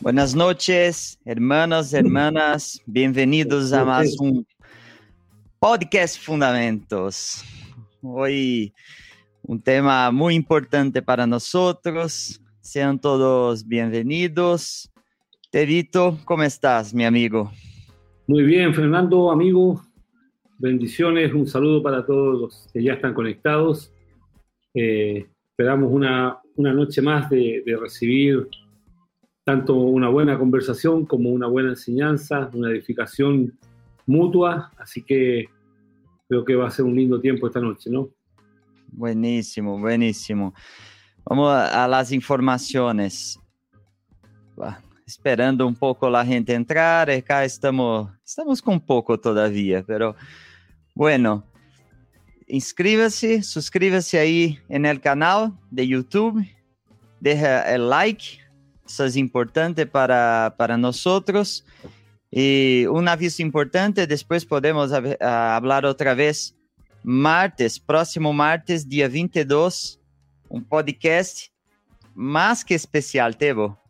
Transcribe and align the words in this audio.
Buenas 0.00 0.34
noches, 0.34 1.18
hermanos, 1.24 1.92
hermanas. 1.92 2.80
Bienvenidos 2.86 3.72
a 3.72 3.84
más 3.84 4.16
un 4.20 4.46
podcast 5.58 6.20
Fundamentos. 6.20 7.42
Hoy 8.00 8.72
un 9.42 9.60
tema 9.60 10.10
muy 10.12 10.34
importante 10.34 11.02
para 11.02 11.26
nosotros. 11.26 12.40
Sean 12.60 12.98
todos 13.00 13.66
bienvenidos. 13.66 14.90
Tedito, 15.54 16.18
¿cómo 16.24 16.42
estás, 16.42 16.92
mi 16.92 17.04
amigo? 17.04 17.52
Muy 18.26 18.42
bien, 18.42 18.74
Fernando, 18.74 19.30
amigo. 19.30 19.80
Bendiciones, 20.58 21.32
un 21.32 21.46
saludo 21.46 21.80
para 21.80 22.04
todos 22.04 22.40
los 22.40 22.68
que 22.72 22.82
ya 22.82 22.94
están 22.94 23.14
conectados. 23.14 23.92
Eh, 24.74 25.28
esperamos 25.50 25.92
una, 25.92 26.40
una, 26.56 26.72
noche 26.72 27.00
más 27.00 27.30
de, 27.30 27.62
de 27.64 27.76
recibir 27.76 28.48
tanto 29.44 29.76
una 29.76 30.08
buena 30.08 30.36
conversación 30.36 31.06
como 31.06 31.30
una 31.30 31.46
buena 31.46 31.68
enseñanza, 31.68 32.50
una 32.52 32.70
edificación 32.70 33.56
mutua, 34.06 34.72
así 34.76 35.02
que 35.04 35.44
creo 36.26 36.44
que 36.44 36.56
va 36.56 36.66
a 36.66 36.70
ser 36.72 36.84
un 36.84 36.96
lindo 36.96 37.20
tiempo 37.20 37.46
esta 37.46 37.60
noche, 37.60 37.90
¿no? 37.90 38.08
Buenísimo, 38.88 39.78
buenísimo. 39.78 40.52
Vamos 41.24 41.52
a, 41.54 41.86
las 41.86 42.10
informaciones. 42.10 43.38
Esperando 45.06 45.66
un 45.66 45.74
poco 45.74 46.08
la 46.08 46.24
gente 46.24 46.54
entrar, 46.54 47.10
acá 47.10 47.44
estamos, 47.44 48.10
estamos 48.24 48.62
con 48.62 48.80
poco 48.80 49.20
todavía, 49.20 49.84
pero 49.86 50.16
bueno, 50.94 51.44
inscríbase, 52.46 53.42
suscríbase 53.42 54.18
ahí 54.18 54.58
en 54.68 54.86
el 54.86 55.00
canal 55.00 55.52
de 55.70 55.86
YouTube, 55.86 56.42
deja 57.20 57.74
el 57.74 57.90
like, 57.90 58.40
eso 58.86 59.04
es 59.04 59.16
importante 59.16 59.86
para, 59.86 60.54
para 60.56 60.76
nosotros. 60.76 61.64
Y 62.30 62.86
un 62.86 63.06
aviso 63.06 63.42
importante, 63.42 64.06
después 64.06 64.44
podemos 64.44 64.90
hablar 64.92 65.86
otra 65.86 66.14
vez 66.14 66.56
martes, 67.02 67.78
próximo 67.78 68.32
martes, 68.32 68.88
día 68.88 69.08
22, 69.08 70.00
un 70.48 70.64
podcast 70.64 71.48
más 72.14 72.64
que 72.64 72.74
especial, 72.74 73.36
Tebo. 73.36 73.83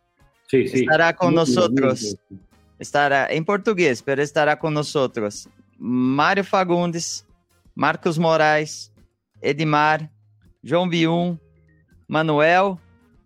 Sí, 0.55 0.69
sí. 0.69 0.81
Estará 0.83 1.13
con 1.13 1.35
nosotros. 1.35 2.17
Estará 2.79 3.27
en 3.31 3.45
portugués, 3.45 4.03
pero 4.03 4.23
estará 4.23 4.57
con 4.59 4.73
nosotros. 4.73 5.49
Mário 5.79 6.45
Fagundes, 6.45 7.27
Marcos 7.75 8.19
Moraes, 8.19 8.93
Edmar, 9.43 10.11
João 10.63 10.89
Bium, 10.89 11.37
Manuel 12.07 12.79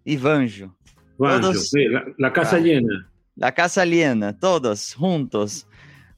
e 0.07 0.17
Vanjo. 0.17 0.75
Todos, 1.19 1.71
sí, 1.71 1.85
la, 1.89 2.05
la, 2.17 2.33
casa 2.33 2.57
ah, 2.57 2.61
llena. 2.61 3.11
La 3.37 3.53
casa 3.53 3.85
llena, 3.85 4.33
todos 4.33 4.95
juntos. 4.95 5.67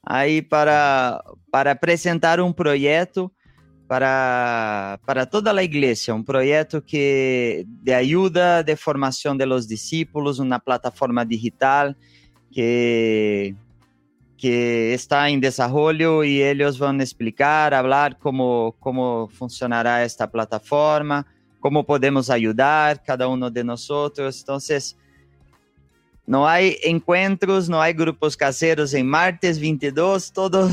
Aí 0.02 0.42
para, 0.42 1.22
para 1.50 1.72
apresentar 1.72 2.40
um 2.40 2.52
projeto 2.52 3.32
para, 3.90 5.00
para 5.04 5.26
toda 5.26 5.50
a 5.50 5.64
igreja, 5.64 6.14
um 6.14 6.22
projeto 6.22 6.80
que 6.80 7.66
de 7.82 7.92
ajuda 7.92 8.62
de 8.62 8.76
formação 8.76 9.36
de 9.36 9.44
los 9.44 9.66
discípulos, 9.66 10.38
uma 10.38 10.60
plataforma 10.60 11.26
digital 11.26 11.92
que 12.52 13.52
que 14.36 14.92
está 14.94 15.28
em 15.28 15.40
desenvolvimento 15.40 16.24
e 16.24 16.38
eles 16.38 16.76
vão 16.76 16.96
explicar, 16.98 17.72
falar 17.72 18.14
como 18.14 18.76
como 18.78 19.28
funcionará 19.32 19.98
esta 19.98 20.28
plataforma, 20.28 21.26
como 21.60 21.82
podemos 21.82 22.30
ajudar 22.30 22.98
cada 22.98 23.28
um 23.28 23.50
de 23.50 23.64
nós. 23.64 23.88
Então, 24.40 24.56
não 26.28 26.46
há 26.46 26.62
encontros, 26.62 27.68
não 27.68 27.80
há 27.80 27.90
grupos 27.90 28.36
caseiros 28.36 28.94
em 28.94 29.02
martes 29.02 29.58
22, 29.58 30.30
todos 30.30 30.70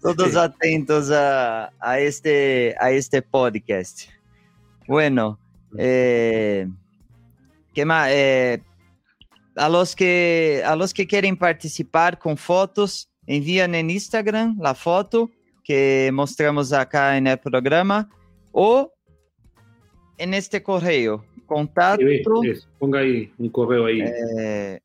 todos 0.00 0.34
atentos 0.36 1.10
a, 1.10 1.72
a, 1.78 2.00
este, 2.00 2.74
a 2.78 2.90
este 2.90 3.22
podcast. 3.22 4.08
Bueno, 4.86 5.38
eh, 5.76 6.66
¿qué 7.74 7.84
más? 7.84 8.08
Eh, 8.10 8.62
a 9.56 9.68
los 9.68 9.94
que 9.94 10.62
a 10.64 10.74
los 10.74 10.94
que 10.94 11.06
quieren 11.06 11.36
participar 11.36 12.18
con 12.18 12.36
fotos, 12.36 13.10
envían 13.26 13.74
en 13.74 13.90
Instagram 13.90 14.56
la 14.58 14.74
foto 14.74 15.30
que 15.62 16.10
mostramos 16.12 16.72
acá 16.72 17.16
en 17.16 17.26
el 17.26 17.38
programa 17.38 18.08
o 18.52 18.92
en 20.16 20.34
este 20.34 20.62
correo, 20.62 21.24
contacto. 21.46 22.04
ponga 22.78 23.00
ahí 23.00 23.32
un 23.38 23.48
correo 23.50 23.86
ahí. 23.86 24.00
Eh, 24.38 24.80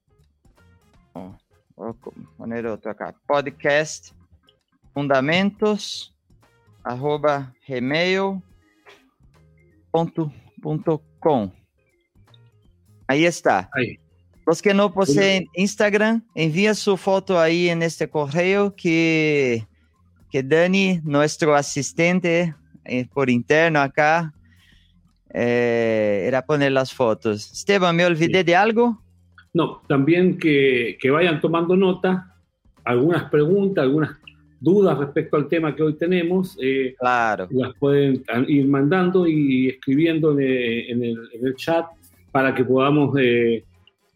oh, 1.13 1.35
voy 1.75 1.89
a 1.89 2.37
poner 2.37 2.67
otro 2.67 2.91
acá. 2.91 3.15
Podcast 3.25 4.14
fundamentos 4.95 6.15
arroba 6.83 7.53
gmail.com. 7.67 8.41
Ahí 13.07 13.25
está. 13.25 13.69
Ahí. 13.73 13.99
Los 14.47 14.61
que 14.61 14.73
no 14.73 14.93
poseen 14.93 15.47
Instagram, 15.53 16.23
envía 16.33 16.73
su 16.75 16.95
foto 16.95 17.39
ahí 17.39 17.67
en 17.69 17.83
este 17.83 18.07
correo 18.09 18.73
que, 18.75 19.67
que 20.31 20.43
Dani, 20.43 21.01
nuestro 21.03 21.55
asistente 21.55 22.55
eh, 22.85 23.05
por 23.11 23.29
interno 23.29 23.81
acá, 23.81 24.33
eh, 25.33 26.23
era 26.27 26.45
poner 26.45 26.71
las 26.71 26.93
fotos. 26.93 27.51
Esteban, 27.51 27.95
¿me 27.95 28.05
olvidé 28.05 28.43
de 28.43 28.55
algo? 28.55 29.01
No, 29.53 29.81
también 29.87 30.37
que, 30.37 30.97
que 31.01 31.09
vayan 31.09 31.41
tomando 31.41 31.75
nota, 31.75 32.35
algunas 32.83 33.29
preguntas, 33.31 33.81
algunas 33.81 34.19
dudas 34.65 34.97
respecto 34.97 35.37
al 35.37 35.47
tema 35.47 35.75
que 35.75 35.83
hoy 35.83 35.93
tenemos, 35.93 36.57
eh, 36.59 36.95
claro. 36.99 37.47
las 37.51 37.73
pueden 37.75 38.23
ir 38.47 38.67
mandando 38.67 39.27
y 39.27 39.69
escribiendo 39.69 40.37
en 40.37 41.03
el, 41.03 41.55
chat 41.55 41.85
para 42.31 42.53
que 42.55 42.65
podamos 42.65 43.15
eh, 43.19 43.63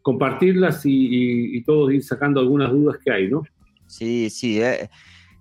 compartirlas 0.01 0.81
y, 0.85 1.61
todos 1.61 1.93
ir 1.93 2.03
sacando 2.03 2.39
algunas 2.39 2.71
dudas 2.71 2.97
que 3.05 3.11
hay, 3.11 3.29
¿no? 3.29 3.43
Sí, 3.85 4.29
sí. 4.31 4.59
Eh. 4.59 4.89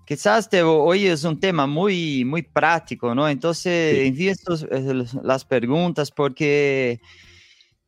Quizás 0.05 0.47
hoy 0.63 1.07
es 1.07 1.23
un 1.23 1.39
tema 1.39 1.65
muy, 1.65 2.23
muy 2.23 2.43
práctico, 2.43 3.15
¿no? 3.15 3.27
Entonces, 3.27 4.07
envíe 4.07 4.33
las 5.23 5.43
preguntas 5.43 6.11
porque 6.11 6.99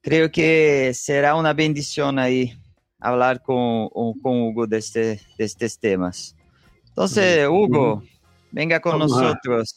creo 0.01 0.31
que 0.31 0.91
será 0.95 1.35
una 1.35 1.53
bendición 1.53 2.17
ahí 2.17 2.53
hablar 2.99 3.43
con, 3.43 3.89
con 3.89 4.41
Hugo 4.41 4.65
de, 4.65 4.77
este, 4.77 5.19
de 5.37 5.45
estos 5.45 5.77
temas. 5.77 6.35
Entonces, 6.91 7.47
Hugo, 7.47 8.03
venga 8.51 8.81
con 8.81 8.99
nosotros. 8.99 9.75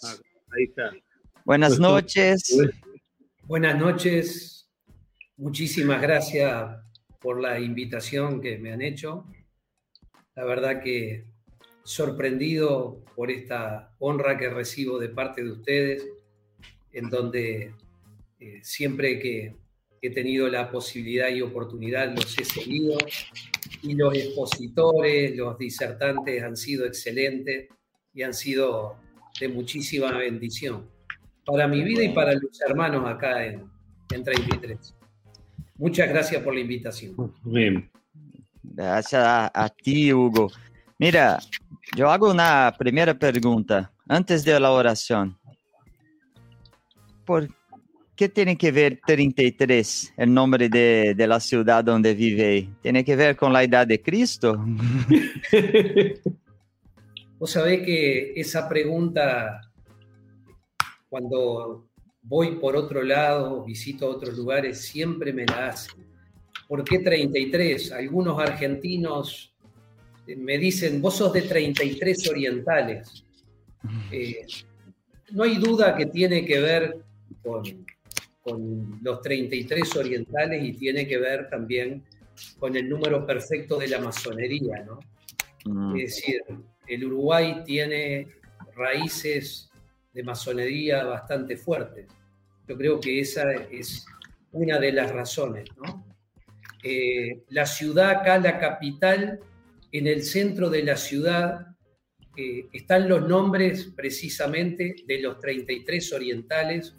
ahí 0.51 0.65
está. 0.65 0.91
Buenas 1.45 1.79
noches. 1.79 2.59
Buenas 3.45 3.79
noches. 3.79 4.69
Muchísimas 5.37 6.03
gracias 6.03 6.77
por 7.21 7.41
la 7.41 7.61
invitación 7.61 8.41
que 8.41 8.59
me 8.59 8.73
han 8.73 8.83
hecho. 8.83 9.27
La 10.35 10.45
verdad 10.45 10.83
que 10.83 11.25
sorprendido 11.85 13.05
por 13.15 13.31
esta 13.31 13.95
honra 14.01 14.37
que 14.37 14.51
recibo 14.51 14.99
de 14.99 15.11
parte 15.11 15.45
de 15.45 15.53
ustedes, 15.53 16.05
en 16.93 17.11
donde 17.11 17.75
eh, 18.41 18.61
siempre 18.65 19.21
que 19.21 19.55
he 20.03 20.11
tenido 20.11 20.49
la 20.49 20.69
posibilidad 20.69 21.29
y 21.29 21.43
oportunidad 21.43 22.13
los 22.13 22.37
he 22.39 22.45
seguido 22.45 22.99
y 23.85 23.95
los 23.95 24.15
expositores, 24.15 25.37
los 25.37 25.59
disertantes 25.59 26.43
han 26.43 26.57
sido 26.57 26.87
excelentes 26.87 27.69
y 28.15 28.23
han 28.23 28.33
sido 28.33 28.97
de 29.39 29.49
muchísima 29.49 30.11
bendición 30.17 30.89
para 31.45 31.69
mi 31.69 31.83
vida 31.85 32.03
y 32.03 32.09
para 32.15 32.33
los 32.33 32.61
hermanos 32.67 33.07
acá 33.07 33.45
en, 33.45 33.69
en 34.11 34.25
33. 34.25 34.97
Muchas 35.77 36.09
gracias 36.09 36.43
por 36.43 36.55
la 36.55 36.61
invitación. 36.61 37.35
Bien. 37.45 37.91
Gracias 38.63 39.23
a, 39.23 39.69
ti, 39.69 40.13
Hugo. 40.13 40.51
Mira, 40.99 41.39
yo 41.95 42.11
hago 42.11 42.31
una 42.31 42.75
primera 42.79 43.13
pregunta 43.13 43.93
antes 44.09 44.45
de 44.45 44.59
la 44.59 44.71
oración. 44.71 45.39
¿Por 47.27 47.49
¿Qué 48.17 48.29
tiene 48.29 48.57
que 48.57 48.71
ver 48.71 49.01
33, 49.05 50.15
el 50.17 50.33
nombre 50.33 50.69
de, 50.69 51.15
de 51.17 51.27
la 51.27 51.41
ciudad 51.41 51.83
donde 51.83 52.15
vive? 52.15 52.69
¿Tiene 52.81 53.05
que 53.05 53.17
ver 53.17 53.37
con 53.37 53.53
la 53.53 53.65
edad 53.65 53.87
de 53.87 54.01
Cristo? 54.01 54.57
Vos 57.39 57.51
sabés 57.51 57.85
que 57.85 58.33
esa 58.37 58.69
pregunta, 58.69 59.61
cuando 61.09 61.89
voy 62.23 62.53
por 62.53 62.77
otro 62.77 63.03
lado, 63.03 63.65
visito 63.65 64.09
otros 64.09 64.37
lugares, 64.37 64.81
siempre 64.81 65.33
me 65.33 65.45
la 65.45 65.69
hacen. 65.69 66.07
¿Por 66.69 66.85
qué 66.85 67.01
33? 67.01 67.93
Algunos 67.93 68.39
argentinos 68.41 69.53
me 70.27 70.57
dicen, 70.57 71.03
vos 71.03 71.17
sos 71.17 71.33
de 71.33 71.43
33 71.43 72.29
orientales. 72.29 73.25
Eh, 74.11 74.47
no 75.33 75.43
hay 75.43 75.57
duda 75.57 75.95
que 75.95 76.07
tiene 76.07 76.47
que 76.47 76.59
ver 76.59 77.05
con, 77.43 77.85
con 78.45 79.01
los 79.03 79.23
33 79.23 79.97
orientales 79.97 80.63
y 80.63 80.75
tiene 80.75 81.09
que 81.09 81.19
ver 81.19 81.49
también 81.49 82.05
con 82.59 82.77
el 82.77 82.89
número 82.89 83.27
perfecto 83.27 83.79
de 83.79 83.89
la 83.89 84.01
masonería, 84.01 84.85
¿no? 84.85 85.01
Mm. 85.65 85.97
Es 85.97 86.17
decir, 86.17 86.43
el 86.87 87.05
Uruguay 87.07 87.63
tiene 87.65 88.29
raíces 88.77 89.71
de 90.13 90.23
masonería 90.23 91.05
bastante 91.05 91.57
fuertes. 91.57 92.07
Yo 92.69 92.77
creo 92.77 93.01
que 93.01 93.21
esa 93.21 93.51
es 93.53 94.05
una 94.53 94.79
de 94.79 94.93
las 94.93 95.11
razones, 95.11 95.65
¿no? 95.77 96.07
Eh, 96.83 97.45
la 97.49 97.65
ciudad 97.65 98.11
acá, 98.11 98.39
la 98.39 98.59
capital, 98.59 99.41
en 99.91 100.07
el 100.07 100.23
centro 100.23 100.69
de 100.69 100.83
la 100.83 100.97
ciudad 100.97 101.69
eh, 102.37 102.67
están 102.73 103.09
los 103.09 103.27
nombres 103.27 103.93
precisamente 103.97 104.97
de 105.07 105.21
los 105.21 105.39
33 105.39 106.13
orientales 106.13 106.95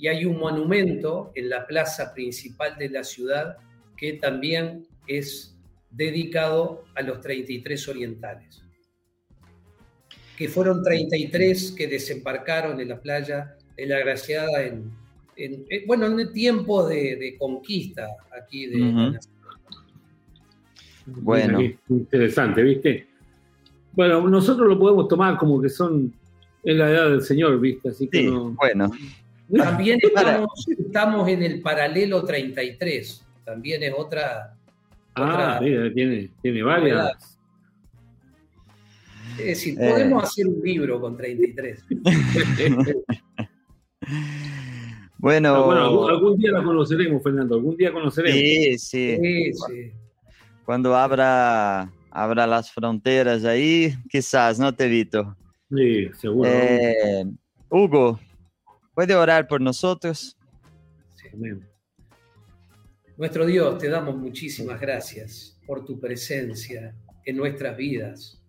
y 0.00 0.08
hay 0.08 0.24
un 0.24 0.38
monumento 0.38 1.30
en 1.34 1.50
la 1.50 1.66
plaza 1.66 2.14
principal 2.14 2.76
de 2.78 2.88
la 2.88 3.04
ciudad 3.04 3.58
que 3.98 4.14
también 4.14 4.86
es 5.06 5.54
dedicado 5.90 6.84
a 6.94 7.02
los 7.02 7.20
33 7.20 7.88
orientales, 7.88 8.62
que 10.38 10.48
fueron 10.48 10.82
33 10.82 11.72
que 11.72 11.86
desembarcaron 11.86 12.80
en 12.80 12.88
la 12.88 13.00
playa 13.00 13.56
de 13.76 13.86
la 13.86 13.98
Graciada 13.98 14.62
en, 14.62 14.90
bueno, 15.86 16.06
en 16.06 16.18
el 16.18 16.32
tiempo 16.32 16.88
de, 16.88 17.36
conquista 17.38 18.08
aquí 18.42 18.66
de 18.68 18.78
la 18.78 19.20
Bueno. 21.06 21.60
Interesante, 21.90 22.62
¿viste? 22.62 23.06
Bueno, 23.92 24.26
nosotros 24.28 24.66
lo 24.66 24.78
podemos 24.78 25.08
tomar 25.08 25.36
como 25.36 25.60
que 25.60 25.68
son 25.68 26.14
en 26.62 26.78
la 26.78 26.90
edad 26.90 27.10
del 27.10 27.22
Señor, 27.22 27.60
¿viste? 27.60 27.90
Así 27.90 28.08
que 28.08 28.30
bueno. 28.30 28.90
También 29.56 29.98
estamos, 30.78 31.28
en 31.28 31.42
el 31.42 31.60
paralelo 31.60 32.24
33. 32.24 33.26
También 33.44 33.82
es 33.82 33.92
otra. 33.96 34.54
Ah, 35.14 35.58
mira, 35.60 35.92
tiene, 35.92 36.30
tiene 36.40 36.62
varias. 36.62 37.38
Es 39.38 39.46
decir, 39.46 39.76
podemos 39.76 40.22
eh. 40.22 40.26
hacer 40.26 40.46
un 40.46 40.60
libro 40.62 41.00
con 41.00 41.16
33. 41.16 41.84
bueno, 45.18 45.54
ah, 45.54 45.64
bueno 45.64 46.08
algún, 46.08 46.36
día 46.38 46.52
la 46.52 46.62
conoceremos, 46.62 47.22
Fernando. 47.22 47.54
Algún 47.56 47.76
día 47.76 47.92
conoceremos. 47.92 48.38
Sí, 48.38 48.78
sí. 48.78 49.18
sí, 49.66 49.92
Cuando 50.64 50.94
abra, 50.94 51.90
abra 52.10 52.46
las 52.46 52.70
fronteras 52.70 53.44
ahí, 53.44 53.94
quizás, 54.08 54.58
¿no, 54.58 54.74
Tevito? 54.74 55.36
Sí, 55.70 56.08
seguro. 56.18 56.50
Eh, 56.52 57.24
Hugo, 57.70 58.18
¿Puede 59.00 59.14
orar 59.14 59.48
por 59.48 59.62
nosotros? 59.62 60.36
Nuestro 63.16 63.46
Dios, 63.46 63.78
te 63.78 63.88
damos 63.88 64.14
muchísimas 64.14 64.78
gracias 64.78 65.58
por 65.66 65.86
tu 65.86 65.98
presencia 65.98 66.94
en 67.24 67.36
nuestras 67.38 67.78
vidas, 67.78 68.42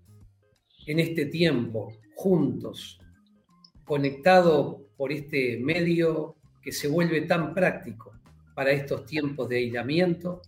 en 0.87 0.99
este 0.99 1.27
tiempo, 1.27 1.93
juntos, 2.15 2.99
conectado 3.85 4.89
por 4.97 5.13
este 5.13 5.57
medio 5.57 6.35
que 6.61 6.73
se 6.73 6.89
vuelve 6.89 7.21
tan 7.21 7.53
práctico 7.53 8.11
para 8.53 8.71
estos 8.71 9.05
tiempos 9.05 9.47
de 9.47 9.55
aislamiento, 9.55 10.41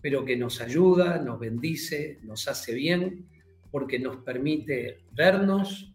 pero 0.00 0.24
que 0.24 0.38
nos 0.38 0.62
ayuda, 0.62 1.18
nos 1.18 1.38
bendice, 1.38 2.18
nos 2.22 2.48
hace 2.48 2.72
bien, 2.72 3.28
porque 3.70 3.98
nos 3.98 4.24
permite 4.24 5.00
vernos, 5.12 5.92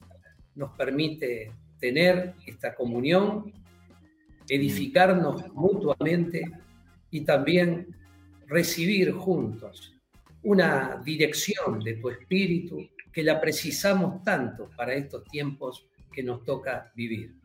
nos 0.54 0.78
permite 0.78 1.52
tener 1.80 2.36
esta 2.46 2.76
comunión, 2.76 3.54
edificarnos 4.48 5.54
mutuamente 5.54 6.44
y 7.12 7.22
también 7.22 7.96
recibir 8.48 9.12
juntos 9.12 9.94
una 10.44 11.02
dirección 11.04 11.80
de 11.80 11.96
tu 11.96 12.10
espíritu 12.10 12.88
que 13.12 13.24
la 13.24 13.40
precisamos 13.42 14.24
tanto 14.24 14.70
para 14.76 14.94
estos 14.94 15.24
tiempos 15.26 15.88
que 16.12 16.24
nos 16.24 16.44
toca 16.44 16.92
vivir. 16.96 17.36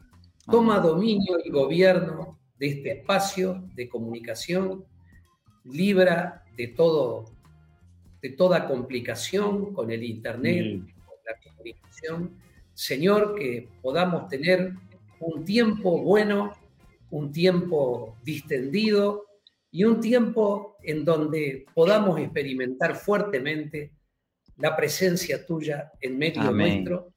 Toma 0.47 0.79
dominio 0.79 1.39
y 1.45 1.51
gobierno 1.51 2.39
de 2.59 2.67
este 2.69 2.99
espacio 2.99 3.65
de 3.75 3.89
comunicación, 3.89 4.85
libra 5.65 6.45
de 6.57 6.69
todo 6.69 7.35
de 8.25 8.31
toda 8.31 8.67
complicación 8.67 9.75
con 9.75 9.91
el 9.91 10.03
internet, 10.03 10.81
con 10.81 11.17
la 11.27 11.35
comunicación 11.45 12.35
Señor, 12.75 13.35
que 13.35 13.69
podamos 13.81 14.29
tener 14.29 14.73
un 15.21 15.45
tiempo 15.45 16.03
bueno, 16.03 16.53
un 17.11 17.33
tiempo 17.33 18.17
distendido 18.23 19.25
y 19.71 19.85
un 19.85 20.01
tiempo 20.01 20.77
en 20.83 21.05
donde 21.05 21.67
podamos 21.75 22.21
experimentar 22.21 22.97
fuertemente 22.97 23.93
la 24.59 24.77
presencia 24.77 25.45
tuya 25.45 25.93
en 26.01 26.19
medio 26.19 26.51
nuestro 26.51 27.13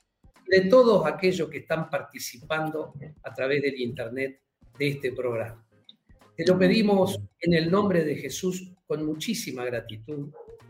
de 0.48 0.62
todos 0.62 1.06
aquellos 1.06 1.50
que 1.50 1.59
están 1.59 1.89
participando 1.89 2.94
a 3.24 3.33
través 3.33 3.62
del 3.62 3.80
Internet 3.80 4.39
de 4.77 4.88
este 4.88 5.12
programa. 5.12 5.63
Te 6.36 6.45
lo 6.45 6.57
pedimos 6.57 7.19
en 7.42 7.54
el 7.54 7.69
nombre 7.69 8.04
de 8.04 8.15
Jesús 8.15 8.71
con 8.86 9.06
muchísima 9.06 9.65
gratitud. 9.65 10.30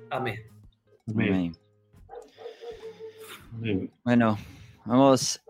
Amén. 0.10 0.44
Amén. 1.08 1.54
Bueno, 4.04 4.38
Vamos, 4.88 5.42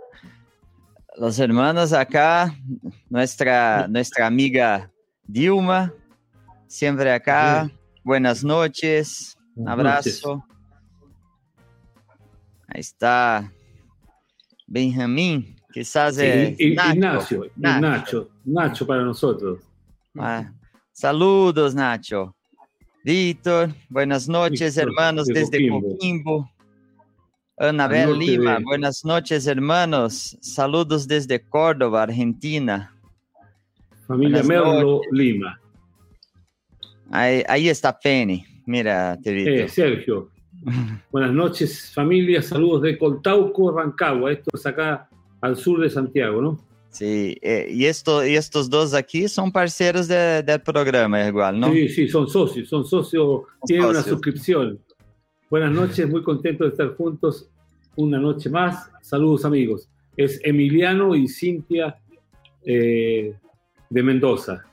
los 1.15 1.37
hermanos 1.37 1.93
acá, 1.93 2.51
nuestra, 3.07 3.87
nuestra 3.87 4.25
amiga 4.25 4.91
Dilma, 5.27 5.93
siempre 6.65 7.13
acá. 7.13 7.69
Buenas 8.03 8.43
noches, 8.43 9.37
un 9.53 9.69
abrazo. 9.69 10.43
Ahí 12.67 12.81
está 12.81 13.53
Benjamín, 14.65 15.55
quizás 15.71 16.17
es 16.17 16.57
Nacho, 16.95 17.43
Nacho, 17.55 18.29
Nacho, 18.43 18.87
para 18.87 19.03
nosotros. 19.03 19.59
Ah, 20.17 20.51
saludos, 20.91 21.75
Nacho. 21.75 22.35
Víctor, 23.03 23.69
buenas 23.87 24.27
noches, 24.27 24.77
hermanos, 24.77 25.27
desde 25.27 25.69
Coquimbo. 25.69 26.49
Anabel 27.59 28.19
Lima, 28.19 28.59
buenas 28.63 29.03
noches 29.03 29.47
hermanos, 29.47 30.37
saludos 30.41 31.07
desde 31.07 31.43
Córdoba, 31.43 32.03
Argentina. 32.03 32.93
Familia 34.05 34.43
Merlo 34.43 35.01
Lima. 35.11 35.59
Ahí, 37.09 37.67
está 37.67 37.97
Penny, 37.97 38.45
mira, 38.67 39.17
te 39.23 39.63
eh, 39.63 39.67
Sergio, 39.67 40.29
buenas 41.11 41.33
noches 41.33 41.91
familia, 41.95 42.43
saludos 42.43 42.83
de 42.83 42.95
Coltauco, 42.95 43.71
Rancagua, 43.71 44.33
esto 44.33 44.51
es 44.53 44.63
acá 44.67 45.09
al 45.41 45.57
sur 45.57 45.81
de 45.81 45.89
Santiago, 45.89 46.39
¿no? 46.39 46.59
Sí, 46.91 47.37
eh, 47.41 47.69
y, 47.71 47.85
esto, 47.85 48.23
y 48.23 48.35
estos 48.35 48.69
dos 48.69 48.93
aquí 48.93 49.27
son 49.27 49.51
parceros 49.51 50.07
del 50.07 50.61
programa 50.61 51.27
igual, 51.27 51.59
¿no? 51.59 51.73
Sí, 51.73 51.89
sí, 51.89 52.07
son 52.07 52.29
socios, 52.29 52.69
son 52.69 52.85
socios, 52.85 53.41
tienen 53.65 53.87
una 53.87 54.03
suscripción. 54.03 54.79
Buenas 55.49 55.71
noches, 55.71 56.09
muy 56.09 56.23
contento 56.23 56.65
de 56.65 56.71
estar 56.71 56.93
juntos 56.95 57.49
una 57.95 58.19
noche 58.19 58.49
más. 58.49 58.89
Saludos 59.01 59.45
amigos. 59.45 59.87
Es 60.17 60.41
Emiliano 60.43 61.15
y 61.15 61.29
Cintia 61.29 61.97
eh, 62.65 63.33
de 63.89 64.03
Mendoza. 64.03 64.65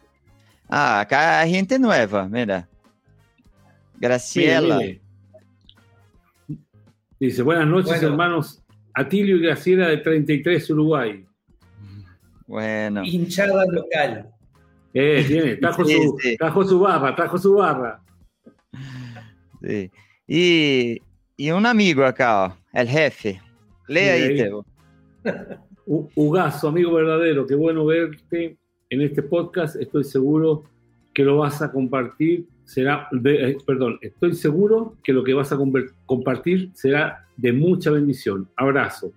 Ah, 0.69 0.99
acá 1.01 1.41
hay 1.41 1.53
gente 1.53 1.79
nueva, 1.79 2.29
mira. 2.29 2.69
Graciela. 4.01 4.81
Dice, 7.21 7.43
buenas 7.43 7.69
noches 7.69 8.03
hermanos. 8.03 8.61
Atilio 8.95 9.37
y 9.37 9.43
Graciela 9.43 9.87
de 9.87 9.99
33 9.99 10.71
Uruguay. 10.71 11.25
Bueno. 12.49 13.05
Hinchada 13.05 13.65
local. 13.67 14.29
Eh, 14.93 15.25
tiene, 15.27 15.57
trajo, 15.57 15.85
su, 15.85 16.19
trajo 16.37 16.65
su 16.65 16.81
barra, 16.81 17.15
trajo 17.15 17.39
su 17.39 17.55
barra. 17.55 18.01
Sí. 19.63 19.91
Y, 20.27 20.99
y 21.37 21.51
un 21.51 21.67
amigo 21.67 22.05
acá, 22.05 22.57
el 22.73 22.89
jefe. 22.89 23.41
Lea 23.89 24.15
ahí, 24.15 24.37
Teo. 24.37 24.65
Ugazo, 25.87 26.69
amigo 26.69 26.95
verdadero, 26.95 27.47
qué 27.47 27.55
bueno 27.55 27.85
verte 27.85 28.57
en 28.89 29.03
este 29.03 29.23
podcast. 29.23 29.77
Estoy 29.77 30.05
seguro 30.05 30.65
que 31.13 31.25
lo 31.25 31.39
vas 31.39 31.61
a 31.61 31.71
compartir. 31.71 32.47
Será, 32.65 33.09
eh, 33.25 33.59
perdón, 33.67 33.99
estoy 34.01 34.35
seguro 34.35 34.97
que 35.05 35.13
lo 35.13 35.23
que 35.23 35.35
vas 35.35 35.53
a 35.53 35.59
compartir 36.07 36.71
será 36.73 37.27
de 37.37 37.53
mucha 37.53 37.91
bendición. 37.91 38.49
Abrazo. 38.57 39.13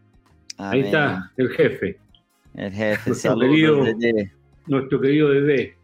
Ahí 0.58 0.82
está 0.82 1.32
el 1.38 1.50
jefe. 1.50 1.98
El 2.56 2.72
jefe, 2.74 3.10
nuestro 3.12 3.40
querido, 3.40 3.86
nuestro 4.66 5.00
querido 5.00 5.30
Dede. 5.30 5.77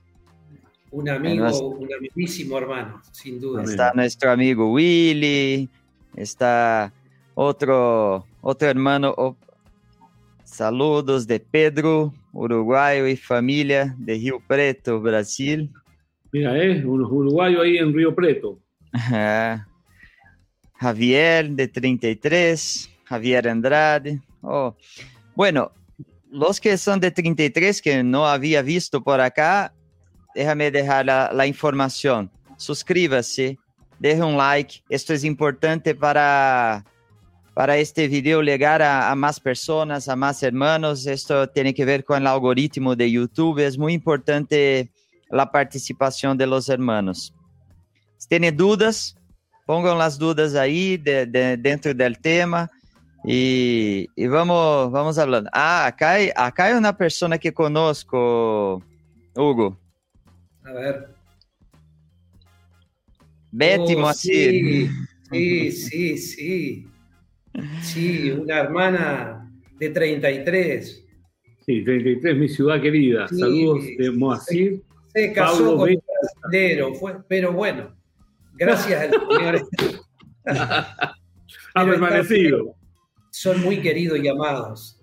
Un 0.93 1.09
amigo, 1.09 1.69
un 1.69 1.91
amiguísimo 1.91 2.55
hermano, 2.55 3.01
sin 3.11 3.41
duda. 3.41 3.63
Está 3.63 3.91
nuestro 3.95 4.29
amigo 4.29 4.71
Willy, 4.71 5.67
Está 6.15 6.93
otro, 7.33 8.27
otro 8.41 8.69
hermano. 8.69 9.11
oh, 9.17 9.35
saludos 10.43 11.25
de 11.25 11.39
Pedro, 11.39 12.13
uruguayo 12.31 13.07
y 13.07 13.17
familia 13.17 13.95
de 13.97 14.13
Rio 14.13 14.39
Preto, 14.47 15.01
Brasil. 15.01 15.71
Mira, 16.31 16.55
eh, 16.63 16.85
unos 16.85 17.11
uruguayos 17.11 17.63
ahí 17.63 17.77
en 17.77 17.91
Río 17.91 18.13
Preto. 18.13 18.59
Ajá. 18.91 19.67
Javier, 20.75 21.49
de 21.49 21.67
33, 21.69 22.91
Javier 23.05 23.47
Andrade. 23.47 24.21
Oh. 24.41 24.75
Bueno, 25.33 25.71
los 26.29 26.61
que 26.61 26.77
son 26.77 26.99
de 26.99 27.09
33 27.09 27.81
que 27.81 28.03
no 28.03 28.27
había 28.27 28.61
visto 28.61 29.03
por 29.03 29.19
acá, 29.19 29.73
déjame 30.33 30.71
dejar 30.71 31.05
la, 31.05 31.31
la 31.33 31.47
información. 31.47 32.29
Suscríbase, 32.57 33.57
deje 33.99 34.21
un 34.21 34.37
like. 34.37 34.83
Esto 34.89 35.13
es 35.13 35.23
importante 35.23 35.95
para, 35.95 36.83
para 37.53 37.77
este 37.77 38.07
video 38.07 38.41
llegar 38.41 38.81
a, 38.81 39.11
a 39.11 39.15
más 39.15 39.39
personas, 39.39 40.07
a 40.09 40.15
más 40.15 40.43
hermanos. 40.43 41.05
Esto 41.05 41.47
tiene 41.47 41.73
que 41.73 41.85
ver 41.85 42.03
con 42.03 42.21
el 42.21 42.27
algoritmo 42.27 42.95
de 42.95 43.11
YouTube. 43.11 43.59
Es 43.59 43.77
muy 43.77 43.93
importante 43.93 44.91
la 45.29 45.51
participación 45.51 46.37
de 46.37 46.47
los 46.47 46.69
hermanos. 46.69 47.33
Si 48.17 48.27
tienen 48.27 48.55
dudas, 48.55 49.15
pongan 49.65 49.97
las 49.97 50.17
dudas 50.17 50.55
ahí 50.55 50.97
de, 50.97 51.25
de, 51.25 51.57
dentro 51.57 51.93
del 51.93 52.19
tema 52.19 52.69
y, 53.25 54.07
y, 54.15 54.27
vamos, 54.27 54.91
vamos 54.91 55.17
hablando. 55.17 55.49
Ah, 55.53 55.87
acá 55.87 56.11
hay 56.11 56.73
una 56.73 56.95
persona 56.95 57.37
que 57.37 57.53
conozco, 57.53 58.83
Hugo. 59.35 59.82
A 60.65 60.71
ver. 60.73 61.07
Betty 63.51 63.93
Oh, 63.95 63.99
Moacir. 63.99 64.89
Sí, 65.31 65.71
sí, 65.71 65.71
sí, 65.71 66.17
sí. 66.17 66.87
Sí, 67.81 68.31
una 68.31 68.59
hermana 68.59 69.51
de 69.79 69.89
33. 69.89 71.05
Sí, 71.65 71.83
33, 71.83 72.37
mi 72.37 72.49
ciudad 72.49 72.81
querida. 72.81 73.27
Sí, 73.27 73.39
Saludos 73.39 73.83
de 73.97 74.11
Moacir. 74.11 74.83
Se 75.13 75.31
casó 75.31 75.57
Pablo 75.57 75.77
con 75.77 75.89
un 75.89 76.03
brasilero, 76.49 76.93
fue, 76.95 77.17
pero 77.27 77.53
bueno, 77.53 77.95
gracias 78.55 79.01
al 79.03 79.11
Señor. 79.11 79.67
Ha 81.75 81.85
permanecido. 81.85 82.75
Son 83.31 83.59
muy 83.61 83.81
queridos 83.81 84.19
y 84.21 84.27
amados. 84.27 85.02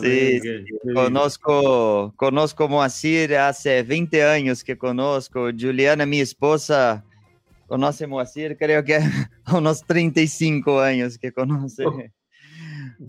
Sí, 0.00 0.40
bien. 0.40 0.66
Conozco, 0.94 2.12
conozco 2.16 2.68
Moacir 2.68 3.36
hace 3.36 3.82
20 3.82 4.24
años 4.24 4.64
que 4.64 4.76
conozco. 4.76 5.48
Juliana, 5.58 6.04
mi 6.04 6.20
esposa, 6.20 7.04
conoce 7.66 8.06
Moacir, 8.06 8.56
creo 8.56 8.84
que 8.84 8.98
unos 9.54 9.82
35 9.84 10.80
años 10.80 11.18
que 11.18 11.32
conoce 11.32 11.84
Oh. 11.86 12.02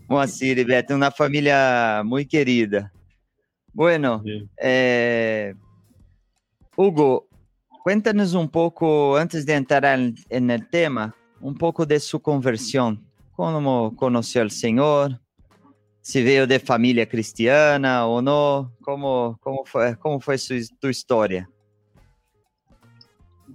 Moacir 0.07 0.59
y 0.59 0.63
Betty, 0.63 0.93
una 0.93 1.11
familia 1.11 2.01
muy 2.03 2.25
querida. 2.25 2.91
Bueno, 3.73 4.23
eh, 4.61 5.53
Hugo, 6.75 7.27
cuéntanos 7.83 8.33
un 8.33 8.49
poco, 8.49 9.17
antes 9.17 9.45
de 9.45 9.53
entrar 9.53 9.85
en, 9.85 10.15
en 10.29 10.51
el 10.51 10.67
tema, 10.69 11.15
un 11.39 11.55
poco 11.55 11.85
de 11.85 11.99
su 11.99 12.19
conversión. 12.19 13.05
¿Cómo 13.33 13.95
conoció 13.95 14.41
al 14.41 14.51
Señor? 14.51 15.21
Si 16.07 16.23
veio 16.23 16.47
de 16.47 16.57
familia 16.61 17.05
cristiana 17.05 18.07
o 18.07 18.21
no? 18.21 18.77
¿Cómo, 18.79 19.37
cómo 19.41 19.65
fue, 19.65 19.97
cómo 19.99 20.21
fue 20.21 20.37
su, 20.37 20.55
tu 20.79 20.87
historia? 20.87 21.49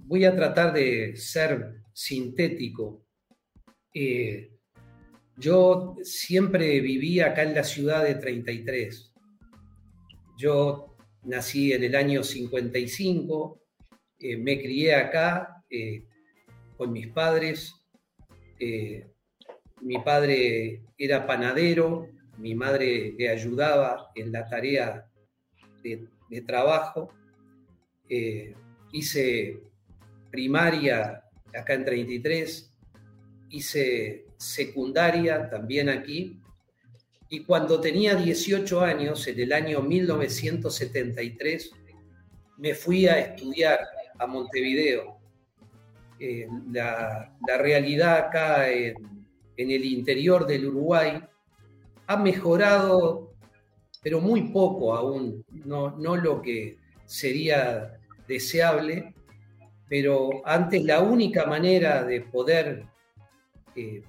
Voy 0.05 0.23
a 0.23 0.35
tratar 0.35 0.71
de 0.71 1.15
ser 1.15 1.81
sintético. 1.91 3.07
Eh, 3.91 4.51
yo 5.35 5.95
siempre 6.03 6.79
viví 6.79 7.21
acá 7.21 7.41
en 7.41 7.55
la 7.55 7.63
ciudad 7.63 8.03
de 8.03 8.13
33. 8.13 9.11
Yo 10.37 10.95
nací 11.23 11.73
en 11.73 11.85
el 11.85 11.95
año 11.95 12.21
55, 12.21 13.63
eh, 14.19 14.37
me 14.37 14.61
crié 14.61 14.93
acá 14.93 15.63
eh, 15.71 16.05
con 16.77 16.91
mis 16.91 17.07
padres. 17.07 17.73
Mi 19.81 19.97
padre 20.05 20.83
era 20.99 21.25
panadero, 21.25 22.12
mi 22.43 22.55
madre 22.55 23.15
le 23.17 23.29
ayudaba 23.29 24.11
en 24.13 24.33
la 24.33 24.45
tarea 24.45 25.07
de, 25.81 26.09
trabajo. 26.45 27.13
Eh, 28.09 28.53
hice 28.91 29.61
primaria 30.29 31.23
acá 31.57 31.73
en 31.73 31.85
33, 31.85 32.69
hice 33.49 34.25
secundaria 34.35 35.49
también 35.49 35.87
aquí, 35.87 36.37
y 37.29 37.45
cuando 37.45 37.79
tenía 37.79 38.13
18 38.13 38.81
años, 38.81 39.25
en 39.27 39.39
el 39.39 39.53
año 39.53 39.81
1973, 39.81 41.71
me 42.57 42.75
fui 42.75 43.07
a 43.07 43.19
estudiar 43.19 43.79
a 44.19 44.27
Montevideo. 44.27 45.17
Eh, 46.19 46.47
la, 46.71 47.33
la 47.47 47.57
realidad 47.57 48.17
acá 48.17 48.69
en, 48.69 48.95
en 49.55 49.71
el 49.71 49.85
interior 49.85 50.45
del 50.45 50.67
Uruguay 50.67 51.23
ha 52.07 52.17
mejorado, 52.17 53.33
pero 54.01 54.19
muy 54.19 54.49
poco 54.51 54.95
aún, 54.95 55.45
no, 55.65 55.97
no 55.97 56.15
lo 56.15 56.41
que 56.41 56.77
sería 57.05 57.99
deseable, 58.27 59.13
pero 59.87 60.41
antes 60.45 60.83
la 60.83 61.01
única 61.01 61.45
manera 61.45 62.03
de 62.03 62.21
poder 62.21 62.85
eh, 63.75 64.01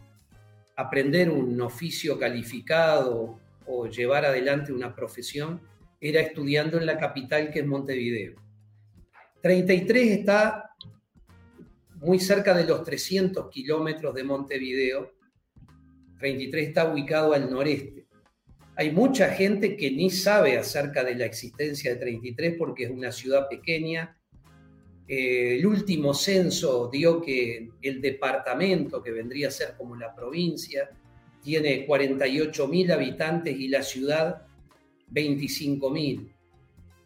aprender 0.76 1.30
un 1.30 1.60
oficio 1.60 2.18
calificado 2.18 3.38
o 3.66 3.86
llevar 3.86 4.24
adelante 4.24 4.72
una 4.72 4.94
profesión 4.94 5.60
era 6.00 6.20
estudiando 6.20 6.78
en 6.78 6.86
la 6.86 6.98
capital 6.98 7.50
que 7.50 7.60
es 7.60 7.66
Montevideo. 7.66 8.34
33 9.40 10.18
está 10.18 10.74
muy 11.96 12.18
cerca 12.18 12.54
de 12.54 12.64
los 12.64 12.82
300 12.82 13.48
kilómetros 13.50 14.14
de 14.14 14.24
Montevideo. 14.24 15.13
33 16.18 16.68
está 16.68 16.92
ubicado 16.92 17.33
al 17.33 17.50
noreste. 17.50 18.06
Hay 18.76 18.90
mucha 18.90 19.30
gente 19.30 19.76
que 19.76 19.90
ni 19.90 20.11
sabe 20.11 20.59
acerca 20.59 21.04
de 21.04 21.14
la 21.14 21.26
existencia 21.26 21.94
de 21.94 22.00
33 22.00 22.56
porque 22.59 22.85
es 22.85 22.90
una 22.90 23.12
ciudad 23.12 23.49
pequeña, 23.49 24.16
eh, 25.06 25.56
el 25.59 25.66
último 25.66 26.14
censo 26.14 26.88
dio 26.90 27.21
que 27.21 27.68
el 27.83 28.00
departamento, 28.00 29.02
que 29.02 29.11
vendría 29.11 29.49
a 29.49 29.50
ser 29.50 29.75
como 29.76 29.97
la 29.97 30.14
provincia, 30.14 30.90
tiene 31.42 31.87
48.000 31.87 32.92
habitantes 32.92 33.54
y 33.59 33.68
la 33.68 33.83
ciudad 33.83 34.47
25.000. 35.12 36.33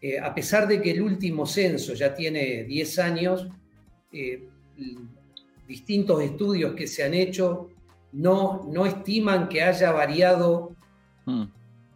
Eh, 0.01 0.19
a 0.21 0.33
pesar 0.33 0.69
de 0.69 0.81
que 0.81 0.93
el 0.93 1.03
último 1.03 1.45
censo 1.45 1.93
ya 1.95 2.15
tiene 2.15 2.63
10 2.63 2.99
años, 3.01 3.49
eh, 4.13 4.45
distintos 5.67 6.23
estudios 6.23 6.75
que 6.75 6.87
se 6.87 7.03
han 7.03 7.15
hecho 7.15 7.71
no, 8.13 8.69
no 8.73 8.87
estiman 8.87 9.49
que 9.49 9.63
haya 9.63 9.93
variado 9.93 10.77
Hmm. 11.29 11.45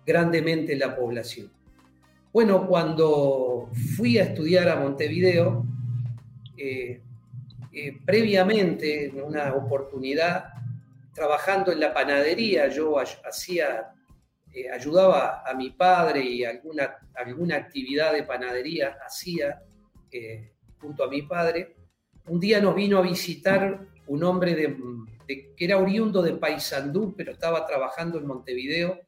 grandemente 0.05 0.77
la 0.77 0.95
población. 0.95 1.51
Bueno, 2.35 2.67
cuando 2.67 3.71
fui 3.97 4.19
a 4.19 4.25
estudiar 4.25 4.69
a 4.69 4.77
Montevideo, 4.77 5.65
eh, 6.55 7.01
eh, 7.73 7.99
previamente, 8.05 9.07
en 9.07 9.23
una 9.23 9.55
oportunidad, 9.55 10.49
trabajando 11.15 11.73
en 11.73 11.81
la 11.81 11.95
panadería, 11.95 12.69
yo 12.69 12.99
hacía, 12.99 13.95
eh, 14.53 14.69
ayudaba 14.71 15.43
a 15.47 15.55
mi 15.55 15.71
padre 15.71 16.23
y 16.23 16.45
alguna, 16.45 16.95
alguna 17.15 17.57
actividad 17.57 18.13
de 18.13 18.25
panadería 18.25 18.99
hacía 19.07 19.63
junto 20.79 21.05
a 21.05 21.09
mi 21.09 21.23
padre. 21.23 21.75
Un 22.27 22.39
día 22.39 22.61
nos 22.61 22.75
vino 22.75 22.99
a 22.99 23.03
visitar 23.03 23.81
un 24.09 24.25
hombre 24.25 24.55
de, 24.55 24.77
que 25.57 25.65
era 25.65 25.79
oriundo 25.79 26.23
de 26.23 26.35
Paysandú, 26.35 27.15
pero 27.17 27.33
estaba 27.33 27.67
trabajando 27.67 28.19
en 28.19 28.27
Montevideo 28.27 29.01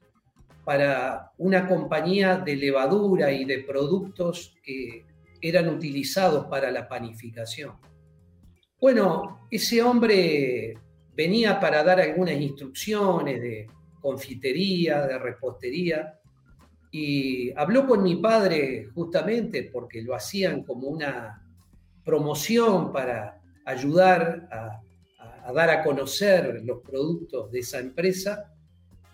para 0.65 1.33
una 1.39 1.69
compañía 1.69 2.39
de 2.39 2.57
levadura 2.57 3.31
y 3.33 3.45
de 3.45 3.59
productos 3.61 4.57
que 4.63 5.05
eran 5.41 5.69
utilizados 5.69 6.47
para 6.47 6.71
la 6.71 6.89
panificación. 6.89 7.75
Bueno, 8.81 9.47
ese 9.51 9.83
hombre 9.83 10.75
venía 11.15 11.61
para 11.61 11.83
dar 11.83 12.01
algunas 12.01 12.35
instrucciones 12.35 13.41
de 13.41 13.67
confitería, 14.01 15.07
de 15.07 15.19
repostería, 15.19 16.19
y 16.91 17.51
habló 17.57 17.87
con 17.87 18.03
mi 18.03 18.17
padre 18.17 18.89
justamente 18.95 19.71
porque 19.73 20.03
lo 20.03 20.15
hacían 20.15 20.63
como 20.63 20.89
una 20.89 21.43
promoción 22.05 22.93
para 22.93 23.41
ayudar 23.65 24.49
a, 24.53 24.81
a- 25.45 25.53
dar 25.53 25.71
a 25.71 25.83
conocer 25.83 26.63
los 26.65 26.81
productos 26.81 27.51
de 27.53 27.59
esa 27.61 27.79
empresa. 27.79 28.53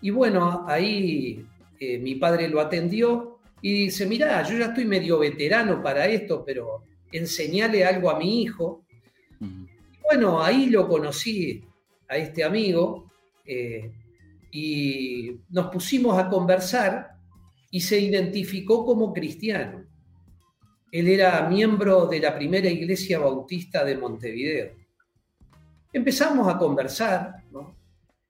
Y 0.01 0.09
bueno, 0.09 0.65
ahí 0.67 1.45
eh, 1.79 1.99
mi 1.99 2.15
padre 2.15 2.47
lo 2.47 2.59
atendió 2.59 3.39
y 3.61 3.85
dice, 3.85 4.05
mirá, 4.07 4.41
yo 4.43 4.57
ya 4.57 4.65
estoy 4.67 4.85
medio 4.85 5.19
veterano 5.19 5.81
para 5.83 6.07
esto, 6.07 6.43
pero 6.45 6.83
enseñale 7.11 7.85
algo 7.85 8.09
a 8.09 8.17
mi 8.17 8.41
hijo. 8.43 8.85
Bueno, 10.03 10.41
ahí 10.43 10.69
lo 10.69 10.87
conocí 10.87 11.63
a 12.07 12.17
este 12.17 12.43
amigo 12.43 13.11
eh, 13.45 13.91
y 14.51 15.31
nos 15.49 15.67
pusimos 15.67 16.17
a 16.17 16.27
conversar 16.29 17.11
y 17.69 17.79
se 17.79 17.99
identificó 17.99 18.85
como 18.85 19.13
cristiano. 19.13 19.85
Él 20.91 21.07
era 21.07 21.47
miembro 21.47 22.07
de 22.07 22.19
la 22.19 22.35
primera 22.35 22.69
iglesia 22.69 23.19
bautista 23.19 23.85
de 23.85 23.97
Montevideo. 23.97 24.73
Empezamos 25.93 26.47
a 26.47 26.57
conversar, 26.57 27.43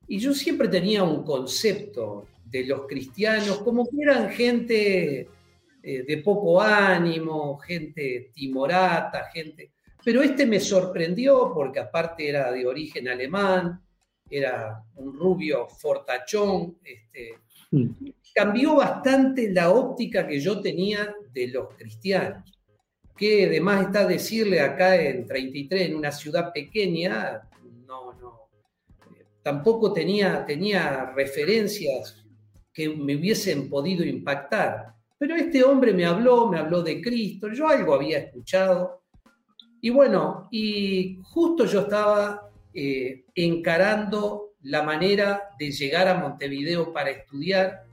Y 0.07 0.17
yo 0.17 0.33
siempre 0.33 0.67
tenía 0.67 1.03
un 1.03 1.23
concepto 1.23 2.27
de 2.43 2.65
los 2.65 2.85
cristianos 2.85 3.59
como 3.59 3.85
que 3.85 4.01
eran 4.01 4.29
gente 4.29 5.29
eh, 5.83 6.03
de 6.03 6.17
poco 6.17 6.61
ánimo, 6.61 7.57
gente 7.57 8.31
timorata, 8.33 9.29
gente... 9.33 9.71
Pero 10.03 10.23
este 10.23 10.47
me 10.47 10.59
sorprendió 10.59 11.51
porque 11.53 11.79
aparte 11.79 12.27
era 12.27 12.51
de 12.51 12.65
origen 12.65 13.07
alemán, 13.07 13.79
era 14.29 14.83
un 14.95 15.13
rubio 15.13 15.67
fortachón, 15.67 16.77
este, 16.83 17.35
mm. 17.69 17.87
cambió 18.33 18.75
bastante 18.75 19.51
la 19.51 19.69
óptica 19.69 20.27
que 20.27 20.39
yo 20.39 20.59
tenía 20.59 21.13
de 21.31 21.47
los 21.49 21.75
cristianos. 21.75 22.51
Que 23.21 23.45
además 23.45 23.85
está 23.85 24.07
decirle 24.07 24.61
acá 24.61 24.99
en 24.99 25.27
33, 25.27 25.89
en 25.89 25.95
una 25.95 26.11
ciudad 26.11 26.51
pequeña, 26.51 27.43
no, 27.85 28.13
no, 28.13 28.49
tampoco 29.43 29.93
tenía, 29.93 30.43
tenía 30.43 31.11
referencias 31.15 32.25
que 32.73 32.89
me 32.89 33.15
hubiesen 33.15 33.69
podido 33.69 34.03
impactar. 34.03 34.95
Pero 35.19 35.35
este 35.35 35.63
hombre 35.63 35.93
me 35.93 36.03
habló, 36.03 36.47
me 36.47 36.57
habló 36.57 36.81
de 36.81 36.99
Cristo, 36.99 37.49
yo 37.53 37.67
algo 37.67 37.93
había 37.93 38.17
escuchado. 38.17 39.03
Y 39.81 39.91
bueno, 39.91 40.47
y 40.49 41.19
justo 41.21 41.65
yo 41.65 41.81
estaba 41.81 42.49
eh, 42.73 43.25
encarando 43.35 44.55
la 44.63 44.81
manera 44.81 45.49
de 45.59 45.69
llegar 45.69 46.07
a 46.07 46.15
Montevideo 46.15 46.91
para 46.91 47.11
estudiar. 47.11 47.83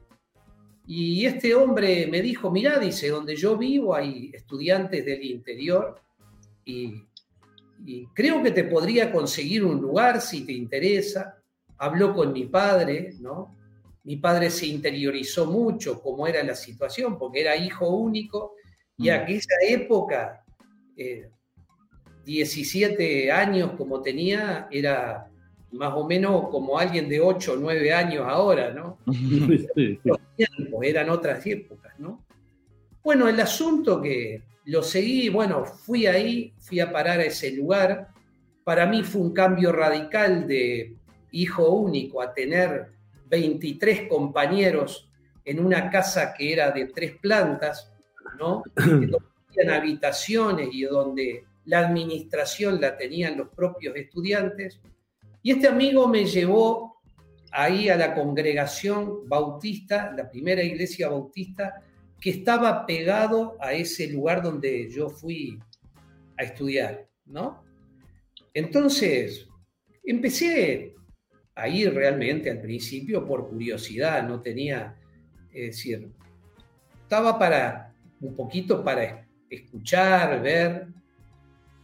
Y 0.90 1.26
este 1.26 1.54
hombre 1.54 2.06
me 2.06 2.22
dijo, 2.22 2.50
mira, 2.50 2.78
dice, 2.78 3.10
donde 3.10 3.36
yo 3.36 3.58
vivo 3.58 3.94
hay 3.94 4.30
estudiantes 4.32 5.04
del 5.04 5.22
interior 5.22 6.00
y, 6.64 6.94
y 7.84 8.06
creo 8.14 8.42
que 8.42 8.52
te 8.52 8.64
podría 8.64 9.12
conseguir 9.12 9.66
un 9.66 9.82
lugar 9.82 10.22
si 10.22 10.46
te 10.46 10.52
interesa. 10.52 11.42
Habló 11.76 12.14
con 12.14 12.32
mi 12.32 12.46
padre, 12.46 13.10
¿no? 13.20 13.54
Mi 14.04 14.16
padre 14.16 14.48
se 14.48 14.66
interiorizó 14.66 15.44
mucho 15.44 16.00
cómo 16.00 16.26
era 16.26 16.42
la 16.42 16.54
situación, 16.54 17.18
porque 17.18 17.42
era 17.42 17.54
hijo 17.54 17.86
único 17.90 18.54
y 18.96 19.10
mm. 19.10 19.12
aquella 19.12 19.56
época 19.68 20.42
eh, 20.96 21.28
17 22.24 23.30
años 23.30 23.72
como 23.76 24.00
tenía, 24.00 24.68
era 24.70 25.27
más 25.72 25.92
o 25.94 26.06
menos 26.06 26.48
como 26.48 26.78
alguien 26.78 27.08
de 27.08 27.20
8 27.20 27.52
o 27.52 27.56
9 27.56 27.92
años 27.92 28.24
ahora, 28.26 28.72
¿no? 28.72 28.98
Los 29.06 30.20
tiempos 30.36 30.84
eran 30.84 31.10
otras 31.10 31.44
épocas, 31.46 31.92
¿no? 31.98 32.24
Bueno, 33.02 33.28
el 33.28 33.40
asunto 33.40 34.00
que 34.00 34.42
lo 34.66 34.82
seguí, 34.82 35.28
bueno, 35.28 35.64
fui 35.64 36.06
ahí, 36.06 36.52
fui 36.58 36.80
a 36.80 36.92
parar 36.92 37.20
a 37.20 37.24
ese 37.24 37.52
lugar. 37.52 38.08
Para 38.64 38.86
mí 38.86 39.02
fue 39.02 39.22
un 39.22 39.32
cambio 39.32 39.72
radical 39.72 40.46
de 40.46 40.94
hijo 41.30 41.70
único 41.70 42.20
a 42.20 42.34
tener 42.34 42.90
23 43.28 44.08
compañeros 44.08 45.10
en 45.44 45.64
una 45.64 45.90
casa 45.90 46.34
que 46.34 46.52
era 46.52 46.70
de 46.70 46.86
tres 46.86 47.16
plantas, 47.16 47.90
¿no? 48.38 48.62
Donde 48.74 49.16
habitaciones 49.72 50.68
y 50.72 50.82
donde 50.82 51.44
la 51.64 51.80
administración 51.80 52.80
la 52.80 52.96
tenían 52.96 53.38
los 53.38 53.48
propios 53.48 53.96
estudiantes, 53.96 54.80
y 55.48 55.52
este 55.52 55.66
amigo 55.66 56.06
me 56.06 56.26
llevó 56.26 57.00
ahí 57.52 57.88
a 57.88 57.96
la 57.96 58.14
congregación 58.14 59.26
bautista, 59.26 60.12
la 60.14 60.28
primera 60.30 60.62
iglesia 60.62 61.08
bautista, 61.08 61.82
que 62.20 62.28
estaba 62.28 62.84
pegado 62.84 63.56
a 63.58 63.72
ese 63.72 64.08
lugar 64.08 64.42
donde 64.42 64.90
yo 64.90 65.08
fui 65.08 65.58
a 66.36 66.42
estudiar, 66.42 67.08
¿no? 67.24 67.64
Entonces, 68.52 69.48
empecé 70.04 70.94
a 71.54 71.66
ir 71.66 71.94
realmente 71.94 72.50
al 72.50 72.60
principio 72.60 73.26
por 73.26 73.48
curiosidad, 73.48 74.28
no 74.28 74.42
tenía, 74.42 74.98
es 75.50 75.76
decir, 75.76 76.10
estaba 77.04 77.38
para 77.38 77.94
un 78.20 78.36
poquito 78.36 78.84
para 78.84 79.26
escuchar, 79.48 80.42
ver, 80.42 80.88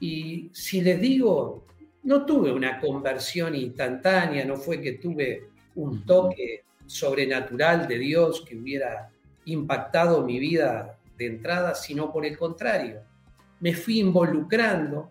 y 0.00 0.50
si 0.53 0.83
les 0.83 1.00
digo, 1.00 1.63
no 2.05 2.25
tuve 2.25 2.53
una 2.53 2.79
conversión 2.79 3.55
instantánea, 3.55 4.45
no 4.45 4.57
fue 4.57 4.81
que 4.81 4.93
tuve 4.93 5.49
un 5.75 6.05
toque 6.05 6.64
sobrenatural 6.87 7.88
de 7.88 7.99
Dios 7.99 8.45
que 8.47 8.57
hubiera 8.57 9.11
impactado 9.47 10.23
mi 10.23 10.38
vida 10.38 10.99
de 11.17 11.27
entrada, 11.27 11.75
sino 11.75 12.12
por 12.12 12.27
el 12.27 12.37
contrario, 12.37 13.01
me 13.61 13.73
fui 13.75 14.01
involucrando 14.01 15.11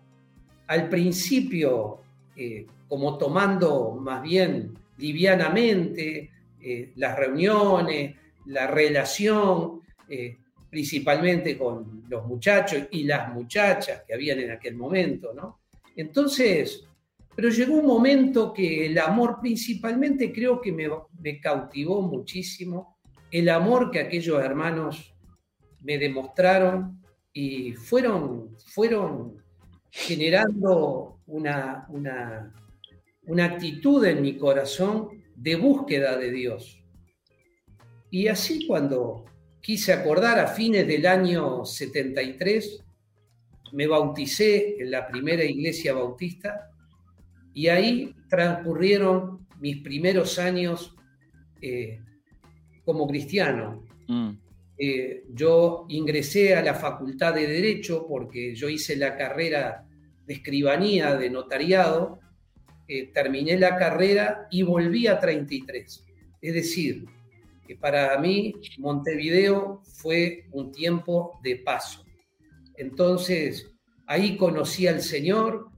al 0.66 0.88
principio 0.88 2.00
eh, 2.36 2.66
como 2.88 3.18
tomando 3.18 3.92
más 4.00 4.22
bien 4.22 4.74
livianamente 4.98 6.30
eh, 6.60 6.92
las 6.96 7.16
reuniones, 7.16 8.14
la 8.46 8.66
relación, 8.66 9.80
eh, 10.08 10.36
principalmente 10.70 11.58
con 11.58 12.04
los 12.08 12.24
muchachos 12.26 12.84
y 12.90 13.04
las 13.04 13.32
muchachas 13.32 14.02
que 14.06 14.14
habían 14.14 14.40
en 14.40 14.52
aquel 14.52 14.76
momento, 14.76 15.32
¿no? 15.34 15.63
Entonces, 15.96 16.84
pero 17.34 17.48
llegó 17.48 17.74
un 17.74 17.86
momento 17.86 18.52
que 18.52 18.86
el 18.86 18.98
amor 18.98 19.38
principalmente 19.40 20.32
creo 20.32 20.60
que 20.60 20.72
me, 20.72 21.40
cautivó 21.40 22.02
muchísimo, 22.02 22.98
el 23.30 23.48
amor 23.48 23.90
que 23.90 24.00
aquellos 24.00 24.42
hermanos 24.42 25.14
me 25.80 25.98
demostraron 25.98 27.00
y 27.32 27.72
fueron, 27.72 28.56
fueron 28.66 29.42
generando 29.90 31.20
una, 31.26 31.86
una, 31.88 32.54
una 33.26 33.44
actitud 33.44 34.04
en 34.04 34.22
mi 34.22 34.36
corazón 34.36 35.08
de 35.34 35.56
búsqueda 35.56 36.16
de 36.16 36.30
Dios. 36.30 36.80
Y 38.10 38.28
así 38.28 38.66
cuando 38.66 39.24
quise 39.60 39.92
acordar 39.92 40.38
a 40.38 40.46
fines 40.46 40.86
del 40.86 41.06
año 41.06 41.64
73, 41.64 42.83
me 43.74 43.86
bauticé 43.86 44.76
en 44.80 44.90
la 44.90 45.06
primera 45.06 45.44
iglesia 45.44 45.94
bautista 45.94 46.70
y 47.52 47.68
ahí 47.68 48.14
transcurrieron 48.28 49.46
mis 49.60 49.78
primeros 49.78 50.38
años 50.38 50.94
eh, 51.60 52.00
como 52.84 53.06
cristiano. 53.06 53.84
Mm. 54.06 54.30
Eh, 54.76 55.24
yo 55.32 55.86
ingresé 55.88 56.54
a 56.54 56.62
la 56.62 56.74
facultad 56.74 57.34
de 57.34 57.46
Derecho 57.46 58.06
porque 58.08 58.54
yo 58.54 58.68
hice 58.68 58.96
la 58.96 59.16
carrera 59.16 59.84
de 60.26 60.34
escribanía, 60.34 61.16
de 61.16 61.30
notariado, 61.30 62.20
eh, 62.86 63.10
terminé 63.12 63.58
la 63.58 63.76
carrera 63.76 64.46
y 64.50 64.62
volví 64.62 65.06
a 65.06 65.18
33. 65.18 66.04
Es 66.42 66.54
decir, 66.54 67.06
que 67.66 67.76
para 67.76 68.16
mí 68.18 68.54
Montevideo 68.78 69.82
fue 69.84 70.46
un 70.52 70.70
tiempo 70.70 71.40
de 71.42 71.56
paso. 71.56 72.03
Entonces, 72.76 73.70
ahí 74.06 74.36
conocí 74.36 74.86
al 74.86 75.00
Señor, 75.00 75.68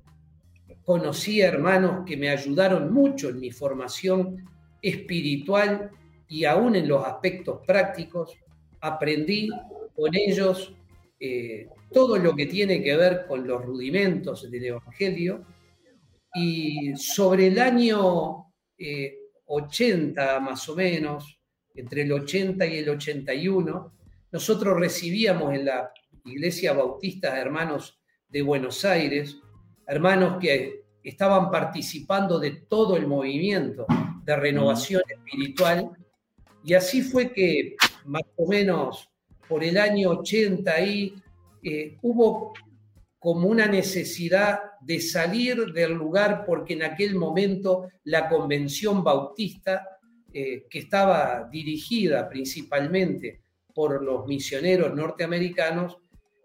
conocí 0.84 1.42
a 1.42 1.48
hermanos 1.48 2.04
que 2.06 2.16
me 2.16 2.30
ayudaron 2.30 2.92
mucho 2.92 3.28
en 3.28 3.40
mi 3.40 3.50
formación 3.50 4.44
espiritual 4.80 5.90
y 6.28 6.44
aún 6.44 6.76
en 6.76 6.88
los 6.88 7.04
aspectos 7.04 7.60
prácticos. 7.66 8.34
Aprendí 8.80 9.48
con 9.94 10.14
ellos 10.14 10.74
eh, 11.18 11.68
todo 11.92 12.18
lo 12.18 12.34
que 12.34 12.46
tiene 12.46 12.82
que 12.82 12.96
ver 12.96 13.26
con 13.26 13.46
los 13.46 13.64
rudimentos 13.64 14.50
del 14.50 14.64
Evangelio. 14.64 15.44
Y 16.34 16.94
sobre 16.96 17.46
el 17.46 17.58
año 17.58 18.46
80 19.46 20.36
eh, 20.36 20.40
más 20.40 20.68
o 20.68 20.76
menos, 20.76 21.38
entre 21.74 22.02
el 22.02 22.12
80 22.12 22.66
y 22.66 22.78
el 22.78 22.88
81, 22.90 23.92
nosotros 24.32 24.78
recibíamos 24.78 25.54
en 25.54 25.64
la 25.66 25.90
Iglesia 26.26 26.72
Bautista 26.72 27.38
hermanos 27.40 27.98
de 28.28 28.42
Buenos 28.42 28.84
Aires, 28.84 29.38
hermanos 29.86 30.38
que 30.40 30.84
estaban 31.02 31.50
participando 31.50 32.38
de 32.38 32.50
todo 32.68 32.96
el 32.96 33.06
movimiento 33.06 33.86
de 34.24 34.36
renovación 34.36 35.02
espiritual, 35.08 35.90
y 36.64 36.74
así 36.74 37.02
fue 37.02 37.32
que 37.32 37.76
más 38.04 38.24
o 38.36 38.48
menos 38.48 39.08
por 39.48 39.62
el 39.62 39.78
año 39.78 40.10
80 40.10 40.72
ahí 40.72 41.14
eh, 41.62 41.96
hubo 42.02 42.52
como 43.18 43.48
una 43.48 43.66
necesidad 43.66 44.60
de 44.80 45.00
salir 45.00 45.72
del 45.72 45.92
lugar 45.92 46.44
porque 46.46 46.74
en 46.74 46.82
aquel 46.82 47.14
momento 47.14 47.88
la 48.04 48.28
convención 48.28 49.02
bautista 49.02 49.98
eh, 50.32 50.66
que 50.68 50.80
estaba 50.80 51.48
dirigida 51.50 52.28
principalmente 52.28 53.40
por 53.74 54.02
los 54.02 54.26
misioneros 54.26 54.94
norteamericanos, 54.94 55.98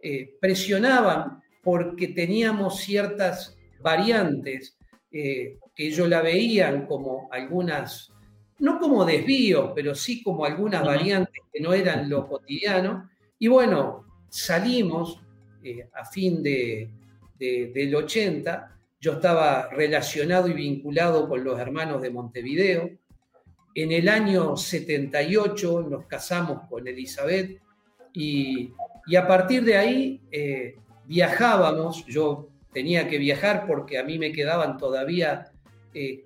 eh, 0.03 0.35
presionaban 0.39 1.41
porque 1.61 2.07
teníamos 2.07 2.79
ciertas 2.79 3.55
variantes, 3.81 4.75
eh, 5.11 5.57
que 5.75 5.87
ellos 5.87 6.09
la 6.09 6.21
veían 6.21 6.87
como 6.87 7.27
algunas, 7.31 8.11
no 8.59 8.79
como 8.79 9.05
desvíos, 9.05 9.71
pero 9.75 9.93
sí 9.93 10.23
como 10.23 10.45
algunas 10.45 10.83
variantes 10.83 11.43
que 11.53 11.59
no 11.61 11.73
eran 11.73 12.09
lo 12.09 12.27
cotidiano. 12.27 13.09
Y 13.37 13.47
bueno, 13.47 14.05
salimos 14.29 15.21
eh, 15.63 15.87
a 15.93 16.05
fin 16.05 16.41
de, 16.41 16.89
del 17.37 17.95
80, 17.95 18.75
yo 18.99 19.13
estaba 19.13 19.69
relacionado 19.69 20.47
y 20.47 20.53
vinculado 20.53 21.27
con 21.27 21.43
los 21.43 21.59
hermanos 21.59 22.01
de 22.01 22.09
Montevideo. 22.09 22.89
En 23.75 23.91
el 23.91 24.09
año 24.09 24.57
78 24.57 25.87
nos 25.89 26.05
casamos 26.05 26.67
con 26.69 26.87
Elizabeth 26.87 27.59
y, 28.13 28.71
a 29.15 29.27
partir 29.27 29.63
de 29.63 29.77
ahí 29.77 30.21
eh, 30.31 30.75
viajábamos, 31.05 32.05
yo 32.05 32.49
tenía 32.73 33.07
que 33.07 33.17
viajar 33.17 33.65
porque 33.67 33.97
a 33.97 34.03
mí 34.03 34.17
me 34.17 34.31
quedaban 34.31 34.77
todavía 34.77 35.51
eh, 35.93 36.23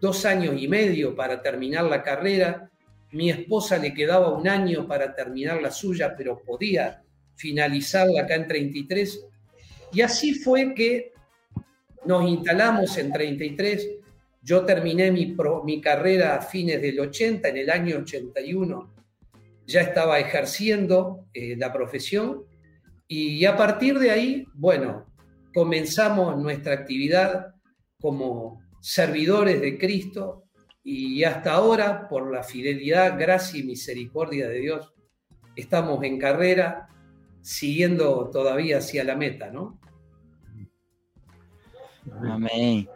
dos 0.00 0.24
años 0.24 0.54
y 0.58 0.68
medio 0.68 1.14
para 1.14 1.42
terminar 1.42 1.84
la 1.84 2.02
carrera, 2.02 2.70
mi 3.12 3.30
esposa 3.30 3.78
le 3.78 3.92
quedaba 3.92 4.28
un 4.28 4.46
año 4.46 4.86
para 4.86 5.14
terminar 5.14 5.60
la 5.60 5.70
suya, 5.70 6.14
pero 6.16 6.38
podía 6.38 7.02
finalizarla 7.34 8.22
acá 8.22 8.34
en 8.36 8.46
33. 8.46 9.26
Y 9.92 10.02
así 10.02 10.34
fue 10.34 10.74
que 10.74 11.12
nos 12.04 12.28
instalamos 12.28 12.96
en 12.98 13.12
33. 13.12 13.90
Yo 14.42 14.64
terminé 14.64 15.10
mi, 15.10 15.34
mi 15.64 15.80
carrera 15.80 16.36
a 16.36 16.40
fines 16.40 16.80
del 16.80 17.00
80, 17.00 17.48
en 17.48 17.56
el 17.56 17.70
año 17.70 17.98
81 17.98 18.99
ya 19.70 19.80
estaba 19.82 20.18
ejerciendo 20.18 21.26
eh, 21.32 21.56
la 21.56 21.72
profesión 21.72 22.44
y 23.06 23.44
a 23.44 23.56
partir 23.56 23.98
de 23.98 24.10
ahí, 24.10 24.46
bueno, 24.54 25.06
comenzamos 25.52 26.36
nuestra 26.38 26.74
actividad 26.74 27.54
como 28.00 28.62
servidores 28.80 29.60
de 29.60 29.78
Cristo 29.78 30.44
y 30.82 31.24
hasta 31.24 31.52
ahora, 31.52 32.08
por 32.08 32.32
la 32.32 32.42
fidelidad, 32.42 33.18
gracia 33.18 33.60
y 33.60 33.64
misericordia 33.64 34.48
de 34.48 34.60
Dios, 34.60 34.94
estamos 35.56 36.02
en 36.04 36.18
carrera 36.18 36.88
siguiendo 37.42 38.30
todavía 38.30 38.78
hacia 38.78 39.04
la 39.04 39.16
meta, 39.16 39.50
¿no? 39.50 39.78
Amén. 42.22 42.88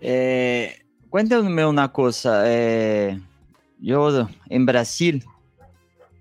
Eh, 0.00 0.82
cuéntame 1.08 1.66
una 1.66 1.92
cosa. 1.92 2.44
Eh, 2.46 3.20
yo 3.78 4.28
en 4.48 4.66
Brasil, 4.66 5.24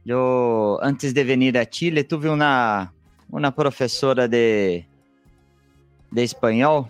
yo 0.05 0.79
antes 0.81 1.13
de 1.13 1.23
venir 1.23 1.57
a 1.57 1.65
Chile 1.65 2.03
tuve 2.03 2.29
una, 2.29 2.93
una 3.29 3.53
profesora 3.53 4.27
de, 4.27 4.85
de 6.11 6.23
espanhol 6.23 6.87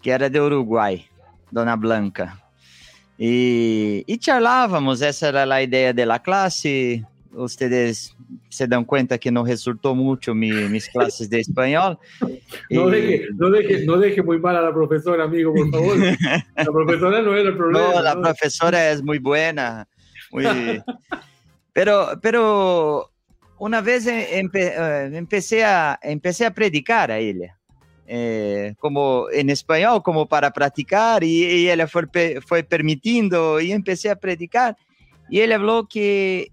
que 0.00 0.10
era 0.10 0.28
de 0.28 0.40
Uruguai, 0.40 1.06
Dona 1.50 1.76
Blanca. 1.76 2.38
E, 3.18 4.04
e 4.08 4.18
charlávamos, 4.18 5.00
essa 5.00 5.28
era 5.28 5.54
a 5.54 5.62
ideia 5.62 5.94
da 5.94 6.18
classe. 6.18 7.04
Vocês 7.30 8.14
se 8.50 8.66
dão 8.66 8.84
conta 8.84 9.16
que 9.16 9.30
não 9.30 9.42
resultou 9.42 9.94
muito 9.94 10.34
mi, 10.34 10.52
mis 10.68 10.88
classes 10.88 11.28
de 11.28 11.40
espanhol. 11.40 11.98
No, 12.70 12.90
deje, 12.90 13.28
no, 13.34 13.50
deje, 13.50 13.84
no 13.84 13.98
deje 13.98 14.22
muy 14.22 14.38
mal 14.38 14.56
a 14.56 14.60
la 14.60 14.72
profesora, 14.72 15.24
amigo, 15.24 15.52
por 15.54 15.70
favor. 15.70 15.96
La 16.56 16.64
profesora 16.64 17.22
no 17.22 17.34
era 17.34 17.50
el 17.50 17.56
problema. 17.56 18.14
¿no? 18.14 18.22
profesora 18.22 18.90
es 18.90 19.02
muy 19.02 19.18
buena. 19.18 19.86
Muy... 20.30 20.44
Pero, 21.72 22.18
pero 22.20 23.10
una 23.58 23.80
vez 23.80 24.06
empe, 24.06 24.74
uh, 24.78 25.14
empecé, 25.14 25.64
a, 25.64 25.98
empecé 26.02 26.46
a 26.46 26.54
predicar 26.54 27.10
a 27.10 27.18
ella. 27.18 27.58
Eh, 28.06 28.74
como 28.78 29.30
en 29.30 29.48
español, 29.48 30.02
como 30.02 30.26
para 30.26 30.50
practicar, 30.50 31.24
y, 31.24 31.44
y 31.44 31.70
ella 31.70 31.86
fue, 31.86 32.06
fue 32.44 32.62
permitiendo, 32.62 33.58
y 33.60 33.72
empecé 33.72 34.10
a 34.10 34.16
predicar, 34.16 34.76
y 35.30 35.40
él 35.40 35.52
habló 35.52 35.88
que 35.88 36.50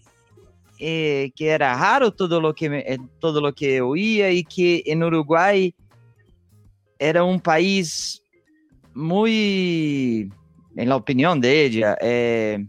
eh, 0.82 1.34
que 1.36 1.50
era 1.50 1.76
raro 1.76 2.12
todo 2.12 2.40
lo 2.40 2.56
que 2.56 2.68
eh, 2.68 2.98
todo 3.20 3.42
lo 3.42 3.54
que 3.54 3.82
oía 3.82 4.32
y 4.32 4.46
que 4.46 4.82
en 4.86 5.04
Uruguay 5.04 5.76
era 6.98 7.26
un 7.26 7.42
país 7.42 8.24
muy, 8.94 10.32
en 10.78 10.88
la 10.88 10.96
opinión 10.96 11.42
de 11.42 11.66
ella, 11.66 11.98
eh, 12.00 12.66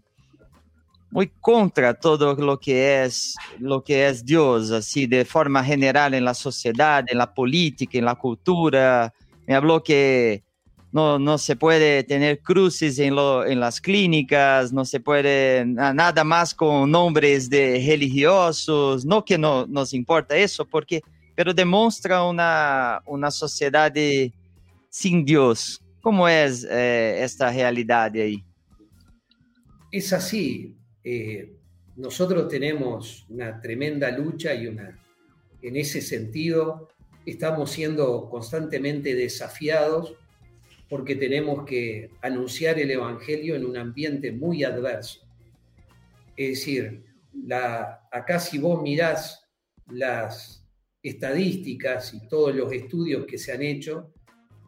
muy 1.11 1.29
contra 1.41 1.95
todo 1.95 2.35
lo 2.35 2.59
que 2.59 3.05
es 3.05 3.35
lo 3.59 3.83
que 3.83 4.07
es 4.09 4.25
Dios, 4.25 4.71
así 4.71 5.07
de 5.07 5.25
forma 5.25 5.65
general 5.65 6.15
en 6.15 6.25
la 6.25 6.35
sociedad, 6.35 7.05
en 7.09 7.19
la 7.19 7.33
política, 7.33 7.99
en 7.99 8.05
la 8.05 8.15
cultura. 8.15 9.13
Me 9.47 9.55
habló 9.55 9.83
que 9.83 10.45
no, 10.93 11.19
no 11.19 11.39
se 11.39 11.57
puede 11.57 12.05
tener 12.05 12.41
cruces 12.41 12.99
en, 12.99 13.15
lo, 13.15 13.45
en 13.45 13.61
las 13.61 13.81
clínicas, 13.81 14.73
no 14.73 14.85
se 14.85 15.01
puede 15.01 15.65
nada 15.67 16.25
más 16.25 16.55
con 16.55 16.91
nombres 16.91 17.49
de 17.49 17.85
religiosos, 17.87 19.05
no 19.05 19.25
que 19.25 19.39
no 19.39 19.67
nos 19.67 19.93
importa 19.95 20.37
eso, 20.37 20.65
porque, 20.65 21.01
pero 21.35 21.53
demuestra 21.55 22.25
una, 22.25 23.03
una 23.07 23.31
sociedad 23.31 23.93
sin 24.89 25.25
Dios. 25.25 25.83
¿Cómo 26.01 26.29
es 26.29 26.67
eh, 26.69 27.21
esta 27.23 27.51
realidad 27.51 28.13
ahí? 28.15 28.43
Es 29.93 30.13
así. 30.13 30.80
Eh, 31.13 31.57
nosotros 31.97 32.47
tenemos 32.47 33.27
una 33.31 33.61
tremenda 33.61 34.13
lucha 34.13 34.55
y 34.55 34.69
una, 34.69 34.97
en 35.61 35.77
ese 35.77 36.01
sentido, 36.01 36.89
estamos 37.27 37.73
siendo 37.73 38.31
constantemente 38.31 39.17
desafiados 39.17 40.15
porque 40.89 41.17
tenemos 41.17 41.65
que 41.67 42.11
anunciar 42.23 42.79
el 42.79 42.93
Evangelio 42.93 43.57
en 43.57 43.65
un 43.67 43.77
ambiente 43.77 44.31
muy 44.31 44.63
adverso. 44.63 45.27
Es 46.37 46.51
decir, 46.61 47.03
la, 47.33 48.09
acá 48.13 48.39
si 48.39 48.59
vos 48.59 48.81
mirás 48.81 49.45
las 49.89 50.65
estadísticas 51.03 52.15
y 52.15 52.29
todos 52.29 52.55
los 52.55 52.73
estudios 52.73 53.27
que 53.27 53.37
se 53.37 53.51
han 53.51 53.63
hecho, 53.63 54.15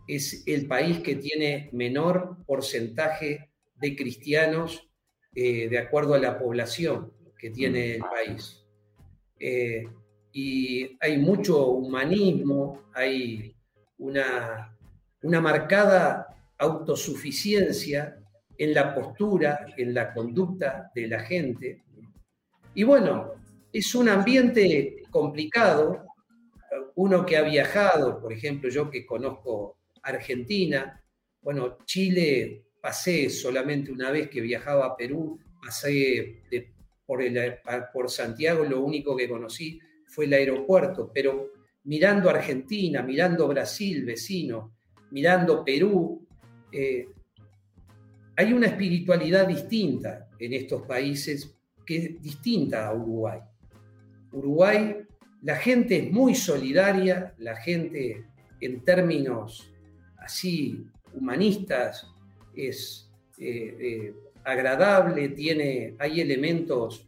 es 0.09 0.43
el 0.49 0.67
país 0.67 0.99
que 0.99 1.15
tiene 1.15 1.71
menor 1.73 2.45
porcentaje 2.47 3.53
de 3.77 3.95
cristianos 3.95 4.89
eh, 5.35 5.69
de 5.69 5.79
acuerdo 5.79 6.15
a 6.15 6.19
la 6.19 6.39
población 6.39 7.13
que 7.39 7.51
tiene 7.51 7.97
el 7.97 8.03
país. 8.03 8.65
Eh, 9.39 9.85
y 10.33 10.97
hay 11.01 11.19
mucho 11.19 11.67
humanismo, 11.69 12.85
hay 12.95 13.55
una 13.99 14.73
una 15.23 15.41
marcada 15.41 16.27
autosuficiencia 16.59 18.19
en 18.59 18.75
la 18.75 18.95
postura, 18.95 19.67
en 19.77 19.95
la 19.95 20.13
conducta 20.13 20.91
de 20.95 21.09
la 21.09 21.21
gente. 21.21 21.83
Y 22.75 22.85
bueno, 22.85 23.33
es 23.73 23.95
un 23.95 24.09
ambiente 24.09 25.03
complicado. 25.11 26.07
Uno 26.95 27.25
que 27.25 27.37
ha 27.37 27.43
viajado, 27.43 28.21
por 28.21 28.33
ejemplo, 28.33 28.69
yo 28.69 28.91
que 28.91 29.07
conozco 29.07 29.79
Argentina, 30.03 31.03
bueno, 31.41 31.79
Chile 31.85 32.65
pasé 32.83 33.31
solamente 33.31 33.93
una 33.93 34.11
vez 34.11 34.29
que 34.29 34.41
viajaba 34.41 34.85
a 34.87 34.97
Perú, 34.97 35.39
pasé 35.65 36.43
por, 37.07 38.11
Santiago, 38.11 38.65
lo 38.65 38.83
único 38.85 39.17
que 39.17 39.29
conocí 39.29 39.79
fue 40.09 40.25
el 40.25 40.33
aeropuerto, 40.33 41.11
pero 41.15 41.53
mirando 41.85 42.29
Argentina, 42.29 43.01
mirando 43.03 43.47
Brasil, 43.47 44.05
vecino, 44.05 44.75
mirando 45.13 45.65
Perú, 45.65 46.27
eh, 46.73 47.07
hay 48.35 48.53
una 48.53 48.67
espiritualidad 48.67 49.47
distinta 49.47 50.29
en 50.37 50.53
estos 50.53 50.83
países 50.83 51.55
que 51.87 51.97
es 51.97 52.21
distinta 52.21 52.89
a 52.89 52.95
Uruguay. 52.95 53.41
Uruguay, 54.33 54.97
la 55.43 55.55
gente 55.55 55.99
es 55.99 56.11
muy 56.11 56.35
solidaria, 56.35 57.33
la 57.39 57.55
gente 57.55 58.25
en 58.61 58.85
términos 58.85 59.73
así 60.17 60.85
humanistas 61.13 62.12
es 62.55 63.11
eh, 63.39 63.77
eh, 63.81 64.15
agradable, 64.45 65.31
tiene, 65.31 65.95
hay 65.99 66.21
elementos, 66.21 67.07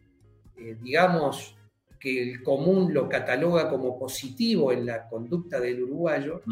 digamos, 0.82 1.56
que 1.98 2.22
el 2.22 2.42
común 2.42 2.94
lo 2.94 3.08
cataloga 3.08 3.68
como 3.68 3.98
positivo 3.98 4.72
en 4.72 4.86
la 4.86 5.08
conducta 5.08 5.58
del 5.58 5.82
uruguayo, 5.82 6.42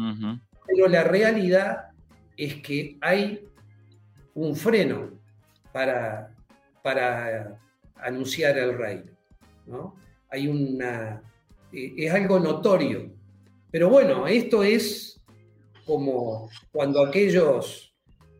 pero 0.67 0.87
la 0.87 1.03
realidad 1.03 1.89
es 2.35 2.55
que 2.55 2.97
hay 3.01 3.47
un 4.33 4.55
freno 4.55 5.11
para, 5.71 6.35
para 6.81 7.59
anunciar 7.95 8.57
el 8.57 8.77
reino. 8.77 9.11
¿no? 9.65 9.95
Hay 10.29 10.47
una, 10.47 11.21
eh, 11.71 11.93
es 11.97 12.13
algo 12.13 12.39
notorio. 12.39 13.11
Pero 13.71 13.89
bueno, 13.89 14.27
esto 14.27 14.63
es 14.63 15.21
como 15.85 16.49
cuando 16.71 17.05
aquellos 17.05 17.92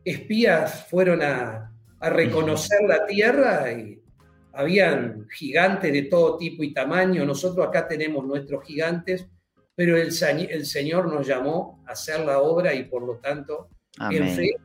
espías 0.04 0.88
fueron 0.90 1.22
a, 1.22 1.72
a 2.00 2.10
reconocer 2.10 2.80
la 2.88 3.06
tierra 3.06 3.72
y 3.72 4.02
habían 4.54 5.28
gigantes 5.30 5.92
de 5.92 6.04
todo 6.04 6.38
tipo 6.38 6.64
y 6.64 6.74
tamaño. 6.74 7.26
Nosotros 7.26 7.68
acá 7.68 7.88
tenemos 7.88 8.26
nuestros 8.26 8.64
gigantes, 8.66 9.28
pero 9.76 9.98
el, 9.98 10.10
el 10.50 10.66
Señor 10.66 11.12
nos 11.12 11.26
llamó 11.26 11.84
a 11.88 11.94
hacer 11.94 12.20
la 12.26 12.40
obra 12.40 12.74
y 12.74 12.84
por 12.84 13.04
lo 13.04 13.18
tanto, 13.18 13.70
en 14.12 14.28
fe, 14.30 14.56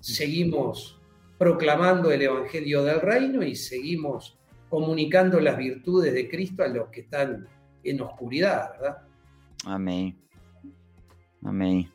seguimos 0.00 1.00
proclamando 1.38 2.10
el 2.10 2.22
Evangelio 2.22 2.82
del 2.84 3.00
Reino 3.00 3.42
y 3.42 3.54
seguimos 3.54 4.38
comunicando 4.68 5.40
las 5.40 5.56
virtudes 5.56 6.12
de 6.12 6.28
Cristo 6.28 6.62
a 6.62 6.68
los 6.68 6.88
que 6.88 7.02
están 7.02 7.46
en 7.84 8.00
oscuridad, 8.00 8.72
¿verdad? 8.72 8.98
Amén. 9.64 10.18
Amén. 11.44 11.90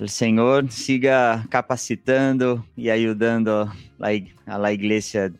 El 0.00 0.08
Señor 0.08 0.70
siga 0.70 1.46
capacitando 1.50 2.64
y 2.74 2.88
ayudando 2.88 3.70
a 4.00 4.58
la 4.58 4.72
iglesia 4.72 5.30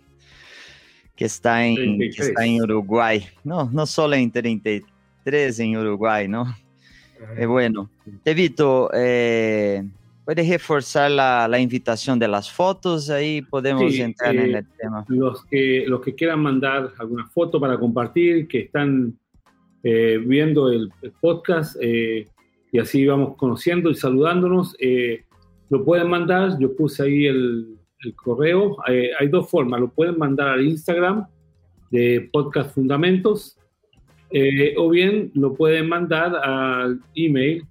que 1.16 1.25
está 1.25 1.66
en, 1.66 1.99
que 1.99 2.09
está 2.09 2.44
en 2.44 2.62
Uruguay. 2.62 3.27
No, 3.42 3.70
no 3.73 3.87
solo 3.87 4.16
en 4.16 4.31
33 4.31 5.61
en 5.61 5.79
Uruguay, 5.79 6.29
¿no? 6.29 6.55
Eh, 7.38 7.46
bueno, 7.46 7.88
Evito, 8.23 8.90
eh, 8.92 9.83
¿puedes 10.27 10.46
reforzar 10.46 11.11
la, 11.11 11.49
la, 11.49 11.59
invitación 11.59 12.18
de 12.18 12.29
las 12.29 12.53
fotos? 12.53 13.09
Ahí 13.09 13.40
podemos 13.40 13.94
entrar 13.94 14.37
en 14.37 14.57
eh, 14.57 14.59
el 14.59 14.66
tema. 14.79 15.07
Los 15.09 15.42
que, 15.46 15.85
los 15.87 16.03
que 16.03 16.14
quieran 16.14 16.40
mandar 16.40 16.92
alguna 16.99 17.27
foto 17.29 17.59
para 17.59 17.79
compartir, 17.79 18.46
que 18.46 18.61
están 18.61 19.18
eh, 19.83 20.18
viendo 20.23 20.70
el, 20.70 20.92
el 21.01 21.12
podcast, 21.12 21.77
y 22.72 22.78
así 22.78 23.06
vamos 23.06 23.37
conociendo 23.37 23.90
y 23.90 23.94
saludándonos, 23.94 24.76
lo 25.70 25.85
pueden 25.85 26.09
mandar. 26.09 26.59
Yo 26.59 26.74
puse 26.74 27.02
ahí 27.02 27.26
el, 27.26 27.76
el 28.04 28.14
correo. 28.14 28.76
hay 28.87 29.28
dos 29.28 29.50
formas, 29.50 29.80
lo 29.80 29.90
pueden 29.90 30.18
mandar 30.18 30.48
al 30.48 30.66
Instagram 30.66 31.26
de 31.90 32.28
Podcast 32.33 32.74
Fundamentos 32.74 33.61
eh, 34.33 34.74
o 34.76 34.88
bien 34.88 35.33
lo 35.35 35.54
pueden 35.54 35.88
mandar 35.88 36.37
al 36.37 37.00
email 37.16 37.64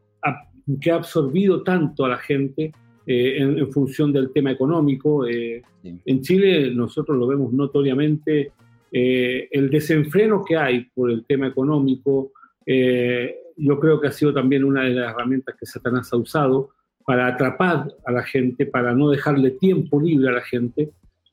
que 0.79 0.91
ha 0.91 0.95
absorbido 0.95 1.61
tanto 1.61 2.05
a 2.05 2.09
la 2.09 2.17
gente 2.17 2.71
eh, 3.05 3.37
en, 3.37 3.59
en, 3.59 3.71
función 3.71 4.13
del 4.13 4.31
tema 4.31 4.51
económico. 4.51 5.27
Eh, 5.27 5.61
sí. 5.83 5.99
En 6.05 6.21
Chile 6.21 6.73
nosotros 6.73 7.17
lo 7.17 7.27
vemos 7.27 7.51
notoriamente 7.51 8.53
eh, 8.91 9.47
el 9.51 9.69
desenfreno 9.69 10.43
que 10.43 10.57
hay 10.57 10.81
por 10.93 11.09
el 11.09 11.25
tema 11.25 11.47
económico, 11.47 12.33
eh, 12.65 13.35
yo 13.55 13.79
creo 13.79 14.01
que 14.01 14.07
ha 14.07 14.11
sido 14.11 14.33
también 14.33 14.65
una 14.65 14.83
de 14.83 14.89
las 14.89 15.13
herramientas 15.13 15.55
que 15.57 15.65
Satanás 15.65 16.11
ha 16.11 16.17
usado 16.17 16.71
para 17.05 17.27
atrapar 17.27 17.87
a 18.05 18.11
la 18.11 18.23
gente, 18.23 18.65
para 18.65 18.93
no 18.93 19.09
dejarle 19.09 19.51
tiempo 19.51 20.01
libre 20.01 20.29
a 20.29 20.33
la 20.33 20.41
gente. 20.41 20.91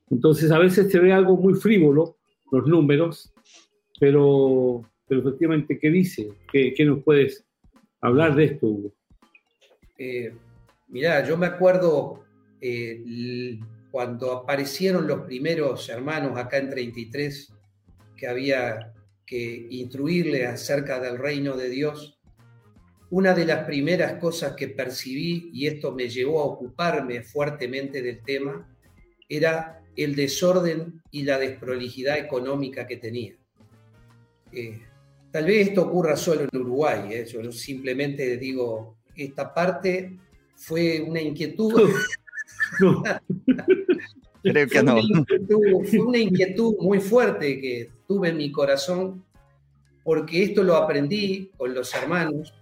Entonces 0.09 0.51
a 0.51 0.57
veces 0.57 0.89
se 0.89 0.99
ve 0.99 1.11
algo 1.11 1.35
muy 1.35 1.53
frívolo, 1.53 2.17
los 2.51 2.67
números, 2.67 3.33
pero, 3.99 4.81
pero 5.07 5.21
efectivamente, 5.21 5.77
¿qué 5.79 5.89
dice? 5.89 6.29
¿Qué, 6.51 6.73
qué 6.73 6.85
nos 6.85 7.03
puedes 7.03 7.45
hablar 8.01 8.35
de 8.35 8.45
esto, 8.45 8.67
Hugo? 8.67 8.93
Eh, 9.97 10.33
mirá, 10.87 11.25
yo 11.27 11.37
me 11.37 11.47
acuerdo 11.47 12.23
eh, 12.61 13.59
cuando 13.91 14.31
aparecieron 14.31 15.07
los 15.07 15.21
primeros 15.21 15.89
hermanos 15.89 16.37
acá 16.37 16.57
en 16.57 16.69
33, 16.69 17.53
que 18.15 18.27
había 18.27 18.93
que 19.25 19.67
instruirle 19.69 20.47
acerca 20.47 20.99
del 20.99 21.17
reino 21.17 21.55
de 21.55 21.69
Dios, 21.69 22.19
una 23.11 23.33
de 23.33 23.45
las 23.45 23.65
primeras 23.65 24.13
cosas 24.13 24.53
que 24.53 24.69
percibí, 24.69 25.49
y 25.53 25.67
esto 25.67 25.91
me 25.91 26.07
llevó 26.09 26.41
a 26.41 26.45
ocuparme 26.45 27.23
fuertemente 27.23 28.01
del 28.01 28.21
tema, 28.21 28.67
era 29.27 29.78
el 30.03 30.15
desorden 30.15 31.01
y 31.11 31.23
la 31.23 31.37
desprolijidad 31.37 32.17
económica 32.17 32.87
que 32.87 32.97
tenía. 32.97 33.33
Eh, 34.51 34.81
tal 35.31 35.45
vez 35.45 35.69
esto 35.69 35.83
ocurra 35.83 36.15
solo 36.15 36.47
en 36.51 36.59
Uruguay, 36.59 37.13
eh, 37.13 37.25
yo 37.25 37.51
simplemente 37.51 38.37
digo, 38.37 38.97
esta 39.15 39.53
parte 39.53 40.17
fue 40.55 41.01
una 41.01 41.21
inquietud 41.21 41.89
Creo 44.43 44.67
que 44.67 44.83
no. 44.83 44.97
fue 45.89 45.99
una 45.99 46.17
inquietud 46.17 46.75
muy 46.79 46.99
fuerte 46.99 47.59
que 47.59 47.91
tuve 48.07 48.29
en 48.29 48.37
mi 48.37 48.51
corazón, 48.51 49.25
porque 50.03 50.43
esto 50.43 50.63
lo 50.63 50.75
aprendí 50.75 51.51
con 51.57 51.73
los 51.73 51.93
hermanos, 51.93 52.53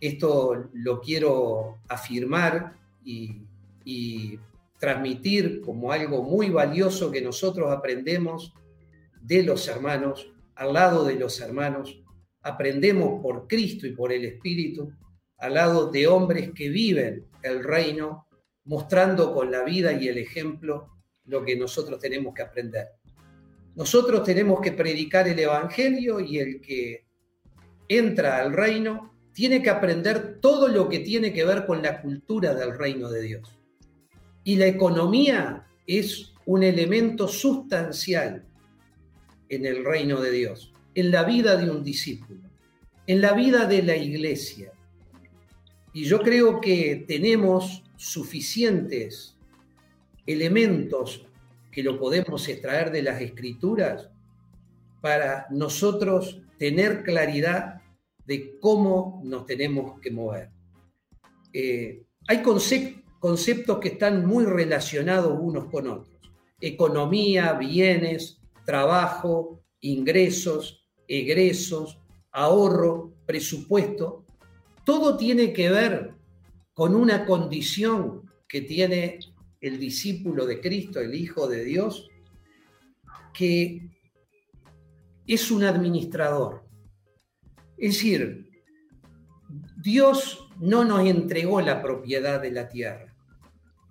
esto 0.00 0.70
lo 0.72 1.00
quiero 1.00 1.78
afirmar 1.88 2.76
y, 3.04 3.36
y 3.84 4.38
transmitir 4.84 5.62
como 5.62 5.92
algo 5.92 6.22
muy 6.22 6.50
valioso 6.50 7.10
que 7.10 7.22
nosotros 7.22 7.72
aprendemos 7.72 8.52
de 9.18 9.42
los 9.42 9.66
hermanos, 9.66 10.30
al 10.56 10.74
lado 10.74 11.06
de 11.06 11.14
los 11.14 11.40
hermanos, 11.40 12.02
aprendemos 12.42 13.22
por 13.22 13.48
Cristo 13.48 13.86
y 13.86 13.92
por 13.92 14.12
el 14.12 14.26
Espíritu, 14.26 14.92
al 15.38 15.54
lado 15.54 15.90
de 15.90 16.06
hombres 16.06 16.50
que 16.54 16.68
viven 16.68 17.24
el 17.42 17.64
reino 17.64 18.26
mostrando 18.64 19.32
con 19.32 19.50
la 19.50 19.64
vida 19.64 19.90
y 19.94 20.08
el 20.08 20.18
ejemplo 20.18 20.90
lo 21.24 21.42
que 21.42 21.56
nosotros 21.56 21.98
tenemos 21.98 22.34
que 22.34 22.42
aprender. 22.42 22.88
Nosotros 23.76 24.22
tenemos 24.22 24.60
que 24.60 24.72
predicar 24.72 25.26
el 25.28 25.38
Evangelio 25.38 26.20
y 26.20 26.40
el 26.40 26.60
que 26.60 27.06
entra 27.88 28.36
al 28.36 28.52
reino 28.52 29.14
tiene 29.32 29.62
que 29.62 29.70
aprender 29.70 30.40
todo 30.42 30.68
lo 30.68 30.90
que 30.90 30.98
tiene 30.98 31.32
que 31.32 31.46
ver 31.46 31.64
con 31.64 31.80
la 31.80 32.02
cultura 32.02 32.54
del 32.54 32.76
reino 32.76 33.08
de 33.08 33.22
Dios. 33.22 33.53
Y 34.44 34.56
la 34.56 34.66
economía 34.66 35.66
es 35.86 36.32
un 36.46 36.62
elemento 36.62 37.26
sustancial 37.26 38.44
en 39.48 39.66
el 39.66 39.84
reino 39.84 40.20
de 40.20 40.30
Dios, 40.30 40.72
en 40.94 41.10
la 41.10 41.24
vida 41.24 41.56
de 41.56 41.70
un 41.70 41.82
discípulo, 41.82 42.40
en 43.06 43.20
la 43.20 43.32
vida 43.32 43.66
de 43.66 43.82
la 43.82 43.96
iglesia. 43.96 44.72
Y 45.92 46.04
yo 46.04 46.20
creo 46.20 46.60
que 46.60 47.04
tenemos 47.08 47.82
suficientes 47.96 49.36
elementos 50.26 51.26
que 51.70 51.82
lo 51.82 51.98
podemos 51.98 52.46
extraer 52.48 52.90
de 52.90 53.02
las 53.02 53.20
escrituras 53.20 54.10
para 55.00 55.46
nosotros 55.50 56.40
tener 56.58 57.02
claridad 57.02 57.82
de 58.26 58.58
cómo 58.58 59.20
nos 59.24 59.46
tenemos 59.46 60.00
que 60.00 60.10
mover. 60.10 60.50
Eh, 61.52 62.02
hay 62.26 62.42
conceptos 62.42 63.03
que 63.80 63.88
están 63.88 64.26
muy 64.26 64.44
relacionados 64.44 65.38
unos 65.40 65.70
con 65.70 65.88
otros. 65.88 66.14
Economía, 66.60 67.54
bienes, 67.54 68.38
trabajo, 68.66 69.62
ingresos, 69.80 70.86
egresos, 71.08 71.98
ahorro, 72.32 73.14
presupuesto. 73.24 74.26
Todo 74.84 75.16
tiene 75.16 75.54
que 75.54 75.70
ver 75.70 76.12
con 76.74 76.94
una 76.94 77.24
condición 77.24 78.30
que 78.46 78.60
tiene 78.60 79.20
el 79.60 79.78
discípulo 79.78 80.44
de 80.44 80.60
Cristo, 80.60 81.00
el 81.00 81.14
Hijo 81.14 81.48
de 81.48 81.64
Dios, 81.64 82.10
que 83.32 83.88
es 85.26 85.50
un 85.50 85.64
administrador. 85.64 86.62
Es 87.78 87.94
decir, 87.94 88.50
Dios 89.82 90.46
no 90.60 90.84
nos 90.84 91.06
entregó 91.06 91.62
la 91.62 91.80
propiedad 91.80 92.42
de 92.42 92.50
la 92.50 92.68
tierra. 92.68 93.13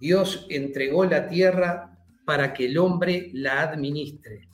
Dios 0.04 0.46
entregó 0.50 1.06
la 1.06 1.30
tierra 1.30 1.98
para 2.26 2.54
que 2.54 2.66
el 2.66 2.78
hombre 2.78 3.30
la 3.32 3.62
administre. 3.62 4.50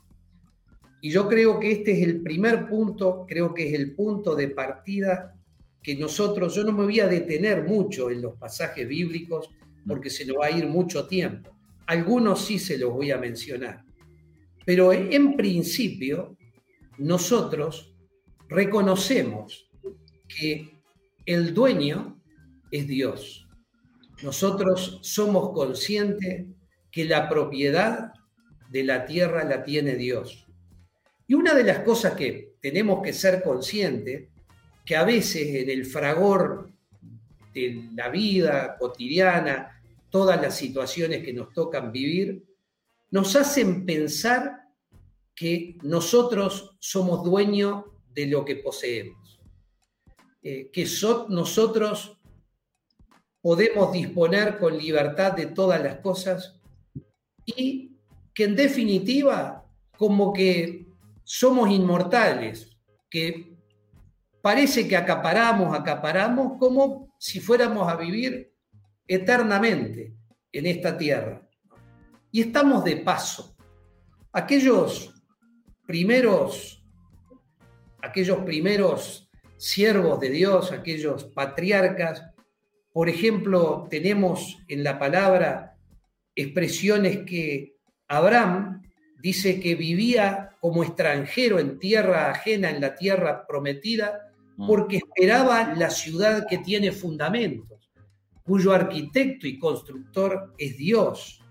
Y 1.02 1.10
yo 1.10 1.28
creo 1.28 1.60
que 1.60 1.72
este 1.72 1.94
es 1.94 2.08
el 2.08 2.22
primer 2.22 2.70
punto, 2.70 3.26
creo 3.28 3.52
que 3.52 3.68
es 3.68 3.74
el 3.74 3.96
punto 3.96 4.36
de 4.36 4.50
partida 4.50 5.36
que 5.82 5.96
nosotros, 5.96 6.54
yo 6.54 6.64
no 6.64 6.72
me 6.72 6.84
voy 6.84 7.00
a 7.00 7.08
detener 7.08 7.64
mucho 7.64 8.12
en 8.12 8.22
los 8.22 8.36
pasajes 8.36 8.88
bíblicos 8.88 9.50
porque 9.88 10.12
se 10.12 10.24
nos 10.24 10.38
va 10.38 10.46
a 10.46 10.52
ir 10.52 10.68
mucho 10.68 11.08
tiempo. 11.08 11.50
Algunos 11.88 12.46
sí 12.46 12.60
se 12.60 12.78
los 12.78 12.94
voy 12.94 13.10
a 13.10 13.18
mencionar. 13.18 13.84
Pero 14.68 14.94
en 14.94 15.36
principio, 15.36 16.38
nosotros 17.00 17.96
reconocemos 18.50 19.68
que 20.28 20.78
el 21.26 21.56
dueño 21.56 22.22
es 22.70 22.88
Dios. 22.88 23.49
Nosotros 24.21 24.99
somos 25.01 25.51
conscientes 25.53 26.45
que 26.91 27.05
la 27.05 27.29
propiedad 27.29 28.12
de 28.69 28.84
la 28.84 29.05
tierra 29.05 29.43
la 29.43 29.63
tiene 29.63 29.95
Dios. 29.95 30.45
Y 31.27 31.34
una 31.36 31.53
de 31.53 31.63
las 31.63 31.79
cosas 31.79 32.13
que 32.13 32.55
tenemos 32.62 33.01
que 33.01 33.13
ser 33.13 33.43
conscientes, 33.43 34.27
que 34.86 34.95
a 34.95 35.03
veces 35.03 35.55
en 35.55 35.69
el 35.69 35.86
fragor 35.86 36.71
de 37.53 37.89
la 37.93 38.10
vida 38.10 38.77
cotidiana, 38.77 39.82
todas 40.10 40.41
las 40.41 40.58
situaciones 40.58 41.23
que 41.23 41.34
nos 41.34 41.53
tocan 41.53 41.91
vivir, 41.91 42.43
nos 43.12 43.36
hacen 43.36 43.86
pensar 43.86 44.63
que 45.36 45.77
nosotros 45.84 46.75
somos 46.79 47.23
dueños 47.23 47.86
de 48.13 48.27
lo 48.27 48.43
que 48.43 48.58
poseemos, 48.58 49.39
eh, 50.41 50.69
que 50.71 50.86
nosotros 51.29 52.18
podemos 53.41 53.91
disponer 53.91 54.58
con 54.58 54.78
libertad 54.78 55.34
de 55.34 55.47
todas 55.47 55.82
las 55.82 55.97
cosas 55.97 56.60
y 57.45 57.97
que 58.34 58.43
en 58.45 58.56
definitiva 58.56 59.65
como 59.97 60.34
que 60.34 60.88
somos 61.23 61.69
inmortales, 61.69 62.75
que 63.10 63.58
parece 64.41 64.88
que 64.88 64.97
acaparamos, 64.97 65.78
acaparamos 65.78 66.58
como 66.58 67.13
si 67.19 67.39
fuéramos 67.39 67.88
a 67.88 67.95
vivir 67.95 68.54
eternamente 69.08 70.13
en 70.52 70.65
esta 70.65 70.97
tierra. 70.97 71.47
Y 72.32 72.41
estamos 72.41 72.84
de 72.84 72.97
paso. 72.97 73.56
Aquellos 74.32 75.13
primeros, 75.86 76.84
aquellos 78.02 78.39
primeros 78.39 79.30
siervos 79.58 80.19
de 80.19 80.30
Dios, 80.30 80.71
aquellos 80.71 81.25
patriarcas, 81.25 82.23
por 83.00 83.08
ejemplo, 83.08 83.88
tenemos 83.90 84.58
en 84.68 84.84
la 84.84 85.00
palabra 85.00 85.78
expresiones 86.36 87.20
que 87.20 87.78
Abraham 88.10 88.82
dice 89.22 89.62
que 89.62 89.76
vivía 89.76 90.58
como 90.60 90.84
extranjero 90.84 91.60
en 91.60 91.80
tierra 91.80 92.30
ajena, 92.30 92.70
en 92.70 92.82
la 92.82 92.96
tierra 92.96 93.48
prometida, 93.48 94.34
mm. 94.58 94.68
porque 94.68 94.98
esperaba 94.98 95.74
la 95.76 95.90
ciudad 95.90 96.46
que 96.46 96.58
tiene 96.58 96.92
fundamentos, 96.92 97.90
cuyo 98.44 98.74
arquitecto 98.74 99.48
y 99.48 99.58
constructor 99.58 100.54
es 100.58 100.76
Dios. 100.76 101.42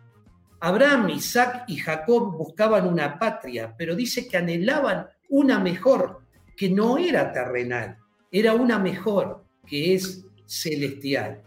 Abraham, 0.61 1.09
Isaac 1.09 1.65
y 1.67 1.79
Jacob 1.79 2.37
buscaban 2.37 2.87
una 2.87 3.19
patria, 3.19 3.75
pero 3.79 3.97
dice 3.97 4.29
que 4.29 4.37
anhelaban 4.37 5.07
una 5.31 5.59
mejor, 5.59 6.21
que 6.55 6.69
no 6.69 6.99
era 6.99 7.33
terrenal, 7.33 7.97
era 8.31 8.53
una 8.53 8.79
mejor, 8.79 9.47
que 9.67 9.95
es 9.95 10.28
celestial. 10.49 11.43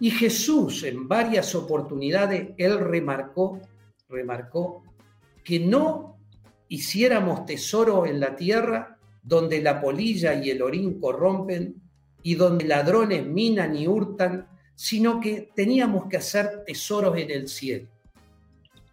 Y 0.00 0.10
Jesús 0.10 0.82
en 0.82 1.06
varias 1.06 1.54
oportunidades, 1.54 2.50
él 2.58 2.78
remarcó, 2.80 3.60
remarcó 4.08 4.82
que 5.44 5.60
no 5.60 6.18
hiciéramos 6.68 7.46
tesoro 7.46 8.04
en 8.04 8.18
la 8.18 8.34
tierra 8.34 8.98
donde 9.22 9.62
la 9.62 9.80
polilla 9.80 10.34
y 10.34 10.50
el 10.50 10.60
orín 10.60 11.00
corrompen 11.00 11.80
y 12.22 12.34
donde 12.34 12.64
ladrones 12.64 13.24
minan 13.24 13.76
y 13.76 13.86
hurtan, 13.86 14.48
sino 14.74 15.20
que 15.20 15.50
teníamos 15.54 16.06
que 16.08 16.16
hacer 16.16 16.64
tesoros 16.66 17.16
en 17.16 17.30
el 17.30 17.46
cielo, 17.46 17.88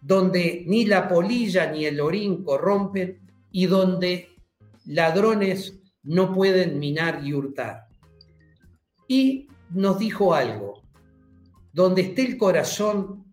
donde 0.00 0.64
ni 0.68 0.84
la 0.84 1.08
polilla 1.08 1.72
ni 1.72 1.86
el 1.86 2.00
orín 2.00 2.44
corrompen 2.44 3.18
y 3.50 3.66
donde 3.66 4.28
ladrones 4.86 5.80
no 6.04 6.32
pueden 6.32 6.78
minar 6.78 7.20
y 7.24 7.32
hurtar. 7.32 7.89
Y 9.10 9.48
nos 9.70 9.98
dijo 9.98 10.32
algo, 10.32 10.84
donde 11.72 12.02
esté 12.02 12.22
el 12.22 12.38
corazón 12.38 13.24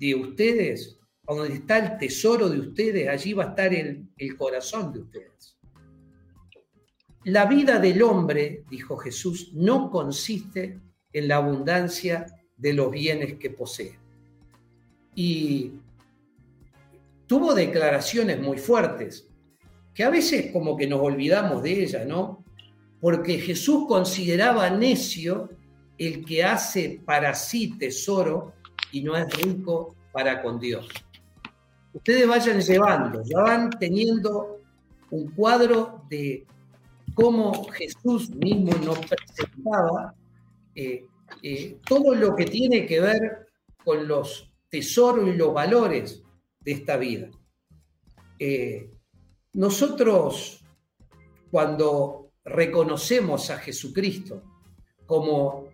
de 0.00 0.14
ustedes, 0.14 0.98
donde 1.28 1.52
está 1.52 1.76
el 1.76 1.98
tesoro 1.98 2.48
de 2.48 2.58
ustedes, 2.60 3.10
allí 3.10 3.34
va 3.34 3.44
a 3.44 3.48
estar 3.48 3.74
el, 3.74 4.08
el 4.16 4.36
corazón 4.38 4.90
de 4.90 5.00
ustedes. 5.00 5.58
La 7.24 7.44
vida 7.44 7.78
del 7.78 8.02
hombre, 8.02 8.64
dijo 8.70 8.96
Jesús, 8.96 9.52
no 9.52 9.90
consiste 9.90 10.80
en 11.12 11.28
la 11.28 11.36
abundancia 11.36 12.24
de 12.56 12.72
los 12.72 12.90
bienes 12.90 13.34
que 13.34 13.50
posee. 13.50 13.98
Y 15.14 15.72
tuvo 17.26 17.52
declaraciones 17.52 18.40
muy 18.40 18.56
fuertes, 18.56 19.28
que 19.92 20.04
a 20.04 20.08
veces 20.08 20.50
como 20.52 20.74
que 20.74 20.86
nos 20.86 21.00
olvidamos 21.02 21.62
de 21.62 21.82
ellas, 21.82 22.06
¿no? 22.06 22.41
Porque 23.02 23.38
Jesús 23.38 23.84
consideraba 23.86 24.70
necio 24.70 25.50
el 25.98 26.24
que 26.24 26.42
hace 26.42 27.02
para 27.04 27.34
sí 27.34 27.76
tesoro 27.76 28.54
y 28.92 29.02
no 29.02 29.14
es 29.14 29.30
rico 29.36 29.94
para 30.12 30.40
con 30.40 30.58
Dios 30.58 30.88
ustedes 31.92 32.26
vayan 32.26 32.60
llevando, 32.60 33.22
ya 33.24 33.40
van 33.40 33.70
teniendo 33.70 34.60
un 35.10 35.30
cuadro 35.32 36.04
de 36.08 36.46
cómo 37.14 37.64
Jesús 37.70 38.30
mismo 38.30 38.72
nos 38.84 38.98
presentaba 38.98 40.14
eh, 40.74 41.06
eh, 41.42 41.78
todo 41.86 42.14
lo 42.14 42.34
que 42.34 42.46
tiene 42.46 42.86
que 42.86 43.00
ver 43.00 43.46
con 43.84 44.08
los 44.08 44.50
tesoros 44.70 45.28
y 45.28 45.36
los 45.36 45.52
valores 45.52 46.22
de 46.60 46.72
esta 46.72 46.96
vida. 46.96 47.28
Eh, 48.38 48.90
nosotros, 49.52 50.64
cuando 51.50 52.21
reconocemos 52.44 53.50
a 53.50 53.58
Jesucristo 53.58 54.42
como 55.06 55.68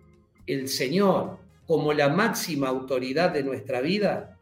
el 0.45 0.67
Señor, 0.67 1.37
como 1.65 1.93
la 1.93 2.09
máxima 2.09 2.67
autoridad 2.67 3.31
de 3.31 3.43
nuestra 3.43 3.81
vida, 3.81 4.39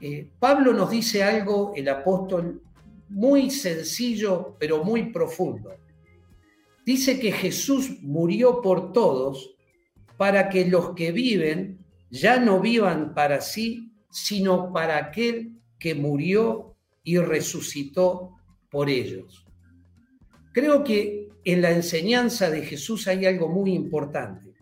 eh, 0.00 0.30
Pablo 0.38 0.72
nos 0.72 0.90
dice 0.90 1.22
algo, 1.22 1.72
el 1.76 1.88
apóstol, 1.88 2.62
muy 3.10 3.50
sencillo, 3.50 4.56
pero 4.58 4.82
muy 4.82 5.10
profundo. 5.12 5.74
Dice 6.86 7.20
que 7.20 7.32
Jesús 7.32 8.00
murió 8.00 8.62
por 8.62 8.92
todos 8.92 9.54
para 10.16 10.48
que 10.48 10.64
los 10.66 10.94
que 10.94 11.12
viven 11.12 11.84
ya 12.08 12.40
no 12.40 12.60
vivan 12.60 13.14
para 13.14 13.40
sí, 13.40 13.92
sino 14.10 14.72
para 14.72 14.96
aquel 14.96 15.60
que 15.78 15.94
murió 15.94 16.76
y 17.04 17.18
resucitó 17.18 18.36
por 18.70 18.88
ellos. 18.88 19.46
Creo 20.52 20.84
que 20.84 21.28
en 21.44 21.62
la 21.62 21.70
enseñanza 21.70 22.50
de 22.50 22.62
Jesús 22.62 23.06
hay 23.08 23.26
algo 23.26 23.48
muy 23.48 23.72
importante. 23.72 24.52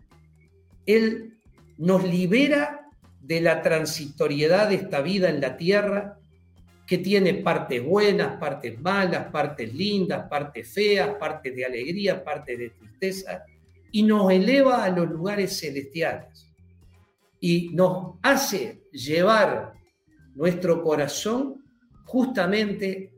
Él 0.85 1.37
nos 1.77 2.03
libera 2.03 2.87
de 3.21 3.41
la 3.41 3.61
transitoriedad 3.61 4.69
de 4.69 4.75
esta 4.75 5.01
vida 5.01 5.29
en 5.29 5.41
la 5.41 5.57
tierra, 5.57 6.17
que 6.87 6.97
tiene 6.97 7.35
partes 7.35 7.83
buenas, 7.83 8.39
partes 8.39 8.79
malas, 8.81 9.27
partes 9.31 9.71
lindas, 9.73 10.27
partes 10.27 10.73
feas, 10.73 11.15
partes 11.19 11.55
de 11.55 11.65
alegría, 11.65 12.23
partes 12.23 12.57
de 12.57 12.69
tristeza, 12.71 13.43
y 13.91 14.03
nos 14.03 14.31
eleva 14.31 14.83
a 14.83 14.89
los 14.89 15.07
lugares 15.09 15.59
celestiales 15.59 16.49
y 17.39 17.69
nos 17.73 18.15
hace 18.21 18.83
llevar 18.91 19.73
nuestro 20.35 20.83
corazón 20.83 21.63
justamente 22.05 23.13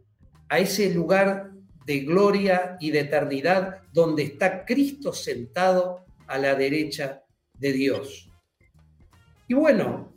a 0.50 0.60
ese 0.60 0.94
lugar 0.94 1.51
de 1.86 2.00
gloria 2.02 2.78
y 2.80 2.92
de 2.92 3.02
eternidad 3.02 3.82
donde 3.92 4.24
está 4.24 4.66
Cristo 4.66 5.14
sentado 5.14 6.06
a 6.28 6.38
la 6.38 6.56
derecha 6.56 7.24
de 7.58 7.74
Dios. 7.74 8.30
Y 9.48 9.54
bueno, 9.54 10.14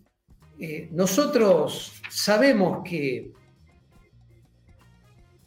eh, 0.59 0.89
nosotros 0.93 2.01
sabemos 2.09 2.83
que 2.89 3.33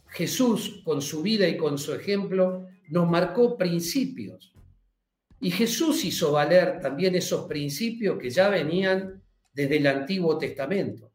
Jesús 0.08 0.82
con 0.84 1.00
su 1.00 1.22
vida 1.22 1.48
y 1.48 1.56
con 1.56 1.78
su 1.78 1.94
ejemplo 1.94 2.66
nos 2.88 3.08
marcó 3.08 3.56
principios. 3.56 4.52
Y 5.40 5.50
Jesús 5.50 6.04
hizo 6.04 6.32
valer 6.32 6.80
también 6.80 7.14
esos 7.14 7.46
principios 7.46 8.18
que 8.18 8.30
ya 8.30 8.48
venían 8.48 9.22
desde 9.52 9.76
el 9.76 9.86
Antiguo 9.86 10.36
Testamento. 10.36 11.07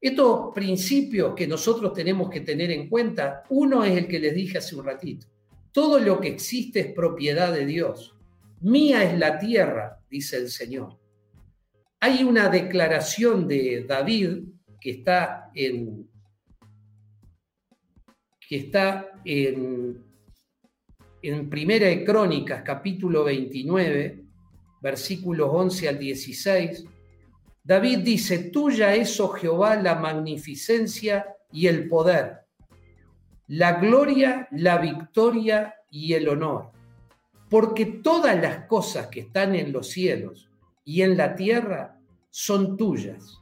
Estos 0.00 0.54
principios 0.54 1.34
que 1.34 1.46
nosotros 1.46 1.92
tenemos 1.92 2.28
que 2.30 2.42
tener 2.42 2.70
en 2.70 2.88
cuenta, 2.88 3.44
uno 3.48 3.84
es 3.84 3.96
el 3.96 4.06
que 4.06 4.18
les 4.18 4.34
dije 4.34 4.58
hace 4.58 4.76
un 4.76 4.84
ratito, 4.84 5.26
todo 5.72 5.98
lo 5.98 6.20
que 6.20 6.28
existe 6.28 6.80
es 6.80 6.92
propiedad 6.92 7.52
de 7.52 7.66
Dios. 7.66 8.14
Mía 8.60 9.04
es 9.04 9.18
la 9.18 9.38
tierra, 9.38 10.00
dice 10.08 10.36
el 10.38 10.48
Señor. 10.48 10.98
Hay 12.00 12.24
una 12.24 12.48
declaración 12.48 13.48
de 13.48 13.84
David 13.86 14.44
que 14.80 14.90
está 14.90 15.50
en 15.54 16.08
que 18.48 18.56
está 18.56 19.20
en, 19.24 20.04
en 21.20 21.50
Primera 21.50 21.88
de 21.88 22.04
Crónicas, 22.04 22.62
capítulo 22.62 23.24
29, 23.24 24.24
versículos 24.80 25.50
11 25.52 25.88
al 25.88 25.98
16. 25.98 26.84
David 27.66 27.98
dice, 28.04 28.50
tuya 28.50 28.94
es, 28.94 29.18
oh 29.18 29.30
Jehová, 29.30 29.74
la 29.74 29.96
magnificencia 29.96 31.26
y 31.50 31.66
el 31.66 31.88
poder, 31.88 32.42
la 33.48 33.80
gloria, 33.80 34.46
la 34.52 34.78
victoria 34.78 35.74
y 35.90 36.12
el 36.12 36.28
honor, 36.28 36.70
porque 37.50 37.86
todas 37.86 38.40
las 38.40 38.66
cosas 38.66 39.08
que 39.08 39.20
están 39.20 39.56
en 39.56 39.72
los 39.72 39.88
cielos 39.88 40.48
y 40.84 41.02
en 41.02 41.16
la 41.16 41.34
tierra 41.34 41.98
son 42.30 42.76
tuyas, 42.76 43.40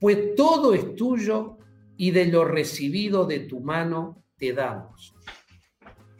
pues 0.00 0.34
todo 0.34 0.74
es 0.74 0.96
tuyo 0.96 1.58
y 1.96 2.10
de 2.10 2.26
lo 2.26 2.44
recibido 2.44 3.24
de 3.24 3.38
tu 3.38 3.60
mano 3.60 4.24
te 4.36 4.52
damos. 4.52 5.14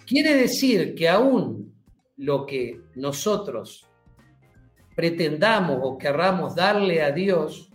Quiere 0.06 0.36
decir 0.36 0.94
que 0.94 1.08
aún 1.08 1.74
lo 2.16 2.46
que 2.46 2.80
nosotros 2.94 3.87
pretendamos 4.98 5.78
o 5.80 5.96
querramos 5.96 6.56
darle 6.56 7.00
a 7.00 7.12
Dios 7.12 7.70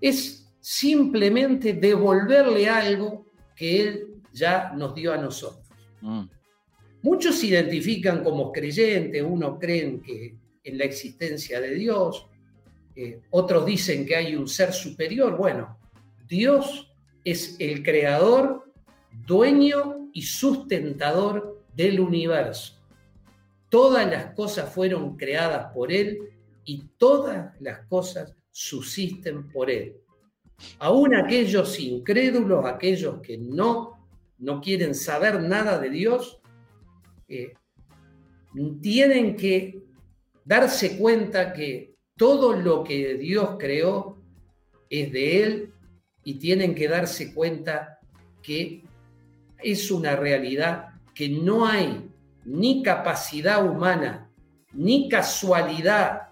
es 0.00 0.52
simplemente 0.58 1.72
devolverle 1.72 2.68
algo 2.68 3.26
que 3.54 3.80
Él 3.80 4.06
ya 4.32 4.72
nos 4.74 4.92
dio 4.92 5.12
a 5.12 5.18
nosotros. 5.18 5.64
Mm. 6.00 6.24
Muchos 7.02 7.38
se 7.38 7.46
identifican 7.46 8.24
como 8.24 8.50
creyentes, 8.50 9.22
unos 9.22 9.60
creen 9.60 10.02
que 10.02 10.34
en 10.64 10.76
la 10.76 10.84
existencia 10.86 11.60
de 11.60 11.74
Dios, 11.76 12.26
eh, 12.96 13.20
otros 13.30 13.64
dicen 13.64 14.04
que 14.04 14.16
hay 14.16 14.34
un 14.34 14.48
ser 14.48 14.72
superior. 14.72 15.36
Bueno, 15.36 15.78
Dios 16.26 16.92
es 17.22 17.54
el 17.60 17.84
creador, 17.84 18.72
dueño 19.12 20.10
y 20.12 20.22
sustentador 20.22 21.62
del 21.76 22.00
universo. 22.00 22.75
Todas 23.68 24.08
las 24.10 24.34
cosas 24.34 24.72
fueron 24.72 25.16
creadas 25.16 25.72
por 25.72 25.92
Él 25.92 26.18
y 26.64 26.84
todas 26.96 27.54
las 27.60 27.86
cosas 27.86 28.34
subsisten 28.50 29.48
por 29.50 29.70
Él. 29.70 29.96
Aún 30.78 31.14
aquellos 31.14 31.78
incrédulos, 31.78 32.64
aquellos 32.64 33.20
que 33.20 33.36
no, 33.36 34.08
no 34.38 34.60
quieren 34.60 34.94
saber 34.94 35.40
nada 35.42 35.78
de 35.78 35.90
Dios, 35.90 36.40
eh, 37.28 37.52
tienen 38.80 39.36
que 39.36 39.82
darse 40.44 40.96
cuenta 40.96 41.52
que 41.52 41.96
todo 42.16 42.54
lo 42.54 42.82
que 42.82 43.14
Dios 43.14 43.56
creó 43.58 44.16
es 44.88 45.12
de 45.12 45.42
Él 45.42 45.72
y 46.24 46.34
tienen 46.34 46.74
que 46.74 46.88
darse 46.88 47.34
cuenta 47.34 47.98
que 48.42 48.82
es 49.58 49.90
una 49.90 50.16
realidad 50.16 50.88
que 51.14 51.28
no 51.28 51.66
hay 51.66 52.08
ni 52.46 52.82
capacidad 52.82 53.66
humana, 53.66 54.30
ni 54.72 55.08
casualidad 55.08 56.28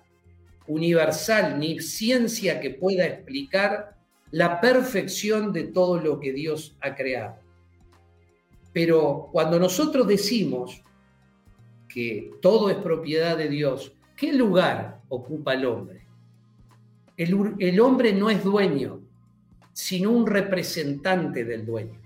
universal, 0.66 1.58
ni 1.58 1.80
ciencia 1.80 2.60
que 2.60 2.70
pueda 2.70 3.04
explicar 3.04 3.96
la 4.30 4.60
perfección 4.60 5.52
de 5.52 5.64
todo 5.64 5.98
lo 5.98 6.20
que 6.20 6.32
Dios 6.32 6.76
ha 6.80 6.94
creado. 6.94 7.36
Pero 8.72 9.28
cuando 9.32 9.58
nosotros 9.58 10.06
decimos 10.06 10.82
que 11.88 12.30
todo 12.40 12.70
es 12.70 12.76
propiedad 12.76 13.36
de 13.36 13.48
Dios, 13.48 13.92
¿qué 14.16 14.32
lugar 14.32 15.00
ocupa 15.08 15.54
el 15.54 15.66
hombre? 15.66 16.06
El, 17.16 17.54
el 17.58 17.80
hombre 17.80 18.12
no 18.12 18.30
es 18.30 18.42
dueño, 18.42 19.02
sino 19.72 20.10
un 20.10 20.26
representante 20.26 21.44
del 21.44 21.66
dueño. 21.66 22.00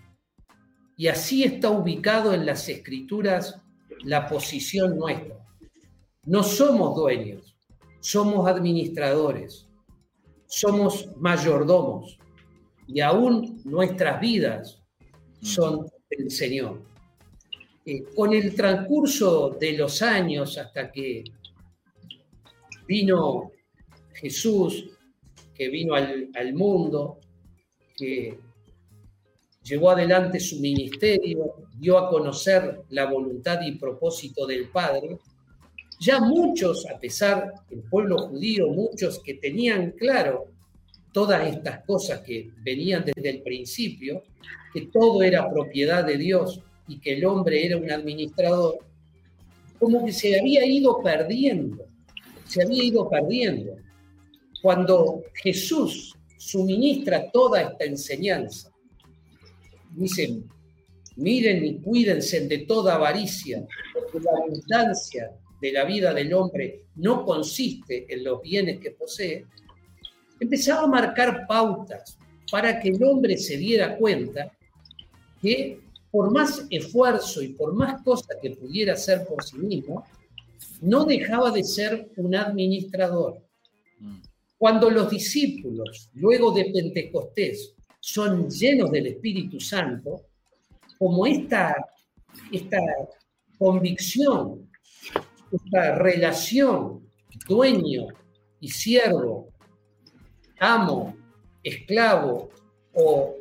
Y 0.97 1.09
así 1.09 1.45
está 1.45 1.71
ubicado 1.71 2.35
en 2.35 2.45
las 2.45 2.69
escrituras 2.69 3.63
la 4.05 4.27
posición 4.27 4.99
nuestra. 4.99 5.37
No 6.25 6.43
somos 6.43 6.95
dueños, 6.97 7.57
somos 8.01 8.49
administradores, 8.49 9.67
somos 10.47 11.09
mayordomos 11.17 12.19
y 12.87 13.01
aún 13.01 13.61
nuestras 13.65 14.21
vidas 14.21 14.83
son 15.41 15.87
del 16.11 16.31
Señor. 16.31 16.83
Eh, 17.85 18.05
con 18.15 18.35
el 18.35 18.55
transcurso 18.55 19.51
de 19.51 19.73
los 19.73 20.03
años 20.03 20.59
hasta 20.59 20.91
que 20.93 21.25
vino 22.87 23.51
Jesús, 24.13 24.91
que 25.55 25.69
vino 25.69 25.95
al, 25.95 26.29
al 26.35 26.55
mundo, 26.55 27.19
que 27.97 28.39
llevó 29.69 29.91
adelante 29.91 30.41
su 30.41 30.61
ministerio, 30.61 31.55
dio 31.79 31.99
a 31.99 32.09
conocer 32.09 32.83
la 32.91 33.07
voluntad 33.07 33.61
y 33.63 33.73
propósito 33.73 34.47
del 34.47 34.69
Padre, 34.69 35.19
ya 36.01 36.21
muchos, 36.21 36.87
a 36.87 36.99
pesar 36.99 37.53
del 37.69 37.81
pueblo 37.81 38.19
judío, 38.29 38.69
muchos 38.69 39.21
que 39.23 39.35
tenían 39.35 39.93
claro 39.93 40.47
todas 41.13 41.47
estas 41.49 41.85
cosas 41.85 42.21
que 42.21 42.51
venían 42.63 43.05
desde 43.05 43.31
el 43.31 43.43
principio, 43.43 44.23
que 44.73 44.83
todo 44.93 45.23
era 45.23 45.51
propiedad 45.51 46.05
de 46.05 46.17
Dios 46.17 46.61
y 46.87 47.01
que 47.01 47.15
el 47.15 47.25
hombre 47.27 47.67
era 47.67 47.77
un 47.77 47.91
administrador, 47.91 48.79
como 49.79 50.05
que 50.05 50.13
se 50.13 50.39
había 50.39 50.65
ido 50.65 51.03
perdiendo, 51.03 51.85
se 52.47 52.63
había 52.63 52.85
ido 52.85 53.09
perdiendo. 53.09 53.77
Cuando 54.63 55.23
Jesús 55.35 56.15
suministra 56.37 57.31
toda 57.31 57.63
esta 57.63 57.85
enseñanza, 57.85 58.71
dice, 59.99 60.41
miren 61.17 61.65
y 61.65 61.79
cuídense 61.81 62.47
de 62.47 62.59
toda 62.59 62.95
avaricia, 62.95 63.67
porque 63.93 64.21
la 64.21 64.31
abundancia 64.39 65.31
de 65.61 65.73
la 65.73 65.85
vida 65.85 66.15
del 66.15 66.33
hombre 66.33 66.85
no 66.97 67.25
consiste 67.25 68.07
en 68.09 68.25
los 68.25 68.41
bienes 68.43 68.79
que 68.81 68.93
posee, 68.93 69.45
empezaba 70.41 70.85
a 70.85 70.87
marcar 70.87 71.47
pautas 71.47 72.17
para 72.51 72.81
que 72.81 72.91
el 72.91 73.03
hombre 73.03 73.37
se 73.37 73.57
diera 73.57 73.97
cuenta 73.97 74.53
que 75.43 75.81
por 76.11 76.31
más 76.31 76.67
esfuerzo 76.71 77.43
y 77.43 77.49
por 77.49 77.75
más 77.75 78.03
cosas 78.03 78.39
que 78.41 78.51
pudiera 78.51 78.95
hacer 78.95 79.27
por 79.27 79.45
sí 79.45 79.59
mismo, 79.59 80.05
no 80.81 81.05
dejaba 81.05 81.51
de 81.51 81.63
ser 81.65 82.11
un 82.17 82.35
administrador. 82.35 83.43
Mm. 84.01 84.17
Cuando 84.57 84.91
los 84.91 85.11
discípulos, 85.11 86.11
luego 86.15 86.53
de 86.53 86.71
Pentecostés, 86.73 87.75
son 88.13 88.49
llenos 88.49 88.91
del 88.91 89.07
Espíritu 89.09 89.61
Santo, 89.61 90.23
como 90.99 91.27
esta, 91.27 91.77
esta 92.51 92.79
convicción, 93.59 94.71
esta 95.53 95.95
relación 95.97 97.07
dueño 97.47 98.07
y 98.61 98.69
siervo, 98.69 99.51
amo, 100.59 101.17
esclavo 101.63 102.49
o 102.95 103.35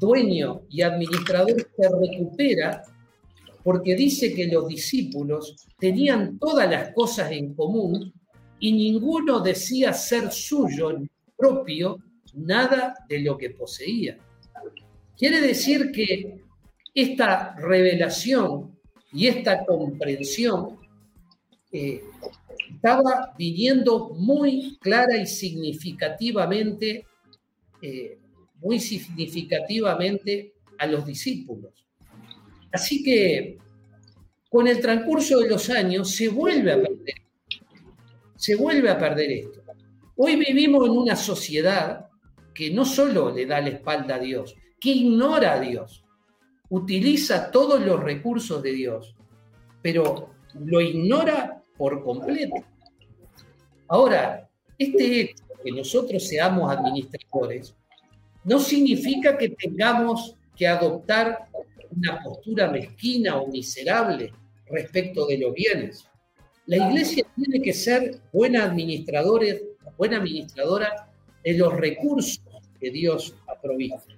dueño 0.00 0.62
y 0.68 0.82
administrador 0.82 1.64
se 1.76 1.88
recupera 1.88 2.82
porque 3.62 3.94
dice 3.94 4.34
que 4.34 4.48
los 4.48 4.66
discípulos 4.66 5.54
tenían 5.78 6.40
todas 6.40 6.68
las 6.68 6.92
cosas 6.92 7.30
en 7.30 7.54
común 7.54 8.12
y 8.58 8.72
ninguno 8.72 9.38
decía 9.38 9.92
ser 9.92 10.32
suyo 10.32 10.90
propio 11.36 11.98
nada 12.34 12.94
de 13.08 13.20
lo 13.20 13.36
que 13.36 13.50
poseía. 13.50 14.18
Quiere 15.16 15.40
decir 15.40 15.92
que 15.92 16.40
esta 16.94 17.54
revelación 17.56 18.78
y 19.12 19.26
esta 19.26 19.64
comprensión 19.64 20.78
eh, 21.70 22.02
estaba 22.74 23.34
viniendo 23.38 24.10
muy 24.10 24.78
clara 24.80 25.16
y 25.16 25.26
significativamente, 25.26 27.06
eh, 27.80 28.18
muy 28.56 28.80
significativamente 28.80 30.54
a 30.78 30.86
los 30.86 31.06
discípulos. 31.06 31.72
Así 32.72 33.02
que 33.02 33.58
con 34.48 34.66
el 34.66 34.80
transcurso 34.80 35.40
de 35.40 35.48
los 35.48 35.70
años 35.70 36.10
se 36.10 36.28
vuelve 36.28 36.72
a 36.72 36.76
perder, 36.76 37.14
se 38.36 38.54
vuelve 38.54 38.90
a 38.90 38.98
perder 38.98 39.30
esto. 39.30 39.62
Hoy 40.16 40.36
vivimos 40.36 40.86
en 40.86 40.92
una 40.92 41.16
sociedad 41.16 42.06
que 42.54 42.70
no 42.70 42.84
solo 42.84 43.30
le 43.30 43.46
da 43.46 43.60
la 43.60 43.70
espalda 43.70 44.16
a 44.16 44.18
Dios, 44.18 44.56
que 44.80 44.90
ignora 44.90 45.54
a 45.54 45.60
Dios, 45.60 46.04
utiliza 46.68 47.50
todos 47.50 47.80
los 47.80 48.02
recursos 48.02 48.62
de 48.62 48.72
Dios, 48.72 49.14
pero 49.80 50.30
lo 50.54 50.80
ignora 50.80 51.62
por 51.76 52.02
completo. 52.02 52.56
Ahora, 53.88 54.48
este 54.78 55.20
hecho 55.20 55.44
que 55.62 55.70
nosotros 55.70 56.26
seamos 56.26 56.70
administradores 56.70 57.74
no 58.44 58.58
significa 58.58 59.38
que 59.38 59.50
tengamos 59.50 60.36
que 60.56 60.66
adoptar 60.66 61.48
una 61.94 62.22
postura 62.22 62.70
mezquina 62.70 63.36
o 63.36 63.48
miserable 63.48 64.32
respecto 64.66 65.26
de 65.26 65.38
los 65.38 65.54
bienes. 65.54 66.06
La 66.66 66.88
iglesia 66.88 67.24
tiene 67.36 67.62
que 67.62 67.72
ser 67.72 68.20
buena 68.32 68.64
administradora, 68.64 69.46
buena 69.96 70.16
administradora 70.18 71.11
de 71.42 71.54
los 71.54 71.72
recursos 71.74 72.40
que 72.80 72.90
Dios 72.90 73.34
ha 73.48 73.60
provisto. 73.60 74.14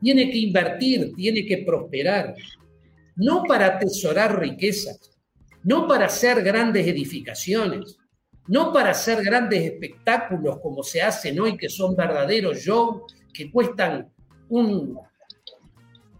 Tiene 0.00 0.30
que 0.30 0.38
invertir, 0.38 1.12
tiene 1.14 1.46
que 1.46 1.58
prosperar, 1.58 2.34
no 3.16 3.44
para 3.44 3.66
atesorar 3.66 4.40
riquezas, 4.40 5.10
no 5.64 5.86
para 5.86 6.06
hacer 6.06 6.42
grandes 6.42 6.86
edificaciones, 6.86 7.98
no 8.48 8.72
para 8.72 8.90
hacer 8.90 9.22
grandes 9.22 9.62
espectáculos 9.62 10.58
como 10.60 10.82
se 10.82 11.02
hacen 11.02 11.38
hoy, 11.38 11.56
que 11.56 11.68
son 11.68 11.94
verdaderos 11.94 12.58
shows, 12.58 13.02
que 13.32 13.50
cuestan 13.50 14.10
un 14.48 14.98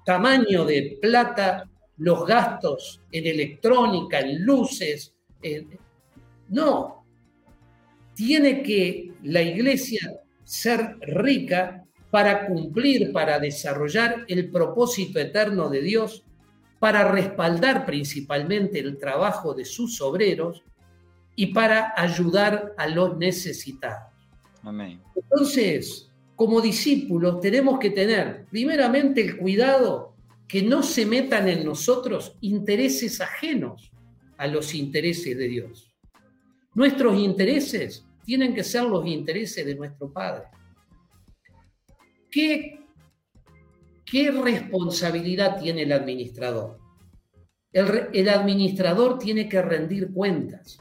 tamaño 0.04 0.64
de 0.64 0.98
plata 1.00 1.68
los 1.98 2.26
gastos 2.26 3.00
en 3.10 3.26
electrónica, 3.26 4.20
en 4.20 4.44
luces. 4.44 5.14
No, 6.48 7.04
tiene 8.14 8.62
que 8.62 9.12
la 9.22 9.42
iglesia 9.42 10.21
ser 10.52 10.98
rica 11.00 11.82
para 12.10 12.46
cumplir, 12.46 13.10
para 13.10 13.38
desarrollar 13.38 14.26
el 14.28 14.50
propósito 14.50 15.18
eterno 15.18 15.70
de 15.70 15.80
Dios, 15.80 16.26
para 16.78 17.10
respaldar 17.10 17.86
principalmente 17.86 18.78
el 18.78 18.98
trabajo 18.98 19.54
de 19.54 19.64
sus 19.64 19.98
obreros 20.02 20.62
y 21.34 21.54
para 21.54 21.94
ayudar 21.96 22.74
a 22.76 22.86
los 22.86 23.16
necesitados. 23.16 24.12
Amén. 24.62 25.00
Entonces, 25.16 26.10
como 26.36 26.60
discípulos 26.60 27.40
tenemos 27.40 27.78
que 27.78 27.88
tener 27.88 28.44
primeramente 28.50 29.22
el 29.22 29.38
cuidado 29.38 30.14
que 30.46 30.60
no 30.60 30.82
se 30.82 31.06
metan 31.06 31.48
en 31.48 31.64
nosotros 31.64 32.36
intereses 32.42 33.22
ajenos 33.22 33.90
a 34.36 34.46
los 34.48 34.74
intereses 34.74 35.34
de 35.34 35.48
Dios. 35.48 35.94
Nuestros 36.74 37.16
intereses 37.16 38.04
tienen 38.24 38.54
que 38.54 38.64
ser 38.64 38.84
los 38.84 39.06
intereses 39.06 39.64
de 39.64 39.74
nuestro 39.74 40.12
Padre. 40.12 40.44
¿Qué, 42.30 42.80
qué 44.04 44.30
responsabilidad 44.30 45.60
tiene 45.60 45.82
el 45.82 45.92
administrador? 45.92 46.78
El, 47.72 48.28
administrador 48.28 49.18
tiene 49.18 49.48
que 49.48 49.62
rendir 49.62 50.12
cuentas. 50.12 50.78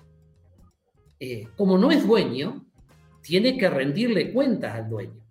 Eh, 1.20 1.48
como 1.56 1.78
no 1.78 1.92
es 1.92 2.06
dueño, 2.06 2.66
tiene 3.22 3.58
que 3.58 3.70
rendirle 3.70 4.34
cuentas 4.34 4.76
al 4.76 4.90
dueño. 4.90 5.22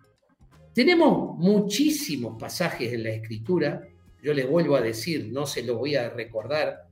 Tenemos 0.73 1.37
muchísimos 1.37 2.39
pasajes 2.39 2.93
en 2.93 3.03
la 3.03 3.09
escritura, 3.09 3.81
yo 4.23 4.33
les 4.33 4.47
vuelvo 4.47 4.75
a 4.75 4.81
decir, 4.81 5.29
no 5.31 5.45
se 5.45 5.63
lo 5.63 5.77
voy 5.77 5.95
a 5.95 6.09
recordar 6.09 6.87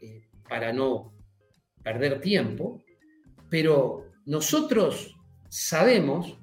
eh, 0.00 0.22
para 0.48 0.72
no 0.72 1.14
perder 1.82 2.20
tiempo, 2.20 2.82
pero 3.48 4.11
nosotros 4.26 5.16
sabemos 5.48 6.38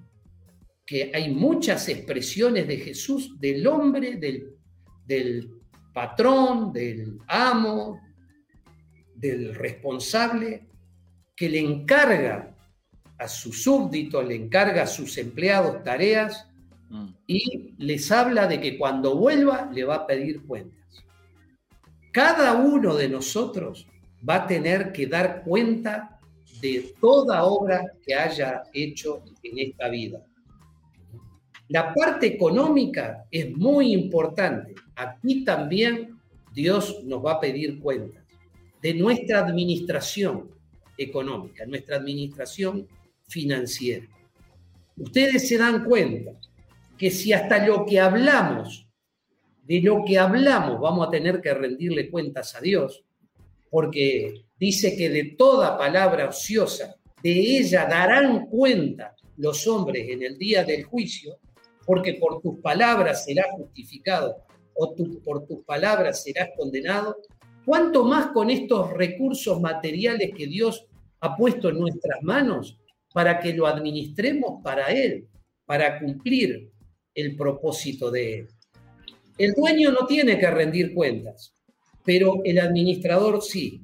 que 0.86 1.12
hay 1.14 1.34
muchas 1.34 1.88
expresiones 1.88 2.68
de 2.68 2.78
Jesús, 2.78 3.40
del 3.40 3.66
hombre, 3.68 4.16
del, 4.16 4.56
del 5.06 5.50
patrón, 5.94 6.74
del 6.74 7.20
amo, 7.28 8.02
del 9.16 9.54
responsable, 9.54 10.68
que 11.36 11.50
le 11.50 11.60
encarga 11.60 12.56
a 13.18 13.28
sus 13.28 13.64
súbditos, 13.64 14.26
le 14.26 14.36
encarga 14.36 14.84
a 14.84 14.88
sus 14.88 15.18
empleados 15.18 15.84
tareas 15.84 16.48
mm. 16.90 17.08
y 17.28 17.76
les 17.78 18.12
habla 18.12 18.48
de 18.48 18.60
que 18.60 18.78
cuando 18.78 19.16
vuelva 19.16 19.70
le 19.72 19.84
va 19.84 19.96
a 19.96 20.08
pedir 20.08 20.44
cuentas. 20.44 21.06
Cada 22.12 22.54
uno 22.54 22.96
de 22.96 23.10
nosotros 23.10 23.88
va 24.28 24.36
a 24.36 24.48
tener 24.48 24.92
que 24.92 25.06
dar 25.06 25.44
cuenta 25.44 26.19
de 26.62 26.94
toda 27.00 27.44
obra 27.44 27.94
que 28.06 28.14
haya 28.14 28.64
hecho 28.74 29.24
en 29.44 29.60
esta 29.60 29.90
vida. 29.90 30.22
La 31.70 31.94
parte 31.94 32.28
económica 32.28 33.26
es 33.30 33.56
muy 33.56 33.94
importante. 33.94 34.74
Aquí 34.96 35.44
también 35.44 36.20
Dios 36.54 37.04
nos 37.04 37.24
va 37.24 37.34
a 37.34 37.40
pedir 37.40 37.80
cuentas 37.80 38.24
de 38.82 38.94
nuestra 38.94 39.40
administración, 39.40 40.50
económica, 40.98 41.66
nuestra 41.66 41.98
administración 41.98 42.88
financiera. 43.28 44.08
Ustedes 44.98 45.48
se 45.48 45.58
dan 45.58 45.86
cuenta 45.86 46.32
que 46.98 47.12
si 47.12 47.32
hasta 47.32 47.66
lo 47.66 47.86
que 47.86 48.00
hablamos, 48.00 48.88
de 49.64 49.82
lo 49.82 50.04
que 50.06 50.18
hablamos, 50.18 50.80
vamos 50.82 51.08
a 51.08 51.12
tener 51.12 51.42
que 51.42 51.54
rendirle 51.54 52.10
cuentas 52.10 52.56
a 52.56 52.62
Dios, 52.62 53.04
porque 53.70 54.46
dice 54.60 54.96
que 54.96 55.10
de 55.10 55.36
toda 55.38 55.78
palabra 55.78 56.30
ociosa, 56.30 56.96
de 57.24 57.32
ella 57.32 57.86
darán 57.86 58.48
cuenta 58.48 59.16
los 59.38 59.68
hombres 59.68 60.10
en 60.10 60.24
el 60.24 60.38
día 60.38 60.64
del 60.64 60.84
juicio, 60.84 61.38
porque 61.86 62.16
por 62.16 62.42
tus 62.42 62.60
palabras 62.60 63.26
serás 63.26 63.48
justificado 63.52 64.36
o 64.76 64.96
por 65.24 65.46
tus 65.48 65.64
palabras 65.64 66.24
serás 66.24 66.50
condenado, 66.58 67.18
¿cuánto 67.66 68.04
más 68.04 68.28
con 68.28 68.50
estos 68.50 68.92
recursos 68.94 69.60
materiales 69.60 70.32
que 70.36 70.48
Dios 70.48 70.86
ha 71.22 71.36
puesto 71.36 71.70
en 71.70 71.80
nuestras 71.80 72.22
manos 72.22 72.80
para 73.14 73.40
que 73.40 73.54
lo 73.54 73.68
administremos 73.68 74.62
para 74.64 74.88
Él, 74.88 75.28
para 75.66 76.00
cumplir 76.00 76.72
el 77.14 77.36
propósito 77.36 78.12
de 78.12 78.40
Él. 78.40 78.48
El 79.38 79.54
dueño 79.54 79.92
no 79.92 80.06
tiene 80.06 80.38
que 80.38 80.50
rendir 80.50 80.94
cuentas, 80.94 81.54
pero 82.04 82.42
el 82.44 82.60
administrador 82.60 83.42
sí. 83.42 83.82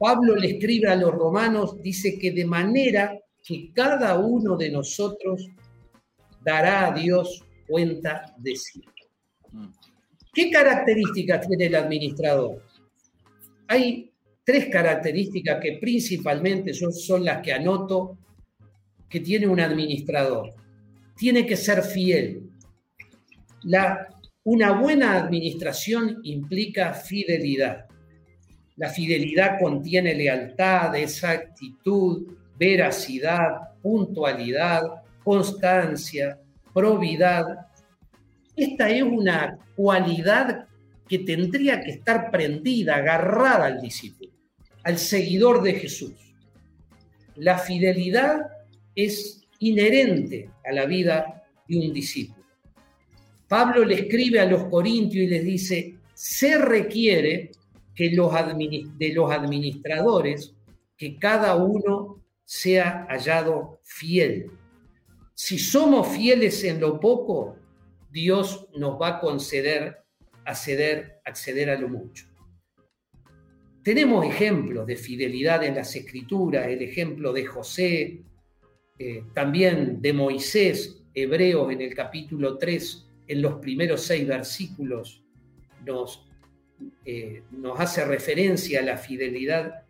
Pablo 0.00 0.34
le 0.34 0.52
escribe 0.52 0.88
a 0.88 0.96
los 0.96 1.12
romanos, 1.12 1.76
dice 1.82 2.18
que 2.18 2.32
de 2.32 2.46
manera 2.46 3.20
que 3.46 3.70
cada 3.74 4.18
uno 4.18 4.56
de 4.56 4.70
nosotros 4.70 5.46
dará 6.42 6.86
a 6.86 6.94
Dios 6.94 7.44
cuenta 7.68 8.34
de 8.38 8.56
sí. 8.56 8.80
¿Qué 10.32 10.50
características 10.50 11.46
tiene 11.46 11.66
el 11.66 11.74
administrador? 11.74 12.64
Hay 13.68 14.10
tres 14.42 14.68
características 14.72 15.60
que 15.60 15.76
principalmente 15.78 16.72
son 16.72 17.22
las 17.22 17.42
que 17.42 17.52
anoto 17.52 18.16
que 19.06 19.20
tiene 19.20 19.46
un 19.46 19.60
administrador. 19.60 20.54
Tiene 21.14 21.44
que 21.44 21.56
ser 21.58 21.82
fiel. 21.82 22.48
La, 23.64 24.08
una 24.44 24.80
buena 24.80 25.18
administración 25.18 26.20
implica 26.22 26.94
fidelidad. 26.94 27.89
La 28.80 28.88
fidelidad 28.88 29.60
contiene 29.60 30.14
lealtad, 30.14 30.96
exactitud, 30.96 32.32
veracidad, 32.58 33.74
puntualidad, 33.82 35.02
constancia, 35.22 36.38
probidad. 36.72 37.66
Esta 38.56 38.88
es 38.88 39.02
una 39.02 39.58
cualidad 39.76 40.66
que 41.06 41.18
tendría 41.18 41.82
que 41.82 41.90
estar 41.90 42.30
prendida, 42.30 42.96
agarrada 42.96 43.66
al 43.66 43.82
discípulo 43.82 44.30
al 44.82 44.98
seguidor 44.98 45.62
de 45.62 45.74
Jesús. 45.74 46.14
La 47.36 47.58
fidelidad 47.58 48.46
es 48.94 49.42
inherente 49.58 50.48
a 50.64 50.72
la 50.72 50.86
vida 50.86 51.44
de 51.68 51.78
un 51.78 51.92
discípulo. 51.92 52.44
Pablo 53.48 53.84
le 53.84 53.94
escribe 53.94 54.40
a 54.40 54.46
los 54.46 54.64
corintios 54.64 55.24
y 55.24 55.28
les 55.28 55.44
dice, 55.44 55.98
se 56.14 56.56
requiere 56.58 57.49
que 58.00 58.08
los 58.12 58.32
de 58.32 59.12
los 59.12 59.30
administradores 59.30 60.54
que 60.96 61.18
cada 61.18 61.54
uno 61.56 62.24
sea 62.46 63.06
hallado 63.10 63.78
fiel. 63.84 64.50
Si 65.34 65.58
somos 65.58 66.08
fieles 66.08 66.64
en 66.64 66.80
lo 66.80 66.98
poco, 66.98 67.56
Dios 68.10 68.68
nos 68.74 68.98
va 68.98 69.08
a 69.08 69.20
conceder 69.20 69.98
acceder, 70.46 71.20
acceder 71.26 71.68
a 71.68 71.78
lo 71.78 71.90
mucho. 71.90 72.24
Tenemos 73.82 74.24
ejemplos 74.24 74.86
de 74.86 74.96
fidelidad 74.96 75.62
en 75.62 75.74
las 75.74 75.94
escrituras, 75.94 76.68
el 76.68 76.80
ejemplo 76.80 77.34
de 77.34 77.44
José, 77.44 78.22
eh, 78.98 79.24
también 79.34 80.00
de 80.00 80.14
Moisés, 80.14 81.02
Hebreos 81.12 81.70
en 81.70 81.82
el 81.82 81.94
capítulo 81.94 82.56
3, 82.56 83.06
en 83.28 83.42
los 83.42 83.56
primeros 83.56 84.00
seis 84.00 84.26
versículos, 84.26 85.22
nos, 85.84 86.29
eh, 87.04 87.42
nos 87.50 87.78
hace 87.78 88.04
referencia 88.04 88.80
a 88.80 88.84
la 88.84 88.96
fidelidad 88.96 89.82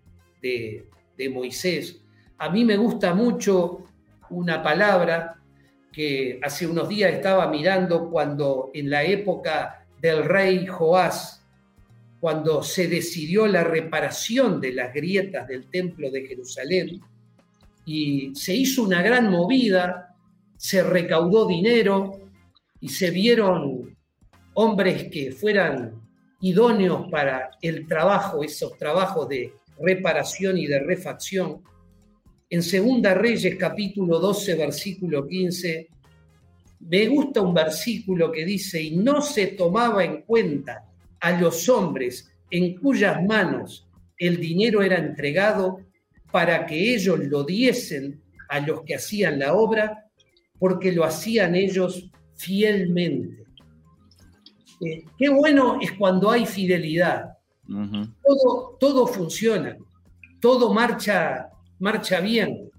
de, 0.43 0.87
de 1.17 1.29
Moisés. 1.29 2.01
A 2.39 2.49
mí 2.51 2.65
me 2.65 2.77
gusta 2.77 3.15
mucho 3.15 3.85
una 4.31 4.63
palabra 4.63 5.37
que 5.93 6.39
hace 6.43 6.67
unos 6.67 6.89
días 6.89 7.13
estaba 7.13 7.49
mirando 7.49 8.09
cuando 8.11 8.71
en 8.73 8.91
la 8.91 9.03
época 9.03 9.87
del 10.01 10.25
rey 10.25 10.67
Joás, 10.67 11.45
cuando 12.21 12.63
se 12.63 12.87
decidió 12.87 13.47
la 13.47 13.65
reparación 13.65 14.61
de 14.61 14.73
las 14.73 14.93
grietas 14.95 15.49
del 15.49 15.67
templo 15.67 16.11
de 16.11 16.27
Jerusalén 16.27 17.01
y 17.85 18.35
se 18.35 18.55
hizo 18.55 18.83
una 18.83 19.03
gran 19.03 19.31
movida, 19.31 20.15
se 20.57 20.83
recaudó 20.83 21.47
dinero 21.47 22.21
y 22.81 22.89
se 22.91 23.11
vieron 23.11 23.97
hombres 24.55 25.09
que 25.11 25.33
fueran 25.33 26.00
idóneos 26.41 27.11
para 27.11 27.51
el 27.61 27.87
trabajo, 27.87 28.43
esos 28.43 28.77
trabajos 28.79 29.29
de 29.29 29.53
reparación 29.81 30.59
y 30.59 30.67
de 30.67 30.81
refacción. 30.81 31.63
En 32.49 32.63
Segunda 32.63 33.15
Reyes 33.15 33.57
capítulo 33.57 34.19
12, 34.19 34.55
versículo 34.55 35.27
15, 35.27 35.89
me 36.81 37.07
gusta 37.07 37.43
un 37.43 37.55
versículo 37.55 38.33
que 38.33 38.45
dice, 38.45 38.83
y 38.83 38.97
no 38.97 39.21
se 39.21 39.49
tomaba 39.49 40.05
en 40.05 40.23
cuenta 40.23 40.87
a 41.21 41.39
los 41.39 41.69
hombres 41.69 42.33
en 42.51 42.77
cuyas 42.77 43.23
manos 43.23 43.87
el 44.17 44.39
dinero 44.39 44.83
era 44.83 44.99
entregado 44.99 45.81
para 46.33 46.67
que 46.67 46.95
ellos 46.95 47.19
lo 47.21 47.45
diesen 47.45 48.21
a 48.49 48.61
los 48.61 48.83
que 48.83 48.97
hacían 48.97 49.39
la 49.39 49.55
obra, 49.55 50.07
porque 50.59 50.93
lo 50.93 51.05
hacían 51.05 51.55
ellos 51.55 52.11
fielmente. 52.37 53.45
Eh, 54.81 55.05
qué 55.19 55.29
bueno 55.29 55.79
es 55.81 55.93
cuando 55.93 56.31
hay 56.31 56.47
fidelidad. 56.47 57.37
todo, 57.67 58.77
todo 58.81 59.07
funciona, 59.07 59.77
todo 60.41 60.73
marcha, 60.73 61.51
marcha 61.79 62.21
bien. 62.21 62.71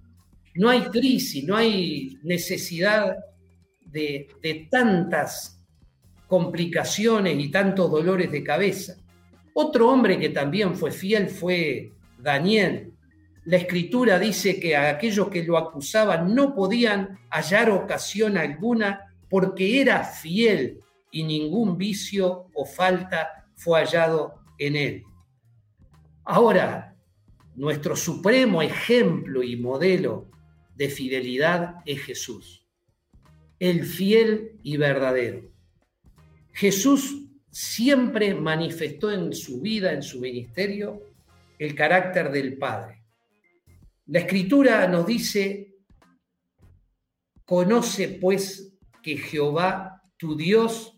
No 0.56 0.70
hay 0.70 0.82
crisis, 0.82 1.46
no 1.46 1.56
hay 1.56 2.18
necesidad 2.24 3.16
de, 3.86 4.28
de 4.42 4.68
tantas 4.70 5.62
complicaciones 6.28 7.38
y 7.40 7.50
tantos 7.50 7.92
dolores 7.92 8.32
de 8.32 8.44
cabeza. 8.44 8.96
Otro 9.54 9.90
hombre 9.90 10.18
que 10.18 10.30
también 10.30 10.76
fue 10.76 10.92
fiel 10.92 11.30
fue 11.30 11.92
Daniel. 12.18 12.94
La 13.46 13.58
escritura 13.58 14.18
dice 14.20 14.60
que 14.60 14.76
a 14.76 14.90
aquellos 14.90 15.30
que 15.30 15.44
lo 15.44 15.58
acusaban 15.58 16.34
no 16.34 16.54
podían 16.56 17.20
hallar 17.30 17.70
ocasión 17.70 18.38
alguna 18.38 19.14
porque 19.30 19.82
era 19.82 20.04
fiel 20.04 20.80
y 21.12 21.24
ningún 21.24 21.78
vicio 21.78 22.48
o 22.54 22.66
falta 22.66 23.48
fue 23.56 23.80
hallado 23.80 24.42
en 24.58 24.76
él. 24.76 25.04
Ahora, 26.24 26.96
nuestro 27.56 27.96
supremo 27.96 28.62
ejemplo 28.62 29.44
y 29.44 29.58
modelo 29.58 30.30
de 30.76 30.90
fidelidad 30.90 31.76
es 31.86 32.02
Jesús, 32.02 32.66
el 33.60 33.86
fiel 33.86 34.60
y 34.64 34.78
verdadero. 34.78 35.52
Jesús 36.54 37.28
siempre 37.50 38.34
manifestó 38.34 39.12
en 39.12 39.34
su 39.34 39.62
vida, 39.62 39.92
en 39.92 40.02
su 40.02 40.20
ministerio, 40.20 41.02
el 41.60 41.76
carácter 41.76 42.32
del 42.32 42.58
Padre. 42.58 43.04
La 44.08 44.20
escritura 44.20 44.88
nos 44.88 45.06
dice, 45.06 45.76
conoce 47.46 48.08
pues 48.20 48.78
que 49.04 49.18
Jehová, 49.18 50.02
tu 50.18 50.36
Dios, 50.36 50.91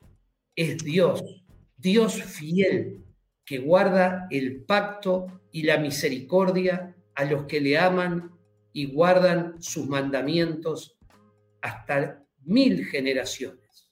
es 0.55 0.83
Dios, 0.83 1.43
Dios 1.77 2.21
fiel, 2.23 3.03
que 3.45 3.57
guarda 3.59 4.27
el 4.31 4.63
pacto 4.63 5.41
y 5.51 5.63
la 5.63 5.77
misericordia 5.77 6.95
a 7.15 7.25
los 7.25 7.45
que 7.45 7.59
le 7.59 7.77
aman 7.77 8.31
y 8.71 8.91
guardan 8.91 9.61
sus 9.61 9.87
mandamientos 9.87 10.97
hasta 11.61 12.23
mil 12.43 12.85
generaciones. 12.85 13.89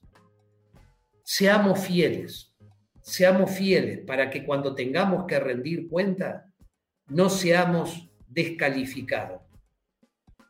Seamos 1.22 1.80
fieles, 1.80 2.54
seamos 3.00 3.50
fieles 3.50 4.00
para 4.06 4.30
que 4.30 4.44
cuando 4.44 4.74
tengamos 4.74 5.26
que 5.26 5.38
rendir 5.38 5.88
cuenta, 5.88 6.52
no 7.08 7.28
seamos 7.30 8.10
descalificados. 8.28 9.42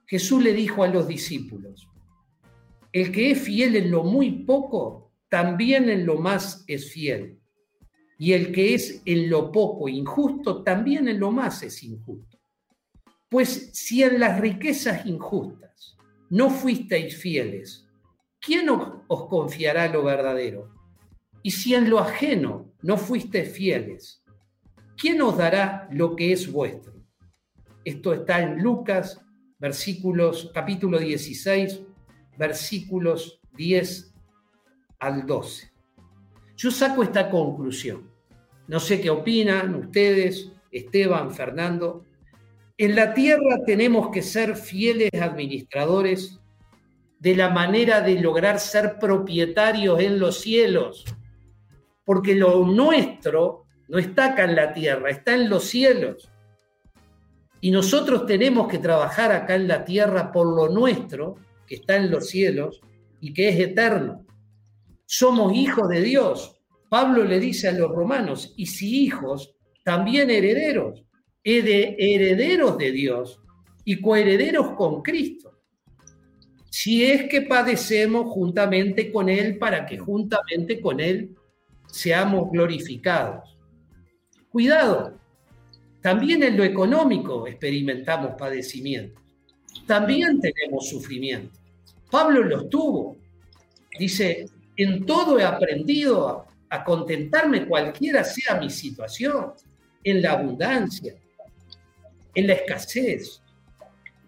Jesús 0.07 0.43
le 0.43 0.53
dijo 0.53 0.83
a 0.83 0.89
los 0.89 1.07
discípulos, 1.09 1.89
el 2.93 3.11
que 3.11 3.31
es 3.31 3.41
fiel 3.41 3.77
en 3.77 3.91
lo 3.91 4.05
muy 4.05 4.45
poco, 4.45 5.12
también 5.33 5.89
en 5.89 6.05
lo 6.05 6.19
más 6.19 6.63
es 6.67 6.93
fiel. 6.93 7.41
Y 8.19 8.35
el 8.35 8.53
que 8.53 8.75
es 8.75 9.01
en 9.07 9.31
lo 9.31 9.51
poco 9.51 9.89
injusto, 9.89 10.63
también 10.63 11.09
en 11.09 11.19
lo 11.19 11.31
más 11.31 11.63
es 11.63 11.83
injusto. 11.83 12.39
Pues 13.31 13.71
si 13.73 14.03
en 14.03 14.21
las 14.21 14.39
riquezas 14.39 15.07
injustas 15.07 15.97
no 16.29 16.51
fuisteis 16.51 17.17
fieles, 17.17 17.89
¿quién 18.39 18.69
os 18.69 19.27
confiará 19.31 19.89
lo 19.89 20.05
verdadero? 20.05 20.71
Y 21.43 21.53
si 21.53 21.75
en 21.75 21.89
lo 21.89 21.99
ajeno 21.99 22.71
no 22.83 22.99
fuisteis 22.99 23.53
fieles, 23.53 24.23
¿quién 24.99 25.23
os 25.23 25.39
dará 25.39 25.89
lo 25.93 26.15
que 26.15 26.33
es 26.33 26.53
vuestro? 26.53 26.93
Esto 27.87 28.13
está 28.13 28.43
en 28.43 28.63
Lucas, 28.63 29.19
versículos, 29.59 30.51
capítulo 30.53 30.99
16, 30.99 31.81
versículos 32.37 33.41
10 33.57 34.12
al 35.03 35.27
12. 35.27 35.73
Yo 36.57 36.71
saco 36.71 37.03
esta 37.03 37.29
conclusión. 37.29 38.09
No 38.69 38.79
sé 38.79 39.01
qué 39.01 39.11
opinan 39.11 39.75
ustedes, 39.75 40.53
Esteban, 40.71 41.33
Fernando. 41.35 42.05
En 42.79 42.95
la 42.95 43.13
tierra 43.13 43.59
tenemos 43.67 44.11
que 44.11 44.23
ser 44.23 44.55
fieles 44.55 45.11
administradores 45.21 46.39
de 47.19 47.35
la 47.35 47.51
manera 47.51 48.01
de 48.01 48.21
lograr 48.21 48.61
ser 48.61 48.99
propietarios 49.01 50.01
en 50.01 50.21
los 50.21 50.41
cielos, 50.41 51.05
porque 52.05 52.37
lo 52.37 52.65
nuestro 52.65 53.65
no 53.89 53.99
está 53.99 54.27
acá 54.27 54.45
en 54.45 54.55
la 54.55 54.73
tierra, 54.73 55.11
está 55.11 55.35
en 55.35 55.51
los 55.51 55.65
cielos. 55.65 56.31
Y 57.61 57.73
nosotros 57.73 58.25
tenemos 58.25 58.69
que 58.69 58.79
trabajar 58.79 59.33
acá 59.33 59.57
en 59.57 59.67
la 59.67 59.85
tierra 59.85 60.31
por 60.31 60.47
lo 60.47 60.69
nuestro, 60.69 61.37
que 61.67 61.77
está 61.77 61.97
en 61.97 62.11
los 62.11 62.29
cielos 62.29 62.81
y 63.21 63.33
que 63.33 63.49
es 63.49 63.59
eterno 63.59 64.22
somos 65.13 65.55
hijos 65.55 65.91
de 65.91 66.01
Dios. 66.01 66.57
Pablo 66.89 67.23
le 67.25 67.39
dice 67.39 67.69
a 67.69 67.73
los 67.73 67.91
romanos, 67.91 68.55
y 68.57 68.65
si 68.65 69.05
hijos, 69.05 69.55
también 69.85 70.31
herederos, 70.31 71.05
herederos 71.45 72.79
de 72.79 72.93
Dios 72.93 73.39
y 73.85 74.01
coherederos 74.01 74.71
con 74.71 75.03
Cristo. 75.03 75.61
Si 76.71 77.05
es 77.05 77.29
que 77.29 77.43
padecemos 77.43 78.33
juntamente 78.33 79.13
con 79.13 79.29
Él 79.29 79.59
para 79.59 79.85
que 79.85 79.99
juntamente 79.99 80.81
con 80.81 80.99
Él 80.99 81.37
seamos 81.89 82.51
glorificados. 82.51 83.59
Cuidado, 84.49 85.19
también 86.01 86.43
en 86.43 86.57
lo 86.57 86.65
económico 86.65 87.47
experimentamos 87.47 88.33
padecimientos. 88.39 89.23
También 89.87 90.41
tenemos 90.41 90.89
sufrimiento. 90.89 91.59
Pablo 92.11 92.43
los 92.43 92.71
tuvo. 92.71 93.19
Dice, 93.99 94.47
en 94.77 95.05
todo 95.05 95.39
he 95.39 95.45
aprendido 95.45 96.47
a, 96.69 96.85
contentarme 96.85 97.67
cualquiera 97.67 98.25
sea 98.25 98.59
mi 98.59 98.71
situación, 98.71 99.53
en 100.03 100.23
la 100.23 100.33
abundancia, 100.33 101.15
en 102.35 102.47
la 102.47 102.55
escasez. 102.55 103.43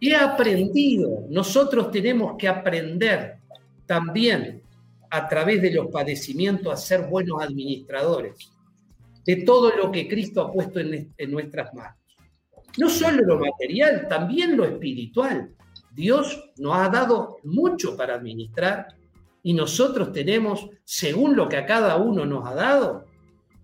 He 0.00 0.14
aprendido, 0.14 1.24
nosotros 1.30 1.90
tenemos 1.90 2.36
que 2.36 2.46
aprender 2.46 3.38
también 3.86 4.62
a 5.10 5.26
través 5.26 5.62
de 5.62 5.70
los 5.70 5.86
padecimientos 5.86 6.72
a 6.72 6.76
ser 6.76 7.06
buenos 7.06 7.42
administradores 7.42 8.50
de 9.24 9.36
todo 9.36 9.74
lo 9.74 9.90
que 9.90 10.06
Cristo 10.06 10.42
ha 10.42 10.52
puesto 10.52 10.80
en, 10.80 11.14
en, 11.16 11.30
nuestras 11.30 11.72
manos. 11.72 11.96
No 12.76 12.90
solo 12.90 13.24
lo 13.24 13.38
material, 13.38 14.06
también 14.06 14.56
lo 14.56 14.64
espiritual. 14.64 15.50
Dios 15.92 16.52
nos 16.58 16.76
ha 16.76 16.88
dado 16.90 17.38
mucho 17.44 17.96
para 17.96 18.16
administrar 18.16 18.88
y 19.46 19.52
nosotros 19.52 20.10
tenemos, 20.10 20.70
según 20.84 21.36
lo 21.36 21.50
que 21.50 21.58
a 21.58 21.66
cada 21.66 21.96
uno 21.96 22.24
nos 22.24 22.48
ha 22.48 22.54
dado, 22.54 23.04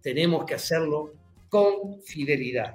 tenemos 0.02 0.44
que 0.44 0.54
hacerlo 0.54 1.14
con 1.48 2.02
fidelidad. 2.04 2.74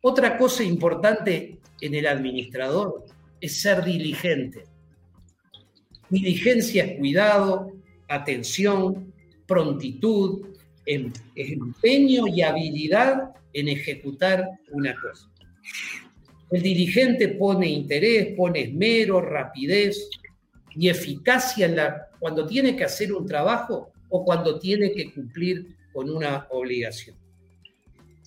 Otra 0.00 0.38
cosa 0.38 0.62
importante 0.62 1.58
en 1.80 1.94
el 1.94 2.06
administrador 2.06 3.04
es 3.40 3.60
ser 3.60 3.84
diligente. 3.84 4.62
Diligencia 6.08 6.84
es 6.84 6.98
cuidado, 6.98 7.72
atención, 8.08 9.12
prontitud, 9.44 10.46
em, 10.86 11.12
empeño 11.34 12.28
y 12.28 12.42
habilidad 12.42 13.32
en 13.52 13.68
ejecutar 13.68 14.46
una 14.70 14.94
cosa. 14.94 15.28
El 16.52 16.62
diligente 16.62 17.26
pone 17.28 17.68
interés, 17.68 18.36
pone 18.36 18.60
esmero, 18.62 19.20
rapidez 19.20 20.08
y 20.74 20.88
eficacia 20.88 21.66
en 21.66 21.76
la 21.76 22.08
cuando 22.18 22.46
tiene 22.46 22.76
que 22.76 22.84
hacer 22.84 23.12
un 23.12 23.26
trabajo 23.26 23.92
o 24.08 24.24
cuando 24.24 24.58
tiene 24.58 24.92
que 24.92 25.12
cumplir 25.12 25.76
con 25.92 26.10
una 26.10 26.46
obligación 26.50 27.16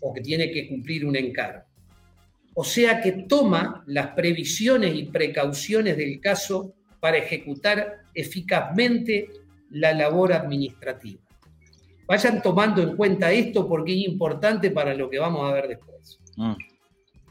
o 0.02 0.14
que 0.14 0.22
tiene 0.22 0.52
que 0.52 0.68
cumplir 0.68 1.06
un 1.06 1.16
encargo. 1.16 1.64
O 2.56 2.64
sea 2.64 3.02
que 3.02 3.12
toma 3.12 3.84
las 3.88 4.08
previsiones 4.08 4.96
y 4.96 5.04
precauciones 5.06 5.98
del 5.98 6.20
caso 6.20 6.74
para 7.00 7.18
ejecutar 7.18 8.04
eficazmente 8.14 9.30
la 9.72 9.94
labor 9.94 10.34
administrativa. 10.34 11.22
Vayan 12.06 12.42
tomando 12.42 12.82
en 12.82 12.96
cuenta 12.96 13.32
esto 13.32 13.68
porque 13.68 13.94
es 13.94 14.08
importante 14.08 14.72
para 14.72 14.94
lo 14.94 15.10
que 15.10 15.20
vamos 15.20 15.50
a 15.50 15.54
ver 15.54 15.68
después. 15.68 16.20
Mm. 16.36 16.54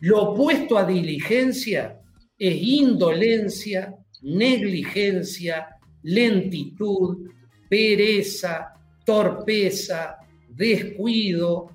Lo 0.00 0.30
opuesto 0.30 0.76
a 0.76 0.84
diligencia 0.84 2.00
es 2.36 2.56
indolencia, 2.60 3.94
negligencia, 4.22 5.76
lentitud, 6.02 7.30
pereza, 7.68 8.74
torpeza, 9.04 10.18
descuido, 10.48 11.70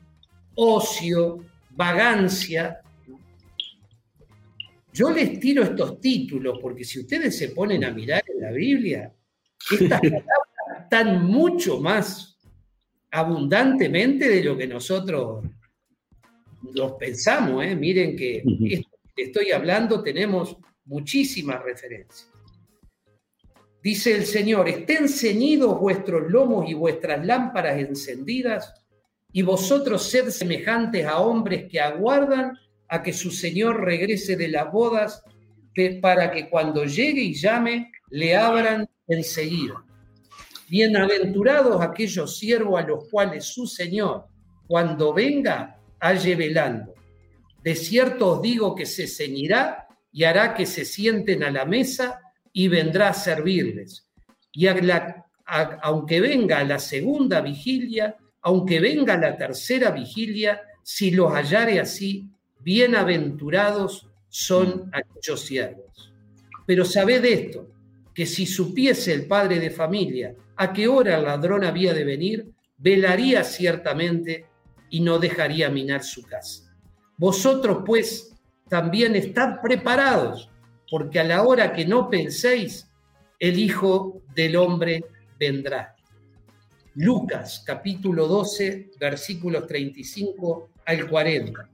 ocio, 0.55 1.45
vagancia. 1.71 2.81
Yo 4.93 5.11
les 5.11 5.39
tiro 5.39 5.63
estos 5.63 5.99
títulos 5.99 6.59
porque 6.61 6.83
si 6.83 6.99
ustedes 6.99 7.37
se 7.37 7.49
ponen 7.49 7.83
a 7.83 7.91
mirar 7.91 8.23
en 8.27 8.41
la 8.41 8.51
Biblia, 8.51 9.13
estas 9.71 10.01
palabras 10.01 10.83
están 10.83 11.25
mucho 11.25 11.79
más 11.79 12.39
abundantemente 13.11 14.29
de 14.29 14.43
lo 14.43 14.57
que 14.57 14.67
nosotros 14.67 15.43
los 16.73 16.93
pensamos. 16.93 17.63
¿eh? 17.65 17.75
Miren 17.75 18.15
que 18.15 18.43
esto 18.69 18.89
que 19.15 19.23
estoy 19.23 19.51
hablando 19.51 20.03
tenemos 20.03 20.57
muchísimas 20.85 21.61
referencias. 21.63 22.36
Dice 23.81 24.15
el 24.15 24.25
Señor, 24.25 24.67
estén 24.67 25.07
ceñidos 25.07 25.79
vuestros 25.79 26.31
lomos 26.31 26.69
y 26.69 26.73
vuestras 26.73 27.25
lámparas 27.25 27.79
encendidas, 27.79 28.73
y 29.31 29.41
vosotros 29.43 30.03
sed 30.03 30.29
semejantes 30.29 31.05
a 31.05 31.19
hombres 31.19 31.65
que 31.69 31.79
aguardan 31.79 32.57
a 32.87 33.03
que 33.03 33.13
su 33.13 33.29
Señor 33.29 33.83
regrese 33.83 34.35
de 34.35 34.47
las 34.47 34.71
bodas, 34.71 35.23
para 36.01 36.31
que 36.31 36.49
cuando 36.49 36.85
llegue 36.85 37.21
y 37.21 37.35
llame, 37.35 37.91
le 38.09 38.35
abran 38.35 38.89
enseguida. 39.07 39.83
Bienaventurados 40.69 41.81
aquellos 41.81 42.37
siervos 42.37 42.81
a 42.81 42.87
los 42.87 43.07
cuales 43.09 43.45
su 43.45 43.67
Señor, 43.67 44.25
cuando 44.65 45.13
venga, 45.13 45.79
halle 45.99 46.35
velando. 46.35 46.93
De 47.63 47.75
cierto 47.75 48.33
os 48.33 48.41
digo 48.41 48.75
que 48.75 48.85
se 48.85 49.07
ceñirá 49.07 49.87
y 50.11 50.23
hará 50.23 50.55
que 50.55 50.65
se 50.65 50.83
sienten 50.83 51.43
a 51.43 51.51
la 51.51 51.65
mesa 51.65 52.21
y 52.57 52.69
vendrá 52.69 53.09
a 53.09 53.13
servirles. 53.13 54.07
Y 54.51 54.65
aunque 55.83 56.19
venga 56.19 56.63
la 56.63 56.79
segunda 56.79 57.39
vigilia, 57.39 58.17
aunque 58.41 58.79
venga 58.79 59.15
la 59.15 59.37
tercera 59.37 59.91
vigilia, 59.91 60.63
si 60.81 61.11
los 61.11 61.31
hallare 61.31 61.79
así, 61.79 62.27
bienaventurados 62.61 64.07
son 64.27 64.89
aquellos 64.91 65.41
siervos. 65.41 66.11
Pero 66.65 66.83
sabed 66.83 67.23
esto, 67.25 67.69
que 68.11 68.25
si 68.25 68.47
supiese 68.47 69.13
el 69.13 69.27
padre 69.27 69.59
de 69.59 69.69
familia 69.69 70.33
a 70.55 70.73
qué 70.73 70.87
hora 70.87 71.15
el 71.15 71.25
ladrón 71.25 71.63
había 71.63 71.93
de 71.93 72.05
venir, 72.05 72.49
velaría 72.75 73.43
ciertamente 73.43 74.47
y 74.89 75.01
no 75.01 75.19
dejaría 75.19 75.69
minar 75.69 76.03
su 76.03 76.23
casa. 76.23 76.75
Vosotros 77.17 77.83
pues 77.85 78.35
también 78.67 79.15
estad 79.15 79.61
preparados, 79.61 80.49
porque 80.89 81.19
a 81.19 81.23
la 81.23 81.43
hora 81.43 81.73
que 81.73 81.85
no 81.85 82.09
penséis, 82.09 82.87
el 83.39 83.59
Hijo 83.59 84.21
del 84.33 84.55
Hombre 84.55 85.03
vendrá. 85.39 85.95
Lucas 86.95 87.63
capítulo 87.65 88.27
12, 88.27 88.91
versículos 88.99 89.67
35 89.67 90.69
al 90.85 91.07
40. 91.07 91.69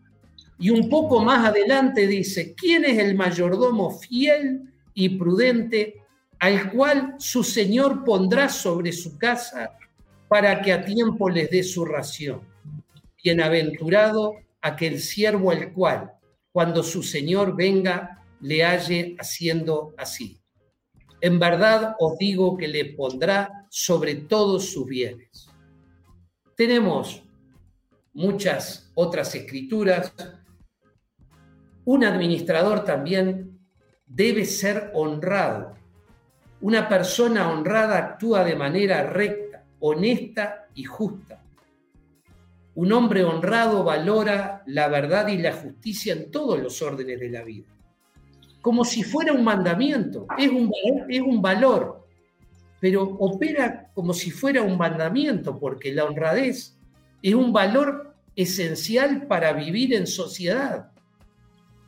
Y 0.60 0.70
un 0.70 0.90
poco 0.90 1.24
más 1.24 1.48
adelante 1.48 2.08
dice, 2.08 2.54
¿quién 2.54 2.86
es 2.86 2.98
el 3.00 3.16
mayordomo 3.16 3.98
fiel 4.00 4.64
y 4.94 5.10
prudente 5.10 6.02
al 6.40 6.72
cual 6.72 7.16
su 7.20 7.44
Señor 7.44 8.04
pondrá 8.04 8.50
sobre 8.50 8.92
su 8.92 9.18
casa 9.18 9.78
para 10.28 10.62
que 10.62 10.74
a 10.74 10.84
tiempo 10.84 11.30
les 11.30 11.50
dé 11.50 11.64
su 11.64 11.86
ración? 11.86 12.42
Bienaventurado 13.24 14.36
aquel 14.62 15.00
siervo 15.00 15.52
al 15.52 15.72
cual, 15.72 16.12
cuando 16.52 16.84
su 16.84 17.02
Señor 17.02 17.56
venga, 17.56 18.23
le 18.44 18.66
halle 18.66 19.16
haciendo 19.20 19.94
así. 19.98 20.42
En 21.22 21.40
verdad 21.40 21.96
os 21.98 22.18
digo 22.18 22.58
que 22.58 22.68
le 22.68 22.94
pondrá 22.94 23.66
sobre 23.70 24.16
todos 24.16 24.70
sus 24.70 24.86
bienes. 24.86 25.48
Tenemos 26.58 27.24
muchas 28.14 28.92
otras 28.96 29.34
escrituras. 29.34 30.14
Un 31.86 32.04
administrador 32.04 32.84
también 32.84 33.60
debe 34.06 34.44
ser 34.44 34.92
honrado. 34.94 35.76
Una 36.60 36.90
persona 36.90 37.50
honrada 37.50 37.98
actúa 37.98 38.44
de 38.44 38.58
manera 38.58 39.10
recta, 39.10 39.64
honesta 39.80 40.68
y 40.76 40.84
justa. 40.84 41.42
Un 42.76 42.92
hombre 42.92 43.24
honrado 43.24 43.86
valora 43.86 44.64
la 44.66 44.90
verdad 44.90 45.30
y 45.30 45.38
la 45.38 45.54
justicia 45.54 46.12
en 46.12 46.30
todos 46.30 46.60
los 46.60 46.82
órdenes 46.82 47.22
de 47.22 47.30
la 47.30 47.44
vida 47.44 47.73
como 48.64 48.86
si 48.86 49.04
fuera 49.04 49.34
un 49.34 49.44
mandamiento, 49.44 50.26
es 50.38 50.50
un, 50.50 50.72
es 51.10 51.20
un 51.20 51.42
valor, 51.42 52.08
pero 52.80 53.04
opera 53.04 53.92
como 53.94 54.14
si 54.14 54.32
fuera 54.32 54.62
un 54.62 54.78
mandamiento, 54.78 55.60
porque 55.60 55.92
la 55.94 56.06
honradez 56.06 56.80
es 57.22 57.34
un 57.34 57.52
valor 57.52 58.16
esencial 58.34 59.28
para 59.28 59.52
vivir 59.52 59.94
en 59.94 60.08
sociedad. 60.08 60.90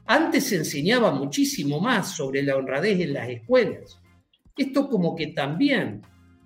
Antes 0.05 0.47
se 0.47 0.57
enseñaba 0.57 1.11
muchísimo 1.11 1.79
más 1.79 2.13
sobre 2.13 2.43
la 2.43 2.57
honradez 2.57 2.99
en 2.99 3.13
las 3.13 3.29
escuelas. 3.29 3.97
Esto 4.57 4.89
como 4.89 5.15
que 5.15 5.27
también 5.27 6.01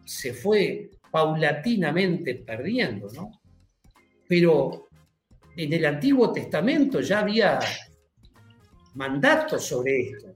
se 0.05 0.35
fue 0.35 0.91
paulatinamente 1.09 2.35
perdiendo, 2.35 3.07
¿no? 3.15 3.31
Pero 4.27 4.89
en 5.57 5.73
el 5.73 5.85
Antiguo 5.85 6.31
Testamento 6.31 7.01
ya 7.01 7.21
había 7.21 7.59
mandatos 8.99 9.65
sobre 9.65 10.01
esto. 10.01 10.35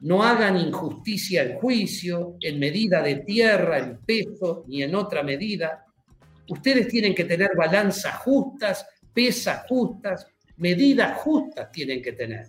No 0.00 0.22
hagan 0.22 0.56
injusticia 0.56 1.42
en 1.42 1.58
juicio, 1.58 2.36
en 2.40 2.58
medida 2.58 3.02
de 3.02 3.16
tierra, 3.16 3.78
en 3.78 3.98
peso, 3.98 4.64
ni 4.66 4.82
en 4.82 4.94
otra 4.94 5.22
medida. 5.22 5.84
Ustedes 6.48 6.88
tienen 6.88 7.14
que 7.14 7.24
tener 7.24 7.50
balanzas 7.54 8.16
justas, 8.16 8.86
pesas 9.12 9.66
justas, 9.68 10.26
medidas 10.56 11.18
justas 11.18 11.70
tienen 11.70 12.00
que 12.00 12.12
tener. 12.12 12.46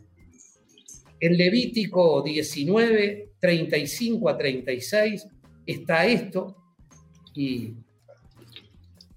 En 1.19 1.35
Levítico 1.35 2.21
19, 2.21 3.31
35 3.37 4.29
a 4.29 4.37
36 4.37 5.27
está 5.65 6.05
esto 6.05 6.55
y 7.35 7.73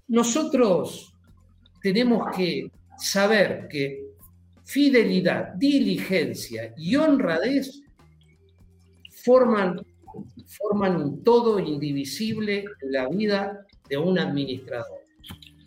nosotros 0.09 1.13
tenemos 1.81 2.35
que 2.35 2.69
saber 2.97 3.69
que 3.69 4.02
fidelidad, 4.65 5.53
diligencia 5.55 6.73
y 6.77 6.95
honradez 6.95 7.81
forman, 9.23 9.81
forman 10.47 10.95
un 10.95 11.23
todo 11.23 11.59
indivisible 11.59 12.65
en 12.81 12.91
la 12.91 13.07
vida 13.09 13.65
de 13.89 13.97
un 13.97 14.17
administrador, 14.19 15.01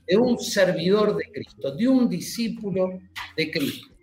de 0.07 0.16
un 0.16 0.38
servidor 0.38 1.16
de 1.16 1.24
Cristo, 1.32 1.74
de 1.74 1.88
un 1.88 2.09
discípulo 2.09 3.01
de 3.36 3.51
Cristo. 3.51 3.94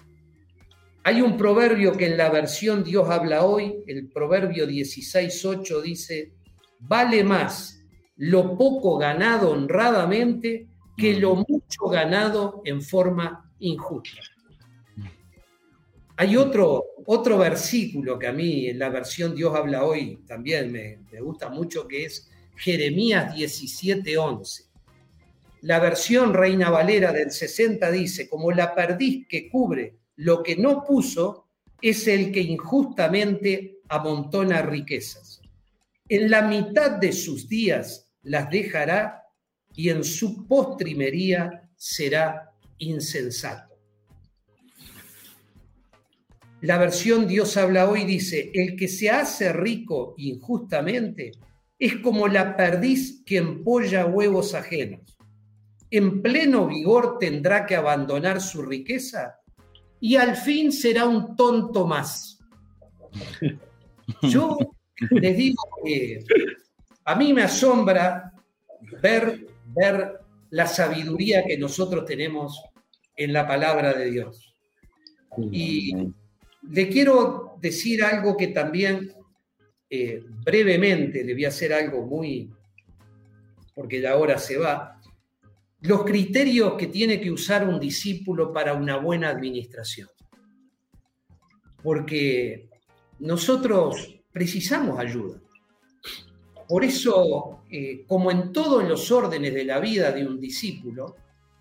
Hay 1.05 1.21
un 1.21 1.35
proverbio 1.35 1.97
que 1.97 2.07
en 2.07 2.17
la 2.17 2.29
versión 2.29 2.83
Dios 2.83 3.09
habla 3.09 3.43
hoy, 3.43 3.83
el 3.87 4.09
proverbio 4.09 4.65
16.8 4.65 5.81
dice, 5.81 6.33
vale 6.79 7.23
más 7.23 7.83
lo 8.15 8.57
poco 8.57 8.97
ganado 8.97 9.51
honradamente 9.51 10.67
que 10.95 11.19
lo 11.19 11.35
mucho 11.35 11.87
ganado 11.91 12.61
en 12.63 12.81
forma 12.81 13.51
injusta. 13.59 14.32
Hay 16.15 16.37
otro, 16.37 16.85
otro 17.05 17.37
versículo 17.37 18.19
que 18.19 18.27
a 18.27 18.31
mí 18.31 18.67
en 18.67 18.79
la 18.79 18.89
versión 18.89 19.35
Dios 19.35 19.55
habla 19.55 19.83
hoy 19.83 20.23
también 20.27 20.71
me, 20.71 20.99
me 21.11 21.21
gusta 21.21 21.49
mucho, 21.49 21.87
que 21.87 22.05
es 22.05 22.29
Jeremías 22.55 23.33
17:11. 23.35 24.69
La 25.61 25.79
versión 25.79 26.33
Reina 26.33 26.69
Valera 26.69 27.11
del 27.11 27.31
60 27.31 27.89
dice, 27.89 28.29
como 28.29 28.51
la 28.51 28.75
perdiz 28.75 29.25
que 29.27 29.49
cubre 29.49 29.95
lo 30.17 30.43
que 30.43 30.55
no 30.55 30.83
puso, 30.83 31.47
es 31.81 32.07
el 32.07 32.31
que 32.31 32.41
injustamente 32.41 33.79
amontona 33.89 34.61
riquezas. 34.61 35.41
En 36.07 36.29
la 36.29 36.41
mitad 36.41 36.91
de 36.91 37.11
sus 37.11 37.47
días 37.47 38.09
las 38.23 38.49
dejará 38.49 39.23
y 39.73 39.89
en 39.89 40.03
su 40.03 40.47
postrimería 40.47 41.69
será 41.75 42.51
insensato. 42.77 43.72
La 46.63 46.77
versión 46.77 47.27
Dios 47.27 47.57
habla 47.57 47.89
hoy 47.89 48.05
dice, 48.05 48.49
el 48.53 48.77
que 48.77 48.87
se 48.87 49.09
hace 49.09 49.51
rico 49.51 50.15
injustamente 50.17 51.31
es 51.77 51.97
como 51.97 52.29
la 52.29 52.55
perdiz 52.55 53.21
que 53.25 53.35
empolla 53.35 54.05
huevos 54.05 54.53
ajenos. 54.53 55.17
En 55.91 56.21
pleno 56.21 56.65
vigor 56.67 57.17
tendrá 57.19 57.65
que 57.65 57.75
abandonar 57.75 58.39
su 58.39 58.61
riqueza 58.61 59.41
y 59.99 60.15
al 60.15 60.37
fin 60.37 60.71
será 60.71 61.05
un 61.05 61.35
tonto 61.35 61.85
más. 61.85 62.39
Yo 64.21 64.57
les 65.11 65.35
digo 65.35 65.63
que 65.83 66.23
a 67.03 67.15
mí 67.15 67.33
me 67.33 67.43
asombra 67.43 68.31
ver, 69.01 69.47
ver 69.75 70.21
la 70.49 70.65
sabiduría 70.65 71.43
que 71.43 71.57
nosotros 71.57 72.05
tenemos 72.05 72.63
en 73.17 73.33
la 73.33 73.45
palabra 73.45 73.93
de 73.93 74.11
Dios. 74.11 74.55
Y 75.51 76.13
le 76.69 76.89
quiero 76.89 77.57
decir 77.61 78.03
algo 78.03 78.35
que 78.37 78.47
también 78.47 79.11
eh, 79.89 80.23
brevemente 80.43 81.23
le 81.23 81.33
voy 81.33 81.45
a 81.45 81.49
hacer 81.49 81.73
algo 81.73 82.05
muy, 82.05 82.49
porque 83.75 83.99
la 83.99 84.17
hora 84.17 84.37
se 84.37 84.57
va, 84.57 84.99
los 85.81 86.03
criterios 86.03 86.73
que 86.75 86.87
tiene 86.87 87.19
que 87.19 87.31
usar 87.31 87.67
un 87.67 87.79
discípulo 87.79 88.53
para 88.53 88.73
una 88.73 88.97
buena 88.97 89.29
administración. 89.29 90.09
Porque 91.81 92.69
nosotros 93.19 94.21
precisamos 94.31 94.97
ayuda. 94.97 95.41
Por 96.67 96.85
eso, 96.85 97.63
eh, 97.69 98.05
como 98.07 98.31
en 98.31 98.53
todos 98.53 98.87
los 98.87 99.11
órdenes 99.11 99.53
de 99.53 99.65
la 99.65 99.79
vida 99.79 100.11
de 100.11 100.25
un 100.25 100.39
discípulo, 100.39 101.17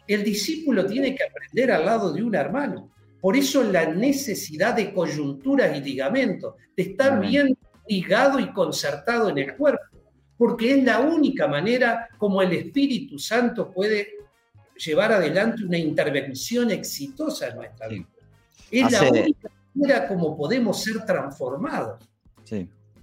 el 0.07 0.23
discípulo 0.23 0.87
tiene 0.87 1.15
que 1.15 1.25
aprender 1.25 1.73
al 1.73 1.85
lado 1.85 2.13
de 2.13 2.23
un 2.23 2.35
hermano. 2.35 2.93
Por 3.23 3.37
eso 3.37 3.63
la 3.63 3.87
necesidad 3.87 4.75
de 4.75 4.93
coyunturas 4.93 5.77
y 5.79 5.81
ligamentos, 5.81 6.57
de 6.77 6.83
estar 6.83 7.21
bien 7.21 7.57
ligado 7.87 8.41
y 8.41 8.53
concertado 8.53 9.29
en 9.31 9.39
el 9.39 9.55
cuerpo, 9.55 9.85
porque 10.37 10.73
es 10.73 10.83
la 10.83 10.99
única 10.99 11.47
manera 11.47 12.09
como 12.19 12.43
el 12.43 12.53
Espíritu 12.53 13.21
Santo 13.21 13.71
puede 13.71 14.09
llevar 14.77 15.13
adelante 15.13 15.65
una 15.65 15.79
intervención 15.79 16.73
exitosa 16.73 17.47
en 17.47 17.57
nuestra 17.59 17.87
vida. 17.87 18.09
Es 18.69 18.91
la 18.91 19.09
única 19.09 19.51
manera 19.73 20.09
como 20.09 20.37
podemos 20.37 20.83
ser 20.83 21.07
transformados. 21.07 22.03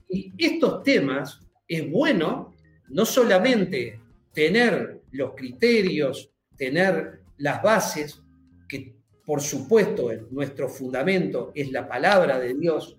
Y 0.09 0.33
estos 0.37 0.83
temas 0.83 1.39
es 1.65 1.89
bueno 1.89 2.53
no 2.89 3.05
solamente 3.05 4.01
tener 4.33 4.99
los 5.11 5.33
criterios, 5.33 6.29
tener 6.57 7.21
las 7.37 7.63
bases, 7.63 8.21
por 9.29 9.41
supuesto 9.41 10.09
nuestro 10.31 10.67
fundamento 10.67 11.51
es 11.53 11.71
la 11.71 11.87
palabra 11.87 12.39
de 12.39 12.55
Dios 12.55 12.97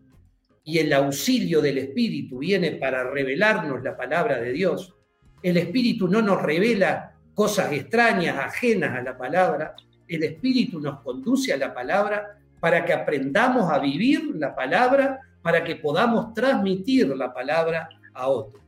y 0.63 0.79
el 0.79 0.93
auxilio 0.93 1.61
del 1.61 1.79
Espíritu 1.79 2.39
viene 2.39 2.71
para 2.71 3.03
revelarnos 3.03 3.83
la 3.83 3.97
palabra 3.97 4.39
de 4.39 4.53
Dios. 4.53 4.95
El 5.43 5.57
Espíritu 5.57 6.07
no 6.07 6.23
nos 6.23 6.41
revela 6.41 7.17
cosas 7.35 7.73
extrañas, 7.73 8.39
ajenas 8.39 8.97
a 8.97 9.03
la 9.03 9.19
palabra. 9.19 9.75
El 10.07 10.23
Espíritu 10.23 10.79
nos 10.79 11.01
conduce 11.01 11.53
a 11.53 11.57
la 11.57 11.75
palabra 11.75 12.39
para 12.61 12.85
que 12.85 12.93
aprendamos 12.93 13.69
a 13.69 13.81
vivir 13.81 14.31
la 14.37 14.55
palabra, 14.55 15.19
para 15.43 15.65
que 15.65 15.75
podamos 15.75 16.33
transmitir 16.33 17.09
la 17.09 17.35
palabra 17.35 17.89
a 18.15 18.29
otros. 18.29 18.63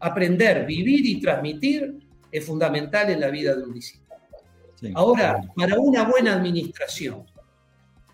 Aprender, 0.00 0.66
vivir 0.66 1.06
y 1.06 1.20
transmitir 1.20 1.98
es 2.32 2.44
fundamental 2.44 3.10
en 3.10 3.20
la 3.20 3.28
vida 3.28 3.54
de 3.54 3.62
un 3.62 3.74
discípulo. 3.74 4.05
Ahora, 4.94 5.40
para 5.54 5.78
una 5.78 6.04
buena 6.04 6.34
administración, 6.34 7.24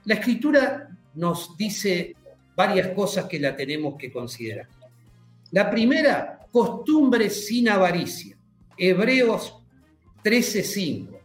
la 0.04 0.14
escritura 0.14 0.88
nos 1.14 1.56
dice 1.56 2.14
varias 2.54 2.88
cosas 2.88 3.26
que 3.26 3.38
la 3.38 3.56
tenemos 3.56 3.96
que 3.96 4.12
considerar. 4.12 4.68
La 5.50 5.70
primera, 5.70 6.40
costumbres 6.50 7.46
sin 7.46 7.68
avaricia. 7.68 8.36
Hebreos 8.76 9.62
13:5. 10.22 11.18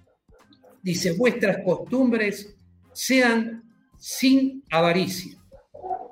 Dice, 0.82 1.14
vuestras 1.14 1.58
costumbres 1.66 2.56
sean 2.94 3.64
sin 3.98 4.64
avaricia, 4.72 5.38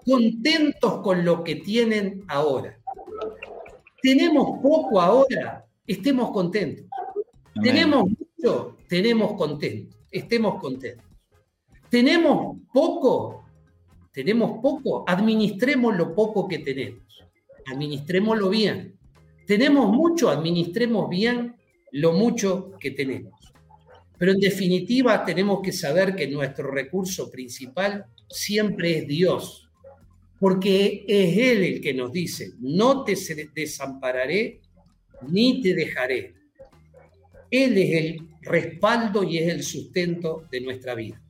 contentos 0.06 1.02
con 1.02 1.24
lo 1.24 1.44
que 1.44 1.56
tienen 1.56 2.24
ahora. 2.28 2.78
Tenemos 4.02 4.60
poco 4.62 5.00
ahora, 5.00 5.66
estemos 5.88 6.32
contentos. 6.32 6.86
Tenemos 7.62 8.10
mucho, 8.10 8.75
tenemos 8.88 9.34
contentos, 9.34 9.98
estemos 10.12 10.62
contentos. 10.62 11.06
Tenemos 11.90 12.58
poco, 12.74 13.46
tenemos 14.12 14.60
poco, 14.62 15.04
administremos 15.08 15.96
lo 15.96 16.14
poco 16.14 16.48
que 16.48 16.60
tenemos, 16.60 17.04
administrémoslo 17.68 18.50
bien. 18.50 18.98
Tenemos 19.46 19.92
mucho, 19.92 20.30
administremos 20.30 21.10
bien 21.10 21.56
lo 21.92 22.14
mucho 22.14 22.72
que 22.80 22.92
tenemos. 22.92 23.34
Pero 24.18 24.32
en 24.32 24.40
definitiva 24.40 25.24
tenemos 25.24 25.62
que 25.62 25.72
saber 25.72 26.16
que 26.16 26.28
nuestro 26.28 26.72
recurso 26.72 27.30
principal 27.30 28.06
siempre 28.30 29.00
es 29.00 29.08
Dios, 29.08 29.70
porque 30.40 31.06
es 31.08 31.38
Él 31.38 31.64
el 31.64 31.82
que 31.82 31.94
nos 31.94 32.12
dice, 32.12 32.54
no 32.60 33.04
te 33.04 33.16
desampararé 33.54 34.62
ni 35.28 35.62
te 35.62 35.74
dejaré. 35.74 36.34
Él 37.52 37.78
es 37.78 37.94
el 37.94 38.28
respaldo 38.46 39.24
y 39.24 39.40
es 39.40 39.54
el 39.54 39.64
sustento 39.64 40.46
de 40.52 40.62
nuestra 40.62 40.96
vida. 40.96 41.22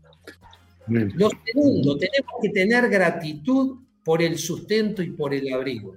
Lo 0.88 1.30
segundo, 1.46 1.98
tenemos 1.98 2.32
que 2.42 2.50
tener 2.50 2.90
gratitud 2.90 3.80
por 4.04 4.22
el 4.22 4.38
sustento 4.38 5.02
y 5.02 5.12
por 5.12 5.34
el 5.34 5.52
abrigo. 5.52 5.96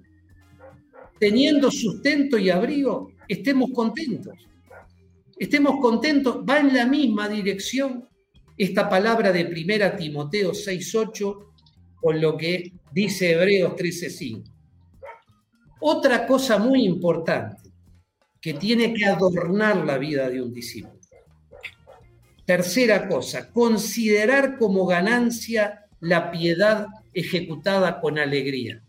Teniendo 1.19 1.71
sustento 1.71 2.39
y 2.39 2.49
abrigo, 2.49 3.13
estemos 3.27 3.71
contentos. 3.75 4.35
Estemos 5.39 5.79
contentos, 5.81 6.39
va 6.49 6.59
en 6.59 6.75
la 6.75 6.87
misma 6.87 7.29
dirección 7.29 8.09
esta 8.57 8.89
palabra 8.89 9.31
de 9.31 9.45
primera 9.45 9.95
Timoteo 9.95 10.53
6.8 10.53 11.47
con 11.97 12.21
lo 12.21 12.37
que 12.37 12.73
dice 12.93 13.33
Hebreos 13.33 13.75
13.5. 13.75 14.43
Otra 15.81 16.27
cosa 16.27 16.59
muy 16.59 16.85
importante 16.85 17.71
que 18.41 18.55
tiene 18.55 18.95
que 18.95 19.05
adornar 19.05 19.85
la 19.85 19.99
vida 19.99 20.29
de 20.29 20.43
un 20.43 20.53
discípulo 20.53 20.98
Tercera 22.49 23.07
cosa, 23.07 23.53
considerar 23.53 24.57
como 24.57 24.87
ganancia 24.87 25.85
la 26.01 26.31
piedad 26.31 26.87
ejecutada 27.13 28.01
con 28.01 28.19
alegría. 28.19 28.83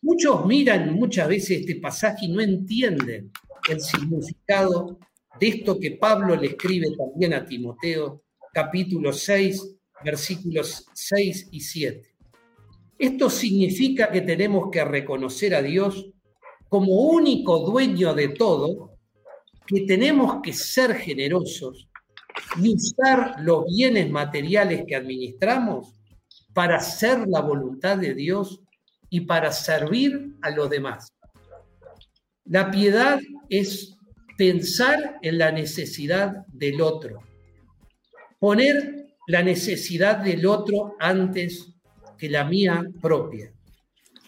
Muchos 0.00 0.46
miran 0.46 0.94
muchas 0.94 1.26
veces 1.26 1.62
este 1.62 1.74
pasaje 1.80 2.26
y 2.26 2.28
no 2.28 2.40
entienden 2.40 3.32
el 3.68 3.80
significado 3.80 4.96
de 5.40 5.48
esto 5.48 5.80
que 5.80 5.96
Pablo 5.96 6.36
le 6.36 6.46
escribe 6.46 6.86
también 6.96 7.34
a 7.34 7.44
Timoteo, 7.44 8.22
capítulo 8.54 9.12
6, 9.12 9.78
versículos 10.04 10.86
6 10.94 11.48
y 11.50 11.60
7. 11.60 12.14
Esto 12.96 13.28
significa 13.28 14.08
que 14.08 14.20
tenemos 14.20 14.70
que 14.70 14.84
reconocer 14.84 15.52
a 15.52 15.62
Dios 15.62 16.12
como 16.68 16.92
único 17.10 17.58
dueño 17.68 18.14
de 18.14 18.28
todo, 18.28 19.00
que 19.66 19.80
tenemos 19.80 20.40
que 20.44 20.52
ser 20.52 20.94
generosos 20.94 21.88
usar 22.58 23.36
los 23.40 23.64
bienes 23.66 24.10
materiales 24.10 24.84
que 24.86 24.96
administramos 24.96 25.94
para 26.52 26.76
hacer 26.76 27.26
la 27.26 27.40
voluntad 27.40 27.98
de 27.98 28.14
Dios 28.14 28.60
y 29.10 29.20
para 29.20 29.52
servir 29.52 30.34
a 30.42 30.50
los 30.50 30.70
demás. 30.70 31.12
La 32.44 32.70
piedad 32.70 33.18
es 33.48 33.96
pensar 34.36 35.18
en 35.22 35.38
la 35.38 35.50
necesidad 35.52 36.46
del 36.48 36.80
otro, 36.80 37.22
poner 38.38 39.06
la 39.26 39.42
necesidad 39.42 40.18
del 40.18 40.46
otro 40.46 40.94
antes 41.00 41.74
que 42.16 42.30
la 42.30 42.44
mía 42.44 42.84
propia. 43.00 43.52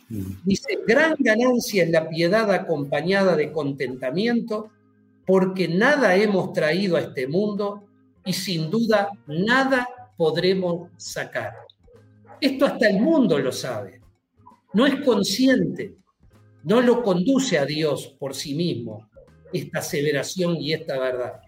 Dice, 0.08 0.78
gran 0.86 1.14
ganancia 1.18 1.84
es 1.84 1.90
la 1.90 2.08
piedad 2.08 2.50
acompañada 2.50 3.36
de 3.36 3.52
contentamiento, 3.52 4.70
porque 5.26 5.68
nada 5.68 6.16
hemos 6.16 6.52
traído 6.54 6.96
a 6.96 7.00
este 7.00 7.26
mundo 7.26 7.87
y 8.24 8.32
sin 8.32 8.70
duda 8.70 9.10
nada 9.26 9.88
podremos 10.16 10.90
sacar. 10.96 11.54
Esto 12.40 12.66
hasta 12.66 12.88
el 12.88 13.00
mundo 13.00 13.38
lo 13.38 13.52
sabe. 13.52 14.00
No 14.74 14.86
es 14.86 14.96
consciente, 14.96 15.94
no 16.64 16.80
lo 16.82 17.02
conduce 17.02 17.58
a 17.58 17.64
Dios 17.64 18.14
por 18.18 18.34
sí 18.34 18.54
mismo, 18.54 19.08
esta 19.52 19.78
aseveración 19.78 20.56
y 20.56 20.72
esta 20.72 20.98
verdad. 20.98 21.40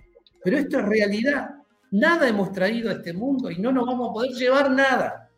Pero 0.43 0.59
esto 0.59 0.79
es 0.79 0.87
realidad. 0.87 1.51
Nada 1.91 2.29
hemos 2.29 2.53
traído 2.53 2.89
a 2.89 2.95
este 2.95 3.13
mundo 3.13 3.51
y 3.51 3.59
no 3.59 3.73
nos 3.73 3.85
vamos 3.85 4.11
a 4.11 4.13
poder 4.13 4.31
llevar 4.33 4.71
nada. 4.71 5.29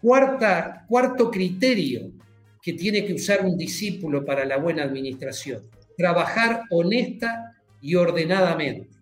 Cuarta, 0.00 0.84
cuarto 0.88 1.30
criterio 1.30 2.12
que 2.62 2.74
tiene 2.74 3.04
que 3.04 3.14
usar 3.14 3.44
un 3.44 3.56
discípulo 3.56 4.24
para 4.24 4.44
la 4.44 4.58
buena 4.58 4.84
administración. 4.84 5.62
Trabajar 5.96 6.62
honesta 6.70 7.56
y 7.80 7.94
ordenadamente 7.94 8.99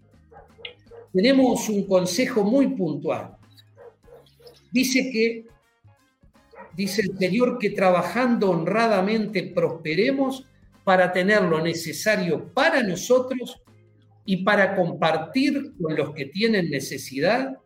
tenemos 1.13 1.69
un 1.69 1.87
consejo 1.87 2.45
muy 2.45 2.69
puntual. 2.69 3.37
Dice 4.71 5.11
que, 5.11 5.47
dice 6.75 7.03
el 7.03 7.19
Señor, 7.19 7.59
que 7.59 7.71
trabajando 7.71 8.51
honradamente 8.51 9.43
prosperemos 9.55 10.45
para 10.85 11.13
tener 11.13 11.43
lo 11.43 11.61
necesario 11.61 12.53
para 12.53 12.83
nosotros 12.83 13.61
y 14.25 14.39
para 14.39 14.77
compartir 14.77 15.73
con 15.81 15.97
los 15.97 16.13
que 16.15 16.27
tienen 16.27 16.71
necesidad, 16.71 17.57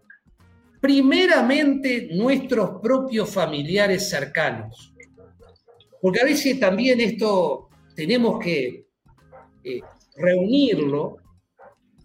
primeramente 0.81 2.09
nuestros 2.13 2.81
propios 2.81 3.31
familiares 3.31 4.09
cercanos. 4.09 4.93
Porque 6.01 6.21
a 6.21 6.25
veces 6.25 6.59
también 6.59 7.01
esto 7.01 7.69
tenemos 7.95 8.39
que 8.41 8.87
eh, 9.63 9.81
reunirlo, 10.17 11.19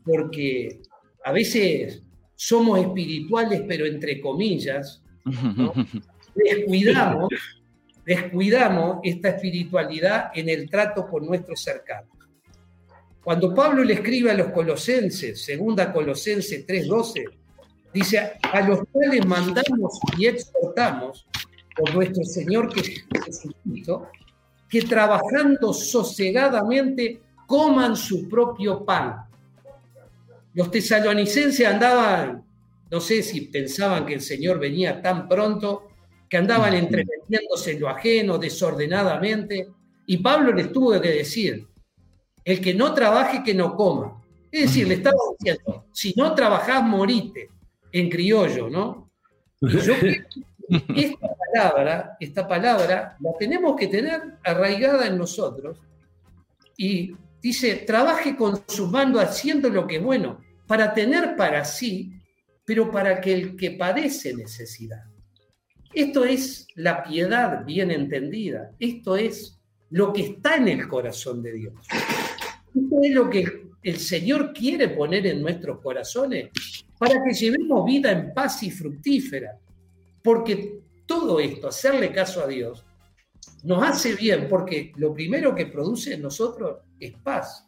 porque 0.06 0.82
a 1.28 1.32
veces 1.34 2.02
somos 2.36 2.80
espirituales, 2.80 3.64
pero 3.68 3.86
entre 3.86 4.22
comillas, 4.22 5.04
descuidamos, 6.36 7.28
descuidamos 8.06 9.00
esta 9.04 9.30
espiritualidad 9.32 10.32
en 10.34 10.48
el 10.48 10.70
trato 10.70 11.06
con 11.06 11.26
nuestros 11.26 11.62
cercanos. 11.62 12.12
Cuando 13.22 13.54
Pablo 13.54 13.84
le 13.84 13.96
escribe 13.96 14.32
a 14.32 14.36
los 14.36 14.52
colosenses, 14.52 15.44
segunda 15.44 15.92
Colosenses 15.92 16.66
3:12, 16.66 17.26
dice, 17.94 18.32
a 18.42 18.62
los 18.62 18.88
cuales 18.90 19.26
mandamos 19.26 20.00
y 20.18 20.28
exhortamos 20.28 21.28
por 21.76 21.94
nuestro 21.94 22.24
Señor 22.24 22.74
Jesucristo, 22.74 24.08
que 24.70 24.82
trabajando 24.84 25.74
sosegadamente 25.74 27.20
coman 27.46 27.98
su 27.98 28.30
propio 28.30 28.86
pan. 28.86 29.27
Los 30.58 30.72
tesalonicenses 30.72 31.68
andaban, 31.68 32.44
no 32.90 33.00
sé 33.00 33.22
si 33.22 33.42
pensaban 33.42 34.08
que 34.08 34.16
el 34.16 34.22
Señor 34.22 34.58
venía 34.58 35.00
tan 35.04 35.28
pronto, 35.28 35.90
que 36.28 36.36
andaban 36.36 36.74
entremetiéndose 36.74 37.74
en 37.74 37.82
lo 37.82 37.90
ajeno 37.90 38.40
desordenadamente, 38.40 39.68
y 40.08 40.18
Pablo 40.18 40.52
les 40.52 40.72
tuvo 40.72 41.00
que 41.00 41.12
decir, 41.12 41.68
el 42.44 42.60
que 42.60 42.74
no 42.74 42.92
trabaje, 42.96 43.44
que 43.44 43.54
no 43.54 43.76
coma. 43.76 44.20
Es 44.52 44.62
decir, 44.62 44.88
le 44.88 44.96
estaba 44.96 45.20
diciendo, 45.38 45.86
si 45.92 46.16
no 46.18 46.34
trabajás, 46.34 46.84
morite, 46.84 47.52
en 47.92 48.10
criollo, 48.10 48.68
¿no? 48.68 49.12
Yo 49.62 49.94
esta 50.96 51.28
palabra, 51.54 52.18
esta 52.20 52.48
palabra 52.48 53.16
la 53.20 53.32
tenemos 53.38 53.76
que 53.76 53.86
tener 53.86 54.40
arraigada 54.44 55.06
en 55.06 55.20
nosotros 55.20 55.78
y 56.76 57.16
dice, 57.44 57.76
trabaje 57.76 58.36
con 58.36 58.64
sus 58.68 58.90
manos 58.90 59.22
haciendo 59.22 59.70
lo 59.70 59.86
que 59.86 59.98
es 59.98 60.04
bueno, 60.04 60.47
para 60.68 60.94
tener 60.94 61.36
para 61.36 61.64
sí, 61.66 62.12
pero 62.66 62.92
para 62.92 63.22
que 63.22 63.34
el 63.34 63.56
que 63.56 63.72
padece 63.72 64.34
necesidad. 64.36 65.06
Esto 65.94 66.26
es 66.26 66.68
la 66.76 67.04
piedad 67.04 67.66
bien 67.66 67.90
entendida, 67.92 68.72
esto 68.78 69.16
es 69.16 69.58
lo 69.90 70.12
que 70.12 70.22
está 70.22 70.58
en 70.58 70.68
el 70.68 70.88
corazón 70.88 71.42
de 71.42 71.54
Dios. 71.54 71.74
Esto 72.76 73.00
es 73.02 73.12
lo 73.12 73.30
que 73.30 73.68
el 73.82 73.98
Señor 73.98 74.54
quiere 74.54 74.90
poner 74.90 75.26
en 75.28 75.42
nuestros 75.42 75.80
corazones 75.82 76.50
para 76.98 77.24
que 77.24 77.34
llevemos 77.34 77.86
vida 77.86 78.12
en 78.12 78.34
paz 78.34 78.64
y 78.64 78.72
fructífera. 78.72 79.58
Porque 80.22 80.82
todo 81.06 81.40
esto, 81.40 81.70
hacerle 81.70 82.12
caso 82.12 82.44
a 82.44 82.48
Dios, 82.48 82.86
nos 83.64 83.82
hace 83.82 84.14
bien 84.16 84.48
porque 84.50 84.92
lo 84.98 85.14
primero 85.14 85.56
que 85.56 85.68
produce 85.68 86.16
en 86.16 86.22
nosotros 86.22 86.80
es 87.00 87.14
paz. 87.24 87.67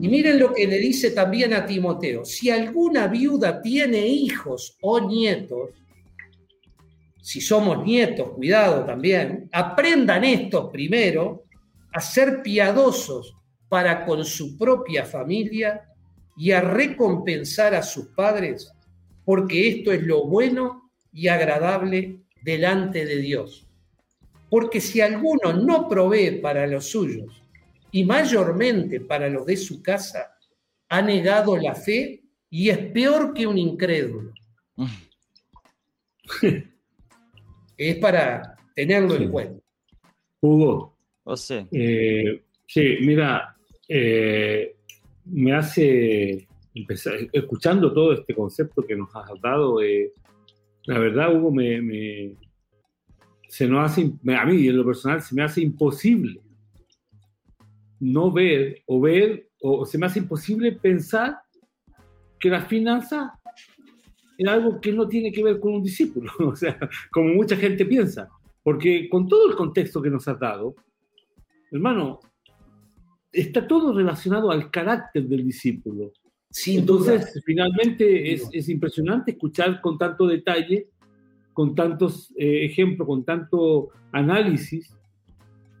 Y 0.00 0.08
miren 0.08 0.38
lo 0.38 0.52
que 0.52 0.66
le 0.66 0.78
dice 0.78 1.10
también 1.10 1.52
a 1.54 1.66
Timoteo, 1.66 2.24
si 2.24 2.50
alguna 2.50 3.08
viuda 3.08 3.60
tiene 3.60 4.06
hijos 4.06 4.76
o 4.80 5.00
nietos, 5.00 5.70
si 7.20 7.40
somos 7.40 7.84
nietos, 7.84 8.30
cuidado 8.30 8.84
también, 8.84 9.48
aprendan 9.52 10.24
estos 10.24 10.70
primero 10.70 11.44
a 11.92 12.00
ser 12.00 12.42
piadosos 12.42 13.34
para 13.68 14.06
con 14.06 14.24
su 14.24 14.56
propia 14.56 15.04
familia 15.04 15.82
y 16.36 16.52
a 16.52 16.60
recompensar 16.60 17.74
a 17.74 17.82
sus 17.82 18.06
padres, 18.08 18.72
porque 19.24 19.68
esto 19.68 19.92
es 19.92 20.02
lo 20.04 20.26
bueno 20.26 20.90
y 21.12 21.28
agradable 21.28 22.20
delante 22.42 23.04
de 23.04 23.16
Dios. 23.16 23.66
Porque 24.48 24.80
si 24.80 25.00
alguno 25.00 25.52
no 25.52 25.88
provee 25.88 26.40
para 26.40 26.66
los 26.66 26.86
suyos, 26.86 27.42
y 27.90 28.04
mayormente 28.04 29.00
para 29.00 29.28
los 29.28 29.46
de 29.46 29.56
su 29.56 29.82
casa, 29.82 30.34
ha 30.88 31.02
negado 31.02 31.56
la 31.56 31.74
fe 31.74 32.22
y 32.50 32.70
es 32.70 32.78
peor 32.78 33.32
que 33.34 33.46
un 33.46 33.58
incrédulo. 33.58 34.32
es 37.76 37.96
para 37.96 38.56
tenerlo 38.74 39.14
en 39.16 39.30
cuenta. 39.30 39.62
Hugo. 40.40 40.96
O 41.24 41.36
sea. 41.36 41.66
Eh, 41.72 42.42
sí, 42.66 42.96
mira, 43.02 43.56
eh, 43.88 44.76
me 45.26 45.52
hace 45.52 46.46
empezar, 46.74 47.14
escuchando 47.32 47.92
todo 47.92 48.12
este 48.12 48.34
concepto 48.34 48.82
que 48.82 48.96
nos 48.96 49.14
has 49.14 49.28
dado, 49.42 49.82
eh, 49.82 50.12
la 50.84 50.98
verdad, 50.98 51.34
Hugo, 51.34 51.50
me, 51.50 52.34
se 53.48 53.66
nos 53.66 53.90
hace, 53.90 54.02
a 54.02 54.46
mí 54.46 54.68
en 54.68 54.76
lo 54.76 54.86
personal 54.86 55.20
se 55.20 55.34
me 55.34 55.42
hace 55.42 55.60
imposible 55.60 56.40
no 58.00 58.30
ver 58.32 58.82
o 58.86 59.00
ver, 59.00 59.50
o 59.60 59.84
se 59.84 59.98
me 59.98 60.06
hace 60.06 60.20
imposible 60.20 60.72
pensar 60.72 61.38
que 62.38 62.48
la 62.48 62.62
finanza 62.62 63.38
es 64.36 64.48
algo 64.48 64.80
que 64.80 64.92
no 64.92 65.08
tiene 65.08 65.32
que 65.32 65.42
ver 65.42 65.58
con 65.58 65.74
un 65.74 65.82
discípulo, 65.82 66.30
o 66.38 66.56
sea, 66.56 66.78
como 67.10 67.34
mucha 67.34 67.56
gente 67.56 67.84
piensa, 67.84 68.28
porque 68.62 69.08
con 69.08 69.26
todo 69.26 69.50
el 69.50 69.56
contexto 69.56 70.00
que 70.00 70.10
nos 70.10 70.28
has 70.28 70.38
dado, 70.38 70.74
hermano, 71.70 72.20
está 73.32 73.66
todo 73.66 73.92
relacionado 73.92 74.50
al 74.50 74.70
carácter 74.70 75.26
del 75.26 75.44
discípulo. 75.44 76.12
Entonces, 76.66 77.40
finalmente 77.44 78.32
es, 78.32 78.68
impresionante 78.68 79.32
escuchar 79.32 79.80
con 79.80 79.98
tanto 79.98 80.26
detalle, 80.26 80.88
con 81.52 81.74
tantos 81.74 82.32
eh, 82.36 82.64
ejemplos, 82.64 83.06
con 83.06 83.24
tanto 83.24 83.90
análisis, 84.12 84.96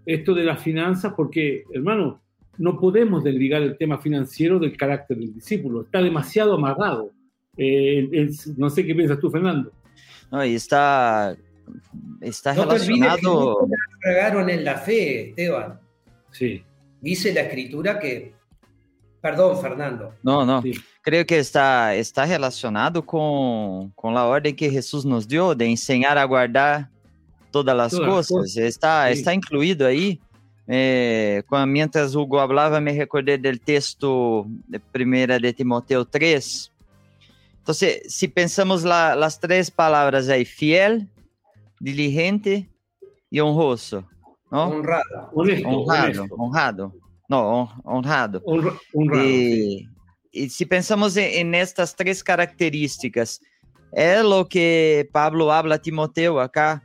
esto 0.08 0.32
de 0.32 0.42
las 0.42 0.62
finanzas, 0.62 1.12
porque, 1.14 1.64
hermano, 1.70 2.22
no 2.56 2.80
podemos 2.80 3.22
desligar 3.22 3.60
el 3.60 3.76
tema 3.76 3.98
financiero 3.98 4.58
del 4.58 4.74
carácter 4.74 5.18
del 5.18 5.34
discípulo, 5.34 5.82
está 5.82 6.00
demasiado 6.00 6.54
amarrado. 6.54 7.12
Eh, 7.58 8.30
no 8.56 8.70
sé 8.70 8.86
qué 8.86 8.94
piensas 8.94 9.20
tú, 9.20 9.30
Fernando. 9.30 9.70
No, 10.30 10.42
y 10.42 10.54
está, 10.54 11.36
está 12.22 12.54
relacionado. 12.54 13.68
Te 14.00 14.52
en 14.54 14.64
la 14.64 14.78
fe, 14.78 15.28
Esteban. 15.28 15.78
Sí. 16.30 16.62
Dice 17.02 17.34
la 17.34 17.42
escritura 17.42 17.98
que. 17.98 18.32
Perdón, 19.20 19.60
Fernando. 19.60 20.14
No, 20.22 20.46
no. 20.46 20.62
Creo 21.02 21.26
que 21.26 21.38
está, 21.38 21.94
está 21.94 22.24
relacionado 22.24 23.04
con, 23.04 23.90
con 23.90 24.14
la 24.14 24.24
orden 24.24 24.56
que 24.56 24.70
Jesús 24.70 25.04
nos 25.04 25.28
dio 25.28 25.54
de 25.54 25.66
enseñar 25.66 26.16
a 26.16 26.24
guardar 26.24 26.88
todas 27.50 27.78
as 27.78 27.98
coisas. 27.98 28.56
Está, 28.56 29.10
está 29.10 29.34
incluído 29.34 29.84
aí. 29.84 30.20
É, 30.70 31.42
mientras 31.66 32.14
Hugo 32.14 32.36
falava, 32.36 32.78
me 32.80 32.92
recordei 32.92 33.38
do 33.38 33.58
texto 33.58 34.46
de 34.68 34.78
1 34.78 35.40
de 35.40 35.52
Timoteo 35.54 36.04
3. 36.04 36.70
Então, 37.62 37.74
se, 37.74 38.02
se 38.08 38.28
pensamos 38.28 38.84
lá, 38.84 39.12
as 39.12 39.38
três 39.38 39.70
palavras 39.70 40.28
aí, 40.28 40.44
fiel, 40.44 41.06
diligente 41.80 42.68
e 43.32 43.40
honroso. 43.40 44.04
¿no? 44.50 44.70
Honrado. 44.70 45.04
Honesto, 45.32 45.68
honrado, 45.68 46.20
honesto. 46.20 46.34
honrado. 46.38 46.94
No, 47.28 47.70
honrado. 47.84 48.42
Honra, 48.46 48.72
honrado 48.94 49.24
y, 49.24 49.86
y, 50.32 50.48
si 50.48 50.64
pensamos 50.64 51.16
en, 51.16 51.46
en, 51.46 51.54
estas 51.54 51.94
tres 51.94 52.24
características, 52.24 53.40
es 53.92 54.22
lo 54.22 54.48
que 54.48 55.08
Pablo 55.12 55.52
habla 55.52 55.74
a 55.76 55.78
Timoteo 55.78 56.40
acá. 56.40 56.82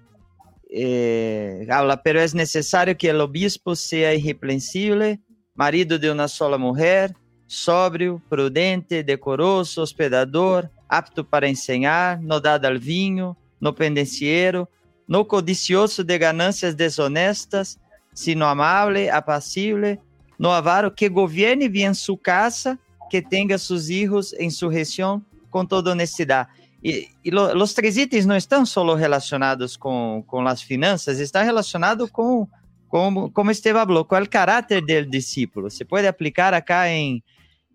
Eh, 0.76 1.67
habla, 1.69 2.01
pero 2.01 2.19
es 2.19 2.34
necesario 2.34 2.97
que 2.97 3.07
el 3.07 3.21
obispo 3.21 3.76
sea 3.76 4.15
irreprensible, 4.15 5.19
marido 5.53 5.99
de 5.99 6.09
una 6.09 6.28
sola 6.28 6.57
mujer, 6.57 7.13
sóbrio, 7.45 8.19
prudente, 8.28 9.03
decoroso, 9.03 9.84
hospedador, 9.84 10.71
apto 10.89 11.24
para 11.24 11.47
enseñar, 11.47 12.19
no 12.24 12.39
dado 12.39 12.67
al 12.67 12.80
vinho, 12.80 13.38
no 13.59 13.76
pendenciero, 13.76 14.67
no 15.05 15.28
codicioso 15.28 16.03
de 16.03 16.17
ganancias 16.17 16.76
desonestas, 16.76 17.80
sino 18.11 18.47
amable, 18.47 19.11
apacible, 19.11 19.99
no 20.39 20.51
avaro, 20.51 20.95
que 20.95 21.07
gobierne 21.07 21.69
bien 21.69 21.93
su 21.93 22.17
casa, 22.17 22.80
que 23.11 23.21
tenga 23.21 23.59
sus 23.59 23.91
hijos 23.91 24.36
en 24.39 24.49
sujeción 24.49 25.24
con 25.51 25.67
toda 25.67 25.91
honestidad. 25.91 26.47
E, 26.84 27.07
e 27.23 27.31
lo, 27.31 27.65
três 27.73 27.95
itens 27.95 28.25
não 28.25 28.36
estão 28.36 28.65
só 28.65 28.93
relacionados 28.93 29.77
com, 29.77 30.21
com 30.27 30.45
as 30.45 30.61
finanças, 30.61 31.19
está 31.19 31.41
relacionado 31.41 32.09
com, 32.09 32.45
com 32.89 33.31
como 33.31 33.51
Esteban 33.51 33.86
falou, 33.86 34.03
com 34.03 34.17
o 34.17 34.29
caráter 34.29 34.81
do 34.81 35.09
discípulo. 35.09 35.69
Se 35.69 35.86
pode 35.86 36.05
aplicar 36.05 36.53
acá 36.53 36.89
em, 36.89 37.23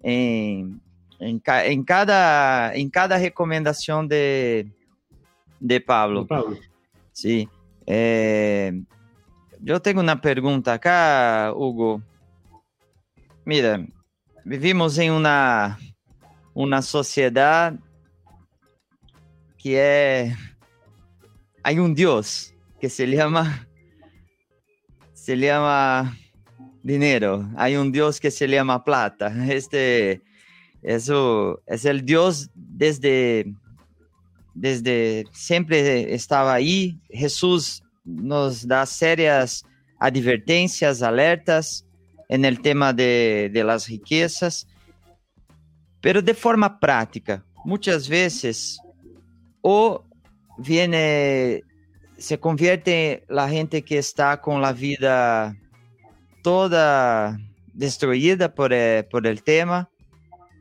em, 0.04 0.78
em, 1.18 1.40
em, 1.64 1.82
cada, 1.82 2.72
em 2.74 2.90
cada 2.90 3.16
recomendação 3.16 4.06
de, 4.06 4.66
de 5.58 5.80
Pablo. 5.80 6.22
De 6.22 6.28
Pablo. 6.28 6.58
Sim. 7.14 7.48
É, 7.86 8.74
eu 9.64 9.80
tenho 9.80 10.02
uma 10.02 10.16
pergunta 10.16 10.74
acá, 10.74 11.50
Hugo. 11.56 12.02
Mira, 13.46 13.82
vivimos 14.44 14.98
em 14.98 15.10
uma, 15.10 15.78
uma 16.54 16.82
sociedade 16.82 17.78
hay 19.76 21.78
un 21.78 21.94
Dios 21.94 22.54
que 22.80 22.88
se 22.88 23.06
llama 23.06 23.66
se 25.12 25.36
llama 25.36 26.16
dinero, 26.82 27.50
hay 27.56 27.76
un 27.76 27.92
Dios 27.92 28.18
que 28.18 28.30
se 28.30 28.48
llama 28.48 28.82
plata. 28.82 29.32
Este 29.52 30.22
es 30.82 31.84
el 31.84 32.04
Dios 32.04 32.50
desde 32.54 33.52
desde 34.54 35.24
siempre 35.32 36.14
estaba 36.14 36.54
ahí. 36.54 36.98
Jesús 37.10 37.82
nos 38.04 38.66
da 38.66 38.86
serias 38.86 39.64
advertencias, 40.00 41.02
alertas 41.02 41.84
en 42.28 42.44
el 42.44 42.62
tema 42.62 42.92
de 42.92 43.62
las 43.64 43.86
riquezas, 43.86 44.66
pero 46.00 46.22
de 46.22 46.32
forma 46.32 46.80
práctica. 46.80 47.44
Muchas 47.64 48.08
veces 48.08 48.78
o 49.62 50.04
viene, 50.56 51.62
se 52.16 52.38
convierte 52.38 53.24
la 53.28 53.48
gente 53.48 53.82
que 53.82 53.98
está 53.98 54.40
con 54.40 54.60
la 54.60 54.72
vida 54.72 55.56
toda 56.42 57.38
destruida 57.72 58.54
por, 58.54 58.72
eh, 58.72 59.06
el 59.24 59.42
tema, 59.42 59.88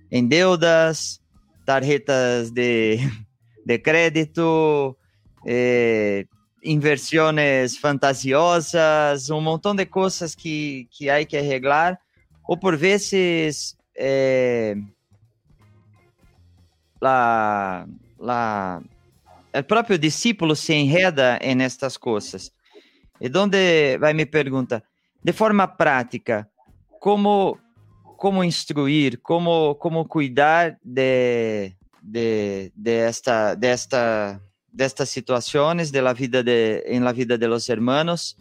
en 0.09 0.29
deudas, 0.29 1.21
tarjetas 1.65 2.53
de, 2.53 3.01
de 3.65 3.81
crédito, 3.81 4.97
eh, 5.45 6.25
inversiones 6.61 7.79
fantasiosas, 7.79 9.29
un 9.29 9.43
montón 9.43 9.77
de 9.77 9.89
cosas 9.89 10.35
que, 10.35 10.87
que 10.95 11.09
hay 11.09 11.25
que 11.25 11.39
arreglar, 11.39 11.99
o 12.43 12.59
por 12.59 12.77
veces 12.77 13.77
eh, 13.95 14.75
la, 18.19 18.81
el 19.53 19.65
propio 19.65 19.97
discípulo 19.97 20.55
se 20.55 20.75
enreda 20.75 21.37
en 21.41 21.61
estas 21.61 21.97
cosas. 21.97 22.53
Y 23.19 23.29
donde 23.29 23.99
va 24.01 24.13
mi 24.13 24.25
pregunta, 24.25 24.83
de 25.21 25.33
forma 25.33 25.75
práctica, 25.75 26.49
¿cómo, 26.99 27.59
cómo 28.17 28.43
instruir, 28.43 29.21
cómo, 29.21 29.77
cómo 29.79 30.07
cuidar 30.07 30.77
de, 30.83 31.75
de, 32.01 32.71
de, 32.75 33.07
esta, 33.07 33.55
de, 33.55 33.71
esta, 33.71 34.41
estas 34.77 35.13
de 35.91 36.01
la 36.01 36.13
vida 36.13 36.43
de, 36.43 36.83
la 37.01 37.13
vida 37.13 37.37
de 37.37 37.47
los 37.47 37.67
hermanos? 37.69 38.37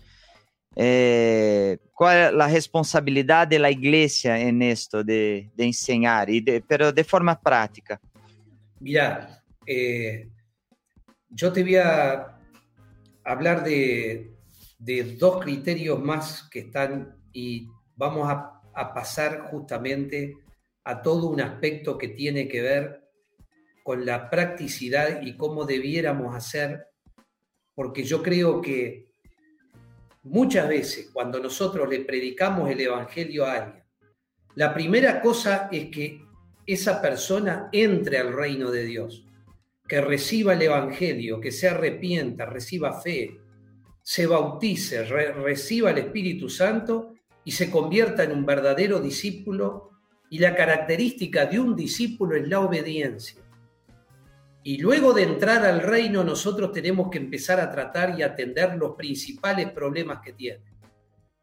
Eh, 0.78 1.78
¿Cuál 1.94 2.18
es 2.18 2.32
la 2.34 2.48
responsabilidad 2.48 3.48
de 3.48 3.58
la 3.58 3.70
iglesia 3.70 4.38
en 4.38 4.60
esto, 4.60 5.02
de, 5.02 5.50
de 5.54 5.64
enseñar, 5.64 6.28
y 6.28 6.40
de, 6.42 6.60
pero 6.60 6.92
de 6.92 7.02
forma 7.02 7.40
práctica? 7.40 7.98
Mira, 8.78 9.42
eh, 9.66 10.30
yo 11.28 11.52
te 11.52 11.62
voy 11.62 11.76
a 11.76 12.38
hablar 13.24 13.64
de, 13.64 14.32
dos 15.18 15.42
criterios 15.42 16.00
más 16.00 16.48
que 16.50 16.60
están 16.60 17.16
y 17.32 17.68
vamos 17.96 18.28
a, 18.30 18.52
pasar 18.94 19.48
justamente 19.50 20.34
a 20.84 21.00
todo 21.00 21.28
un 21.28 21.40
aspecto 21.40 21.96
que 21.96 22.08
tiene 22.08 22.46
que 22.46 22.60
ver 22.60 23.08
con 23.82 24.04
la 24.04 24.28
practicidad 24.28 25.22
y 25.22 25.34
cómo 25.34 25.64
debiéramos 25.64 26.36
hacer, 26.36 26.88
porque 27.74 28.04
yo 28.04 28.22
creo 28.22 28.60
que 28.60 29.06
muchas 30.24 30.68
veces 30.68 31.08
cuando 31.10 31.40
nosotros 31.40 31.88
le 31.88 32.00
predicamos 32.00 32.70
el 32.70 32.82
Evangelio 32.82 33.46
a 33.46 33.52
alguien, 33.54 33.84
la 34.56 34.74
primera 34.74 35.22
cosa 35.22 35.70
es 35.72 35.90
que 35.90 36.20
esa 36.66 37.00
persona 37.00 37.70
entre 37.72 38.18
al 38.18 38.34
reino 38.34 38.70
de 38.70 38.84
Dios, 38.84 39.25
que 39.88 40.00
reciba 40.00 40.54
el 40.54 40.62
Evangelio, 40.62 41.40
que 41.40 41.52
se 41.52 41.68
arrepienta, 41.68 42.46
reciba 42.46 43.00
fe, 43.00 43.38
se 44.02 44.26
bautice, 44.26 45.04
reciba 45.04 45.90
el 45.90 45.98
Espíritu 45.98 46.48
Santo 46.48 47.14
y 47.44 47.52
se 47.52 47.70
convierta 47.70 48.24
en 48.24 48.32
un 48.32 48.46
verdadero 48.46 49.00
discípulo. 49.00 49.90
Y 50.28 50.38
la 50.38 50.54
característica 50.56 51.46
de 51.46 51.60
un 51.60 51.76
discípulo 51.76 52.36
es 52.36 52.48
la 52.48 52.60
obediencia. 52.60 53.42
Y 54.64 54.78
luego 54.78 55.12
de 55.12 55.22
entrar 55.22 55.64
al 55.64 55.80
reino 55.80 56.24
nosotros 56.24 56.72
tenemos 56.72 57.08
que 57.08 57.18
empezar 57.18 57.60
a 57.60 57.70
tratar 57.70 58.18
y 58.18 58.22
atender 58.22 58.74
los 58.74 58.96
principales 58.96 59.70
problemas 59.70 60.18
que 60.24 60.32
tiene. 60.32 60.64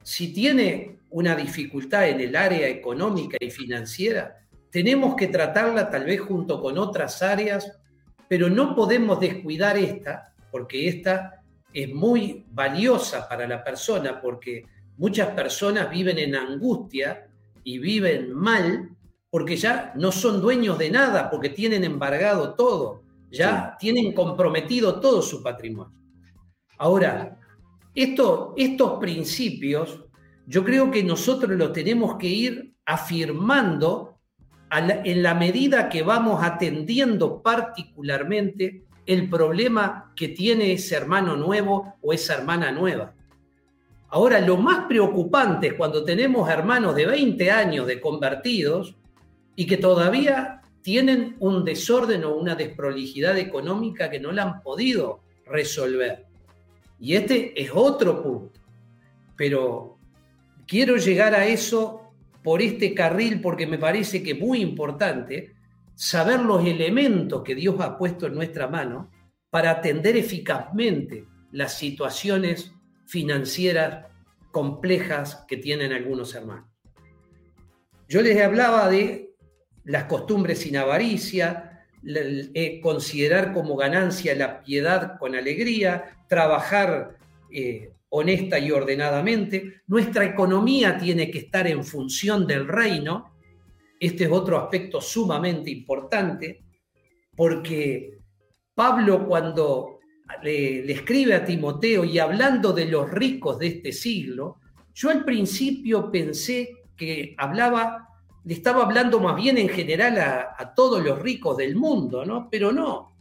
Si 0.03 0.33
tiene 0.33 0.99
una 1.09 1.33
dificultad 1.33 2.09
en 2.09 2.19
el 2.19 2.35
área 2.35 2.67
económica 2.67 3.37
y 3.39 3.49
financiera, 3.49 4.43
tenemos 4.69 5.15
que 5.15 5.27
tratarla 5.27 5.89
tal 5.89 6.03
vez 6.03 6.19
junto 6.19 6.61
con 6.61 6.77
otras 6.77 7.21
áreas, 7.21 7.79
pero 8.27 8.49
no 8.49 8.75
podemos 8.75 9.19
descuidar 9.19 9.77
esta, 9.77 10.33
porque 10.51 10.87
esta 10.87 11.43
es 11.73 11.93
muy 11.93 12.45
valiosa 12.51 13.27
para 13.27 13.47
la 13.47 13.63
persona, 13.63 14.21
porque 14.21 14.65
muchas 14.97 15.29
personas 15.29 15.89
viven 15.89 16.17
en 16.19 16.35
angustia 16.35 17.27
y 17.63 17.79
viven 17.79 18.33
mal 18.33 18.89
porque 19.29 19.55
ya 19.55 19.93
no 19.95 20.11
son 20.11 20.41
dueños 20.41 20.77
de 20.77 20.91
nada, 20.91 21.31
porque 21.31 21.49
tienen 21.49 21.83
embargado 21.83 22.53
todo, 22.53 23.01
ya 23.31 23.75
tienen 23.79 24.13
comprometido 24.13 24.99
todo 24.99 25.23
su 25.23 25.41
patrimonio. 25.41 25.99
Ahora, 26.77 27.39
esto, 27.95 28.53
estos 28.55 28.99
principios 28.99 30.03
yo 30.45 30.63
creo 30.63 30.91
que 30.91 31.03
nosotros 31.03 31.57
los 31.57 31.71
tenemos 31.71 32.17
que 32.17 32.27
ir 32.27 32.75
afirmando 32.85 34.12
en 34.79 35.23
la 35.23 35.33
medida 35.33 35.89
que 35.89 36.03
vamos 36.03 36.43
atendiendo 36.43 37.41
particularmente 37.41 38.83
el 39.05 39.29
problema 39.29 40.11
que 40.15 40.29
tiene 40.29 40.73
ese 40.73 40.95
hermano 40.95 41.35
nuevo 41.35 41.95
o 42.01 42.13
esa 42.13 42.35
hermana 42.35 42.71
nueva. 42.71 43.13
Ahora, 44.09 44.39
lo 44.39 44.57
más 44.57 44.85
preocupante 44.85 45.67
es 45.67 45.73
cuando 45.73 46.03
tenemos 46.03 46.49
hermanos 46.49 46.95
de 46.95 47.05
20 47.05 47.51
años 47.51 47.87
de 47.87 47.99
convertidos 47.99 48.95
y 49.55 49.65
que 49.65 49.77
todavía 49.77 50.61
tienen 50.81 51.35
un 51.39 51.63
desorden 51.65 52.23
o 52.23 52.35
una 52.35 52.55
desprolijidad 52.55 53.37
económica 53.37 54.09
que 54.09 54.19
no 54.19 54.31
la 54.31 54.43
han 54.43 54.61
podido 54.61 55.21
resolver. 55.45 56.25
Y 56.99 57.15
este 57.15 57.59
es 57.61 57.71
otro 57.73 58.21
punto. 58.21 58.59
Pero 59.35 59.97
quiero 60.67 60.95
llegar 60.97 61.33
a 61.33 61.47
eso 61.47 62.02
por 62.43 62.61
este 62.61 62.93
carril 62.93 63.41
porque 63.41 63.65
me 63.65 63.77
parece 63.77 64.21
que 64.21 64.31
es 64.31 64.39
muy 64.39 64.61
importante 64.61 65.55
saber 65.95 66.41
los 66.41 66.65
elementos 66.65 67.43
que 67.43 67.55
Dios 67.55 67.79
ha 67.79 67.97
puesto 67.97 68.27
en 68.27 68.35
nuestra 68.35 68.67
mano 68.67 69.09
para 69.49 69.71
atender 69.71 70.17
eficazmente 70.17 71.25
las 71.51 71.77
situaciones 71.77 72.73
financieras 73.05 74.07
complejas 74.51 75.45
que 75.47 75.57
tienen 75.57 75.93
algunos 75.93 76.33
hermanos. 76.35 76.69
Yo 78.07 78.21
les 78.21 78.39
hablaba 78.41 78.89
de 78.89 79.31
las 79.85 80.05
costumbres 80.05 80.59
sin 80.59 80.77
avaricia, 80.77 81.85
eh, 82.05 82.79
considerar 82.81 83.53
como 83.53 83.75
ganancia 83.75 84.35
la 84.35 84.61
piedad 84.61 85.17
con 85.17 85.35
alegría, 85.35 86.17
trabajar 86.27 87.17
eh, 87.51 87.91
honesta 88.15 88.59
y 88.59 88.71
ordenadamente. 88.71 89.81
Nuestra 89.87 90.23
economía 90.25 90.97
tiene 90.97 91.31
que 91.31 91.39
estar 91.39 91.65
en 91.67 91.83
función 91.83 92.45
del 92.45 92.67
reino. 92.67 93.33
Este 93.99 94.25
es 94.25 94.31
otro 94.31 94.57
aspecto 94.57 95.01
sumamente 95.01 95.71
importante, 95.71 96.63
porque 97.35 98.19
Pablo 98.75 99.25
cuando 99.27 99.99
le, 100.43 100.91
escribe 100.91 101.33
a 101.33 101.43
Timoteo 101.43 102.05
y 102.05 102.19
hablando 102.19 102.71
de 102.71 102.85
los 102.85 103.09
ricos 103.09 103.57
de 103.57 103.67
este 103.67 103.91
siglo, 103.91 104.57
yo 104.93 105.09
al 105.09 105.25
principio 105.25 106.11
pensé 106.11 106.83
que 106.95 107.33
hablaba, 107.39 108.09
le 108.43 108.53
estaba 108.53 108.83
hablando 108.83 109.19
más 109.19 109.35
bien 109.35 109.57
en 109.57 109.69
general 109.69 110.19
a, 110.19 110.55
a 110.55 110.75
todos 110.75 111.03
los 111.03 111.19
ricos 111.19 111.57
del 111.57 111.75
mundo, 111.75 112.23
¿no? 112.25 112.47
Pero 112.51 112.71
no, 112.71 113.15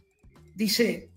dice 0.53 1.09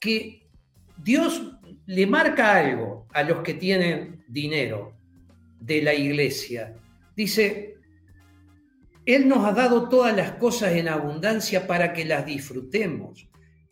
que 0.00 0.48
Dios 0.96 1.57
le 1.88 2.06
marca 2.06 2.54
algo 2.54 3.06
a 3.14 3.22
los 3.22 3.38
que 3.38 3.54
tienen 3.54 4.22
dinero 4.28 4.92
de 5.58 5.80
la 5.80 5.94
iglesia. 5.94 6.76
Dice, 7.16 7.76
Él 9.06 9.26
nos 9.26 9.42
ha 9.46 9.52
dado 9.52 9.88
todas 9.88 10.14
las 10.14 10.32
cosas 10.32 10.72
en 10.72 10.86
abundancia 10.86 11.66
para 11.66 11.94
que 11.94 12.04
las 12.04 12.26
disfrutemos, 12.26 13.26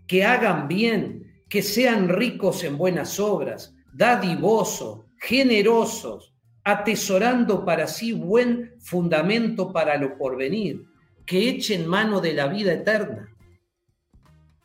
que 0.07 0.25
hagan 0.25 0.67
bien, 0.67 1.43
que 1.51 1.61
sean 1.61 2.09
ricos 2.09 2.65
en 2.65 2.79
buenas 2.79 3.21
obras, 3.21 3.75
dadivosos, 3.93 5.05
generosos, 5.19 6.35
atesorando 6.65 7.67
para 7.67 7.87
sí 7.87 8.15
buen 8.15 8.77
fundamento 8.81 9.75
para 9.75 9.99
lo 9.99 10.17
porvenir, 10.17 10.87
que 11.27 11.51
echen 11.51 11.87
mano 11.87 12.23
de 12.23 12.33
la 12.33 12.47
vida 12.47 12.73
eterna 12.73 13.36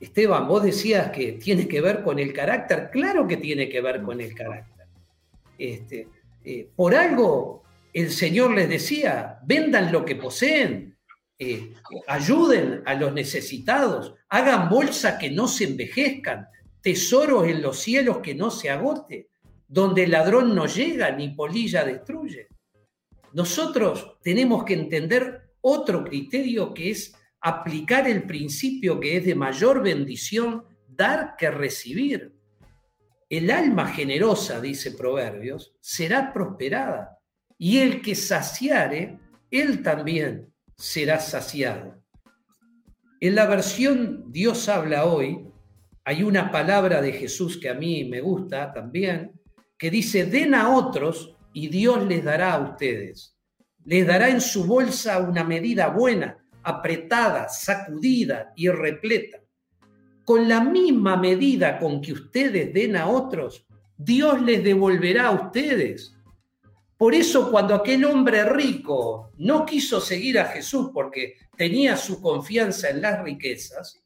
Esteban, 0.02 0.48
vos 0.48 0.64
decías 0.64 1.12
que 1.12 1.34
tiene 1.34 1.68
que 1.68 1.80
ver 1.80 2.04
con 2.04 2.18
el 2.18 2.34
carácter. 2.34 2.90
Claro 2.92 3.28
que 3.28 3.38
tiene 3.38 3.70
que 3.70 3.82
ver 3.82 4.02
con 4.02 4.20
el 4.20 4.34
carácter. 4.34 4.88
Este, 5.58 6.08
eh, 6.44 6.68
por 6.76 6.96
algo 6.96 7.64
el 7.94 8.10
Señor 8.10 8.52
les 8.56 8.68
decía, 8.68 9.40
vendan 9.46 9.92
lo 9.92 10.04
que 10.04 10.16
poseen, 10.16 10.98
eh, 11.38 11.74
ayuden 12.08 12.82
a 12.86 12.96
los 12.96 13.14
necesitados, 13.14 14.16
hagan 14.30 14.70
bolsas 14.70 15.20
que 15.20 15.30
no 15.30 15.48
se 15.48 15.66
envejezcan, 15.66 16.48
tesoros 16.82 17.48
en 17.48 17.62
los 17.62 17.80
cielos 17.80 18.20
que 18.20 18.34
no 18.34 18.50
se 18.50 18.72
agote, 18.72 19.30
donde 19.68 20.06
el 20.06 20.12
ladrón 20.12 20.56
no 20.56 20.66
llega 20.66 21.12
ni 21.12 21.30
polilla 21.30 21.84
destruye. 21.84 22.48
Nosotros 23.34 24.18
tenemos 24.24 24.64
que 24.64 24.74
entender 24.74 25.52
otro 25.62 26.04
criterio 26.04 26.74
que 26.74 26.90
es 26.92 27.14
aplicar 27.42 28.08
el 28.08 28.24
principio 28.24 29.00
que 29.00 29.18
es 29.18 29.26
de 29.26 29.36
mayor 29.36 29.82
bendición 29.82 30.64
dar 30.88 31.36
que 31.38 31.50
recibir. 31.50 32.36
El 33.30 33.50
alma 33.50 33.88
generosa, 33.88 34.62
dice 34.62 34.92
Proverbios, 34.92 35.74
será 35.80 36.32
prosperada 36.32 37.18
y 37.58 37.80
el 37.80 38.02
que 38.02 38.16
saciare, 38.16 39.20
él 39.50 39.82
también 39.82 40.54
será 40.76 41.20
saciado. 41.20 42.04
En 43.20 43.36
la 43.36 43.46
versión 43.46 44.32
Dios 44.32 44.68
habla 44.68 45.06
hoy, 45.06 45.48
hay 46.04 46.24
una 46.24 46.52
palabra 46.52 47.02
de 47.02 47.14
Jesús 47.14 47.58
que 47.58 47.70
a 47.70 47.76
mí 47.76 48.06
me 48.06 48.20
gusta 48.20 48.74
también, 48.74 49.40
que 49.78 49.92
dice, 49.92 50.26
den 50.26 50.56
a 50.56 50.76
otros 50.76 51.36
y 51.54 51.68
Dios 51.68 52.06
les 52.08 52.24
dará 52.24 52.54
a 52.54 52.60
ustedes. 52.60 53.38
Les 53.86 54.06
dará 54.06 54.30
en 54.30 54.42
su 54.42 54.66
bolsa 54.66 55.20
una 55.20 55.44
medida 55.44 55.90
buena, 55.90 56.41
apretada, 56.64 57.50
sacudida 57.50 58.54
y 58.56 58.70
repleta. 58.70 59.40
Con 60.24 60.48
la 60.48 60.64
misma 60.64 61.18
medida 61.18 61.80
con 61.80 62.02
que 62.02 62.14
ustedes 62.14 62.74
den 62.74 62.96
a 62.96 63.08
otros, 63.08 63.66
Dios 63.98 64.42
les 64.42 64.64
devolverá 64.64 65.28
a 65.28 65.32
ustedes. 65.32 66.16
Por 66.98 67.16
eso 67.16 67.50
cuando 67.50 67.74
aquel 67.74 68.06
hombre 68.06 68.44
rico 68.46 69.32
no 69.38 69.66
quiso 69.66 70.00
seguir 70.00 70.40
a 70.40 70.46
Jesús 70.46 70.92
porque 70.94 71.36
tenía 71.58 71.98
su 71.98 72.22
confianza 72.22 72.90
en 72.90 73.02
las 73.02 73.24
riquezas, 73.24 74.02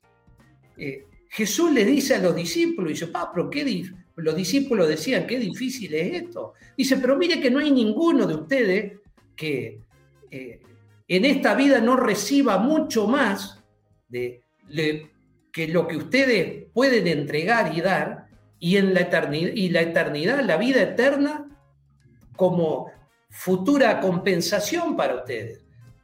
eh, 0.77 1.03
Jesús 1.29 1.71
le 1.73 1.83
dice 1.83 2.15
a 2.15 2.19
los 2.19 2.35
discípulos, 2.35 2.91
dice, 2.91 3.09
pero 3.33 3.49
¿qué 3.49 3.83
los 4.15 4.35
discípulos 4.35 4.87
decían, 4.87 5.27
qué 5.27 5.37
difícil 5.37 5.93
es 5.93 6.23
esto. 6.23 6.53
Dice, 6.77 6.97
pero 6.97 7.17
mire 7.17 7.41
que 7.41 7.51
no 7.51 7.59
hay 7.59 7.71
ninguno 7.71 8.25
de 8.25 8.35
ustedes 8.35 8.93
que 9.35 9.81
eh, 10.31 10.61
en 11.07 11.25
esta 11.25 11.53
vida 11.55 11.79
no 11.79 11.95
reciba 11.95 12.57
mucho 12.57 13.07
más 13.07 13.63
de, 14.07 14.43
que 15.51 15.67
lo 15.67 15.87
que 15.87 15.97
ustedes 15.97 16.65
pueden 16.73 17.07
entregar 17.07 17.75
y 17.75 17.81
dar, 17.81 18.27
y 18.59 18.77
en 18.77 18.93
la 18.93 19.01
eternidad, 19.01 19.51
y 19.53 19.69
la 19.69 19.81
eternidad, 19.81 20.43
la 20.43 20.57
vida 20.57 20.81
eterna, 20.81 21.47
como 22.35 22.91
futura 23.29 23.99
compensación 23.99 24.95
para 24.95 25.15
ustedes. 25.15 25.61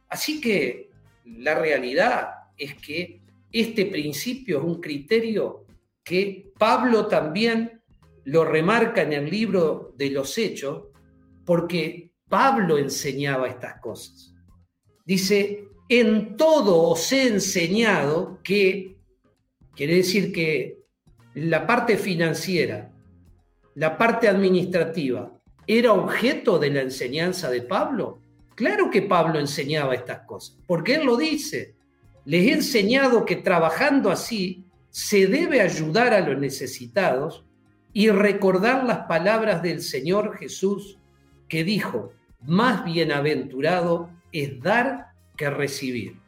Así 0.08 0.40
que 0.40 0.90
la 1.24 1.54
realidad 1.54 2.28
es 2.56 2.74
que 2.74 3.22
este 3.50 3.86
principio 3.86 4.58
es 4.58 4.64
un 4.64 4.80
criterio 4.80 5.66
que 6.04 6.52
Pablo 6.58 7.06
también 7.06 7.82
lo 8.24 8.44
remarca 8.44 9.02
en 9.02 9.12
el 9.12 9.30
libro 9.30 9.92
de 9.96 10.10
los 10.10 10.36
Hechos, 10.38 10.84
porque 11.44 12.12
Pablo 12.28 12.78
enseñaba 12.78 13.48
estas 13.48 13.80
cosas. 13.80 14.31
Dice, 15.04 15.64
en 15.88 16.36
todo 16.36 16.82
os 16.88 17.12
he 17.12 17.28
enseñado 17.28 18.38
que, 18.42 18.96
quiere 19.74 19.96
decir 19.96 20.32
que 20.32 20.78
la 21.34 21.66
parte 21.66 21.96
financiera, 21.96 22.92
la 23.74 23.96
parte 23.98 24.28
administrativa, 24.28 25.32
era 25.66 25.92
objeto 25.92 26.58
de 26.58 26.70
la 26.70 26.82
enseñanza 26.82 27.50
de 27.50 27.62
Pablo? 27.62 28.20
Claro 28.54 28.90
que 28.90 29.02
Pablo 29.02 29.38
enseñaba 29.38 29.94
estas 29.94 30.20
cosas, 30.20 30.58
porque 30.66 30.94
él 30.94 31.06
lo 31.06 31.16
dice. 31.16 31.74
Les 32.24 32.46
he 32.46 32.52
enseñado 32.52 33.24
que 33.24 33.36
trabajando 33.36 34.10
así 34.10 34.64
se 34.90 35.26
debe 35.26 35.60
ayudar 35.60 36.12
a 36.12 36.20
los 36.20 36.38
necesitados 36.38 37.44
y 37.92 38.10
recordar 38.10 38.84
las 38.84 39.06
palabras 39.06 39.62
del 39.62 39.80
Señor 39.80 40.36
Jesús 40.36 40.98
que 41.48 41.64
dijo, 41.64 42.12
más 42.40 42.84
bienaventurado 42.84 44.10
es 44.32 44.60
dar 44.60 45.12
que 45.36 45.48
recibir. 45.50 46.18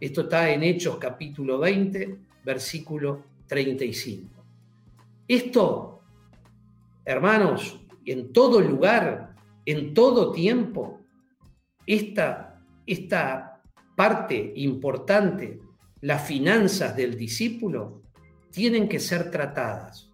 Esto 0.00 0.22
está 0.22 0.50
en 0.50 0.62
Hechos 0.62 0.98
capítulo 0.98 1.58
20, 1.58 2.18
versículo 2.44 3.24
35. 3.46 4.28
Esto, 5.26 6.00
hermanos, 7.04 7.80
en 8.04 8.32
todo 8.32 8.60
lugar, 8.60 9.34
en 9.64 9.94
todo 9.94 10.32
tiempo, 10.32 11.00
esta, 11.86 12.60
esta 12.86 13.62
parte 13.96 14.52
importante, 14.56 15.60
las 16.00 16.26
finanzas 16.26 16.96
del 16.96 17.16
discípulo, 17.16 18.02
tienen 18.50 18.88
que 18.88 19.00
ser 19.00 19.30
tratadas. 19.30 20.10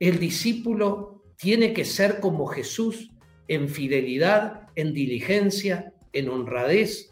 El 0.00 0.18
discípulo 0.18 1.24
tiene 1.36 1.72
que 1.72 1.84
ser 1.84 2.20
como 2.20 2.46
Jesús 2.46 3.10
en 3.48 3.68
fidelidad, 3.68 4.68
en 4.74 4.92
diligencia, 4.92 5.92
en 6.12 6.28
honradez, 6.28 7.10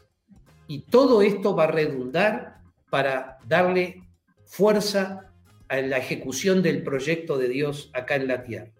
y 0.68 0.82
todo 0.82 1.22
esto 1.22 1.54
va 1.54 1.64
a 1.64 1.70
redundar 1.70 2.60
para 2.90 3.38
darle 3.46 4.02
fuerza 4.44 5.32
a 5.68 5.76
la 5.80 5.98
ejecución 5.98 6.62
del 6.62 6.82
proyecto 6.82 7.38
de 7.38 7.48
Dios 7.48 7.90
acá 7.92 8.16
en 8.16 8.28
la 8.28 8.42
tierra. 8.42 8.72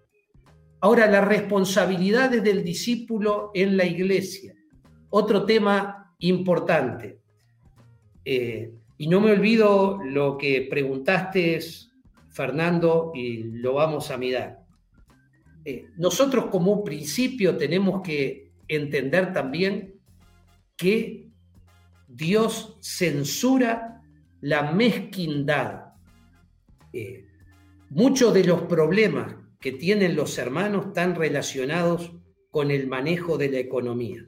Ahora, 0.81 1.07
las 1.07 1.27
responsabilidades 1.27 2.43
del 2.43 2.63
discípulo 2.63 3.51
en 3.55 3.77
la 3.77 3.85
iglesia. 3.85 4.55
Otro 5.11 5.45
tema 5.45 6.15
importante. 6.19 7.21
Eh, 8.25 8.73
y 8.99 9.09
no 9.09 9.21
me 9.21 9.33
olvido 9.33 9.99
lo 10.05 10.37
que 10.39 10.67
preguntaste, 10.69 11.59
Fernando, 12.31 13.13
y 13.15 13.45
lo 13.45 13.75
vamos 13.75 14.11
a 14.11 14.17
mirar. 14.17 14.61
Eh, 15.65 15.87
nosotros 15.97 16.47
como 16.47 16.85
principio 16.85 17.57
tenemos 17.57 18.03
que 18.03 18.53
entender 18.69 19.33
también 19.33 19.96
que 20.77 21.31
Dios 22.09 22.79
censura 22.81 24.03
la 24.41 24.73
mezquindad. 24.73 25.95
Eh, 26.93 27.27
muchos 27.91 28.33
de 28.35 28.45
los 28.45 28.63
problemas 28.63 29.35
que 29.61 29.73
tienen 29.73 30.17
los 30.17 30.39
hermanos 30.39 30.87
están 30.87 31.15
relacionados 31.15 32.13
con 32.51 32.71
el 32.71 32.87
manejo 32.87 33.39
de 33.39 33.51
la 33.51 33.59
economía. 33.59 34.25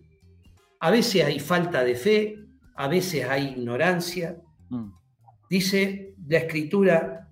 A 0.80 0.90
veces 0.90 1.24
hay 1.24 1.40
falta 1.40 1.84
de 1.84 1.94
fe, 1.94 2.38
a 2.74 2.88
veces 2.88 3.24
hay 3.24 3.48
ignorancia. 3.48 4.36
Mm. 4.68 4.90
Dice 5.48 6.14
la 6.26 6.38
escritura, 6.38 7.28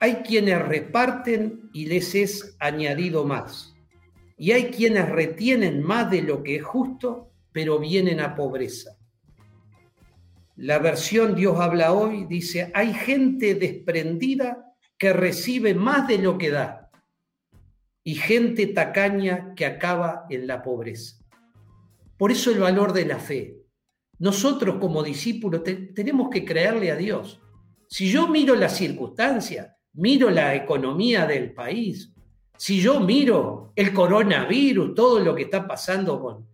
hay 0.00 0.16
quienes 0.16 0.60
reparten 0.60 1.70
y 1.72 1.86
les 1.86 2.14
es 2.14 2.56
añadido 2.60 3.24
más. 3.24 3.74
Y 4.36 4.52
hay 4.52 4.70
quienes 4.70 5.08
retienen 5.08 5.82
más 5.82 6.10
de 6.10 6.22
lo 6.22 6.42
que 6.42 6.56
es 6.56 6.64
justo, 6.64 7.27
pero 7.58 7.80
vienen 7.80 8.20
a 8.20 8.36
pobreza. 8.36 8.96
La 10.54 10.78
versión 10.78 11.34
Dios 11.34 11.58
habla 11.58 11.92
hoy 11.92 12.24
dice, 12.24 12.70
hay 12.72 12.94
gente 12.94 13.56
desprendida 13.56 14.76
que 14.96 15.12
recibe 15.12 15.74
más 15.74 16.06
de 16.06 16.18
lo 16.18 16.38
que 16.38 16.50
da 16.50 16.88
y 18.04 18.14
gente 18.14 18.68
tacaña 18.68 19.54
que 19.56 19.66
acaba 19.66 20.26
en 20.30 20.46
la 20.46 20.62
pobreza. 20.62 21.16
Por 22.16 22.30
eso 22.30 22.52
el 22.52 22.60
valor 22.60 22.92
de 22.92 23.06
la 23.06 23.18
fe. 23.18 23.56
Nosotros 24.20 24.76
como 24.78 25.02
discípulos 25.02 25.64
tenemos 25.96 26.30
que 26.30 26.44
creerle 26.44 26.92
a 26.92 26.96
Dios. 26.96 27.40
Si 27.88 28.08
yo 28.08 28.28
miro 28.28 28.54
las 28.54 28.76
circunstancias, 28.76 29.66
miro 29.94 30.30
la 30.30 30.54
economía 30.54 31.26
del 31.26 31.54
país, 31.54 32.14
si 32.56 32.80
yo 32.80 33.00
miro 33.00 33.72
el 33.74 33.92
coronavirus, 33.92 34.94
todo 34.94 35.18
lo 35.18 35.34
que 35.34 35.42
está 35.42 35.66
pasando 35.66 36.22
con, 36.22 36.47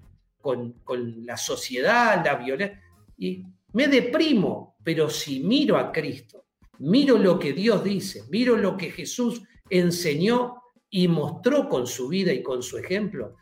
con, 0.45 0.75
con 0.85 1.25
la 1.25 1.39
sociedad, 1.39 2.23
la 2.23 2.35
violencia, 2.35 2.79
y 3.16 3.43
me 3.73 3.89
deprimo, 3.89 4.77
pero 4.85 5.09
si 5.09 5.41
miro 5.41 5.79
a 5.79 5.91
Cristo, 5.91 6.45
miro 6.81 7.16
lo 7.16 7.39
que 7.39 7.55
Dios 7.55 7.83
dice, 7.83 8.25
miro 8.29 8.55
lo 8.55 8.77
que 8.77 8.91
Jesús 8.91 9.41
enseñó 9.71 10.57
y 10.91 11.09
mostró 11.09 11.66
con 11.66 11.87
su 11.87 12.09
vida 12.09 12.31
y 12.31 12.43
con 12.43 12.62
su 12.62 12.77
ejemplo, 12.77 13.37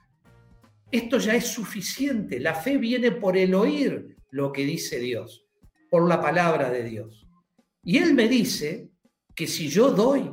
esto 0.92 1.18
ya 1.18 1.34
es 1.34 1.48
suficiente. 1.48 2.38
La 2.38 2.54
fe 2.54 2.78
viene 2.78 3.10
por 3.10 3.36
el 3.36 3.52
oír 3.56 4.16
lo 4.30 4.52
que 4.52 4.64
dice 4.64 5.00
Dios, 5.00 5.44
por 5.90 6.08
la 6.08 6.20
palabra 6.20 6.70
de 6.70 6.84
Dios. 6.84 7.26
Y 7.82 7.98
Él 7.98 8.14
me 8.14 8.28
dice 8.28 8.92
que 9.34 9.48
si 9.48 9.68
yo 9.68 9.90
doy, 9.90 10.30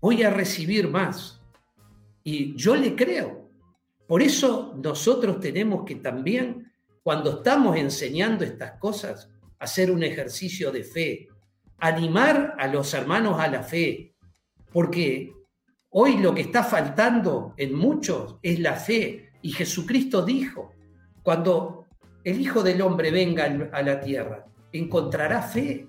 voy 0.00 0.22
a 0.22 0.30
recibir 0.30 0.86
más. 0.86 1.42
Y 2.22 2.54
yo 2.54 2.76
le 2.76 2.94
creo. 2.94 3.41
Por 4.12 4.20
eso 4.20 4.74
nosotros 4.76 5.40
tenemos 5.40 5.86
que 5.86 5.94
también, 5.94 6.70
cuando 7.02 7.38
estamos 7.38 7.78
enseñando 7.78 8.44
estas 8.44 8.72
cosas, 8.72 9.30
hacer 9.58 9.90
un 9.90 10.02
ejercicio 10.02 10.70
de 10.70 10.84
fe, 10.84 11.28
animar 11.78 12.54
a 12.58 12.66
los 12.66 12.92
hermanos 12.92 13.40
a 13.40 13.48
la 13.48 13.62
fe, 13.62 14.14
porque 14.70 15.32
Hoy 15.94 16.18
lo 16.18 16.34
que 16.34 16.42
está 16.42 16.62
faltando 16.62 17.52
en 17.58 17.74
muchos 17.74 18.36
es 18.42 18.58
la 18.60 18.76
fe. 18.76 19.30
Y 19.42 19.52
Jesucristo 19.52 20.24
dijo, 20.24 20.72
cuando 21.22 21.86
el 22.24 22.40
Hijo 22.40 22.62
del 22.62 22.80
Hombre 22.80 23.10
venga 23.10 23.44
a 23.72 23.82
la 23.82 24.00
tierra, 24.00 24.46
encontrará 24.72 25.42
fe. 25.42 25.86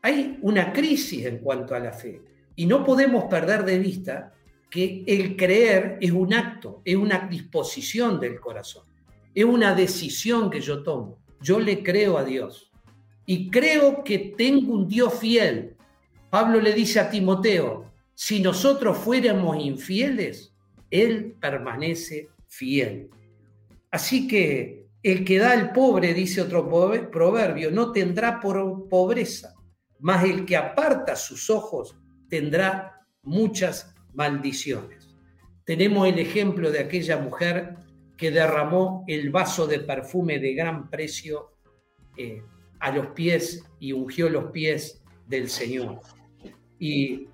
Hay 0.00 0.38
una 0.40 0.72
crisis 0.72 1.26
en 1.26 1.38
cuanto 1.38 1.74
a 1.74 1.80
la 1.80 1.92
fe. 1.92 2.22
Y 2.56 2.64
no 2.64 2.82
podemos 2.82 3.24
perder 3.24 3.64
de 3.64 3.78
vista 3.78 4.32
que 4.70 5.02
el 5.06 5.36
creer 5.36 5.98
es 6.00 6.12
un 6.12 6.32
acto, 6.32 6.80
es 6.84 6.96
una 6.96 7.26
disposición 7.28 8.20
del 8.20 8.38
corazón, 8.40 8.84
es 9.34 9.44
una 9.44 9.74
decisión 9.74 10.48
que 10.48 10.60
yo 10.60 10.82
tomo. 10.82 11.18
Yo 11.40 11.58
le 11.58 11.82
creo 11.82 12.18
a 12.18 12.24
Dios 12.24 12.70
y 13.26 13.50
creo 13.50 14.04
que 14.04 14.34
tengo 14.36 14.74
un 14.74 14.86
Dios 14.86 15.14
fiel. 15.14 15.76
Pablo 16.30 16.60
le 16.60 16.72
dice 16.72 17.00
a 17.00 17.10
Timoteo, 17.10 17.90
si 18.14 18.40
nosotros 18.40 18.98
fuéramos 18.98 19.56
infieles, 19.58 20.54
Él 20.90 21.36
permanece 21.40 22.28
fiel. 22.46 23.08
Así 23.90 24.28
que 24.28 24.86
el 25.02 25.24
que 25.24 25.38
da 25.38 25.52
al 25.52 25.72
pobre, 25.72 26.12
dice 26.12 26.42
otro 26.42 26.68
proverbio, 27.10 27.70
no 27.70 27.90
tendrá 27.90 28.38
por 28.38 28.88
pobreza, 28.88 29.54
mas 29.98 30.24
el 30.24 30.44
que 30.44 30.56
aparta 30.56 31.16
sus 31.16 31.48
ojos 31.48 31.96
tendrá 32.28 33.00
muchas 33.22 33.94
maldiciones. 34.14 35.14
Tenemos 35.64 36.08
el 36.08 36.18
ejemplo 36.18 36.70
de 36.70 36.80
aquella 36.80 37.18
mujer 37.18 37.76
que 38.16 38.30
derramó 38.30 39.04
el 39.06 39.30
vaso 39.30 39.66
de 39.66 39.80
perfume 39.80 40.38
de 40.38 40.54
gran 40.54 40.90
precio 40.90 41.52
eh, 42.16 42.42
a 42.80 42.90
los 42.90 43.08
pies 43.08 43.64
y 43.78 43.92
ungió 43.92 44.28
los 44.28 44.50
pies 44.50 45.02
del 45.26 45.48
Señor. 45.48 46.00
Y 46.78 47.28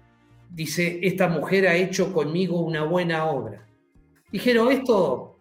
dice, 0.50 1.00
esta 1.02 1.28
mujer 1.28 1.66
ha 1.68 1.76
hecho 1.76 2.12
conmigo 2.12 2.60
una 2.60 2.84
buena 2.84 3.26
obra. 3.26 3.66
Dijeron, 4.30 4.70
esto, 4.70 5.38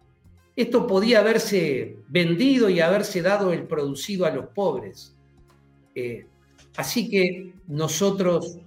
esto 0.54 0.86
podía 0.86 1.20
haberse 1.20 1.98
vendido 2.08 2.68
y 2.70 2.80
haberse 2.80 3.22
dado 3.22 3.52
el 3.52 3.66
producido 3.66 4.26
a 4.26 4.30
los 4.30 4.46
pobres. 4.46 5.16
Eh, 5.94 6.26
así 6.76 7.08
que 7.08 7.52
nosotros 7.66 8.58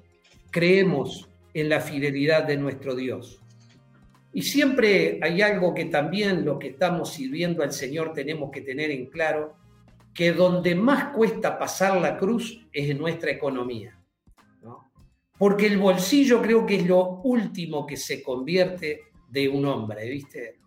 creemos 0.51 1.28
en 1.53 1.69
la 1.69 1.79
fidelidad 1.79 2.43
de 2.43 2.57
nuestro 2.57 2.95
Dios. 2.95 3.39
Y 4.33 4.43
siempre 4.43 5.19
hay 5.21 5.41
algo 5.41 5.73
que 5.73 5.85
también 5.85 6.45
los 6.45 6.59
que 6.59 6.69
estamos 6.69 7.13
sirviendo 7.13 7.63
al 7.63 7.73
Señor 7.73 8.13
tenemos 8.13 8.51
que 8.51 8.61
tener 8.61 8.91
en 8.91 9.07
claro, 9.07 9.55
que 10.13 10.33
donde 10.33 10.75
más 10.75 11.15
cuesta 11.15 11.57
pasar 11.57 11.99
la 11.99 12.17
cruz 12.17 12.67
es 12.71 12.89
en 12.89 12.97
nuestra 12.97 13.31
economía. 13.31 13.95
Porque 15.37 15.67
el 15.67 15.77
bolsillo 15.77 16.41
creo 16.41 16.65
que 16.65 16.75
es 16.75 16.85
lo 16.85 17.21
último 17.23 17.87
que 17.87 17.95
se 17.95 18.21
convierte 18.21 19.03
de 19.29 19.47
un 19.47 19.65
hombre, 19.65 20.09
¿viste? 20.09 20.57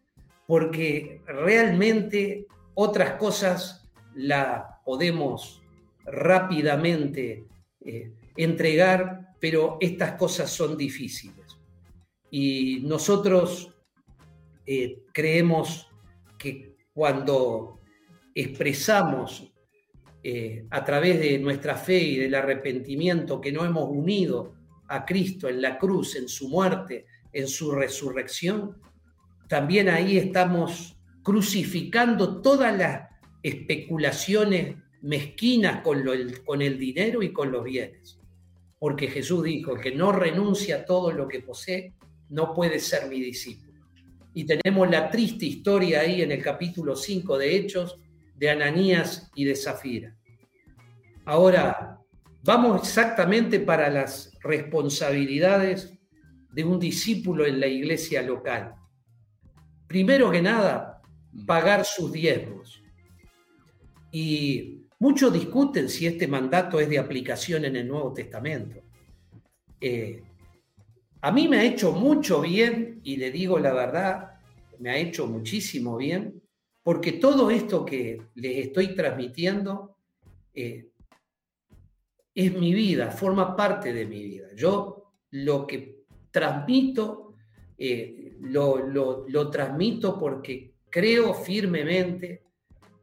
Porque 0.46 1.20
realmente 1.26 2.46
otras 2.74 3.12
cosas 3.12 3.86
las 4.14 4.64
podemos 4.84 5.62
rápidamente 6.06 7.44
eh, 7.84 8.12
entregar, 8.36 9.21
pero 9.43 9.77
estas 9.81 10.12
cosas 10.12 10.52
son 10.52 10.77
difíciles. 10.77 11.59
Y 12.31 12.78
nosotros 12.85 13.74
eh, 14.64 15.02
creemos 15.12 15.89
que 16.39 16.77
cuando 16.93 17.81
expresamos 18.32 19.52
eh, 20.23 20.64
a 20.70 20.85
través 20.85 21.19
de 21.19 21.40
nuestra 21.40 21.74
fe 21.74 21.98
y 21.98 22.16
del 22.19 22.36
arrepentimiento 22.36 23.40
que 23.40 23.51
no 23.51 23.64
hemos 23.64 23.89
unido 23.90 24.55
a 24.86 25.05
Cristo 25.05 25.48
en 25.48 25.60
la 25.60 25.77
cruz, 25.77 26.14
en 26.14 26.28
su 26.28 26.48
muerte, 26.48 27.06
en 27.32 27.48
su 27.48 27.73
resurrección, 27.73 28.81
también 29.48 29.89
ahí 29.89 30.19
estamos 30.19 30.97
crucificando 31.24 32.40
todas 32.40 32.78
las 32.78 33.09
especulaciones 33.43 34.77
mezquinas 35.01 35.82
con, 35.82 36.05
con 36.44 36.62
el 36.62 36.78
dinero 36.78 37.24
y 37.24 37.32
con 37.32 37.51
los 37.51 37.64
bienes. 37.64 38.21
Porque 38.82 39.06
Jesús 39.06 39.44
dijo 39.44 39.76
que 39.76 39.94
no 39.94 40.10
renuncia 40.10 40.78
a 40.78 40.84
todo 40.84 41.12
lo 41.12 41.28
que 41.28 41.38
posee, 41.38 41.94
no 42.30 42.52
puede 42.52 42.80
ser 42.80 43.09
mi 43.09 43.20
discípulo. 43.20 43.80
Y 44.34 44.44
tenemos 44.44 44.90
la 44.90 45.09
triste 45.09 45.46
historia 45.46 46.00
ahí 46.00 46.20
en 46.20 46.32
el 46.32 46.42
capítulo 46.42 46.96
5 46.96 47.38
de 47.38 47.54
Hechos 47.54 48.00
de 48.34 48.50
Ananías 48.50 49.30
y 49.36 49.44
de 49.44 49.54
Zafira. 49.54 50.16
Ahora, 51.24 52.00
vamos 52.42 52.82
exactamente 52.82 53.60
para 53.60 53.88
las 53.88 54.36
responsabilidades 54.42 55.96
de 56.50 56.64
un 56.64 56.80
discípulo 56.80 57.46
en 57.46 57.60
la 57.60 57.68
iglesia 57.68 58.20
local. 58.20 58.74
Primero 59.86 60.28
que 60.28 60.42
nada, 60.42 61.00
pagar 61.46 61.84
sus 61.84 62.10
diezmos. 62.10 62.82
Y 64.10 64.81
muchos 65.02 65.32
discuten 65.32 65.88
si 65.88 66.06
este 66.06 66.28
mandato 66.28 66.78
es 66.78 66.88
de 66.88 66.96
aplicación 66.96 67.64
en 67.64 67.74
el 67.74 67.88
Nuevo 67.88 68.12
Testamento. 68.12 68.80
Eh, 69.80 70.22
a 71.20 71.32
mí 71.32 71.48
me 71.48 71.58
ha 71.58 71.64
hecho 71.64 71.90
mucho 71.90 72.40
bien, 72.40 73.00
y 73.02 73.16
le 73.16 73.32
digo 73.32 73.58
la 73.58 73.72
verdad, 73.72 74.34
me 74.78 74.90
ha 74.90 74.96
hecho 74.96 75.26
muchísimo 75.26 75.96
bien, 75.96 76.40
porque 76.84 77.14
todo 77.14 77.50
esto 77.50 77.84
que 77.84 78.22
les 78.36 78.66
estoy 78.66 78.94
transmitiendo 78.94 79.96
eh, 80.54 80.86
es 82.32 82.54
mi 82.56 82.72
vida, 82.72 83.10
forma 83.10 83.56
parte 83.56 83.92
de 83.92 84.06
mi 84.06 84.22
vida. 84.22 84.54
Yo 84.54 85.14
lo 85.32 85.66
que 85.66 86.04
transmito, 86.30 87.34
eh, 87.76 88.36
lo, 88.42 88.86
lo 88.86 89.50
transmito 89.50 90.16
porque 90.16 90.74
creo 90.88 91.34
firmemente 91.34 92.51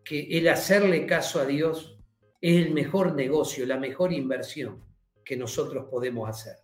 que 0.09 0.21
el 0.39 0.47
hacerle 0.47 1.05
caso 1.05 1.39
a 1.39 1.45
Dios 1.45 1.95
es 2.41 2.65
el 2.65 2.73
mejor 2.73 3.13
negocio, 3.13 3.63
la 3.67 3.77
mejor 3.77 4.11
inversión 4.11 4.83
que 5.23 5.37
nosotros 5.37 5.85
podemos 5.87 6.27
hacer. 6.27 6.55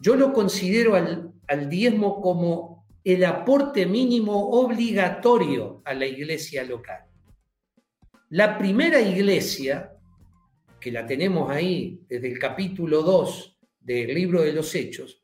Yo 0.00 0.16
lo 0.16 0.32
considero 0.32 0.96
al, 0.96 1.68
diezmo 1.70 2.20
como 2.20 2.88
el 3.04 3.24
aporte 3.24 3.86
mínimo 3.86 4.50
obligatorio 4.50 5.80
a 5.84 5.94
la 5.94 6.06
iglesia 6.06 6.64
local. 6.64 7.04
La 8.30 8.58
primera 8.58 9.00
iglesia, 9.00 9.92
que 10.80 10.90
la 10.90 11.06
tenemos 11.06 11.48
ahí 11.48 12.00
desde 12.08 12.32
el 12.32 12.40
capítulo 12.40 13.02
2 13.02 13.58
del 13.78 14.12
libro 14.12 14.42
de 14.42 14.54
los 14.54 14.74
Hechos, 14.74 15.22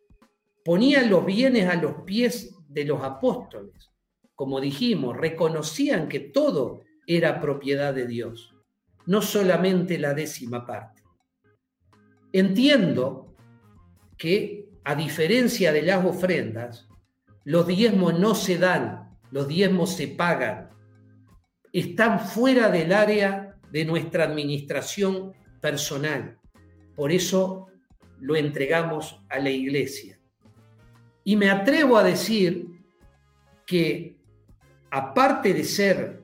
ponía 0.64 1.02
los 1.02 1.26
bienes 1.26 1.66
a 1.66 1.74
los 1.74 2.04
pies 2.04 2.54
de 2.68 2.84
los 2.84 3.02
apóstoles. 3.02 3.90
Como 4.36 4.60
dijimos, 4.60 5.16
reconocían 5.16 6.08
que 6.08 6.20
todo 6.20 6.84
era 7.06 7.40
propiedad 7.40 7.94
de 7.94 8.06
Dios, 8.06 8.54
no 9.06 9.22
solamente 9.22 9.98
la 9.98 10.14
décima 10.14 10.66
parte. 10.66 11.02
Entiendo 12.32 13.34
que 14.16 14.68
a 14.84 14.94
diferencia 14.94 15.72
de 15.72 15.82
las 15.82 16.04
ofrendas, 16.04 16.88
los 17.44 17.66
diezmos 17.66 18.18
no 18.18 18.34
se 18.34 18.58
dan, 18.58 19.18
los 19.30 19.48
diezmos 19.48 19.96
se 19.96 20.08
pagan. 20.08 20.70
Están 21.72 22.20
fuera 22.20 22.70
del 22.70 22.92
área 22.92 23.56
de 23.70 23.84
nuestra 23.84 24.24
administración 24.24 25.32
personal. 25.60 26.38
Por 26.94 27.12
eso 27.12 27.66
lo 28.20 28.36
entregamos 28.36 29.20
a 29.28 29.38
la 29.38 29.50
iglesia. 29.50 30.18
Y 31.24 31.36
me 31.36 31.50
atrevo 31.50 31.96
a 31.96 32.02
decir 32.02 32.66
que 33.66 34.16
aparte 34.90 35.54
de 35.54 35.64
ser, 35.64 36.19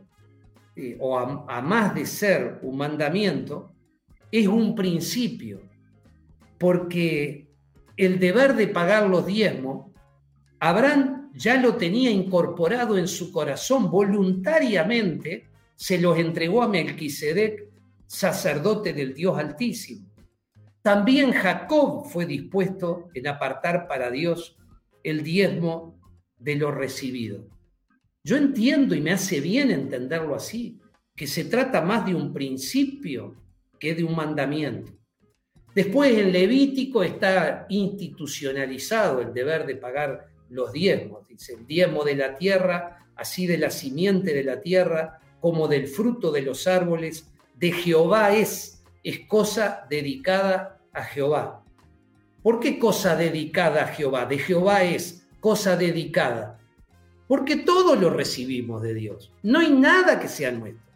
eh, 0.77 0.97
o 1.01 1.19
a 1.19 1.63
más 1.63 1.95
de 1.95 2.07
ser 2.07 2.61
un 2.63 2.77
mandamiento, 2.77 3.73
es 4.31 4.47
un 4.47 4.75
principio, 4.75 5.63
porque 6.59 7.49
el 7.97 8.19
deber 8.19 8.55
de 8.55 8.69
pagar 8.69 9.09
los 9.09 9.27
diezmos, 9.27 9.91
Abraham 10.61 11.31
ya 11.35 11.61
lo 11.61 11.77
tenía 11.77 12.11
incorporado 12.11 12.99
en 12.99 13.09
su 13.09 13.33
corazón 13.33 13.91
voluntariamente, 13.91 15.49
se 15.75 15.99
los 15.99 16.19
entregó 16.19 16.63
a 16.63 16.69
Melquisedec, 16.69 17.69
sacerdote 18.07 18.93
del 18.93 19.15
Dios 19.15 19.39
Altísimo. 19.39 20.07
También 20.81 21.33
Jacob 21.33 22.07
fue 22.07 22.27
dispuesto 22.27 23.09
en 23.15 23.27
apartar 23.27 23.89
para 23.89 24.11
Dios 24.11 24.57
el 25.03 25.23
diezmo 25.23 25.99
de 26.39 26.57
lo 26.57 26.71
recibido. 26.71 27.49
Yo 28.27 28.37
entiendo 28.37 28.97
y 28.97 29.01
me 29.01 29.13
hace 29.13 29.41
bien 29.41 29.71
entenderlo 29.71 30.35
así, 30.35 30.81
que 31.15 31.29
se 31.29 31.45
trata 31.45 31.81
más 31.81 32.05
de 32.07 32.13
un 32.13 32.33
principio 32.33 33.37
que 33.79 33.95
de 33.95 34.03
un 34.03 34.17
mandamiento. 34.17 34.91
Después 35.73 36.19
en 36.19 36.33
Levítico 36.33 37.05
está 37.05 37.67
institucionalizado 37.69 39.21
el 39.21 39.33
deber 39.33 39.65
de 39.65 39.77
pagar 39.77 40.27
los 40.51 40.73
diezmos. 40.73 41.29
Dice, 41.29 41.55
el 41.55 41.69
diezmo 41.69 42.03
de 42.03 42.17
la 42.17 42.35
tierra, 42.35 43.07
así 43.15 43.47
de 43.47 43.59
la 43.59 43.71
simiente 43.71 44.35
de 44.35 44.43
la 44.43 44.61
tierra 44.61 45.21
como 45.39 45.69
del 45.69 45.87
fruto 45.87 46.33
de 46.33 46.43
los 46.43 46.67
árboles, 46.67 47.31
de 47.55 47.71
Jehová 47.71 48.35
es, 48.35 48.83
es 49.05 49.21
cosa 49.29 49.87
dedicada 49.89 50.81
a 50.93 51.05
Jehová. 51.05 51.63
¿Por 52.43 52.59
qué 52.59 52.81
cosa 52.81 53.15
dedicada 53.15 53.85
a 53.85 53.87
Jehová? 53.95 54.27
De 54.27 54.39
Jehová 54.39 54.83
es 54.83 55.29
cosa 55.39 55.77
dedicada. 55.77 56.59
Porque 57.27 57.57
todo 57.57 57.97
lo 57.97 58.11
recibimos 58.11 58.83
de 58.83 58.95
Dios. 58.95 59.33
No 59.43 59.59
hay 59.59 59.71
nada 59.71 60.21
que 60.21 60.29
sea 60.29 60.53
nuestro. 60.53 60.87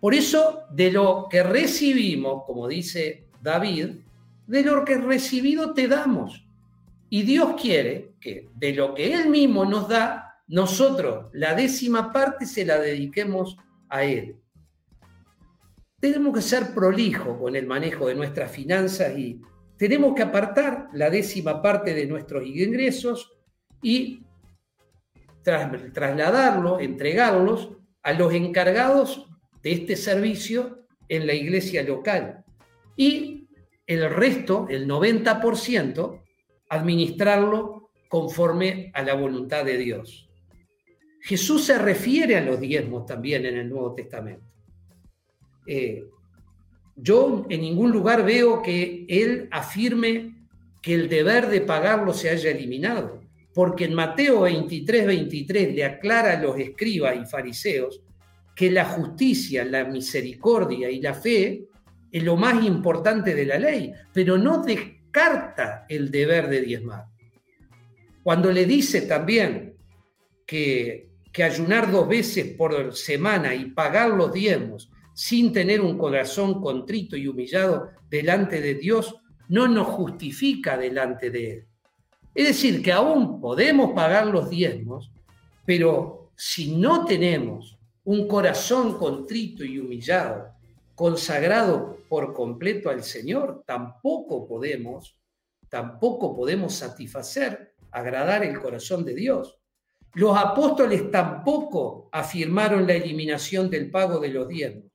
Por 0.00 0.14
eso, 0.14 0.64
de 0.70 0.92
lo 0.92 1.28
que 1.30 1.42
recibimos, 1.42 2.44
como 2.44 2.68
dice 2.68 3.24
David, 3.40 3.96
de 4.46 4.62
lo 4.62 4.84
que 4.84 4.98
recibido 4.98 5.72
te 5.72 5.88
damos. 5.88 6.46
Y 7.08 7.22
Dios 7.22 7.54
quiere 7.60 8.12
que 8.20 8.48
de 8.54 8.74
lo 8.74 8.94
que 8.94 9.14
Él 9.14 9.30
mismo 9.30 9.64
nos 9.64 9.88
da, 9.88 10.42
nosotros 10.48 11.26
la 11.32 11.54
décima 11.54 12.12
parte 12.12 12.44
se 12.44 12.64
la 12.64 12.78
dediquemos 12.78 13.56
a 13.88 14.04
Él. 14.04 14.36
Tenemos 16.00 16.34
que 16.34 16.42
ser 16.42 16.74
prolijos 16.74 17.38
con 17.38 17.56
el 17.56 17.66
manejo 17.66 18.08
de 18.08 18.14
nuestras 18.14 18.50
finanzas 18.50 19.16
y 19.16 19.40
tenemos 19.78 20.14
que 20.14 20.22
apartar 20.22 20.88
la 20.92 21.08
décima 21.08 21.62
parte 21.62 21.94
de 21.94 22.06
nuestros 22.06 22.46
ingresos 22.46 23.32
y 23.82 24.23
trasladarlo, 25.44 26.80
entregarlos 26.80 27.70
a 28.02 28.12
los 28.12 28.32
encargados 28.34 29.26
de 29.62 29.72
este 29.72 29.96
servicio 29.96 30.86
en 31.08 31.26
la 31.26 31.34
iglesia 31.34 31.82
local 31.82 32.44
y 32.96 33.46
el 33.86 34.10
resto, 34.10 34.66
el 34.68 34.88
90%, 34.88 36.22
administrarlo 36.68 37.90
conforme 38.08 38.90
a 38.94 39.02
la 39.02 39.14
voluntad 39.14 39.64
de 39.64 39.76
Dios. 39.76 40.28
Jesús 41.20 41.64
se 41.64 41.78
refiere 41.78 42.36
a 42.36 42.40
los 42.40 42.60
diezmos 42.60 43.06
también 43.06 43.46
en 43.46 43.56
el 43.56 43.68
Nuevo 43.68 43.94
Testamento. 43.94 44.44
Eh, 45.66 46.04
yo 46.96 47.46
en 47.48 47.60
ningún 47.60 47.90
lugar 47.90 48.24
veo 48.24 48.62
que 48.62 49.06
él 49.08 49.48
afirme 49.50 50.34
que 50.82 50.94
el 50.94 51.08
deber 51.08 51.48
de 51.48 51.62
pagarlo 51.62 52.12
se 52.12 52.28
haya 52.28 52.50
eliminado, 52.50 53.23
porque 53.54 53.84
en 53.84 53.94
Mateo 53.94 54.42
23, 54.42 55.06
23 55.06 55.74
le 55.74 55.84
aclara 55.84 56.32
a 56.32 56.42
los 56.42 56.58
escribas 56.58 57.16
y 57.16 57.24
fariseos 57.24 58.02
que 58.54 58.70
la 58.70 58.84
justicia, 58.84 59.64
la 59.64 59.84
misericordia 59.84 60.90
y 60.90 61.00
la 61.00 61.14
fe 61.14 61.64
es 62.10 62.22
lo 62.22 62.36
más 62.36 62.64
importante 62.64 63.34
de 63.34 63.46
la 63.46 63.58
ley, 63.58 63.92
pero 64.12 64.36
no 64.36 64.62
descarta 64.62 65.86
el 65.88 66.10
deber 66.10 66.48
de 66.48 66.60
diezmar. 66.62 67.06
Cuando 68.22 68.50
le 68.50 68.66
dice 68.66 69.02
también 69.02 69.74
que, 70.46 71.10
que 71.32 71.44
ayunar 71.44 71.90
dos 71.90 72.08
veces 72.08 72.54
por 72.56 72.94
semana 72.94 73.54
y 73.54 73.66
pagar 73.66 74.10
los 74.10 74.32
diezmos 74.32 74.90
sin 75.14 75.52
tener 75.52 75.80
un 75.80 75.96
corazón 75.96 76.60
contrito 76.60 77.16
y 77.16 77.28
humillado 77.28 77.90
delante 78.10 78.60
de 78.60 78.74
Dios, 78.74 79.14
no 79.48 79.68
nos 79.68 79.86
justifica 79.88 80.76
delante 80.76 81.30
de 81.30 81.50
Él. 81.50 81.66
Es 82.34 82.48
decir, 82.48 82.82
que 82.82 82.92
aún 82.92 83.40
podemos 83.40 83.92
pagar 83.92 84.26
los 84.26 84.50
diezmos, 84.50 85.10
pero 85.64 86.30
si 86.36 86.76
no 86.76 87.04
tenemos 87.04 87.78
un 88.04 88.26
corazón 88.26 88.98
contrito 88.98 89.64
y 89.64 89.78
humillado, 89.78 90.52
consagrado 90.94 91.98
por 92.08 92.32
completo 92.32 92.90
al 92.90 93.02
Señor, 93.02 93.62
tampoco 93.66 94.46
podemos, 94.46 95.16
tampoco 95.68 96.36
podemos 96.36 96.74
satisfacer, 96.74 97.74
agradar 97.90 98.44
el 98.44 98.60
corazón 98.60 99.04
de 99.04 99.14
Dios. 99.14 99.58
Los 100.14 100.36
apóstoles 100.36 101.10
tampoco 101.10 102.08
afirmaron 102.12 102.86
la 102.86 102.94
eliminación 102.94 103.70
del 103.70 103.90
pago 103.90 104.18
de 104.18 104.28
los 104.28 104.48
diezmos 104.48 104.94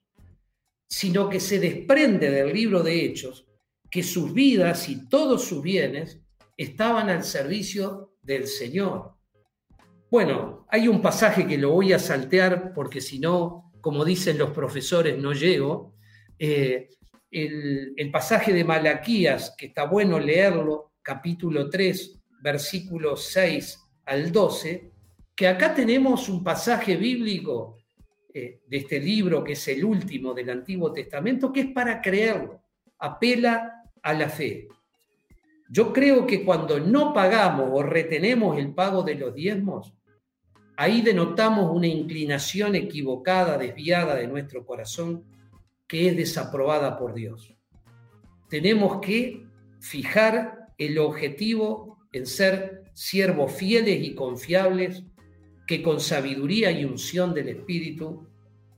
sino 0.89 1.29
que 1.29 1.39
se 1.39 1.59
desprende 1.59 2.31
del 2.31 2.51
libro 2.51 2.81
de 2.81 3.05
Hechos 3.05 3.45
que 3.91 4.03
sus 4.03 4.33
vidas 4.33 4.89
y 4.89 5.07
todos 5.07 5.45
sus 5.45 5.61
bienes 5.61 6.19
estaban 6.59 7.09
al 7.09 7.23
servicio 7.23 8.15
del 8.21 8.45
Señor. 8.45 9.13
Bueno, 10.11 10.65
hay 10.69 10.89
un 10.89 11.01
pasaje 11.01 11.47
que 11.47 11.57
lo 11.57 11.71
voy 11.71 11.93
a 11.93 11.99
saltear 11.99 12.73
porque 12.73 12.99
si 12.99 13.17
no, 13.17 13.71
como 13.79 14.03
dicen 14.03 14.37
los 14.37 14.49
profesores, 14.49 15.17
no 15.17 15.31
llego. 15.31 15.95
Eh, 16.37 16.89
el, 17.31 18.09
pasaje 18.11 18.51
de 18.51 18.65
Malaquías, 18.65 19.55
que 19.57 19.67
está 19.67 19.85
bueno 19.85 20.19
leerlo, 20.19 20.95
capítulo 21.01 21.69
3, 21.69 22.19
versículos 22.41 23.23
6 23.31 23.79
al 24.07 24.29
12, 24.29 24.91
que 25.33 25.47
acá 25.47 25.73
tenemos 25.73 26.27
un 26.27 26.43
pasaje 26.43 26.97
bíblico 26.97 27.77
eh, 28.33 28.59
de 28.67 28.77
este 28.77 28.99
libro, 28.99 29.45
que 29.45 29.53
es 29.53 29.65
el 29.69 29.85
último 29.85 30.33
del 30.33 30.49
Antiguo 30.49 30.91
Testamento, 30.91 31.53
que 31.53 31.61
es 31.61 31.71
para 31.71 32.01
creerlo, 32.01 32.59
apela 32.97 33.85
a 34.01 34.13
la 34.13 34.27
fe. 34.27 34.67
Yo 35.71 35.93
creo 35.93 36.25
que 36.25 36.43
cuando 36.43 36.79
no 36.79 37.13
pagamos 37.13 37.69
o 37.71 37.83
retenemos 37.83 38.57
el 38.57 38.73
pago 38.73 39.03
de 39.03 39.13
los 39.13 39.35
diezmos, 39.35 39.93
ahí 40.75 41.01
denotamos 41.01 41.69
una 41.71 41.85
inclinación 41.85 42.73
equivocada, 42.73 43.55
desviada 43.55 44.15
de 44.15 44.27
nuestro 44.27 44.65
corazón, 44.65 45.25
que 45.87 46.09
es 46.09 46.17
desaprobada 46.17 46.97
por 46.97 47.13
Dios. 47.13 47.53
Tenemos 48.49 48.99
que 48.99 49.45
fijar 49.79 50.69
el 50.79 50.97
objetivo 50.97 51.99
en 52.13 52.25
ser 52.25 52.85
siervos 52.93 53.51
fieles 53.51 54.03
y 54.03 54.15
confiables 54.15 55.03
que 55.67 55.83
con 55.83 55.99
sabiduría 55.99 56.71
y 56.71 56.83
unción 56.83 57.31
del 57.31 57.49
Espíritu 57.49 58.27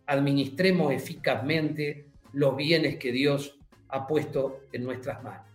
administremos 0.07 0.91
eficazmente 0.91 2.07
los 2.33 2.57
bienes 2.57 2.97
que 2.97 3.13
Dios 3.13 3.57
ha 3.87 4.05
puesto 4.05 4.63
en 4.73 4.83
nuestras 4.83 5.23
manos. 5.23 5.50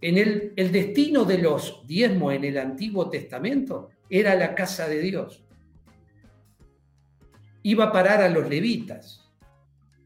En 0.00 0.18
el, 0.18 0.52
el 0.56 0.70
destino 0.70 1.24
de 1.24 1.38
los 1.38 1.86
diezmos 1.86 2.34
en 2.34 2.44
el 2.44 2.58
Antiguo 2.58 3.10
Testamento 3.10 3.90
era 4.08 4.34
la 4.34 4.54
casa 4.54 4.88
de 4.88 5.00
Dios. 5.00 5.44
Iba 7.62 7.86
a 7.86 7.92
parar 7.92 8.22
a 8.22 8.28
los 8.28 8.48
levitas. 8.48 9.28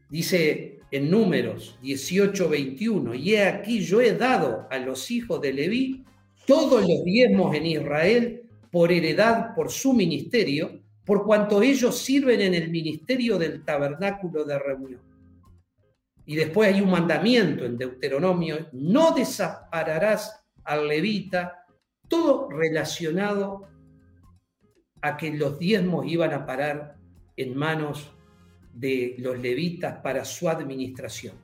Dice 0.09 0.79
en 0.91 1.09
números 1.09 1.77
18, 1.81 2.49
21, 2.49 3.15
y 3.15 3.33
he 3.33 3.47
aquí 3.47 3.79
yo 3.79 3.99
he 4.01 4.13
dado 4.13 4.67
a 4.69 4.77
los 4.77 5.09
hijos 5.09 5.41
de 5.41 5.53
Leví 5.53 6.03
todos 6.45 6.81
los 6.81 7.03
diezmos 7.03 7.55
en 7.55 7.65
Israel 7.65 8.43
por 8.71 8.91
heredad 8.91 9.55
por 9.55 9.71
su 9.71 9.93
ministerio, 9.93 10.81
por 11.05 11.25
cuanto 11.25 11.61
ellos 11.61 11.97
sirven 11.97 12.41
en 12.41 12.53
el 12.53 12.69
ministerio 12.69 13.37
del 13.37 13.63
tabernáculo 13.63 14.43
de 14.45 14.59
reunión. 14.59 15.12
Y 16.25 16.35
después 16.35 16.73
hay 16.73 16.81
un 16.81 16.91
mandamiento 16.91 17.65
en 17.65 17.77
Deuteronomio, 17.77 18.67
no 18.71 19.11
desampararás 19.11 20.45
al 20.63 20.87
levita, 20.87 21.65
todo 22.07 22.49
relacionado 22.49 23.67
a 25.01 25.17
que 25.17 25.31
los 25.31 25.59
diezmos 25.59 26.05
iban 26.07 26.33
a 26.33 26.45
parar 26.45 26.97
en 27.35 27.57
manos 27.57 28.13
de 28.73 29.15
los 29.19 29.37
levitas 29.39 29.99
para 30.01 30.23
su 30.23 30.47
administración. 30.49 31.35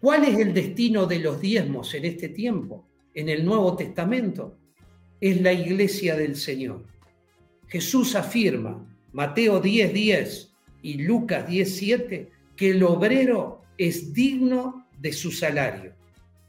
¿Cuál 0.00 0.24
es 0.24 0.38
el 0.38 0.54
destino 0.54 1.06
de 1.06 1.18
los 1.18 1.40
diezmos 1.40 1.94
en 1.94 2.06
este 2.06 2.30
tiempo, 2.30 2.88
en 3.14 3.28
el 3.28 3.44
Nuevo 3.44 3.76
Testamento? 3.76 4.58
es 5.22 5.40
la 5.40 5.52
iglesia 5.52 6.16
del 6.16 6.34
Señor. 6.34 6.84
Jesús 7.68 8.16
afirma, 8.16 8.84
Mateo 9.12 9.62
10:10 9.62 9.92
10 9.92 10.52
y 10.82 10.94
Lucas 10.94 11.46
10:7, 11.46 12.28
que 12.62 12.70
el 12.70 12.84
obrero 12.84 13.62
es 13.76 14.14
digno 14.14 14.86
de 15.00 15.12
su 15.12 15.32
salario. 15.32 15.94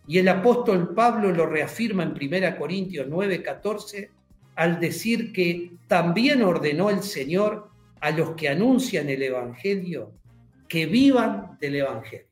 Y 0.08 0.20
el 0.20 0.28
apóstol 0.28 0.94
Pablo 0.94 1.32
lo 1.32 1.48
reafirma 1.48 2.04
en 2.04 2.12
1 2.12 2.56
Corintios 2.56 3.08
9:14 3.08 4.12
al 4.54 4.80
decir 4.80 5.34
que 5.34 5.72
también 5.88 6.44
ordenó 6.44 6.92
el 6.92 7.02
Señor 7.02 7.72
a 8.00 8.12
los 8.12 8.36
que 8.36 8.48
anuncian 8.48 9.10
el 9.10 9.24
Evangelio 9.24 10.12
que 10.68 10.86
vivan 10.86 11.58
del 11.60 11.78
Evangelio. 11.78 12.28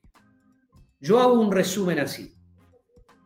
Yo 1.00 1.20
hago 1.20 1.42
un 1.42 1.52
resumen 1.52 1.98
así. 1.98 2.36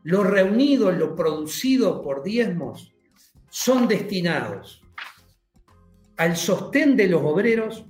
Lo 0.04 0.24
reunido, 0.24 0.90
lo 0.90 1.18
producido 1.18 2.02
por 2.02 2.24
diezmos, 2.24 2.96
son 3.50 3.90
destinados 3.90 4.82
al 6.16 6.38
sostén 6.38 6.96
de 6.96 7.10
los 7.10 7.22
obreros, 7.24 7.84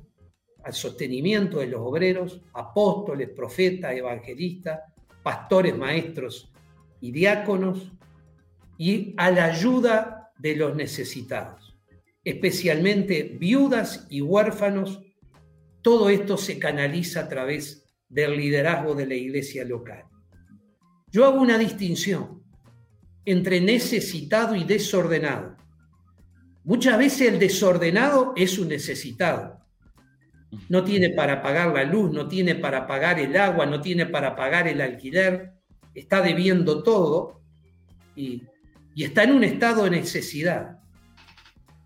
al 0.66 0.74
sostenimiento 0.74 1.60
de 1.60 1.68
los 1.68 1.82
obreros, 1.82 2.42
apóstoles, 2.54 3.30
profetas, 3.30 3.94
evangelistas, 3.94 4.80
pastores, 5.22 5.78
maestros 5.78 6.52
y 7.00 7.12
diáconos, 7.12 7.92
y 8.76 9.14
a 9.16 9.30
la 9.30 9.46
ayuda 9.46 10.32
de 10.40 10.56
los 10.56 10.76
necesitados, 10.76 11.78
especialmente 12.24 13.38
viudas 13.40 14.08
y 14.10 14.22
huérfanos. 14.22 15.02
Todo 15.84 16.10
esto 16.10 16.36
se 16.36 16.58
canaliza 16.58 17.22
a 17.22 17.30
través 17.30 17.86
del 18.10 18.36
liderazgo 18.36 18.96
de 18.96 19.06
la 19.06 19.14
iglesia 19.14 19.64
local. 19.66 20.06
Yo 21.12 21.26
hago 21.26 21.42
una 21.42 21.60
distinción 21.60 22.44
entre 23.24 23.62
necesitado 23.62 24.56
y 24.56 24.64
desordenado. 24.64 25.58
Muchas 26.64 26.98
veces 26.98 27.34
el 27.34 27.38
desordenado 27.38 28.34
es 28.36 28.58
un 28.58 28.70
necesitado. 28.70 29.65
No 30.70 30.84
tiene 30.84 31.10
para 31.10 31.42
pagar 31.42 31.74
la 31.74 31.84
luz, 31.84 32.12
no 32.12 32.28
tiene 32.28 32.56
para 32.56 32.88
pagar 32.88 33.20
el 33.20 33.36
agua, 33.36 33.66
no 33.66 33.82
tiene 33.82 34.06
para 34.06 34.36
pagar 34.36 34.68
el 34.68 34.82
alquiler, 34.82 35.54
está 35.94 36.22
debiendo 36.22 36.84
todo 36.84 37.42
y, 38.16 38.44
está 38.98 39.24
en 39.24 39.32
un 39.32 39.44
estado 39.44 39.84
de 39.84 39.92
necesidad. 39.92 40.80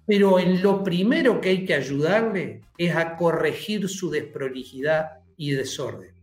Pero 0.05 0.39
en 0.39 0.61
lo 0.61 0.83
primero 0.83 1.39
que 1.39 1.49
hay 1.49 1.65
que 1.65 1.73
ayudarle 1.73 2.61
es 2.77 2.95
a 2.95 3.15
corregir 3.15 3.87
su 3.89 4.09
desprolijidad 4.09 5.19
y 5.37 5.51
desorden. 5.51 6.13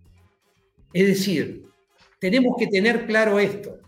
Es 0.92 1.06
decir, 1.06 1.64
tenemos 2.20 2.56
que 2.58 2.66
tener 2.66 3.06
claro 3.06 3.38
esto 3.38 3.78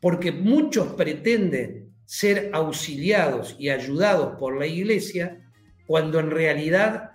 porque 0.00 0.32
muchos 0.32 0.88
pretenden 0.94 1.92
ser 2.04 2.50
auxiliados 2.52 3.56
y 3.58 3.68
ayudados 3.68 4.38
por 4.38 4.58
la 4.58 4.66
iglesia 4.66 5.42
cuando 5.86 6.18
en 6.20 6.30
realidad 6.30 7.07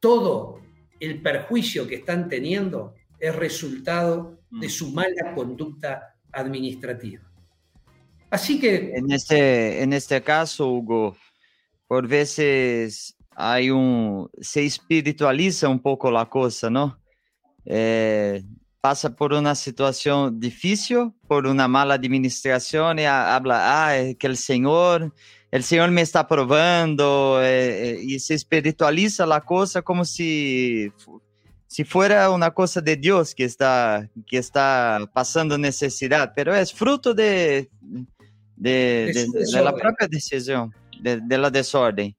todo 0.00 0.60
el 0.98 1.22
perjuicio 1.22 1.86
que 1.86 1.96
están 1.96 2.28
teniendo 2.28 2.94
es 3.18 3.34
resultado 3.34 4.40
de 4.50 4.66
mm. 4.66 4.70
su 4.70 4.90
mala 4.92 5.34
conducta 5.34 6.16
administrativa. 6.32 7.22
Así 8.30 8.58
que... 8.60 8.92
En 8.94 9.10
este, 9.10 9.82
en 9.82 9.92
este 9.92 10.22
caso, 10.22 10.68
Hugo, 10.68 11.16
por 11.86 12.06
veces 12.06 13.16
hay 13.34 13.70
un, 13.70 14.30
se 14.40 14.64
espiritualiza 14.64 15.68
un 15.68 15.80
poco 15.80 16.10
la 16.10 16.26
cosa, 16.28 16.70
¿no? 16.70 17.00
Eh, 17.64 18.42
pasa 18.80 19.14
por 19.14 19.32
una 19.32 19.54
situación 19.54 20.38
difícil, 20.40 21.12
por 21.26 21.46
una 21.46 21.68
mala 21.68 21.94
administración 21.94 22.98
y 22.98 23.04
habla, 23.04 23.86
ah, 23.86 23.96
es 23.96 24.16
que 24.16 24.26
el 24.26 24.36
Señor, 24.36 25.12
el 25.50 25.64
Señor 25.64 25.90
me 25.90 26.02
está 26.02 26.26
probando 26.28 27.40
eh, 27.42 27.90
eh, 27.90 28.00
y 28.02 28.20
se 28.20 28.34
espiritualiza 28.34 29.26
la 29.26 29.40
cosa 29.40 29.82
como 29.82 30.04
si, 30.04 30.92
si 31.66 31.84
fuera 31.84 32.30
una 32.30 32.52
cosa 32.52 32.80
de 32.80 32.96
Dios 32.96 33.34
que 33.34 33.44
está, 33.44 34.08
que 34.26 34.38
está 34.38 35.00
pasando 35.12 35.58
necesidad, 35.58 36.32
pero 36.36 36.54
es 36.54 36.72
fruto 36.72 37.14
de, 37.14 37.68
de, 38.56 39.12
de, 39.12 39.46
de 39.52 39.62
la 39.62 39.74
propia 39.74 40.06
decisión, 40.08 40.72
de, 41.00 41.38
la 41.38 41.50
desorden. 41.50 42.14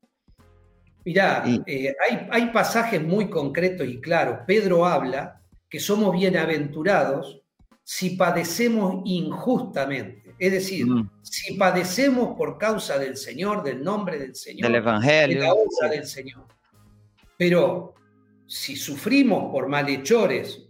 Mirá, 1.06 1.44
eh, 1.66 1.96
hay, 2.10 2.28
hay 2.30 2.46
pasajes 2.52 3.02
muy 3.02 3.30
concretos 3.30 3.88
y 3.88 4.02
claros. 4.02 4.40
Pedro 4.46 4.86
habla 4.86 5.42
que 5.70 5.80
somos 5.80 6.14
bienaventurados 6.14 7.42
si 7.84 8.12
padecemos 8.12 9.02
injustamente. 9.06 10.21
Es 10.42 10.52
decir, 10.52 10.88
mm. 10.88 11.08
si 11.22 11.54
padecemos 11.54 12.36
por 12.36 12.58
causa 12.58 12.98
del 12.98 13.16
Señor, 13.16 13.62
del 13.62 13.84
nombre 13.84 14.18
del 14.18 14.34
Señor, 14.34 14.64
del 14.64 14.82
Evangelio, 14.82 15.40
de 15.40 15.46
la 15.46 15.54
obra 15.54 15.88
del 15.92 16.08
Señor. 16.08 16.48
Pero 17.38 17.94
si 18.48 18.76
sufrimos 18.76 19.52
por 19.52 19.68
malhechores, 19.68 20.66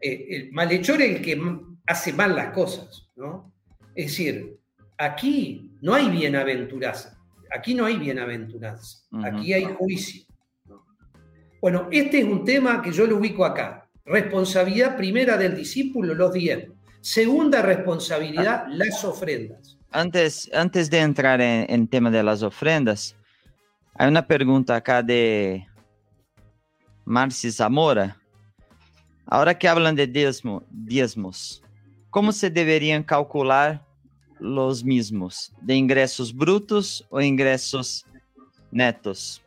eh, 0.00 0.26
el 0.30 0.52
malhechor 0.52 1.02
es 1.02 1.16
el 1.16 1.20
que 1.20 1.38
hace 1.86 2.14
mal 2.14 2.34
las 2.34 2.54
cosas, 2.54 3.10
¿no? 3.16 3.52
Es 3.94 4.06
decir, 4.06 4.56
aquí 4.96 5.76
no 5.82 5.92
hay 5.92 6.08
bienaventuranza, 6.08 7.20
aquí 7.54 7.74
no 7.74 7.84
hay 7.84 7.98
bienaventuranza, 7.98 9.00
aquí 9.24 9.52
hay 9.52 9.64
juicio. 9.64 10.24
Bueno, 11.60 11.88
este 11.92 12.20
es 12.20 12.24
un 12.24 12.46
tema 12.46 12.80
que 12.80 12.92
yo 12.92 13.06
lo 13.06 13.18
ubico 13.18 13.44
acá. 13.44 13.90
Responsabilidad 14.06 14.96
primera 14.96 15.36
del 15.36 15.54
discípulo, 15.54 16.14
los 16.14 16.32
diez. 16.32 16.70
Segunda 17.00 17.62
responsabilidad, 17.62 18.64
ah. 18.66 18.68
las 18.68 19.04
ofrendas. 19.04 19.78
Antes, 19.90 20.50
antes 20.52 20.90
de 20.90 20.98
entrar 20.98 21.40
en, 21.40 21.66
en 21.68 21.88
tema 21.88 22.10
de 22.10 22.22
las 22.22 22.42
ofrendas, 22.42 23.16
hay 23.94 24.08
una 24.08 24.26
pregunta 24.26 24.76
acá 24.76 25.02
de 25.02 25.66
Marci 27.04 27.50
Zamora. 27.50 28.16
Ahora 29.26 29.58
que 29.58 29.68
hablan 29.68 29.94
de 29.94 30.06
diezmo, 30.06 30.62
diezmos, 30.70 31.62
¿cómo 32.10 32.32
se 32.32 32.50
deberían 32.50 33.02
calcular 33.02 33.84
los 34.38 34.84
mismos? 34.84 35.52
¿De 35.60 35.74
ingresos 35.74 36.34
brutos 36.34 37.06
o 37.10 37.20
ingresos 37.20 38.04
netos? 38.70 39.42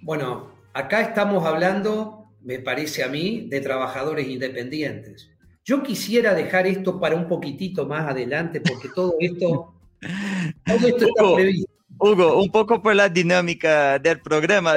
Bueno, 0.00 0.52
acá 0.74 1.00
estamos 1.00 1.44
hablando 1.46 2.22
me 2.44 2.58
parece 2.58 3.02
a 3.02 3.08
mí, 3.08 3.46
de 3.48 3.60
trabajadores 3.60 4.28
independientes. 4.28 5.30
Yo 5.64 5.82
quisiera 5.82 6.34
dejar 6.34 6.66
esto 6.66 6.98
para 6.98 7.14
un 7.14 7.28
poquitito 7.28 7.86
más 7.86 8.08
adelante, 8.08 8.60
porque 8.60 8.88
todo 8.88 9.14
esto, 9.20 9.74
todo 10.66 10.88
esto 10.88 11.06
está 11.06 11.34
previsto. 11.34 11.72
Hugo, 11.98 12.42
un 12.42 12.50
poco 12.50 12.82
por 12.82 12.96
la 12.96 13.08
dinámica 13.08 13.96
del 13.98 14.18
programa. 14.20 14.74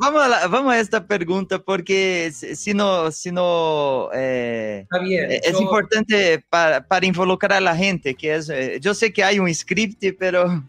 Vamos 0.00 0.22
a, 0.22 0.46
vamos 0.46 0.72
a 0.72 0.78
esta 0.78 1.04
pregunta 1.04 1.58
porque 1.58 2.30
si 2.32 2.72
no, 2.72 3.10
si 3.10 3.32
no 3.32 4.10
eh, 4.14 4.86
es 5.42 5.60
importante 5.60 6.44
para, 6.48 6.86
para, 6.86 7.04
involucrar 7.04 7.54
a 7.54 7.60
la 7.60 7.74
gente, 7.74 8.14
que 8.14 8.36
es, 8.36 8.48
eh, 8.48 8.78
yo 8.80 8.94
sé 8.94 9.12
que 9.12 9.24
hay 9.24 9.40
un 9.40 9.52
script, 9.52 10.04
pero 10.20 10.62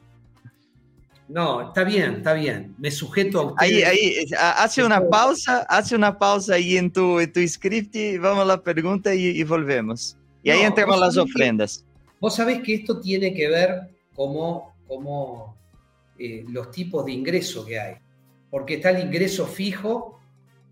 no, 1.31 1.67
está 1.67 1.83
bien, 1.85 2.15
está 2.15 2.33
bien. 2.33 2.75
Me 2.77 2.91
sujeto 2.91 3.39
a 3.39 3.45
usted. 3.47 3.65
Ahí, 3.65 3.83
ahí, 3.83 4.25
hace 4.37 4.83
una 4.83 5.07
pausa, 5.07 5.65
hace 5.69 5.95
una 5.95 6.17
pausa 6.17 6.55
ahí 6.55 6.77
en 6.77 6.91
tu, 6.91 7.19
en 7.19 7.31
tu 7.31 7.47
script 7.47 7.95
y 7.95 8.17
vamos 8.17 8.43
a 8.43 8.45
la 8.45 8.61
pregunta 8.61 9.15
y, 9.15 9.41
volvemos. 9.43 10.17
Y 10.43 10.49
ahí 10.49 10.61
entramos 10.61 10.99
las 10.99 11.17
ofrendas. 11.17 11.85
vos 12.19 12.35
sabés 12.35 12.61
que 12.61 12.73
esto 12.73 12.99
tiene 12.99 13.33
que 13.33 13.47
ver 13.47 13.95
como, 14.13 14.73
como 14.87 15.55
eh, 16.19 16.43
los 16.49 16.69
tipos 16.71 17.05
de 17.05 17.13
ingreso 17.13 17.65
que 17.65 17.79
hay. 17.79 17.95
Porque 18.49 18.75
está 18.75 18.89
el 18.89 19.05
ingreso 19.05 19.47
fijo, 19.47 20.19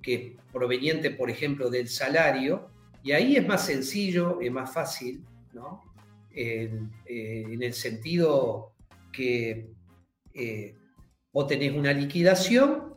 que 0.02 0.14
es 0.14 0.22
proveniente, 0.52 1.12
por 1.12 1.30
ejemplo, 1.30 1.70
del 1.70 1.88
salario, 1.88 2.68
y 3.02 3.14
ahí 3.14 3.38
es 3.38 3.48
más 3.48 3.66
sencillo, 3.66 4.42
es 4.42 4.52
más 4.52 4.74
fácil, 4.74 5.24
¿no? 5.54 5.84
en 6.32 6.92
eh, 7.06 7.58
el 7.60 7.74
sentido 7.74 8.72
que 9.12 9.68
eh, 10.34 10.76
vos 11.32 11.48
tenés 11.48 11.74
una 11.74 11.94
liquidación 11.94 12.96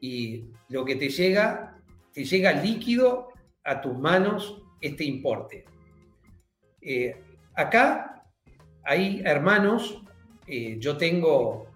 y 0.00 0.44
lo 0.68 0.84
que 0.84 0.96
te 0.96 1.08
llega, 1.08 1.80
te 2.12 2.24
llega 2.24 2.52
líquido 2.52 3.28
a 3.64 3.80
tus 3.80 3.96
manos 3.98 4.62
este 4.80 5.04
importe. 5.04 5.64
Eh, 6.80 7.20
acá 7.54 8.24
hay 8.84 9.22
hermanos, 9.24 10.02
eh, 10.46 10.76
yo 10.78 10.96
tengo 10.96 11.68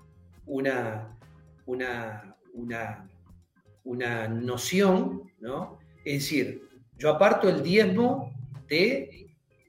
una, 0.46 1.18
una, 1.66 2.36
una, 2.54 3.10
una 3.84 4.28
noción, 4.28 5.30
¿no? 5.40 5.78
Es 6.04 6.22
decir, 6.22 6.68
yo 6.96 7.10
aparto 7.10 7.48
el 7.48 7.62
diezmo 7.62 8.32
de 8.68 9.26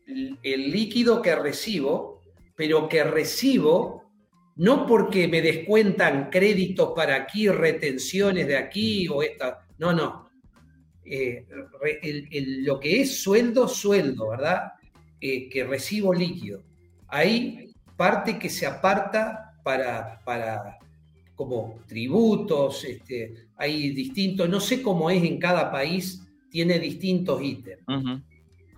el 0.07 0.71
líquido 0.71 1.21
que 1.21 1.35
recibo, 1.35 2.21
pero 2.55 2.87
que 2.87 3.03
recibo 3.03 4.04
no 4.55 4.85
porque 4.85 5.27
me 5.27 5.41
descuentan 5.41 6.29
créditos 6.29 6.93
para 6.95 7.15
aquí, 7.15 7.49
retenciones 7.49 8.47
de 8.47 8.57
aquí 8.57 9.07
o 9.07 9.21
esta, 9.21 9.65
no, 9.77 9.93
no. 9.93 10.29
Eh, 11.03 11.45
lo 12.63 12.79
que 12.79 13.01
es 13.01 13.21
sueldo, 13.21 13.67
sueldo, 13.67 14.29
¿verdad? 14.29 14.73
Eh, 15.19 15.49
que 15.49 15.63
recibo 15.63 16.13
líquido. 16.13 16.63
Hay 17.07 17.73
parte 17.95 18.39
que 18.39 18.49
se 18.49 18.65
aparta 18.65 19.59
para, 19.63 20.21
para 20.23 20.79
como 21.35 21.79
tributos, 21.87 22.83
este, 22.85 23.49
hay 23.57 23.89
distintos, 23.89 24.49
no 24.49 24.59
sé 24.59 24.81
cómo 24.81 25.09
es 25.09 25.23
en 25.23 25.37
cada 25.37 25.71
país, 25.71 26.21
tiene 26.49 26.79
distintos 26.79 27.41
ítems. 27.41 27.83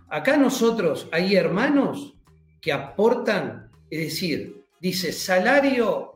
Acá 0.09 0.37
nosotros 0.37 1.07
hay 1.11 1.35
hermanos 1.35 2.15
que 2.61 2.71
aportan, 2.71 3.69
es 3.89 3.99
decir, 3.99 4.56
dice, 4.79 5.11
salario 5.11 6.13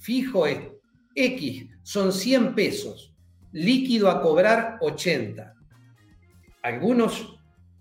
fijo 0.00 0.46
es 0.46 0.58
X, 1.14 1.66
son 1.82 2.12
100 2.12 2.54
pesos, 2.54 3.14
líquido 3.52 4.10
a 4.10 4.22
cobrar 4.22 4.78
80. 4.80 5.54
Algunos 6.62 7.38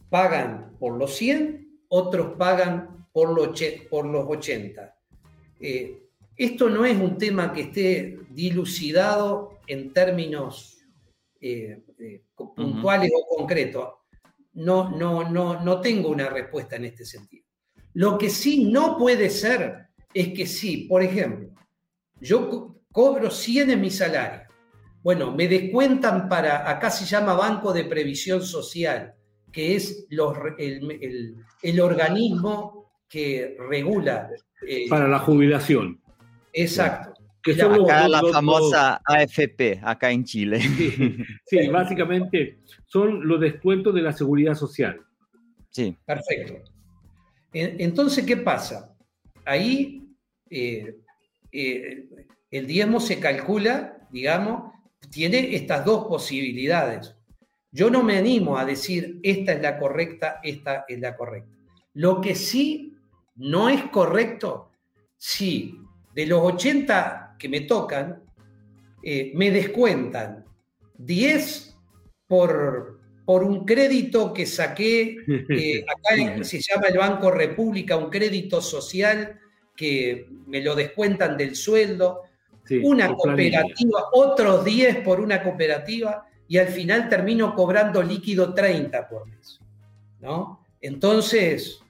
pagan 0.09 0.75
por 0.79 0.97
los 0.97 1.15
100, 1.15 1.83
otros 1.89 2.35
pagan 2.37 3.07
por 3.11 3.35
los, 3.35 3.61
por 3.89 4.05
los 4.05 4.25
80. 4.27 4.95
Eh, 5.59 6.03
esto 6.35 6.69
no 6.69 6.85
es 6.85 6.97
un 6.97 7.17
tema 7.17 7.51
que 7.51 7.61
esté 7.61 8.19
dilucidado 8.29 9.59
en 9.67 9.91
términos 9.91 10.77
eh, 11.41 11.83
eh, 11.99 12.23
puntuales 12.35 13.11
o 13.13 13.37
concretos. 13.37 13.89
No, 14.53 14.89
no, 14.89 15.29
no, 15.29 15.63
no 15.63 15.81
tengo 15.81 16.09
una 16.09 16.29
respuesta 16.29 16.77
en 16.77 16.85
este 16.85 17.05
sentido. 17.05 17.45
Lo 17.93 18.17
que 18.17 18.29
sí 18.29 18.71
no 18.71 18.97
puede 18.97 19.29
ser 19.29 19.88
es 20.13 20.29
que 20.29 20.45
si, 20.45 20.85
por 20.85 21.03
ejemplo, 21.03 21.49
yo 22.19 22.75
cobro 22.91 23.29
100 23.29 23.71
en 23.71 23.81
mi 23.81 23.89
salario, 23.89 24.47
bueno, 25.01 25.33
me 25.33 25.47
descuentan 25.47 26.27
para, 26.27 26.69
acá 26.69 26.89
se 26.89 27.05
llama 27.05 27.33
Banco 27.33 27.71
de 27.71 27.85
Previsión 27.85 28.41
Social, 28.41 29.13
que 29.51 29.75
es 29.75 30.05
los, 30.09 30.37
el, 30.57 31.79
organismo 31.79 32.91
que 33.07 33.55
regula. 33.69 34.29
Eh, 34.67 34.87
para 34.89 35.07
la 35.07 35.19
jubilación. 35.19 36.01
Exacto. 36.51 37.13
Que 37.41 37.53
acá 37.53 38.09
la 38.09 38.21
famosa 38.33 39.01
AFP, 39.05 39.79
acá 39.81 40.11
en 40.11 40.25
Chile. 40.25 40.59
Sí, 41.45 41.67
básicamente 41.71 42.59
son 42.85 43.25
los 43.25 43.39
descuentos 43.39 43.95
de 43.95 44.01
la 44.01 44.11
seguridad 44.11 44.55
social. 44.55 44.99
Sí. 45.69 45.95
Perfecto. 46.05 46.55
Entonces, 47.53 48.25
¿qué 48.25 48.37
pasa? 48.37 48.93
Ahí 49.45 50.15
eh, 50.49 50.97
eh, 51.51 52.09
el 52.51 52.67
diezmo 52.67 52.99
se 52.99 53.19
calcula, 53.19 54.07
digamos, 54.11 54.73
tiene 55.11 55.55
estas 55.55 55.85
dos 55.85 56.07
posibilidades. 56.07 57.15
Yo 57.71 57.89
no 57.89 58.03
me 58.03 58.17
animo 58.17 58.57
a 58.57 58.65
decir 58.65 59.19
esta 59.23 59.53
es 59.53 59.61
la 59.61 59.77
correcta, 59.77 60.39
esta 60.43 60.85
es 60.87 60.99
la 60.99 61.15
correcta. 61.15 61.51
Lo 61.93 62.19
que 62.19 62.35
sí 62.35 62.95
no 63.35 63.69
es 63.69 63.83
correcto, 63.85 64.71
si 65.15 65.79
de 66.13 66.25
los 66.25 66.41
80 66.41 67.35
que 67.37 67.49
me 67.49 67.61
tocan, 67.61 68.23
eh, 69.03 69.31
me 69.35 69.51
descuentan 69.51 70.45
10 70.97 71.77
por, 72.27 72.98
por 73.29 73.43
un 73.43 73.63
crédito 73.63 74.33
que 74.33 74.47
saqué, 74.47 75.17
acá 75.87 76.43
se 76.43 76.59
llama 76.59 76.87
el 76.87 76.97
Banco 76.97 77.29
República, 77.29 77.95
un 77.95 78.09
crédito 78.09 78.59
social 78.59 79.39
que 79.75 80.25
me 80.47 80.63
lo 80.63 80.73
descuentan 80.73 81.37
del 81.37 81.55
sueldo. 81.55 82.23
una 82.81 83.13
cooperativa, 83.13 84.05
otros 84.13 84.65
10 84.65 85.01
por 85.01 85.19
una 85.19 85.43
cooperativa 85.43 86.25
y 86.47 86.57
al 86.57 86.69
final 86.69 87.07
termino 87.07 87.53
cobrando 87.53 88.01
líquido 88.01 88.51
30 88.51 89.07
por 89.07 89.27
mes. 89.27 89.59
¿no? 90.21 90.65
Entonces, 90.81 91.81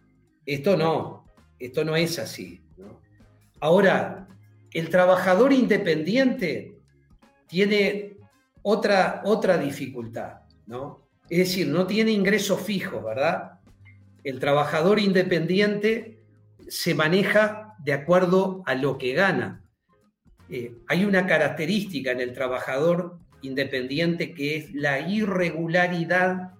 esto 0.45 0.75
no, 0.75 1.23
esto 1.57 1.85
no 1.85 1.95
es 1.95 2.19
así. 2.19 2.61
Ahora, 3.61 4.27
el 4.73 4.89
trabajador 4.89 5.53
independiente 5.53 6.75
tiene 7.47 8.17
otra, 8.61 9.21
otra 9.23 9.57
dificultad, 9.57 10.41
¿no? 10.65 11.07
Es 11.29 11.37
decir, 11.37 11.67
no 11.67 11.85
tiene 11.85 12.11
ingresos 12.11 12.61
fijos, 12.61 13.03
¿verdad? 13.03 13.59
El 14.23 14.39
trabajador 14.39 14.99
independiente 14.99 16.19
se 16.67 16.95
maneja 16.95 17.75
de 17.83 17.93
acuerdo 17.93 18.63
a 18.65 18.75
lo 18.75 18.97
que 18.97 19.13
gana. 19.13 19.63
Eh, 20.49 20.73
hay 20.87 21.05
una 21.05 21.27
característica 21.27 22.11
en 22.11 22.21
el 22.21 22.33
trabajador 22.33 23.19
independiente 23.41 24.33
que 24.33 24.57
es 24.57 24.73
la 24.73 24.99
irregularidad 24.99 26.53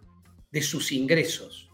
de 0.52 0.62
sus 0.62 0.92
ingresos. 0.92 1.70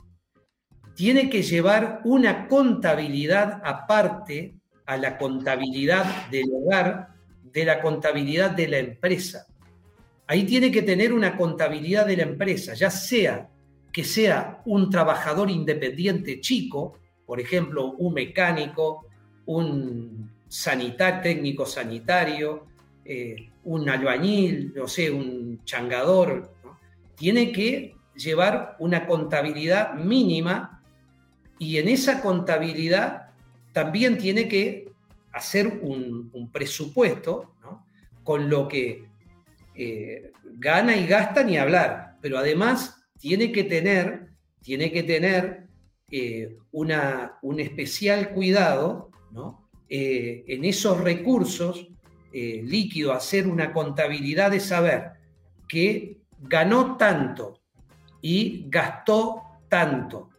Tiene 0.95 1.29
que 1.29 1.43
llevar 1.43 2.01
una 2.05 2.47
contabilidad 2.47 3.61
aparte 3.63 4.55
a 4.85 4.97
la 4.97 5.17
contabilidad 5.17 6.27
del 6.29 6.45
hogar, 6.53 7.09
de 7.43 7.65
la 7.65 7.81
contabilidad 7.81 8.51
de 8.51 8.67
la 8.69 8.77
empresa. 8.79 9.47
Ahí 10.27 10.43
tiene 10.43 10.71
que 10.71 10.81
tener 10.81 11.13
una 11.13 11.37
contabilidad 11.37 12.07
de 12.07 12.17
la 12.17 12.23
empresa, 12.23 12.73
ya 12.73 12.89
sea 12.89 13.49
que 13.91 14.03
sea 14.03 14.61
un 14.65 14.89
trabajador 14.89 15.49
independiente 15.49 16.41
chico, 16.41 16.99
por 17.25 17.39
ejemplo, 17.39 17.91
un 17.93 18.13
mecánico, 18.13 19.07
un 19.45 20.31
técnico 21.23 21.65
sanitario, 21.65 22.65
eh, 23.03 23.49
un 23.65 23.89
albañil, 23.89 24.73
no 24.75 24.87
sé, 24.87 25.11
un 25.11 25.63
changador, 25.63 26.51
tiene 27.15 27.51
que 27.51 27.95
llevar 28.15 28.75
una 28.79 29.05
contabilidad 29.05 29.93
mínima 29.95 30.81
y 31.59 31.77
en 31.77 31.87
esa 31.87 32.21
contabilidad 32.21 33.29
también 33.73 34.17
tiene 34.17 34.47
que 34.47 34.89
hacer 35.31 35.67
un, 35.81 36.49
presupuesto 36.51 37.53
con 38.23 38.49
lo 38.49 38.67
que 38.67 39.05
eh, 39.75 40.31
gana 40.43 40.95
y 40.95 41.05
gasta 41.05 41.43
ni 41.43 41.57
hablar, 41.57 42.17
pero 42.21 42.37
además 42.37 43.07
tiene 43.19 43.51
que 43.51 43.63
tener, 43.63 44.29
tiene 44.61 44.91
que 44.91 45.03
tener 45.03 45.67
eh, 46.09 46.57
una, 46.71 47.37
un 47.41 47.59
especial 47.59 48.29
cuidado 48.29 49.11
eh, 49.89 50.43
en 50.47 50.65
esos 50.65 51.01
recursos 51.01 51.87
líquidos, 52.33 53.15
hacer 53.15 53.47
una 53.47 53.71
contabilidad 53.71 54.51
de 54.51 54.59
saber 54.59 55.11
que 55.69 56.17
ganó 56.37 56.97
tanto 56.97 57.61
y 58.21 58.65
gastó 58.67 59.41
tanto 59.69 60.29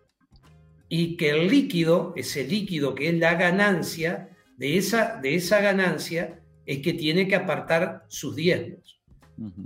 y 0.91 1.17
que 1.17 1.31
el 1.31 1.49
líquido, 1.49 2.13
ese 2.17 2.47
líquido 2.47 2.95
que 2.95 3.09
es 3.09 3.15
la 3.15 3.35
ganancia, 3.35 4.29
de 4.57 4.77
esa, 4.77 5.21
de 5.21 5.35
esa 5.35 5.61
ganancia 5.61 6.41
es 6.65 6.79
que 6.79 6.93
tiene 6.93 7.29
que 7.29 7.37
apartar 7.37 8.05
sus 8.09 8.35
diezmos. 8.35 8.96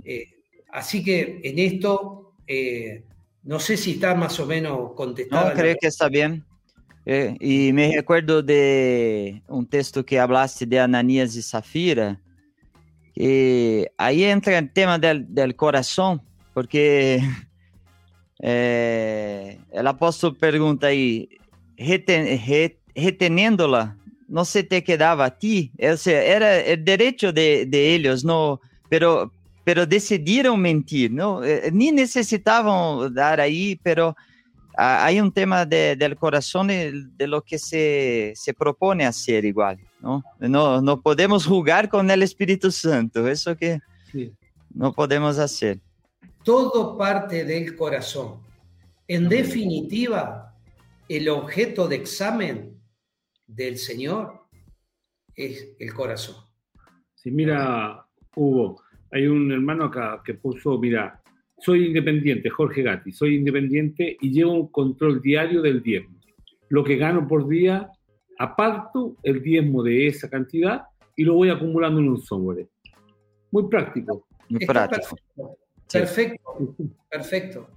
Eh, 0.03 0.25
así 0.71 1.03
que 1.03 1.41
en 1.43 1.59
esto, 1.59 2.33
eh, 2.47 3.03
no 3.43 3.59
sé 3.59 3.77
si 3.77 3.91
está 3.91 4.15
más 4.15 4.39
o 4.39 4.45
menos 4.45 4.93
contestado. 4.95 5.49
No, 5.49 5.55
creo 5.55 5.75
que 5.79 5.87
está 5.87 6.09
bien. 6.09 6.43
Eh, 7.05 7.35
y 7.39 7.73
me 7.73 7.95
recuerdo 7.95 8.43
de 8.43 9.41
un 9.47 9.65
texto 9.65 10.05
que 10.05 10.19
hablaste 10.19 10.65
de 10.65 10.79
Ananías 10.79 11.35
y 11.35 11.41
Zafira, 11.41 12.19
que 13.15 13.91
ahí 13.97 14.23
entra 14.23 14.57
el 14.57 14.71
tema 14.71 14.99
del, 14.99 15.25
del 15.33 15.55
corazón, 15.55 16.21
porque 16.53 17.21
el 18.39 19.87
apóstol 19.87 20.37
pregunta 20.37 20.87
ahí, 20.87 21.27
reten, 21.77 22.39
reteniéndola, 22.95 23.97
no 24.27 24.45
se 24.45 24.63
te 24.63 24.83
quedaba 24.83 25.25
a 25.25 25.37
ti, 25.37 25.71
o 25.81 25.97
sea, 25.97 26.23
era 26.23 26.59
el 26.59 26.85
derecho 26.85 27.33
de, 27.33 27.65
de 27.65 27.95
ellos, 27.95 28.23
no, 28.23 28.61
pero 28.87 29.31
pero 29.63 29.85
decidieron 29.85 30.59
mentir, 30.59 31.11
¿no? 31.11 31.43
Eh, 31.43 31.69
ni 31.71 31.91
necesitaban 31.91 33.13
dar 33.13 33.39
ahí, 33.39 33.79
pero 33.83 34.15
ah, 34.75 35.05
hay 35.05 35.19
un 35.19 35.31
tema 35.31 35.65
de, 35.65 35.95
del 35.95 36.15
corazón 36.15 36.67
de 36.67 37.27
lo 37.27 37.41
que 37.43 37.59
se, 37.59 38.33
se, 38.35 38.53
propone 38.53 39.05
hacer 39.05 39.45
igual, 39.45 39.79
¿no? 39.99 40.23
¿no? 40.39 40.81
No 40.81 41.01
podemos 41.01 41.45
jugar 41.45 41.89
con 41.89 42.09
el 42.09 42.23
Espíritu 42.23 42.71
Santo, 42.71 43.27
eso 43.27 43.55
que 43.55 43.79
sí. 44.11 44.33
no 44.73 44.93
podemos 44.93 45.37
hacer. 45.37 45.79
Todo 46.43 46.97
parte 46.97 47.45
del 47.45 47.75
corazón. 47.75 48.39
En 49.07 49.29
definitiva, 49.29 50.55
el 51.07 51.29
objeto 51.29 51.87
de 51.87 51.97
examen 51.97 52.81
del 53.45 53.77
Señor 53.77 54.47
es 55.35 55.67
el 55.77 55.93
corazón. 55.93 56.37
Sí, 57.15 57.29
mira, 57.29 58.07
Hugo, 58.35 58.81
hay 59.11 59.27
un 59.27 59.51
hermano 59.51 59.85
acá 59.85 60.21
que 60.25 60.33
puso, 60.33 60.77
mira, 60.79 61.21
soy 61.57 61.87
independiente, 61.87 62.49
Jorge 62.49 62.81
Gatti, 62.81 63.11
soy 63.11 63.35
independiente 63.35 64.17
y 64.19 64.31
llevo 64.31 64.53
un 64.53 64.67
control 64.71 65.21
diario 65.21 65.61
del 65.61 65.83
diezmo. 65.83 66.19
Lo 66.69 66.83
que 66.83 66.95
gano 66.95 67.27
por 67.27 67.47
día, 67.47 67.91
aparto 68.39 69.17
el 69.23 69.43
diezmo 69.43 69.83
de 69.83 70.07
esa 70.07 70.29
cantidad 70.29 70.83
y 71.15 71.23
lo 71.23 71.35
voy 71.35 71.49
acumulando 71.49 71.99
en 71.99 72.09
un 72.09 72.21
software. 72.21 72.67
Muy 73.51 73.67
práctico. 73.67 74.27
Muy 74.49 74.65
práctico. 74.65 75.17
Perfecto, 75.91 76.75
perfecto, 77.09 77.67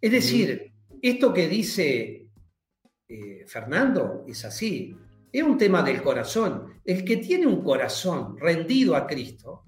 Es 0.00 0.10
decir, 0.10 0.72
esto 1.00 1.32
que 1.32 1.48
dice 1.48 2.26
eh, 3.08 3.44
Fernando 3.46 4.24
es 4.26 4.44
así. 4.44 4.96
Es 5.32 5.42
un 5.42 5.56
tema 5.56 5.82
del 5.82 6.02
corazón. 6.02 6.80
El 6.84 7.04
que 7.04 7.18
tiene 7.18 7.46
un 7.46 7.62
corazón 7.62 8.36
rendido 8.38 8.96
a 8.96 9.06
Cristo, 9.06 9.62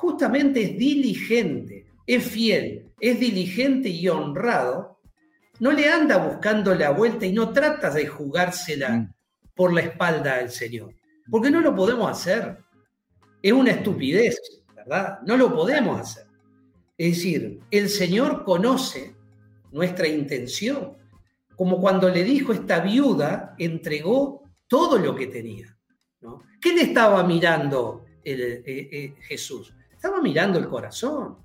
justamente 0.00 0.62
es 0.62 0.78
diligente, 0.78 1.84
es 2.06 2.24
fiel, 2.24 2.90
es 2.98 3.20
diligente 3.20 3.90
y 3.90 4.08
honrado, 4.08 4.98
no 5.58 5.72
le 5.72 5.90
anda 5.90 6.16
buscando 6.16 6.74
la 6.74 6.90
vuelta 6.90 7.26
y 7.26 7.32
no 7.34 7.52
trata 7.52 7.90
de 7.90 8.06
jugársela 8.06 8.88
mm. 8.96 9.14
por 9.54 9.74
la 9.74 9.82
espalda 9.82 10.36
al 10.36 10.50
Señor, 10.50 10.94
porque 11.30 11.50
no 11.50 11.60
lo 11.60 11.76
podemos 11.76 12.10
hacer. 12.10 12.56
Es 13.42 13.52
una 13.52 13.72
estupidez, 13.72 14.40
¿verdad? 14.74 15.18
No 15.26 15.36
lo 15.36 15.54
podemos 15.54 16.00
hacer. 16.00 16.24
Es 16.96 17.16
decir, 17.16 17.60
el 17.70 17.90
Señor 17.90 18.42
conoce 18.44 19.14
nuestra 19.70 20.08
intención, 20.08 20.96
como 21.56 21.78
cuando 21.78 22.08
le 22.08 22.24
dijo 22.24 22.54
esta 22.54 22.80
viuda, 22.80 23.54
entregó 23.58 24.44
todo 24.66 24.96
lo 24.98 25.14
que 25.14 25.26
tenía. 25.26 25.76
¿no? 26.22 26.42
¿Qué 26.58 26.72
le 26.72 26.84
estaba 26.84 27.22
mirando 27.22 28.06
eh, 28.24 28.62
eh, 28.64 29.14
Jesús? 29.20 29.74
Estaba 30.00 30.22
mirando 30.22 30.58
el 30.58 30.66
corazón. 30.66 31.36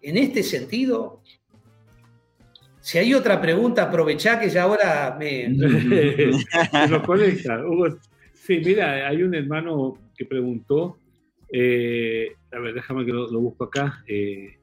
En 0.00 0.16
este 0.16 0.44
sentido, 0.44 1.20
si 2.78 2.98
hay 2.98 3.12
otra 3.12 3.40
pregunta, 3.40 3.82
aprovechá 3.82 4.38
que 4.38 4.48
ya 4.48 4.62
ahora 4.62 5.16
me... 5.18 5.48
nos 6.88 7.02
conecta. 7.02 7.60
sí, 8.34 8.62
mira, 8.64 9.08
hay 9.08 9.24
un 9.24 9.34
hermano 9.34 9.98
que 10.16 10.26
preguntó, 10.26 10.96
eh, 11.52 12.36
a 12.52 12.60
ver, 12.60 12.74
déjame 12.74 13.04
que 13.04 13.10
lo, 13.10 13.40
busco 13.40 13.64
acá. 13.64 14.04
Eh, 14.06 14.60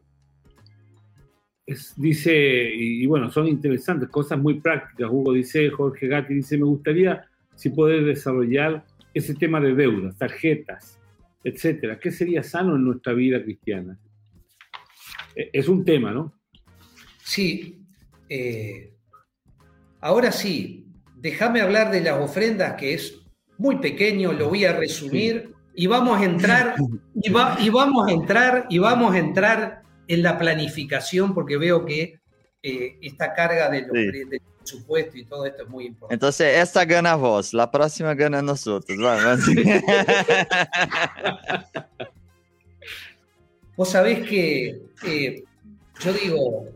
dice, 1.97 2.71
y, 2.73 3.05
bueno, 3.05 3.29
son 3.29 3.49
interesantes, 3.49 4.07
cosas 4.07 4.39
muy 4.39 4.61
prácticas. 4.61 5.11
Hugo 5.11 5.33
dice, 5.33 5.69
Jorge 5.71 6.07
Gatti 6.07 6.35
dice, 6.35 6.57
me 6.57 6.63
gustaría 6.63 7.25
si 7.53 7.69
poder 7.69 8.05
desarrollar 8.05 8.85
ese 9.13 9.35
tema 9.35 9.59
de 9.59 9.75
deudas, 9.75 10.17
tarjetas, 10.17 11.02
etcétera. 11.43 11.99
¿Qué 11.99 12.11
sería 12.11 12.43
sano 12.43 12.75
en 12.75 12.85
nuestra 12.85 13.13
vida 13.13 13.41
cristiana? 13.43 13.99
E, 15.35 15.49
es 15.53 15.67
un 15.67 15.83
tema, 15.83 16.11
¿no? 16.11 16.33
Sí. 17.23 17.85
Eh, 18.29 18.93
ahora 20.01 20.31
sí, 20.31 20.87
déjame 21.17 21.61
hablar 21.61 21.91
de 21.91 22.01
las 22.01 22.19
ofrendas, 22.19 22.75
que 22.75 22.93
es 22.93 23.19
muy 23.57 23.77
pequeño, 23.77 24.33
lo 24.33 24.49
voy 24.49 24.65
a 24.65 24.73
resumir 24.73 25.53
y 25.75 25.87
vamos 25.87 26.19
a 26.19 26.25
entrar 26.25 26.75
y, 27.15 27.29
y, 27.29 27.69
vamos 27.69 28.07
a 28.07 28.11
entrar 28.11 28.65
y 28.69 28.77
vamos 28.77 29.13
a 29.13 29.19
entrar 29.19 29.81
en 30.07 30.23
la 30.23 30.37
planificación 30.37 31.33
porque 31.33 31.57
veo 31.57 31.85
que 31.85 32.19
eh, 32.65 32.97
esta 33.01 33.33
carga 33.33 33.69
de 33.69 33.81
los, 33.81 33.89
supuesto 34.63 35.17
y 35.17 35.25
todo 35.25 35.45
esto 35.45 35.63
es 35.63 35.69
muy 35.69 35.87
importante. 35.87 36.13
Entonces, 36.13 36.57
esta 36.57 36.85
gana 36.85 37.15
vos, 37.15 37.53
la 37.53 37.69
próxima 37.69 38.13
gana 38.13 38.41
nosotros. 38.41 38.97
Vamos. 38.97 39.41
vos 43.75 43.89
sabés 43.89 44.25
que 44.29 44.81
eh, 45.05 45.43
yo 45.99 46.13
digo, 46.13 46.69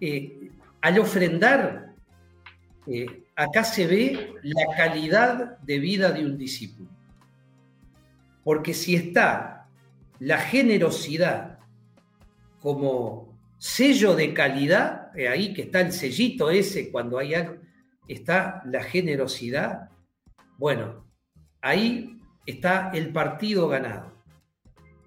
eh, 0.00 0.48
al 0.80 0.98
ofrendar, 0.98 1.92
acá 3.36 3.64
se 3.64 3.86
ve 3.86 4.32
la 4.42 4.74
calidad 4.74 5.58
de 5.58 5.78
vida 5.78 6.10
de 6.10 6.24
un 6.24 6.38
discípulo. 6.38 6.88
Porque 8.42 8.72
si 8.72 8.94
está 8.94 9.66
la 10.18 10.38
generosidad 10.38 11.58
como 12.62 13.31
sello 13.62 14.16
de 14.16 14.34
calidad, 14.34 15.12
ahí 15.30 15.54
que 15.54 15.62
está 15.62 15.82
el 15.82 15.92
sellito 15.92 16.50
ese 16.50 16.90
cuando 16.90 17.16
hay 17.16 17.34
algo, 17.34 17.58
está 18.08 18.60
la 18.66 18.82
generosidad, 18.82 19.88
bueno, 20.58 21.06
ahí 21.60 22.18
está 22.44 22.90
el 22.92 23.12
partido 23.12 23.68
ganado. 23.68 24.20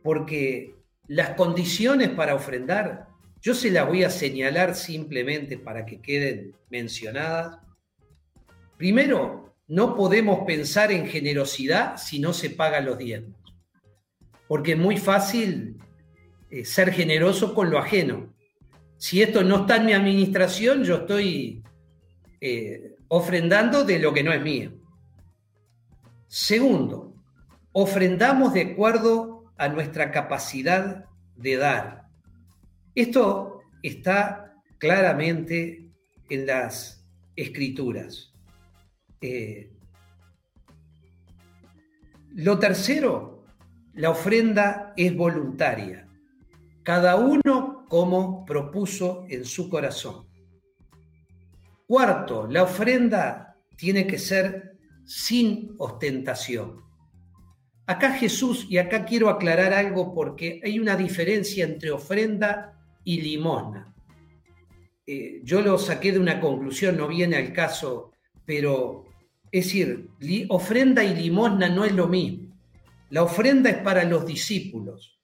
Porque 0.01 0.73
las 1.09 1.31
condiciones 1.31 2.11
para 2.11 2.33
ofrendar, 2.33 3.09
yo 3.41 3.53
se 3.53 3.71
las 3.71 3.87
voy 3.87 4.05
a 4.05 4.09
señalar 4.09 4.73
simplemente 4.75 5.57
para 5.57 5.85
que 5.85 5.99
queden 5.99 6.55
mencionadas. 6.69 7.59
Primero, 8.77 9.53
no 9.67 9.97
podemos 9.97 10.45
pensar 10.47 10.93
en 10.93 11.07
generosidad 11.07 11.97
si 11.97 12.19
no 12.19 12.31
se 12.31 12.51
pagan 12.51 12.85
los 12.85 12.97
diezmos. 12.97 13.35
Porque 14.47 14.71
es 14.73 14.77
muy 14.77 14.95
fácil 14.95 15.75
eh, 16.49 16.63
ser 16.63 16.93
generoso 16.93 17.53
con 17.53 17.69
lo 17.69 17.79
ajeno. 17.79 18.33
Si 18.97 19.21
esto 19.21 19.43
no 19.43 19.61
está 19.61 19.77
en 19.77 19.85
mi 19.85 19.93
administración, 19.93 20.83
yo 20.83 20.95
estoy 20.95 21.63
eh, 22.41 22.95
ofrendando 23.07 23.83
de 23.83 23.99
lo 23.99 24.13
que 24.13 24.23
no 24.23 24.31
es 24.31 24.41
mío. 24.41 24.71
Segundo, 26.27 27.13
ofrendamos 27.71 28.53
de 28.53 28.61
acuerdo 28.61 29.53
a 29.57 29.67
nuestra 29.67 30.11
capacidad 30.11 31.05
de 31.35 31.57
dar. 31.57 32.07
Esto 32.93 33.61
está 33.83 34.53
claramente 34.77 35.89
en 36.29 36.45
las 36.45 37.05
escrituras. 37.35 38.33
Eh, 39.21 39.71
lo 42.35 42.59
tercero, 42.59 43.45
la 43.93 44.09
ofrenda 44.09 44.93
es 44.97 45.15
voluntaria, 45.15 46.04
cada 46.85 47.15
uno 47.15 47.87
como 47.89 48.45
propuso 48.45 49.25
en 49.27 49.43
su 49.43 49.69
corazón. 49.71 50.27
Cuarto, 51.87 52.47
la 52.47 52.61
ofrenda 52.61 53.57
tiene 53.75 54.05
que 54.05 54.19
ser 54.19 54.77
sin 55.03 55.73
ostentación. 55.79 56.83
Acá 57.87 58.11
Jesús, 58.11 58.67
y 58.69 58.77
acá 58.77 59.03
quiero 59.03 59.29
aclarar 59.29 59.73
algo 59.73 60.13
porque 60.13 60.61
hay 60.63 60.79
una 60.79 60.95
diferencia 60.95 61.65
entre 61.65 61.89
ofrenda 61.89 62.79
y 63.03 63.19
limosna. 63.19 63.91
Eh, 65.07 65.41
yo 65.43 65.61
lo 65.61 65.79
saqué 65.79 66.11
de 66.11 66.19
una 66.19 66.39
conclusión, 66.39 66.97
no 66.97 67.07
viene 67.07 67.35
al 67.35 67.51
caso, 67.51 68.11
pero 68.45 69.05
es 69.51 69.65
decir, 69.65 70.09
ofrenda 70.49 71.03
y 71.03 71.15
limosna 71.15 71.67
no 71.67 71.83
es 71.83 71.93
lo 71.93 72.07
mismo. 72.07 72.55
La 73.09 73.23
ofrenda 73.23 73.71
es 73.71 73.77
para 73.77 74.03
los 74.03 74.23
discípulos. 74.23 75.19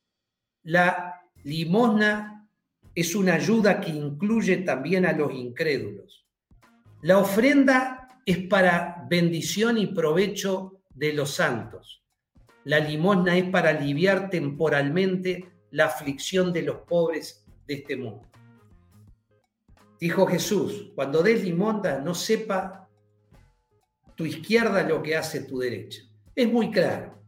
La 0.63 1.10
limosna 1.43 2.47
es 2.93 3.15
una 3.15 3.35
ayuda 3.35 3.79
que 3.79 3.91
incluye 3.91 4.57
también 4.57 5.05
a 5.05 5.13
los 5.13 5.33
incrédulos. 5.33 6.25
La 7.01 7.17
ofrenda 7.17 8.09
es 8.25 8.37
para 8.47 9.05
bendición 9.09 9.77
y 9.77 9.87
provecho 9.87 10.81
de 10.93 11.13
los 11.13 11.31
santos. 11.31 12.03
La 12.63 12.79
limosna 12.79 13.37
es 13.37 13.49
para 13.49 13.69
aliviar 13.69 14.29
temporalmente 14.29 15.51
la 15.71 15.85
aflicción 15.85 16.53
de 16.53 16.61
los 16.61 16.77
pobres 16.81 17.45
de 17.65 17.75
este 17.75 17.95
mundo. 17.95 18.27
Dijo 19.99 20.25
Jesús, 20.25 20.91
cuando 20.95 21.23
des 21.23 21.43
limosna 21.43 21.99
no 21.99 22.13
sepa 22.13 22.89
tu 24.15 24.25
izquierda 24.25 24.83
lo 24.83 25.01
que 25.01 25.15
hace 25.15 25.41
tu 25.41 25.59
derecha. 25.59 26.01
Es 26.35 26.51
muy 26.51 26.69
claro. 26.71 27.23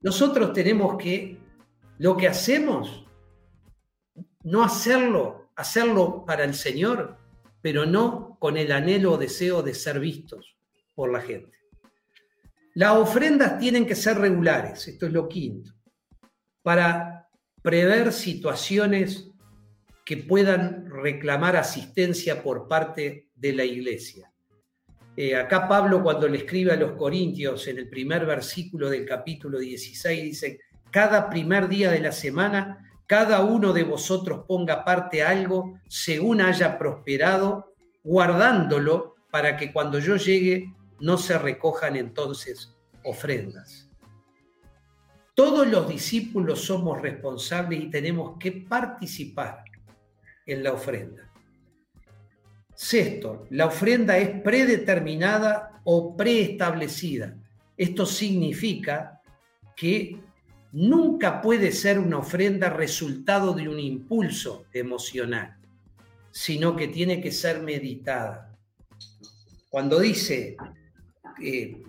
Nosotros 0.00 0.52
tenemos 0.52 0.96
que, 0.96 1.38
lo 1.98 2.16
que 2.16 2.28
hacemos, 2.28 3.06
no 4.42 4.62
hacerlo, 4.62 5.50
hacerlo 5.56 6.24
para 6.26 6.44
el 6.44 6.54
Señor, 6.54 7.18
pero 7.62 7.86
no 7.86 8.36
con 8.38 8.56
el 8.56 8.70
anhelo 8.72 9.12
o 9.12 9.18
deseo 9.18 9.62
de 9.62 9.74
ser 9.74 9.98
vistos 9.98 10.56
por 10.94 11.10
la 11.10 11.20
gente. 11.20 11.56
Las 12.74 12.96
ofrendas 12.96 13.58
tienen 13.58 13.86
que 13.86 13.94
ser 13.94 14.18
regulares, 14.18 14.86
esto 14.86 15.06
es 15.06 15.12
lo 15.12 15.28
quinto, 15.28 15.72
para 16.62 17.28
prever 17.62 18.12
situaciones 18.12 19.30
que 20.04 20.18
puedan 20.18 20.88
reclamar 20.88 21.56
asistencia 21.56 22.42
por 22.42 22.68
parte 22.68 23.30
de 23.34 23.52
la 23.52 23.64
iglesia. 23.64 24.30
Eh, 25.16 25.34
acá 25.34 25.66
Pablo 25.66 26.02
cuando 26.02 26.28
le 26.28 26.38
escribe 26.38 26.72
a 26.72 26.76
los 26.76 26.92
Corintios 26.92 27.66
en 27.68 27.78
el 27.78 27.88
primer 27.88 28.26
versículo 28.26 28.90
del 28.90 29.06
capítulo 29.06 29.58
16 29.58 30.22
dice, 30.22 30.60
cada 30.90 31.28
primer 31.28 31.68
día 31.68 31.90
de 31.90 32.00
la 32.00 32.12
semana, 32.12 32.90
cada 33.06 33.44
uno 33.44 33.72
de 33.72 33.84
vosotros 33.84 34.44
ponga 34.46 34.84
parte 34.84 35.22
algo 35.22 35.78
según 35.88 36.40
haya 36.40 36.78
prosperado, 36.78 37.74
guardándolo 38.02 39.14
para 39.30 39.56
que 39.56 39.72
cuando 39.72 39.98
yo 39.98 40.16
llegue 40.16 40.72
no 41.00 41.18
se 41.18 41.38
recojan 41.38 41.96
entonces 41.96 42.74
ofrendas. 43.04 43.88
Todos 45.34 45.66
los 45.66 45.86
discípulos 45.86 46.62
somos 46.62 47.00
responsables 47.00 47.80
y 47.80 47.90
tenemos 47.90 48.38
que 48.38 48.52
participar 48.52 49.64
en 50.46 50.62
la 50.62 50.72
ofrenda. 50.72 51.30
Sexto, 52.74 53.46
la 53.50 53.66
ofrenda 53.66 54.16
es 54.18 54.40
predeterminada 54.40 55.80
o 55.84 56.16
preestablecida. 56.16 57.36
Esto 57.76 58.06
significa 58.06 59.20
que 59.74 60.20
nunca 60.76 61.40
puede 61.40 61.72
ser 61.72 61.98
una 61.98 62.18
ofrenda 62.18 62.68
resultado 62.68 63.54
de 63.54 63.66
un 63.66 63.80
impulso 63.80 64.66
emocional, 64.74 65.56
sino 66.30 66.76
que 66.76 66.88
tiene 66.88 67.22
que 67.22 67.32
ser 67.32 67.62
meditada. 67.62 68.54
Cuando 69.70 69.98
dice, 69.98 70.54
eh, 71.42 71.82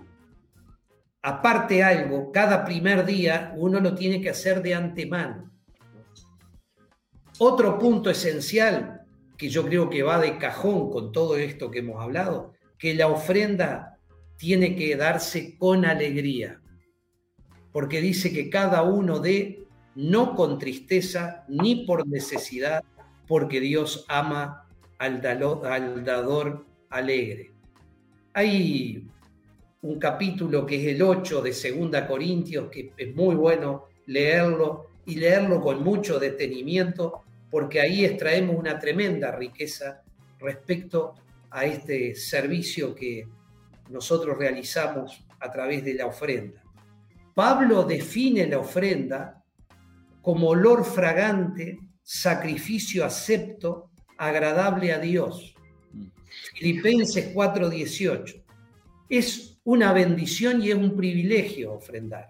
aparte 1.21 1.83
algo, 1.83 2.31
cada 2.31 2.63
primer 2.63 3.05
día 3.05 3.53
uno 3.57 3.81
lo 3.81 3.93
tiene 3.93 4.21
que 4.21 4.29
hacer 4.29 4.61
de 4.61 4.75
antemano. 4.75 5.51
Otro 7.39 7.77
punto 7.77 8.09
esencial 8.09 9.01
que 9.37 9.49
yo 9.49 9.65
creo 9.65 9.89
que 9.89 10.01
va 10.01 10.17
de 10.17 10.37
cajón 10.37 10.89
con 10.89 11.11
todo 11.11 11.35
esto 11.35 11.69
que 11.69 11.79
hemos 11.79 12.01
hablado, 12.01 12.53
que 12.79 12.93
la 12.93 13.09
ofrenda 13.09 13.99
tiene 14.37 14.77
que 14.77 14.95
darse 14.95 15.57
con 15.57 15.83
alegría, 15.83 16.61
porque 17.77 18.01
dice 18.01 18.33
que 18.33 18.49
cada 18.49 18.81
uno 18.81 19.19
dé 19.19 19.67
no 19.93 20.33
con 20.35 20.57
tristeza 20.57 21.45
ni 21.47 21.85
por 21.85 22.07
necesidad, 22.07 22.83
porque 23.27 23.59
Dios 23.59 24.03
ama 24.07 24.67
al, 24.97 25.21
dador 25.21 26.65
alegre. 26.89 27.51
Hay 28.33 29.07
un 29.83 29.99
capítulo 29.99 30.65
que 30.65 30.77
es 30.81 30.95
el 30.95 31.03
8 31.03 31.43
de 31.43 31.53
Segunda 31.53 32.07
Corintios, 32.07 32.71
que 32.71 32.93
es 32.97 33.15
muy 33.15 33.35
bueno 33.35 33.83
leerlo 34.07 34.87
y 35.05 35.17
leerlo 35.17 35.61
con 35.61 35.83
mucho 35.83 36.17
detenimiento, 36.17 37.21
porque 37.51 37.79
ahí 37.79 38.05
extraemos 38.05 38.55
una 38.55 38.79
tremenda 38.79 39.35
riqueza 39.35 40.01
respecto 40.39 41.13
a 41.51 41.65
este 41.65 42.15
servicio 42.15 42.95
que 42.95 43.27
nosotros 43.91 44.35
realizamos 44.35 45.23
a 45.39 45.51
través 45.51 45.85
de 45.85 45.93
la 45.93 46.07
ofrenda. 46.07 46.63
Pablo 47.37 47.83
define 47.83 48.47
la 48.47 48.57
ofrenda 48.57 49.43
como 50.23 50.47
olor 50.47 50.83
fragante, 50.83 51.77
sacrificio 52.01 53.05
acepto, 53.05 53.91
agradable 54.17 54.91
a 54.91 54.97
Dios. 54.97 55.53
Filipenses 56.55 57.31
4:18. 57.35 58.43
Es 59.07 59.59
una 59.63 59.93
bendición 59.93 60.63
y 60.63 60.71
es 60.71 60.75
un 60.77 60.97
privilegio 60.97 61.73
ofrendar, 61.73 62.29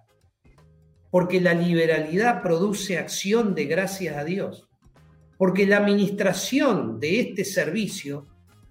porque 1.10 1.40
la 1.40 1.54
liberalidad 1.54 2.42
produce 2.42 2.98
acción 2.98 3.56
de 3.56 3.64
gracias 3.64 4.18
a 4.18 4.26
Dios 4.26 4.68
porque 5.38 5.68
la 5.68 5.78
administración 5.78 7.00
de 7.00 7.20
este 7.20 7.46
servicio, 7.46 8.28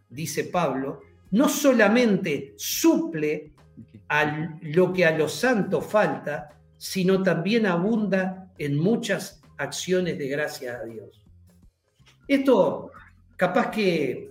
dice 0.08 0.44
Pablo, 0.44 1.00
no 1.30 1.48
solamente 1.48 2.54
suple 2.56 3.52
a 4.08 4.50
lo 4.62 4.92
que 4.92 5.04
a 5.04 5.16
los 5.16 5.32
santos 5.32 5.84
falta, 5.86 6.50
sino 6.76 7.22
también 7.22 7.66
abunda 7.66 8.50
en 8.58 8.78
muchas 8.78 9.40
acciones 9.56 10.18
de 10.18 10.28
gracia 10.28 10.78
a 10.78 10.84
Dios. 10.84 11.22
Esto 12.28 12.90
capaz 13.36 13.70
que 13.70 14.30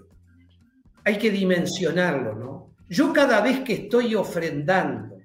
hay 1.03 1.17
que 1.17 1.31
dimensionarlo, 1.31 2.35
¿no? 2.35 2.75
Yo 2.89 3.13
cada 3.13 3.41
vez 3.41 3.61
que 3.61 3.73
estoy 3.73 4.15
ofrendando, 4.15 5.17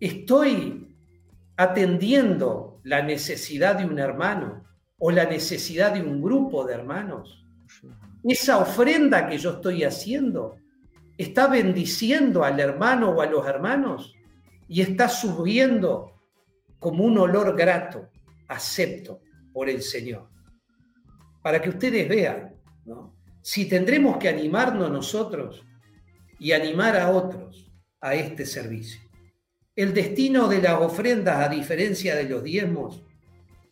estoy 0.00 0.88
atendiendo 1.56 2.80
la 2.84 3.02
necesidad 3.02 3.76
de 3.76 3.86
un 3.86 3.98
hermano, 3.98 4.64
o 4.98 5.10
la 5.10 5.26
necesidad 5.26 5.92
de 5.92 6.00
un 6.00 6.22
grupo 6.22 6.64
de 6.64 6.74
hermanos. 6.74 7.44
Esa 8.22 8.58
ofrenda 8.58 9.28
que 9.28 9.36
yo 9.36 9.50
estoy 9.50 9.84
haciendo 9.84 10.56
está 11.16 11.46
bendiciendo 11.46 12.44
al 12.44 12.58
hermano 12.60 13.10
o 13.10 13.20
a 13.20 13.26
los 13.26 13.46
hermanos 13.46 14.14
y 14.68 14.80
está 14.80 15.08
subiendo 15.08 16.12
como 16.78 17.04
un 17.04 17.18
olor 17.18 17.56
grato, 17.56 18.08
acepto 18.48 19.20
por 19.52 19.68
el 19.68 19.82
Señor. 19.82 20.28
Para 21.42 21.60
que 21.60 21.70
ustedes 21.70 22.08
vean, 22.08 22.54
si 23.42 23.66
tendremos 23.66 24.16
que 24.16 24.28
animarnos 24.28 24.90
nosotros 24.90 25.64
y 26.38 26.52
animar 26.52 26.96
a 26.96 27.10
otros 27.10 27.70
a 28.00 28.14
este 28.14 28.44
servicio. 28.44 29.00
El 29.76 29.92
destino 29.92 30.48
de 30.48 30.62
las 30.62 30.80
ofrendas, 30.80 31.44
a 31.44 31.48
diferencia 31.48 32.14
de 32.14 32.24
los 32.24 32.42
diezmos, 32.42 33.02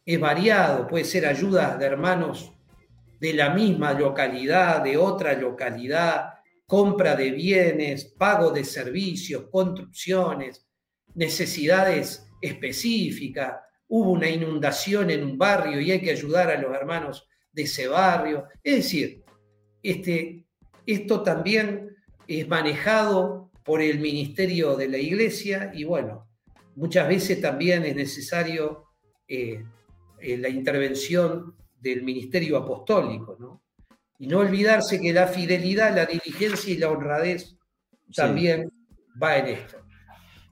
es 0.04 0.18
variado, 0.18 0.86
puede 0.86 1.04
ser 1.04 1.26
ayuda 1.26 1.76
de 1.76 1.86
hermanos 1.86 2.52
de 3.20 3.34
la 3.34 3.50
misma 3.50 3.92
localidad, 3.92 4.82
de 4.82 4.96
otra 4.96 5.34
localidad, 5.34 6.41
compra 6.66 7.16
de 7.16 7.30
bienes, 7.30 8.04
pago 8.04 8.50
de 8.50 8.64
servicios, 8.64 9.48
construcciones, 9.50 10.66
necesidades 11.14 12.26
específicas. 12.40 13.56
Hubo 13.88 14.12
una 14.12 14.28
inundación 14.28 15.10
en 15.10 15.22
un 15.24 15.36
barrio 15.36 15.80
y 15.80 15.90
hay 15.90 16.00
que 16.00 16.10
ayudar 16.10 16.50
a 16.50 16.60
los 16.60 16.74
hermanos 16.74 17.28
de 17.52 17.62
ese 17.62 17.88
barrio. 17.88 18.46
Es 18.62 18.76
decir, 18.76 19.22
este, 19.82 20.46
esto 20.86 21.22
también 21.22 21.96
es 22.26 22.48
manejado 22.48 23.50
por 23.64 23.80
el 23.80 24.00
ministerio 24.00 24.76
de 24.76 24.88
la 24.88 24.98
iglesia 24.98 25.70
y 25.74 25.84
bueno, 25.84 26.28
muchas 26.74 27.06
veces 27.08 27.40
también 27.40 27.84
es 27.84 27.94
necesario 27.94 28.86
eh, 29.28 29.64
eh, 30.20 30.36
la 30.38 30.48
intervención 30.48 31.54
del 31.78 32.02
ministerio 32.02 32.56
apostólico, 32.56 33.36
¿no? 33.38 33.62
Y 34.22 34.28
no 34.28 34.38
olvidarse 34.38 35.00
que 35.00 35.12
la 35.12 35.26
fidelidad, 35.26 35.96
la 35.96 36.06
diligencia 36.06 36.72
y 36.72 36.76
la 36.76 36.90
honradez 36.92 37.56
también 38.14 38.70
va 39.20 39.38
en 39.38 39.48
esto. 39.48 39.78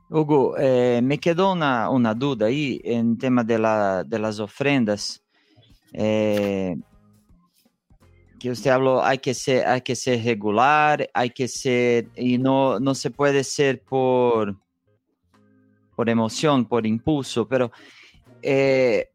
Hugo, 0.09 0.57
eh, 0.59 1.01
me 1.01 1.19
quedó 1.19 1.53
una, 1.53 2.15
duda 2.15 2.47
ahí 2.47 2.81
en 2.83 3.17
tema 3.17 3.45
de, 3.45 3.61
las 3.61 4.41
ofrendas. 4.41 5.23
que 5.93 6.75
usted 8.43 8.71
habló, 8.73 9.05
hay 9.05 9.19
que 9.19 9.35
ser, 9.35 9.65
hay 9.65 9.83
que 9.83 9.95
ser 9.95 10.25
regular, 10.25 11.09
hay 11.15 11.31
que 11.31 11.47
ser, 11.47 12.09
y 12.17 12.39
no, 12.39 12.81
no 12.81 12.93
se 12.97 13.13
puede 13.13 13.45
ser 13.45 13.83
por, 13.83 14.57
por 15.95 16.11
emoción, 16.11 16.65
por 16.65 16.85
impulso, 16.89 17.47
pero 17.47 17.71
eh, 18.43 19.10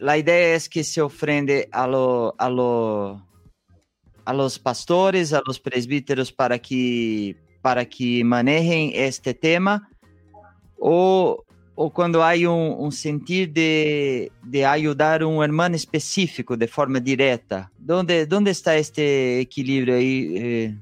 la 0.00 0.16
idea 0.16 0.54
es 0.54 0.68
que 0.68 0.82
se 0.82 1.02
ofrende 1.02 1.68
a, 1.70 1.86
lo, 1.86 2.34
a, 2.38 2.48
lo, 2.48 3.22
a 4.24 4.32
los 4.32 4.58
pastores, 4.58 5.32
a 5.34 5.42
los 5.46 5.60
presbíteros 5.60 6.32
para 6.32 6.58
que, 6.58 7.36
para 7.60 7.84
que 7.84 8.24
manejen 8.24 8.92
este 8.94 9.34
tema 9.34 9.90
o, 10.78 11.44
o 11.74 11.90
cuando 11.90 12.24
hay 12.24 12.46
un, 12.46 12.76
un 12.78 12.90
sentir 12.90 13.52
de, 13.52 14.32
de, 14.42 14.64
ayudar 14.64 15.20
a 15.20 15.26
un 15.26 15.44
hermano 15.44 15.76
específico 15.76 16.56
de 16.56 16.66
forma 16.66 16.98
directa. 16.98 17.70
¿Dónde, 17.78 18.24
dónde 18.24 18.52
está 18.52 18.76
este 18.76 19.40
equilibrio 19.40 19.96
ahí? 19.96 20.34
Eh? 20.34 20.74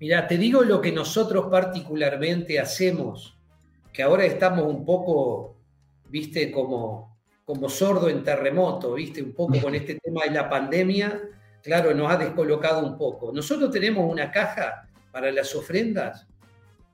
Mira, 0.00 0.26
te 0.26 0.36
digo 0.36 0.64
lo 0.64 0.80
que 0.80 0.90
nosotros 0.90 1.46
particularmente 1.48 2.58
hacemos, 2.58 3.38
que 3.92 4.02
ahora 4.02 4.24
estamos 4.24 4.66
un 4.66 4.84
poco, 4.84 5.56
viste, 6.10 6.50
como 6.50 7.07
como 7.48 7.70
sordo 7.70 8.10
en 8.10 8.22
terremoto, 8.22 8.92
¿viste? 8.92 9.22
Un 9.22 9.32
poco 9.32 9.58
con 9.62 9.74
este 9.74 9.94
tema 9.94 10.24
de 10.24 10.32
la 10.32 10.50
pandemia, 10.50 11.18
claro, 11.62 11.94
nos 11.94 12.12
ha 12.12 12.18
descolocado 12.18 12.86
un 12.86 12.98
poco. 12.98 13.32
Nosotros 13.32 13.70
tenemos 13.70 14.04
una 14.12 14.30
caja 14.30 14.86
para 15.10 15.32
las 15.32 15.54
ofrendas. 15.54 16.26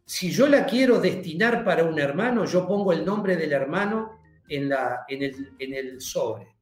Si 0.05 0.31
yo 0.31 0.47
la 0.47 0.65
quiero 0.65 1.01
destinar 1.01 1.65
para 1.65 1.83
un 1.83 1.99
hermano, 1.99 2.45
yo 2.45 2.69
pongo 2.69 2.93
el 2.93 3.05
nombre 3.05 3.37
del 3.37 3.53
hermano 3.53 4.21
en, 4.49 4.69
la, 4.69 5.05
en, 5.09 5.25
el, 5.59 6.01
sobre. 6.01 6.55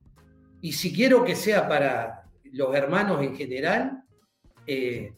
Y 0.63 0.73
si 0.73 0.91
quiero 0.91 1.23
que 1.23 1.37
sea 1.37 1.69
para 1.69 2.25
los 2.45 2.75
hermanos 2.75 3.23
en 3.23 3.37
general, 3.37 4.05
eh, 4.67 5.13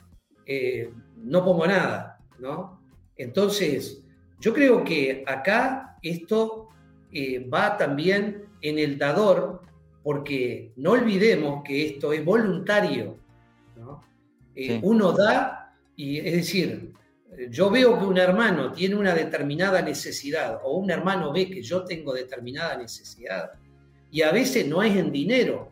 eh, 0.46 0.90
no 1.18 1.44
pongo 1.44 1.64
nada, 1.68 2.18
¿no? 2.40 2.80
Entonces, 3.16 4.02
yo 4.40 4.52
creo 4.52 4.82
que 4.82 5.22
acá 5.28 5.96
esto 6.02 6.70
eh, 7.12 7.38
va 7.48 7.76
también 7.76 8.44
en 8.64 8.78
el 8.78 8.98
dador, 8.98 9.60
porque 10.02 10.72
no 10.76 10.92
olvidemos 10.92 11.62
que 11.62 11.86
esto 11.86 12.12
es 12.12 12.24
voluntario. 12.24 13.18
Eh, 14.56 14.80
uno 14.82 15.12
da, 15.12 15.76
y 15.96 16.18
es 16.18 16.32
decir, 16.32 16.92
yo 17.50 17.68
veo 17.68 17.98
que 17.98 18.04
un 18.06 18.16
hermano 18.16 18.72
tiene 18.72 18.94
una 18.94 19.14
determinada 19.14 19.82
necesidad, 19.82 20.60
o 20.64 20.78
un 20.78 20.90
hermano 20.90 21.32
ve 21.32 21.50
que 21.50 21.62
yo 21.62 21.84
tengo 21.84 22.14
determinada 22.14 22.76
necesidad, 22.76 23.50
y 24.10 24.22
a 24.22 24.32
veces 24.32 24.66
no 24.66 24.82
es 24.82 24.96
en 24.96 25.12
dinero, 25.12 25.70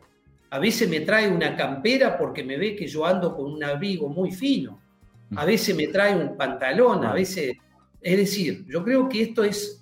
a 0.49 0.59
veces 0.59 0.87
me 0.87 0.99
trae 0.99 1.29
una 1.29 1.55
campera 1.55 2.17
porque 2.17 2.43
me 2.43 2.57
ve 2.57 2.75
que 2.75 2.87
yo 2.87 3.05
ando 3.05 3.35
con 3.35 3.51
un 3.51 3.63
abrigo 3.63 4.07
muy 4.07 4.31
fino, 4.31 4.79
a 5.35 5.45
veces 5.45 5.75
me 5.75 5.87
trae 5.87 6.15
un 6.15 6.37
pantalón, 6.37 7.05
a 7.05 7.13
veces... 7.13 7.53
Es 7.99 8.17
decir, 8.17 8.65
yo 8.67 8.83
creo 8.83 9.07
que 9.07 9.21
esto 9.21 9.45
es 9.45 9.81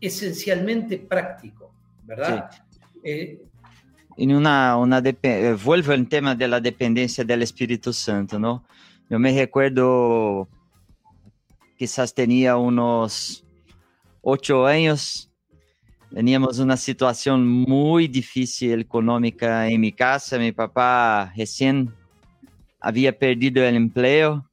esencialmente 0.00 0.96
práctico. 0.96 1.77
¿Verdad? 2.08 2.50
Eh, 3.04 3.38
en 4.16 4.34
una, 4.34 4.76
una 4.78 5.02
eh, 5.04 5.56
vuelvo 5.62 5.92
al 5.92 6.08
tema 6.08 6.34
de 6.34 6.48
la 6.48 6.58
dependencia 6.58 7.22
del 7.22 7.42
Espíritu 7.42 7.92
Santo, 7.92 8.38
¿no? 8.38 8.64
Yo 9.10 9.18
me 9.18 9.32
recuerdo, 9.32 10.48
quizás 11.76 12.14
tenía 12.14 12.56
unos 12.56 13.44
ocho 14.22 14.66
años, 14.66 15.30
teníamos 16.12 16.58
una 16.58 16.76
situación 16.78 17.46
muy 17.46 18.08
difícil 18.08 18.80
económica 18.80 19.68
en 19.68 19.80
mi 19.80 19.92
casa. 19.92 20.38
Mi 20.38 20.52
papá 20.52 21.32
recién 21.36 21.92
había 22.80 23.16
perdido 23.16 23.62
el 23.62 23.76
empleo, 23.76 24.44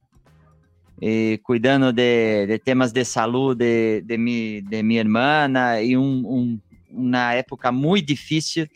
eh, 1.00 1.40
cuidando 1.42 1.92
de, 1.92 2.46
de, 2.46 2.58
temas 2.58 2.92
de 2.92 3.04
salud 3.04 3.56
de, 3.56 4.02
de, 4.04 4.18
mi, 4.18 4.60
de 4.60 4.82
mi 4.82 4.98
hermana 4.98 5.80
y 5.82 5.96
un, 5.96 6.22
un 6.24 6.62
una 6.90 7.36
época 7.36 7.70
muy 7.70 8.02
difícil 8.02 8.70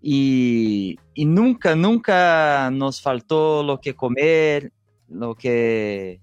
y, 0.00 0.98
y, 1.14 1.24
nunca, 1.24 1.76
nunca 1.76 2.70
nos 2.72 3.00
faltó 3.00 3.62
lo 3.62 3.80
que 3.80 3.94
comer, 3.94 4.72
lo 5.08 5.34
que, 5.34 6.20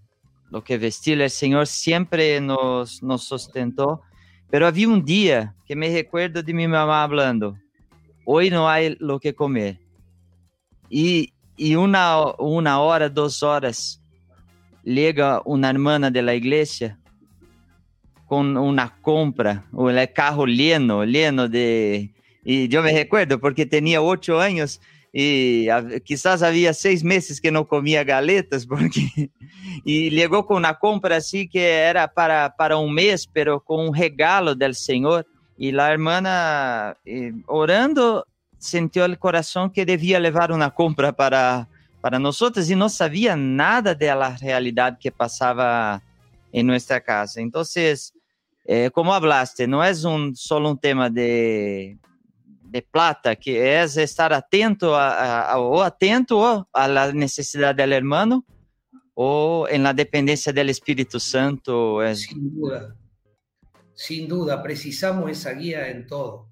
lo 0.49 0.63
que 0.63 0.77
vestir. 0.77 1.21
El 1.21 1.29
Señor 1.29 1.67
siempre 1.67 2.41
nos, 2.41 3.01
nos 3.01 3.23
sustentó. 3.23 4.01
Pero 4.49 4.67
había 4.67 4.89
un 4.89 5.05
día 5.05 5.55
que 5.65 5.75
me 5.75 5.89
recuerdo 5.89 6.41
de 6.41 6.53
mi 6.53 6.67
mamá 6.67 7.03
hablando, 7.03 7.55
hoy 8.25 8.49
no 8.49 8.67
hay 8.67 8.97
lo 8.99 9.19
que 9.19 9.33
comer. 9.33 9.79
Y, 10.89 11.31
y 11.55 11.75
una, 11.75 12.33
una 12.39 12.81
hora, 12.81 13.07
dos 13.07 13.43
horas, 13.43 14.01
llega 14.83 15.41
una 15.45 15.69
hermana 15.69 16.09
de 16.09 16.35
iglesia 16.35 16.99
con 18.29 18.55
una 18.57 18.95
compra, 19.01 19.65
o 19.73 19.89
el 19.89 20.13
carro 20.13 20.45
lleno, 20.45 21.03
lleno 21.03 21.49
de... 21.49 22.11
Y 22.43 22.67
yo 22.67 22.83
me 22.83 22.93
recuerdo 22.93 23.39
porque 23.39 23.65
tenía 23.65 24.03
ocho 24.03 24.39
años 24.39 24.79
y 25.11 25.67
quizás 26.05 26.43
había 26.43 26.73
seis 26.75 27.03
meses 27.03 27.41
que 27.41 27.51
no 27.51 27.67
comía 27.67 28.03
galetas 28.03 28.65
porque 28.67 29.31
y 29.83 30.11
llegó 30.11 30.45
con 30.45 30.57
una 30.57 30.75
compra 30.75 31.15
así 31.15 31.49
que 31.49 31.67
era 31.67 32.07
para, 32.07 32.55
para 32.55 32.77
un 32.77 32.93
mes, 32.93 33.27
pero 33.27 33.59
con 33.59 33.89
un 33.89 33.95
regalo 33.95 34.53
del 34.53 34.75
Señor. 34.75 35.25
Y 35.57 35.71
la 35.71 35.91
hermana, 35.91 36.97
eh, 37.05 37.33
orando, 37.47 38.27
sintió 38.59 39.05
el 39.05 39.17
corazón 39.17 39.71
que 39.71 39.85
debía 39.87 40.19
llevar 40.19 40.51
una 40.51 40.69
compra 40.69 41.11
para, 41.11 41.67
para 41.99 42.19
nosotros 42.19 42.69
y 42.69 42.75
no 42.75 42.89
sabía 42.89 43.35
nada 43.35 43.95
de 43.95 44.05
la 44.07 44.37
realidad 44.37 44.99
que 44.99 45.11
pasaba 45.11 46.03
en 46.51 46.67
nuestra 46.67 47.01
casa. 47.01 47.41
Entonces, 47.41 48.13
eh, 48.71 48.91
como 48.91 49.15
hablaste, 49.15 49.67
no 49.67 49.83
es 49.83 50.03
un, 50.03 50.35
solo 50.35 50.69
un 50.69 50.77
tema 50.79 51.09
de, 51.09 51.97
de 52.61 52.81
plata, 52.83 53.35
que 53.35 53.81
es 53.81 53.97
estar 53.97 54.31
atento 54.31 54.95
a, 54.95 55.57
o 55.57 55.81
atento 55.81 56.69
a 56.71 56.87
la 56.87 57.11
necesidad 57.11 57.73
del 57.73 57.93
hermano 57.93 58.45
o 59.15 59.65
en 59.67 59.81
la 59.81 59.91
dependencia 59.91 60.53
del 60.53 60.69
Espíritu 60.69 61.19
Santo. 61.19 62.03
Es... 62.03 62.21
Sin 62.21 62.55
duda, 62.55 62.95
sin 63.95 64.27
duda, 64.27 64.61
precisamos 64.61 65.31
esa 65.31 65.53
guía 65.53 65.89
en 65.89 66.05
todo. 66.05 66.51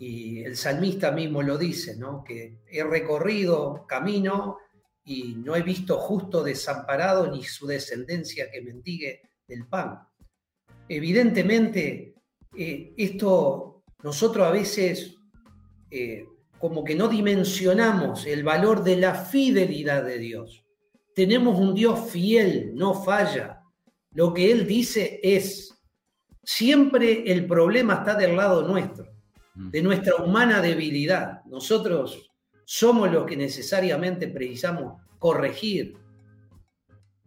Y 0.00 0.42
el 0.42 0.56
salmista 0.56 1.12
mismo 1.12 1.40
lo 1.42 1.56
dice, 1.56 1.96
¿no? 1.96 2.24
Que 2.24 2.58
he 2.68 2.82
recorrido 2.82 3.86
camino 3.86 4.58
y 5.04 5.36
no 5.36 5.54
he 5.54 5.62
visto 5.62 5.98
justo 5.98 6.42
desamparado 6.42 7.30
ni 7.30 7.44
su 7.44 7.64
descendencia 7.68 8.50
que 8.50 8.60
mendigue 8.60 9.22
del 9.46 9.68
pan 9.68 10.07
evidentemente, 10.88 12.14
eh, 12.56 12.94
esto 12.96 13.68
nosotros 14.02 14.46
a 14.46 14.50
veces 14.50 15.16
eh, 15.90 16.26
como 16.58 16.84
que 16.84 16.94
no 16.94 17.08
dimensionamos 17.08 18.26
el 18.26 18.42
valor 18.42 18.82
de 18.82 18.96
la 18.96 19.14
fidelidad 19.14 20.04
de 20.04 20.18
Dios. 20.18 20.64
Tenemos 21.14 21.58
un 21.58 21.74
Dios 21.74 22.10
fiel, 22.10 22.72
no 22.74 22.94
falla. 22.94 23.62
Lo 24.12 24.32
que 24.32 24.50
Él 24.50 24.66
dice 24.66 25.20
es. 25.22 25.74
siempre 26.42 27.30
el 27.30 27.46
problema 27.46 27.94
está 27.94 28.14
del 28.14 28.34
lado 28.34 28.66
nuestro, 28.66 29.12
mm. 29.54 29.70
de 29.70 29.82
nuestra 29.82 30.16
humana 30.16 30.60
debilidad. 30.60 31.44
Nosotros 31.44 32.30
somos 32.64 33.10
los 33.10 33.26
que 33.26 33.36
necesariamente 33.36 34.28
precisamos 34.28 35.00
corregir, 35.18 35.96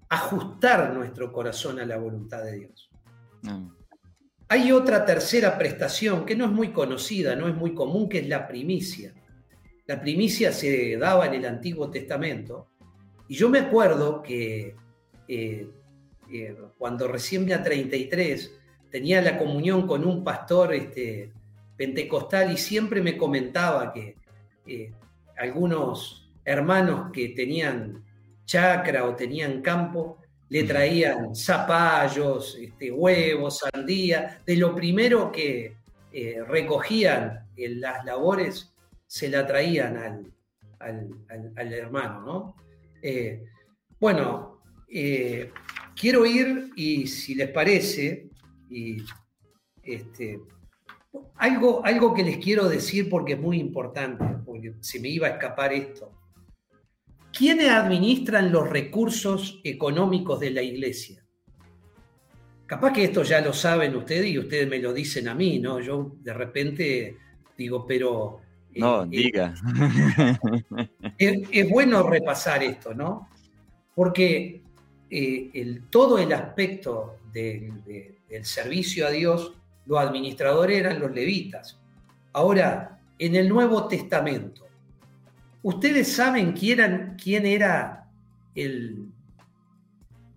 ajustar 0.09 0.93
nuestro 0.93 1.31
corazón 1.31 1.79
a 1.79 1.85
la 1.85 1.97
voluntad 1.97 2.43
de 2.43 2.59
Dios. 2.59 2.90
Hay 4.47 4.71
otra 4.71 5.05
tercera 5.05 5.57
prestación 5.57 6.25
que 6.25 6.35
no 6.35 6.45
es 6.45 6.51
muy 6.51 6.71
conocida, 6.71 7.35
no 7.35 7.47
es 7.47 7.55
muy 7.55 7.73
común, 7.73 8.09
que 8.09 8.19
es 8.19 8.27
la 8.27 8.47
primicia. 8.47 9.13
La 9.87 9.99
primicia 9.99 10.51
se 10.51 10.97
daba 10.97 11.25
en 11.27 11.35
el 11.35 11.45
Antiguo 11.45 11.89
Testamento. 11.89 12.67
Y 13.27 13.35
yo 13.35 13.49
me 13.49 13.59
acuerdo 13.59 14.21
que 14.21 14.75
eh, 15.27 15.69
eh, 16.31 16.55
cuando 16.77 17.07
recién 17.07 17.45
me 17.45 17.53
a 17.53 17.63
33 17.63 18.51
tenía 18.89 19.21
la 19.21 19.37
comunión 19.37 19.87
con 19.87 20.05
un 20.05 20.23
pastor 20.23 20.73
este, 20.73 21.31
pentecostal 21.77 22.51
y 22.51 22.57
siempre 22.57 23.01
me 23.01 23.17
comentaba 23.17 23.91
que 23.93 24.15
eh, 24.67 24.91
algunos 25.37 26.29
hermanos 26.45 27.09
que 27.11 27.29
tenían 27.29 28.03
chacra 28.45 29.05
o 29.05 29.15
tenían 29.15 29.61
campo 29.61 30.20
le 30.51 30.63
traían 30.63 31.35
zapallos, 31.35 32.57
este, 32.61 32.91
huevos, 32.91 33.59
sandía, 33.59 34.41
de 34.45 34.57
lo 34.57 34.75
primero 34.75 35.31
que 35.31 35.77
recogían 36.47 37.47
en 37.55 37.81
las 37.81 38.03
labores 38.05 38.71
se 39.11 39.27
la 39.27 39.45
traían 39.45 40.31
al, 40.79 41.73
hermano, 41.73 42.21
¿no? 42.21 42.55
Eh, 43.01 43.43
bueno, 43.99 44.61
eh, 44.87 45.51
quiero 45.99 46.25
ir 46.25 46.69
y 46.77 47.07
si 47.07 47.35
les 47.35 47.49
parece, 47.49 48.29
y 48.69 49.03
este, 49.83 50.39
algo, 51.35 51.83
algo 51.85 52.13
que 52.13 52.23
les 52.23 52.37
quiero 52.37 52.69
decir 52.69 53.09
porque 53.09 53.33
es 53.33 53.39
muy 53.39 53.59
importante, 53.59 54.23
porque 54.45 54.75
se 54.79 55.01
me 55.01 55.09
iba 55.09 55.27
a 55.27 55.31
escapar 55.31 55.73
esto. 55.73 56.11
¿Quiénes 57.41 57.71
administran 57.71 58.51
los 58.51 58.69
recursos 58.69 59.61
económicos 59.63 60.39
de 60.39 60.51
la 60.51 60.61
iglesia? 60.61 61.25
Capaz 62.67 62.93
que 62.93 63.05
esto 63.05 63.23
ya 63.23 63.41
lo 63.41 63.51
saben 63.51 63.95
ustedes 63.95 64.27
y 64.27 64.37
ustedes 64.37 64.69
me 64.69 64.77
lo 64.77 64.93
dicen 64.93 65.27
a 65.27 65.33
mí, 65.33 65.57
¿no? 65.57 65.79
Yo 65.79 66.17
de 66.21 66.35
repente 66.35 67.17
digo, 67.57 67.83
pero 67.87 68.41
no, 68.75 69.05
eh, 69.05 69.07
diga. 69.09 69.55
Es, 71.17 71.67
bueno 71.67 72.07
repasar 72.07 72.61
esto, 72.61 72.93
¿no? 72.93 73.27
Porque 73.95 74.61
eh, 75.09 75.49
el, 75.51 75.89
todo 75.89 76.19
el 76.19 76.33
aspecto 76.33 77.15
del, 77.33 77.73
servicio 78.43 79.07
a 79.07 79.09
Dios, 79.09 79.57
los 79.87 79.97
administradores 79.97 80.77
eran 80.77 80.99
los 80.99 81.11
levitas. 81.11 81.79
Ahora, 82.33 82.99
en 83.17 83.35
el 83.35 83.49
Nuevo 83.49 83.87
Testamento, 83.87 84.67
¿ustedes 85.63 86.13
saben 86.13 86.53
quién, 86.53 87.15
quién 87.21 87.45
era 87.45 88.09
el, 88.55 89.07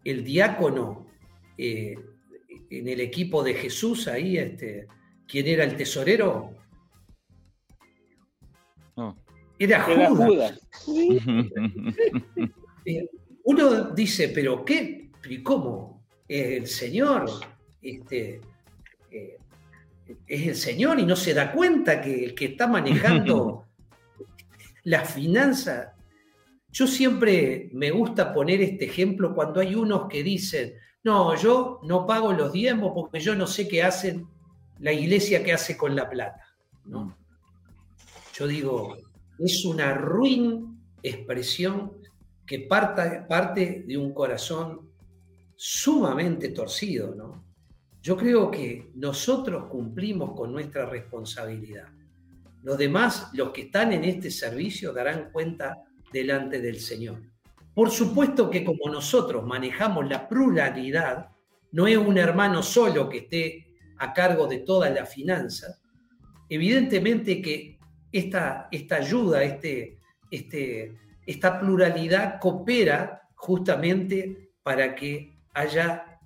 el 0.05 0.25
diácono 0.25 1.07
eh, 1.59 1.97
en 2.71 2.89
el 2.89 3.01
equipo 3.01 3.43
de 3.43 3.55
Jesús 3.55 4.09
ahí? 4.09 4.37
Este, 4.39 4.87
¿Quién 5.27 5.47
era 5.47 5.65
el 5.65 5.77
tesorero? 5.77 6.53
Era 9.59 9.83
Judas. 9.83 10.61
Eh, 12.87 13.09
uno 13.45 13.93
dice, 13.95 14.29
pero 14.29 14.63
¿qué? 14.63 15.09
¿Y 15.27 15.43
cómo? 15.43 16.05
El 16.29 16.67
Señor 16.67 17.31
este, 17.81 18.43
eh, 19.11 19.39
es 20.27 20.47
el 20.49 20.55
Señor 20.55 21.01
y 21.01 21.07
no 21.07 21.17
se 21.17 21.33
da 21.33 21.51
cuenta 21.51 22.03
que 22.03 22.25
el 22.25 22.35
que 22.35 22.45
está 22.45 22.67
manejando 22.67 23.65
la 24.85 25.05
finanza. 25.05 25.95
Yo 26.71 26.87
siempre 26.87 27.71
me 27.73 27.91
gusta 27.91 28.33
poner 28.33 28.61
este 28.63 28.87
ejemplo 28.87 29.35
cuando 29.35 29.61
hay 29.61 29.75
unos 29.75 30.09
que 30.09 30.23
dicen, 30.23 30.75
no, 31.03 31.37
yo 31.37 31.81
no 31.85 32.07
pago 32.07 32.33
los 32.33 32.53
diezmos 32.53 32.93
porque 32.95 33.21
yo 33.21 33.35
no 33.35 33.47
sé 33.47 33.69
qué 33.69 33.83
hacen 33.83 34.27
la 34.79 34.93
iglesia 34.93 35.43
que 35.45 35.53
hace 35.53 35.77
con 35.77 35.95
la 35.95 36.09
plata. 36.09 36.41
¿no? 36.85 37.05
Mm. 37.05 37.15
Yo 38.35 38.47
digo, 38.47 38.97
es 39.39 39.65
una 39.65 39.95
ruin 39.95 40.81
expresión 41.03 41.93
que 42.47 42.61
parte 42.61 43.85
de 43.87 43.97
un 43.97 44.13
corazón 44.13 44.91
sumamente 45.57 46.49
torcido, 46.49 47.15
¿no? 47.15 47.45
Yo 48.03 48.17
creo 48.17 48.51
que 48.51 48.91
nosotros 48.97 49.67
cumplimos 49.71 50.33
con 50.37 50.53
nuestra 50.53 50.85
responsabilidad. 50.85 51.89
Los 52.65 52.79
demás, 52.79 53.29
los 53.35 53.51
que 53.51 53.63
están 53.63 53.93
en 53.93 54.05
este 54.05 54.31
servicio, 54.31 54.93
darán 54.93 55.31
cuenta 55.31 55.85
delante 56.11 56.63
del 56.63 56.81
Señor. 56.81 57.21
Por 57.75 57.91
supuesto 57.91 58.49
que 58.49 58.65
como 58.65 58.91
nosotros 58.91 59.45
manejamos 59.45 60.09
la 60.09 60.27
pluralidad, 60.27 61.29
no 61.73 61.87
es 61.87 61.99
un 61.99 62.17
hermano 62.17 62.63
solo 62.63 63.09
que 63.09 63.19
esté 63.19 63.67
a 63.99 64.15
cargo 64.15 64.47
de 64.47 64.61
todas 64.61 64.93
las 64.95 65.13
finanzas, 65.13 65.83
evidentemente 66.49 67.43
que 67.43 67.79
esta, 68.11 68.71
ayuda, 68.91 69.43
este, 69.43 69.99
este, 70.31 70.97
esta 71.27 71.61
pluralidad 71.61 72.41
coopera 72.41 73.29
justamente 73.35 74.53
para 74.63 74.95
que 74.95 75.37
haya 75.53 76.19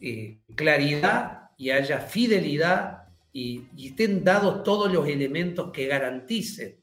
eh, 0.00 0.40
claridad 0.56 1.50
y 1.56 1.70
haya 1.70 2.00
fidelidad 2.00 3.01
y, 3.32 3.64
estén 3.86 4.22
dados 4.22 4.62
todos 4.62 4.92
los 4.92 5.08
elementos 5.08 5.70
que 5.72 5.86
garanticen 5.86 6.82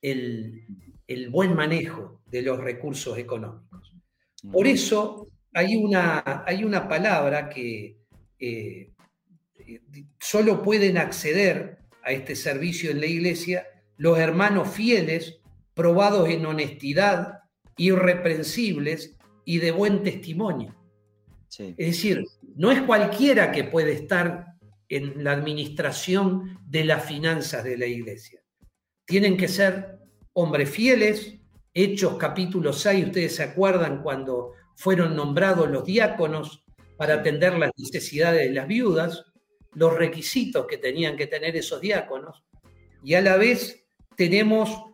el, 0.00 0.64
buen 1.30 1.54
manejo 1.54 2.22
de 2.26 2.42
los 2.42 2.58
recursos 2.58 3.18
económicos. 3.18 3.94
Por 4.52 4.66
eso 4.66 5.26
hay 5.52 5.76
una, 5.76 6.44
hay 6.46 6.64
una 6.64 6.86
palabra 6.86 7.48
que 7.48 7.98
eh, 8.38 8.92
solo 10.20 10.62
pueden 10.62 10.98
acceder 10.98 11.78
a 12.02 12.12
este 12.12 12.36
servicio 12.36 12.90
en 12.90 13.00
la 13.00 13.06
iglesia 13.06 13.66
los 13.96 14.18
hermanos 14.18 14.68
fieles, 14.68 15.40
probados 15.74 16.28
en 16.28 16.46
honestidad, 16.46 17.40
irreprensibles 17.76 19.16
y 19.44 19.58
de 19.58 19.72
buen 19.72 20.02
testimonio. 20.02 20.74
Es 21.58 21.76
decir, 21.76 22.24
no 22.54 22.70
es 22.70 22.82
cualquiera 22.82 23.50
que 23.50 23.64
puede 23.64 23.92
estar 23.92 24.57
en 24.88 25.22
la 25.22 25.32
administración 25.32 26.58
de 26.66 26.84
las 26.84 27.04
finanzas 27.04 27.64
de 27.64 27.76
la 27.76 27.86
iglesia. 27.86 28.40
Tienen 29.04 29.36
que 29.36 29.48
ser 29.48 29.98
hombres 30.32 30.70
fieles. 30.70 31.34
Hechos 31.74 32.16
capítulo 32.18 32.72
6, 32.72 33.06
ustedes 33.06 33.36
se 33.36 33.42
acuerdan 33.42 34.02
cuando 34.02 34.52
fueron 34.76 35.14
nombrados 35.14 35.68
los 35.70 35.84
diáconos 35.84 36.64
para 36.96 37.14
atender 37.14 37.56
las 37.58 37.70
necesidades 37.76 38.48
de 38.48 38.54
las 38.54 38.66
viudas 38.66 39.24
los 39.74 39.94
requisitos 39.94 40.66
que 40.66 40.78
tenían 40.78 41.16
que 41.16 41.26
tener 41.26 41.56
esos 41.56 41.80
diáconos 41.80 42.42
y 43.02 43.14
a 43.14 43.20
la 43.20 43.36
vez 43.36 43.86
tenemos 44.16 44.84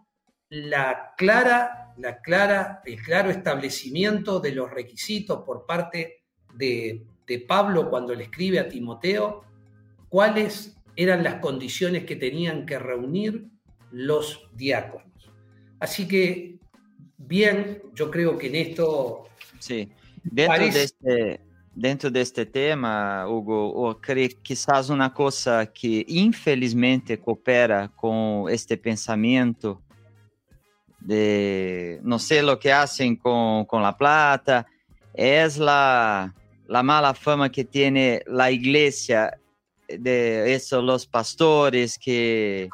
la 0.50 1.14
clara, 1.16 1.94
la 1.96 2.20
clara, 2.20 2.82
el 2.84 3.00
claro 3.00 3.30
establecimiento 3.30 4.40
de 4.40 4.52
los 4.52 4.70
requisitos 4.70 5.42
por 5.44 5.64
parte 5.64 6.24
de, 6.54 7.06
de 7.26 7.38
Pablo 7.40 7.88
cuando 7.88 8.14
le 8.14 8.24
escribe 8.24 8.60
a 8.60 8.68
Timoteo, 8.68 9.44
cuáles 10.14 10.76
eran 10.94 11.24
las 11.24 11.40
condiciones 11.40 12.04
que 12.04 12.14
tenían 12.14 12.66
que 12.66 12.78
reunir 12.78 13.48
los 13.90 14.48
diáconos. 14.54 15.08
Así 15.80 16.06
que, 16.06 16.60
bien, 17.18 17.82
yo 17.96 18.12
creo 18.12 18.38
que 18.38 18.46
en 18.46 18.54
esto... 18.54 19.24
Sí, 19.58 19.90
dentro 20.22 20.70
de 20.70 20.84
este 20.84 21.40
dentro 21.74 22.12
deste 22.12 22.46
tema, 22.46 23.26
Hugo, 23.28 24.00
que 24.00 24.28
quizás 24.40 24.88
uma 24.88 25.10
coisa 25.10 25.66
que 25.66 26.06
infelizmente 26.06 27.16
coopera 27.16 27.90
com 27.96 28.46
este 28.48 28.76
pensamento 28.76 29.82
de 31.00 31.98
não 32.04 32.20
sei 32.20 32.44
o 32.44 32.56
que 32.56 32.68
fazem 32.68 33.16
com, 33.16 33.66
com 33.66 33.84
a 33.84 33.92
plata, 33.92 34.64
é 35.12 35.44
a, 35.66 36.32
a 36.68 36.82
mala 36.84 37.14
fama 37.14 37.48
que 37.48 37.64
tem 37.64 38.20
a 38.28 38.52
igreja 38.52 39.36
de 39.88 40.52
esses 40.52 40.72
os 40.72 41.06
pastores 41.06 41.98
que 41.98 42.68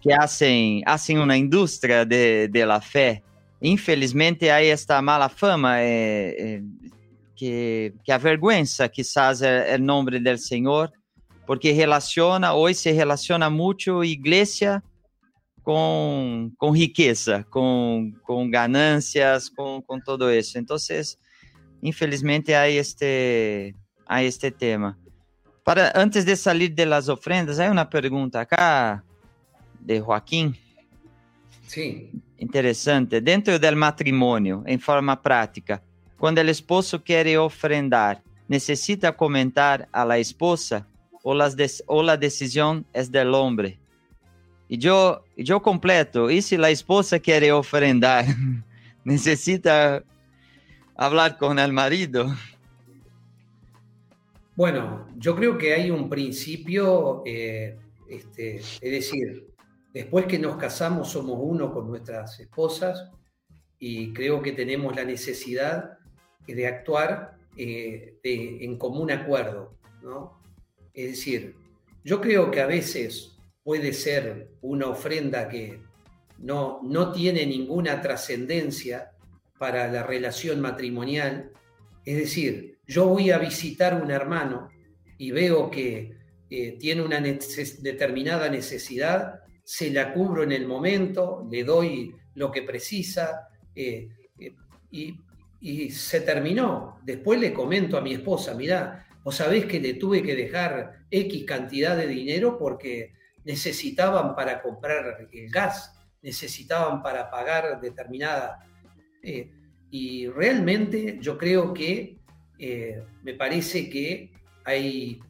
que 0.00 0.12
hacen, 0.12 0.82
hacen 0.86 1.18
uma 1.18 1.36
indústria 1.36 2.04
de, 2.04 2.46
de 2.48 2.64
la 2.64 2.80
fé. 2.80 3.22
Infelizmente, 3.60 4.50
há 4.50 4.62
esta 4.62 5.02
mala 5.02 5.28
fama. 5.28 5.82
Eh, 5.82 6.36
eh, 6.38 6.62
que, 7.36 7.94
que 8.02 8.12
avergüenza 8.12 8.88
quizás 8.88 9.42
el, 9.42 9.62
el 9.68 9.84
nombre 9.84 10.18
del 10.18 10.38
Señor, 10.38 10.90
porque 11.46 11.72
relaciona, 11.72 12.54
hoy 12.54 12.74
se 12.74 12.92
relaciona 12.92 13.50
mucho 13.50 14.02
iglesia 14.02 14.82
com, 15.62 16.50
com 16.56 16.72
riqueza, 16.72 17.44
com, 17.50 18.12
com 18.22 18.50
ganâncias, 18.50 19.48
com, 19.50 19.82
com 19.82 20.00
todo 20.00 20.32
isso. 20.32 20.58
Então, 20.58 20.76
infelizmente, 21.82 22.54
há 22.54 22.68
este, 22.68 23.74
há 24.06 24.22
este 24.22 24.50
tema. 24.50 24.98
Para, 25.66 25.90
antes 25.96 26.24
de 26.24 26.36
salir 26.36 26.72
de 26.72 26.86
las 26.86 27.08
ofrendas, 27.08 27.58
hay 27.58 27.68
una 27.68 27.90
pregunta 27.90 28.42
acá 28.42 29.02
de 29.80 30.00
Joaquín. 30.00 30.56
Sí. 31.66 32.08
Interessante. 32.38 33.20
Dentro 33.20 33.58
del 33.58 33.74
matrimonio, 33.74 34.62
em 34.64 34.78
forma 34.78 35.20
prática, 35.20 35.82
quando 36.16 36.38
o 36.38 36.48
esposo 36.48 37.02
quer 37.02 37.36
ofrendar, 37.36 38.22
necessita 38.46 39.10
comentar 39.10 39.88
a 39.92 40.04
la 40.04 40.20
esposa 40.20 40.86
ou, 41.24 41.34
las 41.34 41.56
de, 41.56 41.66
ou 41.88 42.08
a 42.08 42.14
decisão 42.14 42.84
é 42.94 43.02
del 43.02 43.34
hombre? 43.34 43.76
E 44.70 44.78
eu, 44.86 45.20
eu 45.36 45.60
completo, 45.60 46.30
e 46.30 46.40
se 46.42 46.54
a 46.54 46.70
esposa 46.70 47.18
quer 47.18 47.42
ofrendar, 47.52 48.24
necessita 49.04 50.04
falar 50.96 51.36
com 51.36 51.48
o 51.48 51.72
marido? 51.72 52.32
Bueno, 54.56 55.06
yo 55.16 55.36
creo 55.36 55.56
que 55.56 55.74
hay 55.74 55.90
un 55.90 56.08
principio, 56.08 57.22
eh, 57.24 57.76
este, 58.08 58.56
es 58.56 58.80
decir, 58.80 59.46
Después 59.96 60.26
que 60.26 60.38
nos 60.38 60.58
casamos 60.58 61.10
somos 61.10 61.38
uno 61.40 61.72
con 61.72 61.88
nuestras 61.88 62.38
esposas 62.38 63.08
y 63.78 64.12
creo 64.12 64.42
que 64.42 64.52
tenemos 64.52 64.94
la 64.94 65.04
necesidad 65.04 65.96
de 66.46 66.66
actuar 66.66 67.38
eh, 67.56 68.18
en 68.22 68.76
común 68.76 69.10
acuerdo. 69.10 69.78
¿no? 70.02 70.38
Es 70.92 71.12
decir, 71.12 71.54
yo 72.04 72.20
creo 72.20 72.50
que 72.50 72.60
a 72.60 72.66
veces 72.66 73.38
puede 73.64 73.94
ser 73.94 74.50
una 74.60 74.88
ofrenda 74.88 75.48
que 75.48 75.80
no, 76.36 76.80
no 76.82 77.10
tiene 77.10 77.46
ninguna 77.46 78.02
trascendencia 78.02 79.12
para 79.58 79.90
la 79.90 80.02
relación 80.02 80.60
matrimonial. 80.60 81.52
Es 82.04 82.18
decir, 82.18 82.75
yo 82.86 83.08
voy 83.08 83.30
a 83.30 83.38
visitar 83.38 84.00
un 84.00 84.10
hermano 84.10 84.68
y 85.18 85.30
veo 85.30 85.70
que 85.70 86.16
eh, 86.48 86.76
tiene 86.78 87.02
una 87.02 87.20
determinada 87.20 88.48
necesidad 88.48 89.40
se 89.64 89.90
la 89.90 90.12
cubro 90.12 90.44
en 90.44 90.52
el 90.52 90.64
momento, 90.68 91.44
le 91.50 91.64
doy 91.64 92.14
lo 92.34 92.52
que 92.52 92.62
precisa 92.62 93.48
eh, 93.74 94.08
eh, 94.38 94.54
y, 94.92 95.90
se 95.90 96.20
terminó. 96.20 97.00
Después 97.02 97.40
le 97.40 97.52
comento 97.52 97.98
a 97.98 98.00
mi 98.00 98.14
esposa, 98.14 98.54
mirá, 98.54 99.08
vos 99.24 99.34
sabés 99.34 99.64
que 99.64 99.80
le 99.80 99.94
tuve 99.94 100.22
que 100.22 100.36
dejar 100.36 101.06
X 101.10 101.44
cantidad 101.44 101.96
de 101.96 102.06
dinero 102.06 102.56
porque 102.56 103.14
necesitaban 103.44 104.36
para 104.36 104.62
comprar 104.62 105.26
el 105.32 105.50
gas, 105.50 105.92
necesitaban 106.22 107.02
para 107.02 107.30
pagar 107.30 107.80
determinada... 107.80 108.62
Y 109.88 110.28
realmente 110.28 111.18
yo 111.20 111.38
creo 111.38 111.72
que 111.72 112.18
me 112.58 113.34
parece 113.34 113.90
que 113.90 114.32
hay 114.64 115.20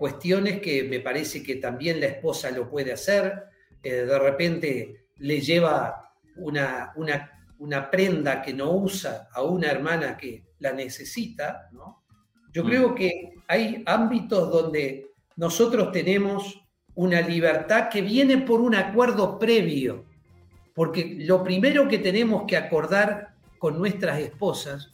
cuestiones 0.00 0.60
que 0.62 0.84
me 0.84 1.00
parece 1.00 1.42
que 1.42 1.56
también 1.56 2.00
la 2.00 2.06
esposa 2.06 2.50
lo 2.50 2.70
puede 2.70 2.90
hacer, 2.90 3.44
eh, 3.82 4.06
de 4.06 4.18
repente 4.18 5.04
le 5.18 5.42
lleva 5.42 6.14
una, 6.36 6.94
una, 6.96 7.90
prenda 7.90 8.40
que 8.40 8.54
no 8.54 8.72
usa 8.72 9.28
a 9.30 9.42
una 9.42 9.70
hermana 9.70 10.16
que 10.16 10.42
la 10.58 10.72
necesita, 10.72 11.68
¿no? 11.72 12.02
Yo 12.50 12.64
creo 12.64 12.88
mm. 12.88 12.94
que 12.94 13.34
hay 13.46 13.82
ámbitos 13.84 14.50
donde 14.50 15.10
nosotros 15.36 15.92
tenemos 15.92 16.62
una 16.94 17.20
libertad 17.20 17.90
que 17.90 18.00
viene 18.00 18.38
por 18.38 18.62
un 18.62 18.74
acuerdo 18.74 19.38
previo, 19.38 20.06
porque 20.74 21.14
lo 21.20 21.44
primero 21.44 21.88
que 21.88 21.98
tenemos 21.98 22.44
que 22.46 22.56
acordar 22.56 23.34
con 23.58 23.78
nuestras 23.78 24.18
esposas 24.18 24.92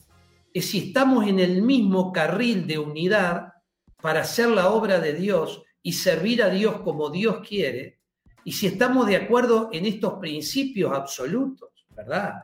es 0.59 0.71
si 0.71 0.89
estamos 0.89 1.27
en 1.27 1.39
el 1.39 1.61
mismo 1.61 2.11
carril 2.11 2.67
de 2.67 2.79
unidad 2.79 3.53
para 4.01 4.23
hacer 4.23 4.49
la 4.49 4.71
obra 4.71 5.01
de 5.01 5.13
Dios 5.13 5.63
y 5.83 5.93
servir 5.93 6.43
a 6.43 6.49
Dios 6.49 6.81
como 6.81 7.11
Dios 7.11 7.47
quiere, 7.47 7.99
y 8.43 8.53
si 8.53 8.69
estamos 8.69 9.07
de 9.07 9.17
acuerdo 9.17 9.69
en 9.71 9.85
estos 9.85 10.15
principios 10.15 10.93
absolutos, 10.95 11.69
¿verdad? 11.91 12.37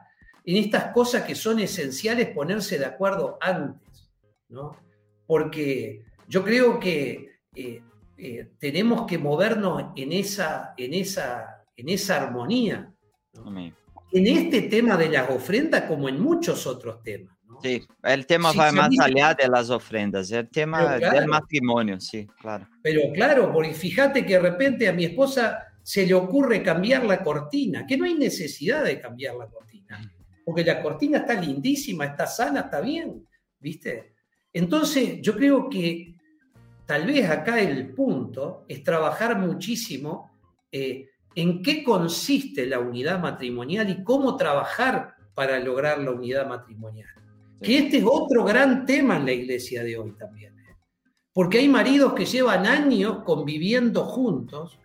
En 0.45 0.57
estas 0.57 0.93
cosas 0.93 1.23
que 1.23 1.35
son 1.35 1.61
esenciales 1.61 2.35
ponerse 2.35 2.79
de 2.79 2.85
acuerdo 2.85 3.39
antes, 3.41 4.11
¿no? 4.51 4.77
Porque 5.27 6.05
yo 6.29 6.45
creo 6.45 6.79
que 6.79 7.39
eh, 7.55 7.83
eh, 8.19 8.51
tenemos 8.59 9.07
que 9.07 9.17
movernos 9.17 9.93
en 9.97 10.13
esa, 10.13 10.75
en 10.77 10.93
esa, 10.93 11.65
en 11.75 11.89
esa 11.89 12.23
armonía. 12.23 12.93
En 14.13 14.27
este 14.27 14.63
tema 14.63 14.99
de 14.99 15.09
las 15.09 15.31
ofrendas 15.31 15.85
como 15.85 16.11
en 16.11 16.21
muchos 16.21 16.67
otros 16.67 17.03
temas. 17.03 17.35
Sí, 17.63 17.87
el 18.03 18.27
tema 18.27 18.53
va 18.53 18.73
más 18.73 18.91
allá 19.01 19.35
de 19.35 19.49
las 19.49 19.71
ofrendas, 19.71 20.31
el 20.33 20.49
tema 20.49 20.99
del 20.99 21.27
matrimonio, 21.27 22.01
sí, 22.01 22.27
claro. 22.41 22.69
Pero 22.83 23.13
claro, 23.13 23.53
porque 23.53 23.73
fíjate 23.73 24.27
que 24.27 24.35
de 24.35 24.41
repente 24.41 24.89
a 24.89 24.93
mi 24.93 25.05
esposa 25.05 25.67
se 25.83 26.07
le 26.07 26.15
ocurre 26.15 26.63
cambiar 26.63 27.05
la 27.05 27.23
cortina, 27.23 27.87
que 27.87 27.97
no 27.97 28.05
hay 28.05 28.15
necesidad 28.15 28.85
de 28.85 29.01
cambiar 29.01 29.37
la 29.37 29.47
cortina, 29.47 30.13
porque 30.45 30.65
la 30.65 30.83
cortina 30.83 31.19
está 31.19 31.35
lindísima, 31.35 32.07
está 32.07 32.27
sana, 32.27 32.61
está 32.61 32.81
bien, 32.81 33.27
¿viste? 33.61 34.15
Entonces, 34.53 35.21
yo 35.21 35.35
creo 35.35 35.69
que 35.69 36.15
tal 36.87 37.07
vez 37.07 37.29
acá 37.31 37.61
el 37.61 37.95
punto 37.95 38.65
es 38.69 38.83
trabajar 38.83 39.39
muchísimo 39.39 40.31
eh, 40.71 41.09
en 41.35 41.63
qué 41.63 41.83
consiste 41.83 42.67
la 42.67 42.79
unidad 42.79 43.21
matrimonial 43.21 43.89
y 43.89 44.05
cómo 44.05 44.37
trabajar 44.37 45.15
para 45.35 45.59
lograr 45.59 45.99
la 45.99 46.11
unidad 46.11 46.47
matrimonial. 46.47 47.09
Que 47.63 47.79
este 47.79 47.99
es 47.99 48.05
otro 48.05 48.45
gran 48.45 48.85
tema 48.85 49.17
en 49.17 49.27
la 49.27 49.33
iglesia 49.33 49.85
de 49.85 49.97
hoy 49.97 50.13
también. 50.13 50.59
¿eh? 50.59 50.77
Porque 51.33 51.59
hay 51.59 51.69
maridos 51.69 52.13
que 52.13 52.27
llevan 52.27 52.67
años 52.67 53.23
conviviendo 53.25 54.05
juntos 54.05 54.79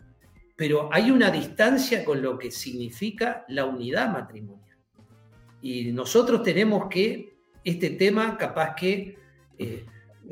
pero 0.58 0.90
hay 0.91 1.12
una 1.12 1.30
distancia 1.30 2.04
con 2.04 2.22
lo 2.22 2.38
que 2.38 2.49
significa 2.49 3.45
la 3.48 3.66
unidad 3.66 4.12
matrimonial. 4.12 4.76
Y 5.62 5.91
nosotros 5.91 6.41
tenemos 6.41 6.88
que, 6.90 7.38
este 7.64 7.91
tema 7.91 8.36
capaz 8.38 8.74
que, 8.74 9.18
eh, 9.60 9.86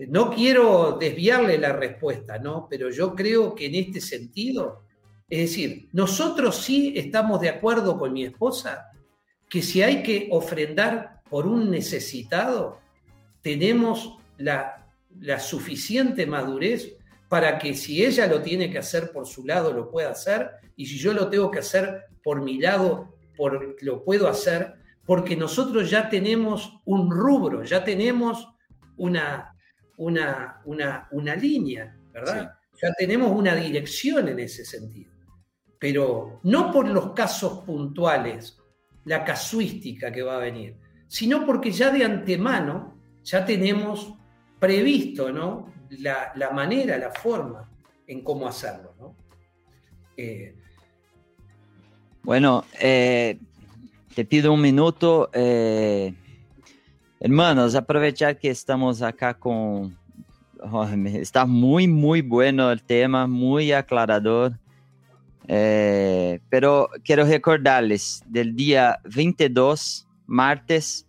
no 0.09 0.31
quiero 0.31 0.97
desviarle 0.99 1.59
la 1.59 1.73
respuesta, 1.73 2.39
¿no? 2.39 2.67
Pero 2.69 2.89
yo 2.89 3.13
creo 3.13 3.53
que 3.53 3.67
en 3.67 3.76
este 3.76 4.01
sentido, 4.01 4.84
es 5.30 5.41
decir, 5.41 5.89
nosotros 5.93 6.57
sí 6.57 6.93
estamos 6.95 7.39
de 7.39 7.49
acuerdo 7.49 7.97
con 7.97 8.11
mi 8.11 8.23
esposa 8.23 8.88
que 9.47 9.61
si 9.61 9.84
hay 9.84 10.01
que 10.01 10.27
ofrendar 10.31 11.14
por 11.30 11.47
un 11.47 11.72
necesitado, 11.72 12.80
tenemos 13.41 14.18
la, 14.38 14.88
la 15.19 15.39
suficiente 15.39 16.26
madurez 16.26 16.95
para 17.27 17.57
que 17.57 17.73
si 17.73 18.06
ella 18.06 18.27
lo 18.27 18.41
tiene 18.41 18.69
que 18.69 18.77
hacer 18.77 19.11
por 19.11 19.26
su 19.26 19.45
lado, 19.45 19.73
lo 19.73 19.89
pueda 19.89 20.11
hacer, 20.11 20.52
y 20.76 20.85
si 20.85 20.97
yo 20.97 21.14
lo 21.14 21.30
tengo 21.30 21.49
que 21.49 21.60
hacer 21.60 22.06
por 22.23 22.41
mi 22.41 22.60
lado, 22.60 23.15
por, 23.35 23.76
lo 23.81 24.03
puedo 24.03 24.27
hacer, 24.27 24.76
porque 25.06 25.35
nosotros 25.35 25.89
ya 25.89 26.10
tenemos 26.10 26.80
un 26.85 27.11
rubro, 27.11 27.64
ya 27.64 27.84
tenemos 27.84 28.47
una, 28.97 29.56
una, 29.97 30.61
una, 30.65 31.35
línea, 31.35 31.95
¿verdad? 32.11 32.53
Ya 32.81 32.93
tenemos 32.97 33.31
una 33.31 33.56
dirección 33.56 34.27
en 34.30 34.39
ese 34.39 34.65
sentido. 34.65 35.11
Pero 35.80 36.39
no 36.43 36.72
por 36.72 36.88
los 36.88 37.14
casos 37.14 37.64
puntuales, 37.65 38.57
la 39.06 39.23
casuística 39.23 40.11
que 40.11 40.23
va 40.23 40.38
a 40.38 40.39
venir, 40.39 40.77
sino 41.07 41.45
porque 41.45 41.72
ya 41.72 41.91
de 41.91 42.03
antemano 42.03 42.95
ya 43.23 43.45
tenemos 43.45 44.14
previsto, 44.60 45.32
¿no? 45.32 45.73
la, 45.90 46.52
manera, 46.52 46.98
la 46.98 47.11
forma 47.11 47.69
en 48.07 48.22
cómo 48.22 48.48
hacerlo. 48.48 48.94
¿no? 48.99 49.15
Eh, 50.18 50.56
bueno, 52.23 52.65
eh, 52.80 53.38
te 54.15 54.26
pido 54.26 54.53
un 54.53 54.61
minuto. 54.61 55.30
Eh, 55.34 56.14
hermanos, 57.19 57.76
aprovechar 57.76 58.38
que 58.38 58.49
estamos 58.49 59.02
acá 59.02 59.34
con... 59.34 59.98
Oh, 60.72 60.88
está 60.88 61.45
muy, 61.45 61.88
muy 61.88 62.22
bueno 62.22 62.72
el 62.72 62.82
tema, 62.82 63.27
muy 63.27 63.72
aclarador. 63.72 64.57
pero 65.48 66.90
quiero 67.03 67.26
recordarles, 67.26 68.23
del 68.26 68.56
día 68.56 68.99
22, 69.03 70.05
martes, 70.27 71.07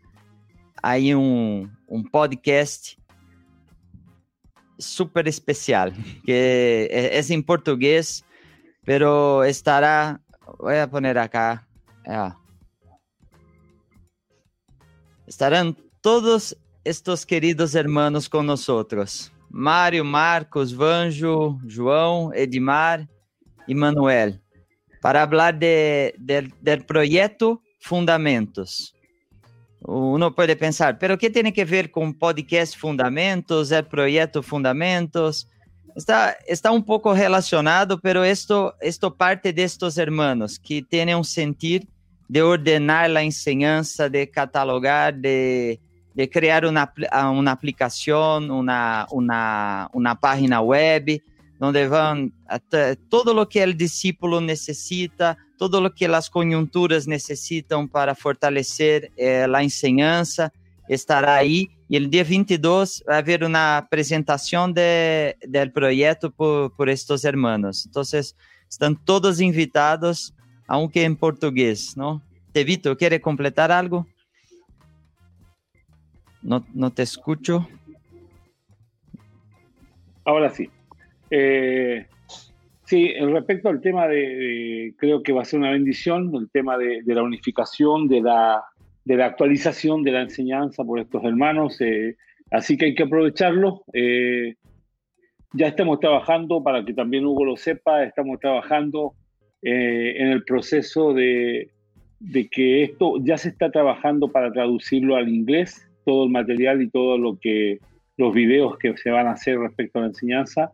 hay 0.82 1.14
un, 1.14 1.76
un 1.86 2.04
podcast 2.10 2.98
super 4.78 5.26
especial, 5.26 5.92
que 6.24 6.88
es 7.12 7.30
en 7.30 7.42
portugués, 7.42 8.24
pero 8.84 9.42
estará, 9.44 10.20
voy 10.58 10.76
a 10.76 10.88
poner 10.88 11.18
acá, 11.18 11.66
estarán 15.26 15.76
todos 16.00 16.56
estos 16.84 17.26
queridos 17.26 17.74
hermanos 17.74 18.28
con 18.28 18.46
nosotros. 18.46 19.32
Mário, 19.48 20.04
Marcos, 20.04 20.72
Vanjo, 20.74 21.58
João, 21.66 22.32
Edmar 22.34 23.08
e 23.66 23.74
Manuel, 23.74 24.40
para 25.00 25.26
falar 25.26 25.54
de, 25.54 26.14
de, 26.18 26.52
del 26.60 26.84
projeto 26.84 27.62
Fundamentos. 27.80 28.95
Uno 29.88 30.34
puede 30.34 30.56
pensar, 30.56 30.98
pero 30.98 31.16
¿qué 31.16 31.30
tiene 31.30 31.52
que 31.52 31.64
ver 31.64 31.92
con 31.92 32.12
podcast 32.12 32.76
Fundamentos, 32.76 33.70
el 33.70 33.84
proyecto 33.84 34.42
Fundamentos? 34.42 35.48
Está, 35.94 36.36
está 36.48 36.72
un 36.72 36.84
poco 36.84 37.14
relacionado, 37.14 38.00
pero 38.00 38.24
esto, 38.24 38.74
esto 38.80 39.14
parte 39.14 39.52
de 39.52 39.62
estos 39.62 39.96
hermanos 39.96 40.58
que 40.58 40.82
tienen 40.82 41.16
un 41.16 41.24
sentir 41.24 41.86
de 42.26 42.42
ordenar 42.42 43.10
la 43.10 43.22
enseñanza, 43.22 44.08
de 44.08 44.28
catalogar, 44.28 45.14
de, 45.14 45.80
de 46.14 46.28
crear 46.28 46.66
una, 46.66 46.92
una 47.32 47.52
aplicación, 47.52 48.50
una, 48.50 49.06
una, 49.12 49.88
una 49.92 50.18
página 50.18 50.60
web, 50.62 51.22
donde 51.60 51.86
van 51.86 52.32
todo 53.08 53.32
lo 53.32 53.48
que 53.48 53.62
el 53.62 53.76
discípulo 53.76 54.40
necesita, 54.40 55.38
todo 55.56 55.80
lo 55.80 55.94
que 55.94 56.08
las 56.08 56.30
coyunturas 56.30 57.06
necesitan 57.06 57.88
para 57.88 58.14
fortalecer 58.14 59.10
eh, 59.16 59.46
la 59.48 59.62
enseñanza, 59.62 60.52
estará 60.88 61.36
ahí. 61.36 61.70
Y 61.88 61.96
el 61.96 62.10
día 62.10 62.24
22 62.24 63.04
va 63.08 63.16
a 63.16 63.18
haber 63.18 63.44
una 63.44 63.86
presentación 63.90 64.74
de, 64.74 65.36
del 65.46 65.72
proyecto 65.72 66.30
por, 66.30 66.74
por 66.74 66.88
estos 66.88 67.24
hermanos. 67.24 67.86
Entonces, 67.86 68.36
están 68.68 68.96
todos 68.96 69.40
invitados, 69.40 70.34
aunque 70.66 71.04
en 71.04 71.16
portugués, 71.16 71.96
¿no? 71.96 72.22
Tevito, 72.52 72.96
¿quiere 72.96 73.20
completar 73.20 73.70
algo? 73.70 74.06
No, 76.42 76.64
no 76.74 76.90
te 76.90 77.02
escucho. 77.02 77.68
Ahora 80.24 80.50
sí. 80.50 80.70
Eh, 81.30 82.06
sí, 82.86 83.12
respecto 83.14 83.68
al 83.68 83.80
tema 83.80 84.08
de, 84.08 84.94
creo 84.96 85.22
que 85.22 85.32
va 85.32 85.42
a 85.42 85.44
ser 85.44 85.60
una 85.60 85.70
bendición, 85.70 86.34
el 86.34 86.50
tema 86.50 86.78
de, 86.78 87.02
la 87.06 87.22
unificación, 87.22 88.08
de 88.08 88.22
la, 88.22 88.62
de 89.04 89.16
la, 89.16 89.26
actualización 89.26 90.02
de 90.02 90.12
la 90.12 90.22
enseñanza 90.22 90.84
por 90.84 90.98
estos 90.98 91.22
hermanos, 91.24 91.80
eh, 91.80 92.16
así 92.50 92.76
que 92.76 92.86
hay 92.86 92.94
que 92.94 93.04
aprovecharlo. 93.04 93.84
Eh, 93.92 94.54
ya 95.52 95.68
estamos 95.68 96.00
trabajando, 96.00 96.62
para 96.62 96.84
que 96.84 96.92
también 96.92 97.24
Hugo 97.24 97.44
lo 97.44 97.56
sepa, 97.56 98.04
estamos 98.04 98.40
trabajando 98.40 99.14
en 99.62 100.28
el 100.28 100.44
proceso 100.44 101.12
de, 101.12 101.70
de 102.20 102.48
que 102.48 102.84
esto 102.84 103.14
ya 103.20 103.36
se 103.36 103.48
está 103.48 103.70
trabajando 103.70 104.28
para 104.28 104.52
traducirlo 104.52 105.16
al 105.16 105.28
inglés, 105.28 105.88
todo 106.04 106.24
el 106.24 106.30
material 106.30 106.82
y 106.82 106.90
todo 106.90 107.18
lo 107.18 107.38
que 107.38 107.80
los 108.16 108.32
videos 108.32 108.78
que 108.78 108.96
se 108.96 109.10
van 109.10 109.26
a 109.26 109.32
hacer 109.32 109.58
respecto 109.58 109.98
a 109.98 110.02
la 110.02 110.08
enseñanza 110.08 110.72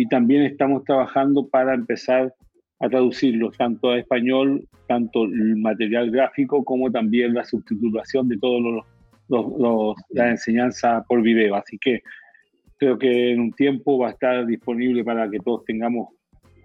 y 0.00 0.06
también 0.06 0.44
estamos 0.44 0.82
trabajando 0.84 1.46
para 1.46 1.74
empezar 1.74 2.34
a 2.78 2.88
traducirlos 2.88 3.54
tanto 3.58 3.90
a 3.90 3.98
español, 3.98 4.66
tanto 4.88 5.24
el 5.24 5.58
material 5.58 6.10
gráfico 6.10 6.64
como 6.64 6.90
también 6.90 7.34
la 7.34 7.44
subtitulación 7.44 8.26
de 8.26 8.38
todos 8.38 8.62
los, 9.28 9.58
los, 9.58 9.96
la 10.08 10.30
enseñanza 10.30 11.04
por 11.06 11.20
video. 11.20 11.54
Así 11.54 11.76
que 11.76 12.00
creo 12.78 12.96
que 12.96 13.32
en 13.32 13.40
un 13.40 13.52
tiempo 13.52 13.98
va 13.98 14.08
a 14.08 14.12
estar 14.12 14.46
disponible 14.46 15.04
para 15.04 15.30
que 15.30 15.38
todos 15.38 15.66
tengamos 15.66 16.14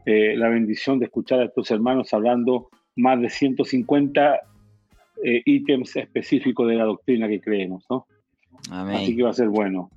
eh, 0.06 0.38
la 0.38 0.48
bendición 0.48 0.98
de 0.98 1.08
escuchar 1.08 1.42
a 1.42 1.46
estos 1.46 1.70
hermanos 1.72 2.14
hablando 2.14 2.70
más 2.96 3.20
de 3.20 3.30
150 3.30 4.40
eh, 5.26 5.42
ítems 5.44 5.94
específicos 5.98 6.70
de 6.70 6.76
la 6.76 6.86
doctrina 6.86 7.28
que 7.28 7.42
creemos, 7.42 7.84
¿no? 7.90 8.08
Así 8.72 9.14
que 9.14 9.24
va 9.24 9.32
a 9.32 9.34
ser 9.34 9.50
bueno. 9.50 9.90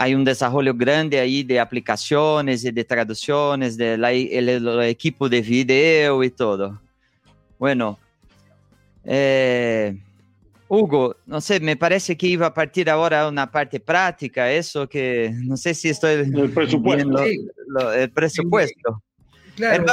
hay 0.00 0.14
un 0.14 0.24
desarrollo 0.24 0.72
grande 0.74 1.18
ahí 1.18 1.42
de 1.42 1.58
aplicaciones 1.58 2.64
y 2.64 2.70
de 2.70 2.84
traducciones, 2.84 3.76
del 3.76 4.00
de 4.00 4.88
equipo 4.88 5.28
de 5.28 5.42
video 5.42 6.22
y 6.22 6.30
todo. 6.30 6.80
Bueno, 7.58 7.98
eh, 9.02 9.98
Hugo, 10.68 11.16
no 11.26 11.40
sé, 11.40 11.58
me 11.58 11.76
parece 11.76 12.16
que 12.16 12.28
iba 12.28 12.46
a 12.46 12.54
partir 12.54 12.88
ahora 12.88 13.26
una 13.26 13.50
parte 13.50 13.80
práctica, 13.80 14.48
eso 14.52 14.88
que 14.88 15.34
no 15.34 15.56
sé 15.56 15.74
si 15.74 15.88
estoy... 15.88 16.12
El 16.12 16.52
presupuesto. 16.52 17.24
el 17.92 18.10
presupuesto. 18.12 19.02
Claro, 19.56 19.84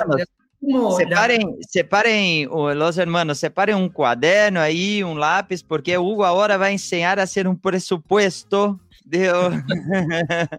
separen, 0.98 1.56
separen, 1.68 2.48
los 2.76 2.96
hermanos, 3.00 3.40
separen 3.40 3.78
un 3.78 3.90
cuaderno 3.90 4.60
ahí, 4.60 5.02
un 5.02 5.20
lápiz, 5.20 5.64
porque 5.64 5.98
Hugo 5.98 6.24
ahora 6.24 6.58
va 6.58 6.68
a 6.68 6.72
enseñar 6.72 7.20
a 7.20 7.24
hacer 7.24 7.48
un 7.48 7.58
presupuesto 7.58 8.80
de, 9.06 9.32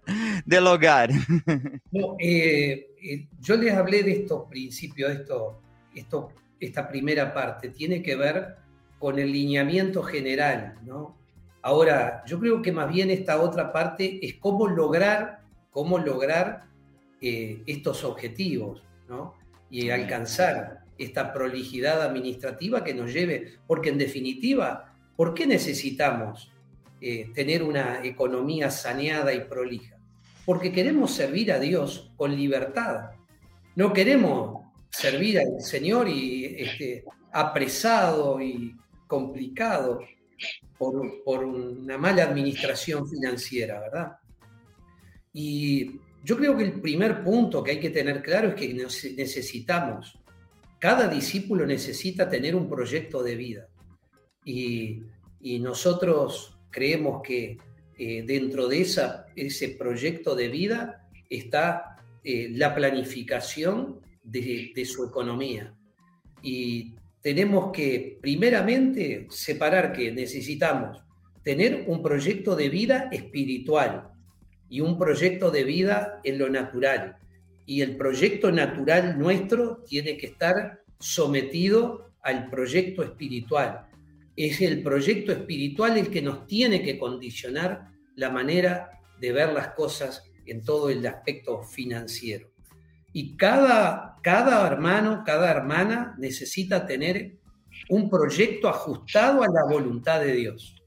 del 0.46 0.66
hogar. 0.66 1.10
Eh, 2.18 2.86
eh, 3.02 3.28
yo 3.40 3.56
les 3.56 3.74
hablé 3.74 4.02
de 4.02 4.12
estos 4.12 4.48
principios, 4.48 5.12
esto, 5.12 5.60
esto, 5.94 6.32
esta 6.58 6.88
primera 6.88 7.34
parte, 7.34 7.70
tiene 7.70 8.02
que 8.02 8.16
ver 8.16 8.56
con 8.98 9.18
el 9.18 9.30
lineamiento 9.30 10.02
general, 10.02 10.74
¿no? 10.84 11.16
Ahora, 11.62 12.22
yo 12.26 12.38
creo 12.38 12.62
que 12.62 12.70
más 12.70 12.88
bien 12.88 13.10
esta 13.10 13.40
otra 13.40 13.72
parte 13.72 14.24
es 14.24 14.34
cómo 14.34 14.68
lograr, 14.68 15.40
cómo 15.70 15.98
lograr 15.98 16.64
eh, 17.20 17.62
estos 17.66 18.04
objetivos, 18.04 18.82
¿no? 19.08 19.34
Y 19.68 19.90
alcanzar 19.90 20.84
esta 20.96 21.32
prolijidad 21.32 22.02
administrativa 22.02 22.84
que 22.84 22.94
nos 22.94 23.12
lleve, 23.12 23.54
porque 23.66 23.90
en 23.90 23.98
definitiva, 23.98 24.94
¿por 25.16 25.34
qué 25.34 25.46
necesitamos 25.46 26.52
eh, 27.00 27.30
tener 27.34 27.62
una 27.62 28.02
economía 28.04 28.70
saneada 28.70 29.34
y 29.34 29.40
prolija, 29.40 29.98
porque 30.46 30.72
queremos 30.72 31.14
servir 31.14 31.52
a 31.52 31.58
Dios 31.58 32.10
con 32.16 32.34
libertad. 32.34 33.10
No 33.74 33.92
queremos 33.92 34.62
servir 34.90 35.38
al 35.38 35.60
Señor 35.60 36.08
y 36.08 36.56
este, 36.58 37.04
apresado 37.32 38.40
y 38.40 38.74
complicado 39.06 40.00
por, 40.78 41.22
por, 41.22 41.44
una 41.44 41.98
mala 41.98 42.24
administración 42.24 43.06
financiera, 43.08 43.80
¿verdad? 43.80 44.16
Y 45.34 46.00
yo 46.24 46.36
creo 46.38 46.56
que 46.56 46.64
el 46.64 46.80
primer 46.80 47.22
punto 47.22 47.62
que 47.62 47.72
hay 47.72 47.80
que 47.80 47.90
tener 47.90 48.22
claro 48.22 48.48
es 48.48 48.54
que 48.54 48.72
necesitamos, 48.72 50.18
cada 50.78 51.08
discípulo 51.08 51.66
necesita 51.66 52.28
tener 52.28 52.56
un 52.56 52.68
proyecto 52.68 53.22
de 53.22 53.36
vida. 53.36 53.68
Y, 54.44 55.02
y 55.40 55.58
nosotros 55.58 56.55
creemos 56.76 57.22
que 57.22 57.56
eh, 57.98 58.22
dentro 58.26 58.68
de 58.68 58.82
esa, 58.82 59.28
ese 59.34 59.70
proyecto 59.70 60.36
de 60.36 60.48
vida 60.48 61.08
está 61.30 61.96
eh, 62.22 62.50
la 62.52 62.74
planificación 62.74 64.00
de, 64.22 64.72
de, 64.74 64.84
su 64.84 65.02
economía. 65.06 65.72
Y 66.42 66.92
tenemos 67.22 67.72
que, 67.72 68.18
primeramente, 68.20 69.26
separar 69.30 69.94
que 69.94 70.12
necesitamos 70.12 71.02
tener 71.42 71.84
un 71.86 72.02
proyecto 72.02 72.54
de 72.54 72.68
vida 72.68 73.08
espiritual 73.10 74.10
y 74.68 74.82
un 74.82 74.98
proyecto 74.98 75.50
de 75.50 75.64
vida 75.64 76.20
en 76.24 76.38
lo 76.38 76.50
natural. 76.50 77.16
Y 77.64 77.80
el 77.80 77.96
proyecto 77.96 78.52
natural 78.52 79.18
nuestro 79.18 79.78
tiene 79.88 80.18
que 80.18 80.26
estar 80.26 80.82
sometido 80.98 82.10
al 82.20 82.50
proyecto 82.50 83.02
espiritual 83.02 83.86
es 84.36 84.60
el 84.60 84.82
proyecto 84.82 85.32
espiritual 85.32 85.96
el 85.96 86.10
que 86.10 86.22
nos 86.22 86.46
tiene 86.46 86.82
que 86.82 86.98
condicionar 86.98 87.88
la 88.14 88.30
manera 88.30 88.90
de 89.18 89.32
ver 89.32 89.52
las 89.52 89.68
cosas 89.68 90.24
en 90.44 90.62
todo 90.62 90.90
el 90.90 91.04
aspecto 91.06 91.62
financiero. 91.62 92.50
Y 93.12 93.36
cada, 93.36 94.16
cada 94.22 94.66
hermano, 94.66 95.22
cada 95.24 95.50
hermana 95.50 96.14
necesita 96.18 96.86
tener 96.86 97.38
un 97.88 98.10
proyecto 98.10 98.68
ajustado 98.68 99.42
a 99.42 99.48
la 99.48 99.64
voluntad 99.64 100.20
de 100.20 100.32
Dios. 100.32 100.82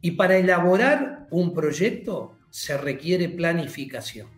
Y 0.00 0.12
para 0.12 0.36
elaborar 0.36 1.26
un 1.30 1.52
proyecto 1.52 2.38
se 2.50 2.76
requiere 2.76 3.28
planificación. 3.28 4.28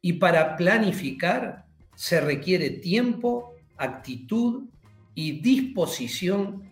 Y 0.00 0.14
para 0.14 0.56
planificar 0.56 1.64
se 1.94 2.20
requiere 2.20 2.70
tiempo, 2.70 3.54
actitud 3.76 4.68
y 5.14 5.40
disposición 5.40 6.67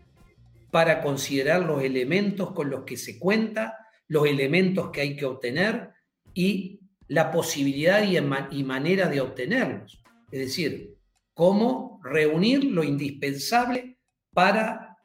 para 0.76 1.00
considerar 1.00 1.62
los 1.62 1.82
elementos 1.82 2.52
con 2.52 2.68
los 2.68 2.84
que 2.84 2.98
se 2.98 3.18
cuenta, 3.18 3.78
los 4.08 4.26
elementos 4.26 4.90
que 4.90 5.00
hay 5.00 5.16
que 5.16 5.24
obtener 5.24 5.88
y 6.34 6.80
la 7.08 7.30
posibilidad 7.30 8.02
y, 8.02 8.18
y 8.18 8.62
manera 8.62 9.08
de 9.08 9.22
obtenerlos. 9.22 10.04
Es 10.30 10.38
decir, 10.38 10.98
cómo 11.32 11.98
reunir 12.04 12.64
lo 12.64 12.84
indispensable 12.84 13.96
para 14.34 14.98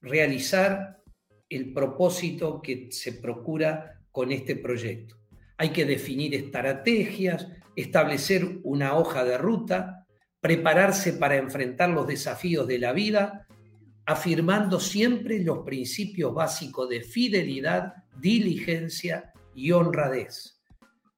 realizar 0.00 1.02
el 1.48 1.72
propósito 1.72 2.62
que 2.62 2.86
se 2.92 3.14
procura 3.14 4.00
con 4.12 4.30
este 4.30 4.54
proyecto. 4.54 5.16
Hay 5.56 5.70
que 5.70 5.84
definir 5.84 6.32
estrategias, 6.32 7.48
establecer 7.74 8.60
una 8.62 8.96
hoja 8.96 9.24
de 9.24 9.36
ruta, 9.36 10.06
prepararse 10.38 11.14
para 11.14 11.38
enfrentar 11.38 11.90
los 11.90 12.06
desafíos 12.06 12.68
de 12.68 12.78
la 12.78 12.92
vida, 12.92 13.47
afirmando 14.08 14.80
siempre 14.80 15.38
los 15.44 15.58
principios 15.66 16.32
básicos 16.32 16.88
de 16.88 17.02
fidelidad, 17.02 17.92
diligencia 18.18 19.34
y 19.54 19.70
honradez, 19.70 20.62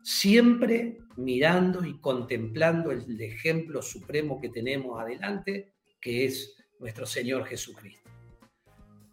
siempre 0.02 0.98
mirando 1.16 1.84
y 1.84 2.00
contemplando 2.00 2.90
el 2.90 3.20
ejemplo 3.20 3.80
supremo 3.80 4.40
que 4.40 4.48
tenemos 4.48 5.00
adelante, 5.00 5.72
que 6.00 6.24
es 6.24 6.56
nuestro 6.80 7.06
Señor 7.06 7.46
Jesucristo. 7.46 8.10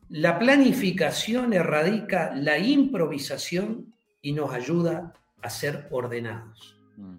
La 0.10 0.40
planificación 0.40 1.54
erradica 1.54 2.34
la 2.36 2.58
improvisación 2.58 3.94
y 4.24 4.32
nos 4.32 4.54
ayuda 4.54 5.14
a 5.44 5.52
ser 5.52 5.88
ordenados. 5.92 6.82
Mm. 6.96 7.18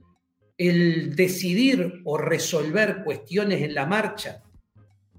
El 0.56 1.14
decidir 1.14 2.02
o 2.04 2.18
resolver 2.18 3.04
cuestiones 3.04 3.62
en 3.62 3.74
la 3.74 3.86
marcha, 3.86 4.42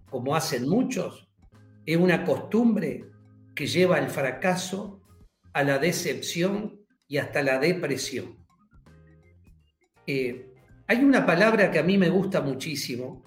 como 0.09 0.35
hacen 0.35 0.67
muchos, 0.67 1.28
es 1.85 1.97
una 1.97 2.23
costumbre 2.23 3.05
que 3.55 3.67
lleva 3.67 3.97
al 3.97 4.09
fracaso, 4.09 5.01
a 5.53 5.63
la 5.63 5.79
decepción 5.79 6.79
y 7.07 7.17
hasta 7.17 7.41
la 7.41 7.59
depresión. 7.59 8.37
Eh, 10.05 10.45
hay 10.87 11.03
una 11.03 11.25
palabra 11.25 11.71
que 11.71 11.79
a 11.79 11.83
mí 11.83 11.97
me 11.97 12.09
gusta 12.09 12.41
muchísimo, 12.41 13.23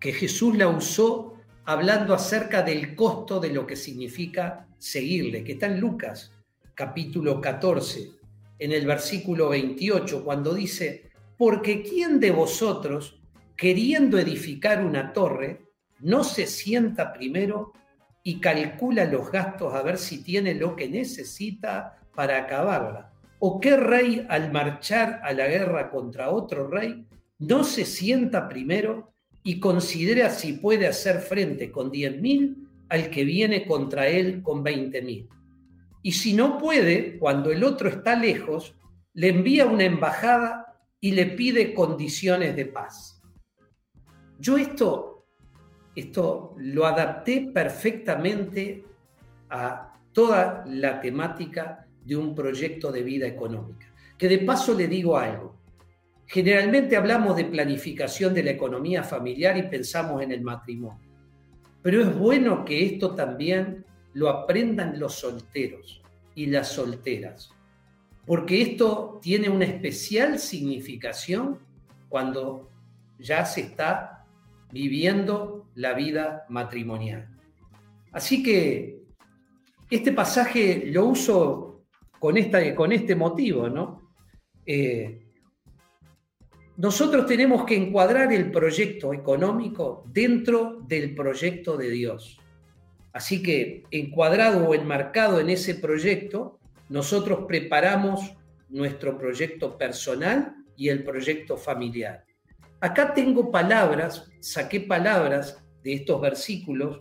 que 0.00 0.12
Jesús 0.12 0.56
la 0.56 0.68
usó 0.68 1.34
hablando 1.64 2.14
acerca 2.14 2.62
del 2.62 2.94
costo 2.94 3.40
de 3.40 3.52
lo 3.52 3.66
que 3.66 3.76
significa 3.76 4.68
seguirle, 4.78 5.44
que 5.44 5.52
está 5.52 5.66
en 5.66 5.80
Lucas 5.80 6.32
capítulo 6.76 7.40
14, 7.40 8.10
en 8.58 8.72
el 8.72 8.86
versículo 8.86 9.48
28, 9.48 10.22
cuando 10.22 10.52
dice, 10.52 11.10
porque 11.38 11.82
¿quién 11.82 12.20
de 12.20 12.30
vosotros, 12.30 13.18
queriendo 13.56 14.18
edificar 14.18 14.84
una 14.84 15.14
torre, 15.14 15.62
no 16.00 16.24
se 16.24 16.46
sienta 16.46 17.12
primero 17.12 17.72
y 18.22 18.40
calcula 18.40 19.04
los 19.04 19.30
gastos 19.30 19.74
a 19.74 19.82
ver 19.82 19.98
si 19.98 20.22
tiene 20.22 20.54
lo 20.54 20.74
que 20.74 20.88
necesita 20.88 21.98
para 22.14 22.38
acabarla? 22.38 23.12
¿O 23.38 23.60
qué 23.60 23.76
rey 23.76 24.26
al 24.28 24.50
marchar 24.50 25.20
a 25.22 25.32
la 25.32 25.46
guerra 25.46 25.90
contra 25.90 26.30
otro 26.30 26.68
rey 26.68 27.06
no 27.38 27.64
se 27.64 27.84
sienta 27.84 28.48
primero 28.48 29.12
y 29.42 29.60
considera 29.60 30.30
si 30.30 30.54
puede 30.54 30.86
hacer 30.86 31.20
frente 31.20 31.70
con 31.70 31.92
10.000 31.92 32.56
al 32.88 33.10
que 33.10 33.24
viene 33.24 33.66
contra 33.66 34.08
él 34.08 34.42
con 34.42 34.64
20.000? 34.64 35.28
Y 36.02 36.12
si 36.12 36.32
no 36.32 36.58
puede, 36.58 37.18
cuando 37.18 37.50
el 37.50 37.62
otro 37.64 37.88
está 37.88 38.16
lejos, 38.16 38.74
le 39.12 39.28
envía 39.28 39.66
una 39.66 39.84
embajada 39.84 40.78
y 41.00 41.12
le 41.12 41.26
pide 41.26 41.74
condiciones 41.74 42.56
de 42.56 42.66
paz. 42.66 43.22
Yo 44.38 44.56
esto 44.56 45.15
esto 45.96 46.54
lo 46.58 46.86
adapté 46.86 47.50
perfectamente 47.52 48.84
a 49.48 49.94
toda 50.12 50.62
la 50.66 51.00
temática 51.00 51.86
de 52.04 52.16
un 52.16 52.34
proyecto 52.34 52.92
de 52.92 53.02
vida 53.02 53.26
económica. 53.26 53.86
Que 54.16 54.28
de 54.28 54.38
paso 54.38 54.74
le 54.74 54.88
digo 54.88 55.16
algo. 55.16 55.56
Generalmente 56.26 56.96
hablamos 56.96 57.36
de 57.36 57.46
planificación 57.46 58.34
de 58.34 58.42
la 58.42 58.50
economía 58.50 59.02
familiar 59.02 59.56
y 59.56 59.62
pensamos 59.62 60.22
en 60.22 60.32
el 60.32 60.42
matrimonio. 60.42 61.06
Pero 61.82 62.02
es 62.02 62.14
bueno 62.14 62.64
que 62.64 62.84
esto 62.84 63.14
también 63.14 63.84
lo 64.12 64.28
aprendan 64.28 64.98
los 64.98 65.14
solteros 65.14 66.02
y 66.34 66.46
las 66.46 66.68
solteras, 66.68 67.50
porque 68.26 68.60
esto 68.60 69.18
tiene 69.22 69.48
una 69.48 69.66
especial 69.66 70.38
significación 70.38 71.58
cuando 72.08 72.70
ya 73.18 73.44
se 73.44 73.60
está 73.60 74.26
viviendo 74.72 75.65
la 75.76 75.94
vida 75.94 76.44
matrimonial. 76.48 77.28
Así 78.12 78.42
que 78.42 79.02
este 79.90 80.12
pasaje 80.12 80.84
lo 80.86 81.06
uso 81.06 81.84
con, 82.18 82.36
esta, 82.36 82.74
con 82.74 82.92
este 82.92 83.14
motivo, 83.14 83.68
¿no? 83.68 84.10
Eh, 84.64 85.22
nosotros 86.76 87.26
tenemos 87.26 87.64
que 87.64 87.76
encuadrar 87.76 88.32
el 88.32 88.50
proyecto 88.50 89.14
económico 89.14 90.04
dentro 90.08 90.80
del 90.86 91.14
proyecto 91.14 91.76
de 91.76 91.90
Dios. 91.90 92.38
Así 93.12 93.42
que 93.42 93.84
encuadrado 93.90 94.68
o 94.68 94.74
enmarcado 94.74 95.40
en 95.40 95.48
ese 95.48 95.76
proyecto, 95.76 96.58
nosotros 96.88 97.44
preparamos 97.46 98.34
nuestro 98.68 99.16
proyecto 99.16 99.78
personal 99.78 100.54
y 100.76 100.88
el 100.88 101.02
proyecto 101.02 101.56
familiar. 101.56 102.24
Acá 102.80 103.14
tengo 103.14 103.50
palabras, 103.50 104.30
saqué 104.40 104.80
palabras 104.80 105.65
de 105.86 105.92
estos 105.92 106.20
versículos 106.20 106.98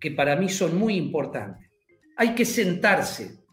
que 0.00 0.10
para 0.10 0.36
mí 0.36 0.48
son 0.48 0.78
muy 0.78 0.96
importantes. 0.96 1.70
Hay 2.16 2.34
que 2.34 2.46
sentarse. 2.46 3.44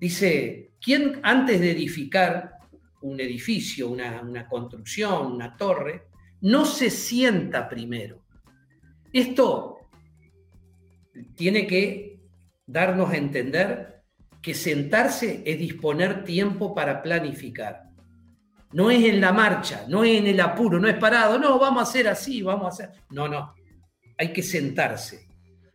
Dice, 0.00 0.70
¿quién 0.80 1.18
antes 1.24 1.58
de 1.60 1.72
edificar 1.72 2.52
un 3.02 3.18
edificio, 3.18 3.90
una, 3.90 4.22
una 4.22 4.46
construcción, 4.46 5.32
una 5.32 5.56
torre, 5.56 6.04
no 6.42 6.64
se 6.64 6.90
sienta 6.90 7.68
primero? 7.68 8.24
Esto 9.12 9.78
tiene 11.34 11.66
que 11.66 12.20
darnos 12.64 13.10
a 13.10 13.16
entender 13.16 14.04
que 14.40 14.54
sentarse 14.54 15.42
es 15.44 15.58
disponer 15.58 16.22
tiempo 16.22 16.72
para 16.72 17.02
planificar. 17.02 17.90
No 18.72 18.92
es 18.92 19.04
en 19.04 19.20
la 19.20 19.32
marcha, 19.32 19.86
no 19.88 20.04
es 20.04 20.20
en 20.20 20.28
el 20.28 20.40
apuro, 20.40 20.78
no 20.78 20.86
es 20.86 20.98
parado, 20.98 21.36
no, 21.36 21.58
vamos 21.58 21.80
a 21.80 21.90
hacer 21.90 22.06
así, 22.06 22.42
vamos 22.42 22.66
a 22.66 22.68
hacer. 22.68 22.90
No, 23.10 23.26
no, 23.26 23.54
hay 24.16 24.32
que 24.32 24.42
sentarse. 24.42 25.28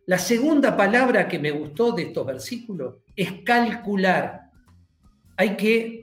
La 0.06 0.18
segunda 0.18 0.76
palabra 0.76 1.28
que 1.28 1.38
me 1.38 1.50
gustó 1.50 1.92
de 1.92 2.04
estos 2.04 2.26
versículos 2.26 2.96
es 3.14 3.42
calcular. 3.44 4.50
Hay 5.36 5.56
que 5.56 6.02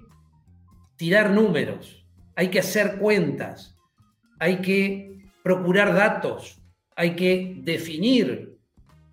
tirar 0.95 1.31
números, 1.31 2.05
hay 2.35 2.49
que 2.49 2.59
hacer 2.59 2.97
cuentas, 2.97 3.75
hay 4.39 4.57
que 4.57 5.31
procurar 5.43 5.93
datos, 5.93 6.61
hay 6.95 7.15
que 7.15 7.55
definir 7.59 8.57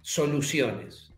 soluciones. 0.00 1.12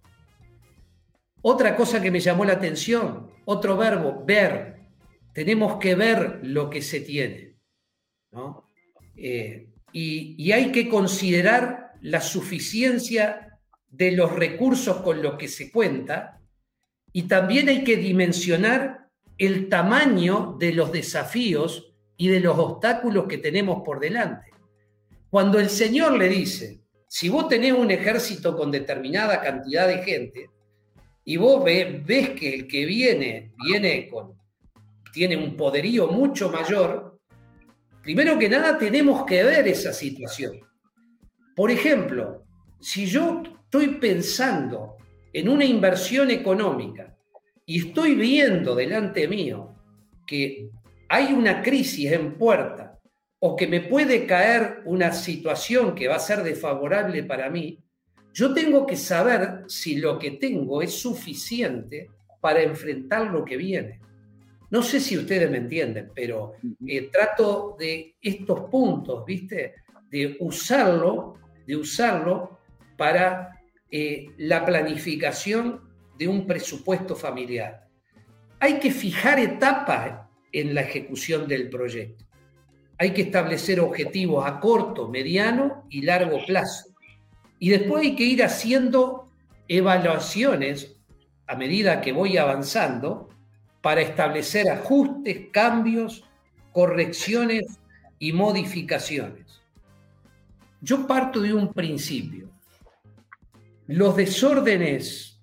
Otra 1.43 1.77
cosa 1.77 2.01
que 2.01 2.11
me 2.11 2.21
llamó 2.21 2.45
la 2.45 2.55
atención, 2.55 3.31
otro 3.45 3.77
verbo, 3.77 4.25
ver 4.27 4.77
tenemos 5.37 5.77
que 5.77 5.95
ver 5.95 6.41
lo 6.45 6.71
que 6.71 6.81
se 6.81 7.03
tiene. 7.03 7.59
Eh, 9.17 9.69
y, 9.93 10.51
hay 10.51 10.73
que 10.73 10.89
considerar 10.89 11.86
la 12.03 12.21
suficiencia 12.21 13.59
de 13.89 14.13
los 14.13 14.33
recursos 14.33 14.99
con 14.99 15.23
los 15.23 15.35
que 15.35 15.49
se 15.49 15.71
cuenta 15.71 16.41
y 17.13 17.23
también 17.23 17.69
hay 17.69 17.83
que 17.83 17.97
dimensionar 17.97 19.09
el 19.39 19.69
tamaño 19.69 20.57
de 20.59 20.73
los 20.73 20.93
desafíos 20.93 21.95
y 22.17 22.29
de 22.29 22.41
los 22.41 22.59
obstáculos 22.59 23.27
que 23.27 23.39
tenemos 23.39 23.83
por 23.85 24.01
delante. 24.01 24.51
Cuando 25.31 25.59
el 25.59 25.69
Señor 25.69 26.17
le 26.17 26.29
dice, 26.29 26.81
si 27.09 27.29
vos 27.29 27.49
tenés 27.49 27.73
un 27.73 27.91
ejército 27.91 28.57
con 28.57 28.71
determinada 28.71 29.41
cantidad 29.41 29.87
de 29.87 30.03
gente 30.03 30.51
y 31.25 31.37
vos 31.37 31.65
ves 31.65 32.31
que 32.31 32.55
el 32.55 32.69
que 32.69 32.85
viene 32.85 33.53
viene 33.65 34.09
con 34.09 34.35
tiene 35.13 35.35
un 35.35 35.57
poderío 35.57 36.09
mucho 36.09 36.51
mayor, 36.51 37.19
primero 38.03 38.39
que 38.39 38.51
nada 38.51 38.77
tenemos 38.77 39.25
que 39.25 39.43
ver 39.43 39.67
esa 39.67 39.91
situación. 39.91 40.61
Por 41.57 41.71
ejemplo, 41.71 42.45
si 42.79 43.07
yo 43.07 43.43
estoy 43.43 43.97
pensando 43.97 44.97
en 45.33 45.49
una 45.49 45.65
inversión 45.65 46.31
económica 46.31 47.17
y 47.65 47.89
estoy 47.89 48.15
viendo 48.15 48.75
delante 48.75 49.27
mío 49.27 49.75
que 50.27 50.69
hay 51.09 51.33
una 51.33 51.63
crisis 51.63 52.13
en 52.13 52.35
puerta 52.35 53.01
o 53.39 53.57
que 53.57 53.67
me 53.67 53.81
puede 53.81 54.27
caer 54.27 54.83
una 54.85 55.13
situación 55.13 55.95
que 55.95 56.09
va 56.09 56.17
a 56.17 56.21
ser 56.21 56.43
desfavorable 56.43 57.23
para 57.23 57.49
mí, 57.49 57.79
yo 58.35 58.53
tengo 58.53 58.87
que 58.87 58.97
saber 58.97 59.65
si 59.67 59.97
lo 59.97 60.19
que 60.19 60.33
tengo 60.33 60.83
es 60.83 60.93
suficiente 60.93 62.11
para 62.39 62.63
enfrentar 62.63 63.31
lo 63.31 63.47
que 63.47 63.57
viene. 63.57 64.01
No 64.71 64.83
sé 64.83 65.01
si 65.01 65.17
ustedes 65.17 65.51
me 65.51 65.57
entienden, 65.57 66.11
pero 66.15 66.53
eh, 66.87 67.09
trato 67.11 67.77
de 67.79 68.17
estos 68.21 68.69
puntos, 68.69 69.25
¿viste? 69.25 69.77
De 70.11 70.37
usarlo, 70.41 71.46
de 71.67 71.77
usarlo 71.77 72.59
para 72.97 73.61
eh, 73.91 74.27
la 74.39 74.65
planificación 74.65 75.81
de 76.19 76.29
un 76.29 76.47
presupuesto 76.47 77.15
familiar. 77.15 77.87
Hay 78.59 78.79
que 78.79 78.91
fijar 78.91 79.39
etapas 79.39 80.27
en 80.53 80.75
la 80.75 80.83
ejecución 80.83 81.47
del 81.47 81.69
proyecto. 81.69 82.25
Hay 82.99 83.13
que 83.13 83.23
establecer 83.23 83.81
objetivos 83.81 84.47
a 84.47 84.59
corto, 84.59 85.09
mediano 85.09 85.85
y 85.91 86.03
largo 86.03 86.45
plazo. 86.47 86.89
Y 87.59 87.69
después 87.69 88.03
hay 88.03 88.17
que 88.17 88.25
ir 88.25 88.43
haciendo 88.43 89.31
evaluaciones 89.69 90.97
a 91.47 91.57
medida 91.57 92.01
que 92.01 92.13
voy 92.13 92.39
avanzando 92.39 93.29
para 93.83 94.01
establecer 94.01 94.69
ajustes, 94.71 95.49
cambios, 95.53 96.25
correcciones 96.73 97.79
y 98.19 98.33
modificaciones. 98.33 99.46
Yo 100.81 101.07
parto 101.07 101.41
de 101.41 101.55
un 101.55 101.73
principio. 101.73 102.51
Los 103.87 104.17
desórdenes 104.17 105.41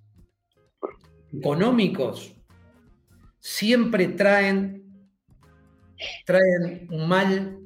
económicos 1.31 2.35
siempre 3.39 4.09
traen, 4.09 4.83
traen 6.25 6.87
un 6.91 7.07
mal, 7.07 7.59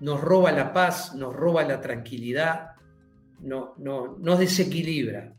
nos 0.00 0.20
roba 0.20 0.50
la 0.50 0.72
paz, 0.72 1.14
nos 1.14 1.34
roba 1.34 1.62
la 1.64 1.80
tranquilidad, 1.80 2.70
no, 3.40 3.74
no, 3.78 4.16
nos 4.18 4.38
desequilibra. 4.38 5.34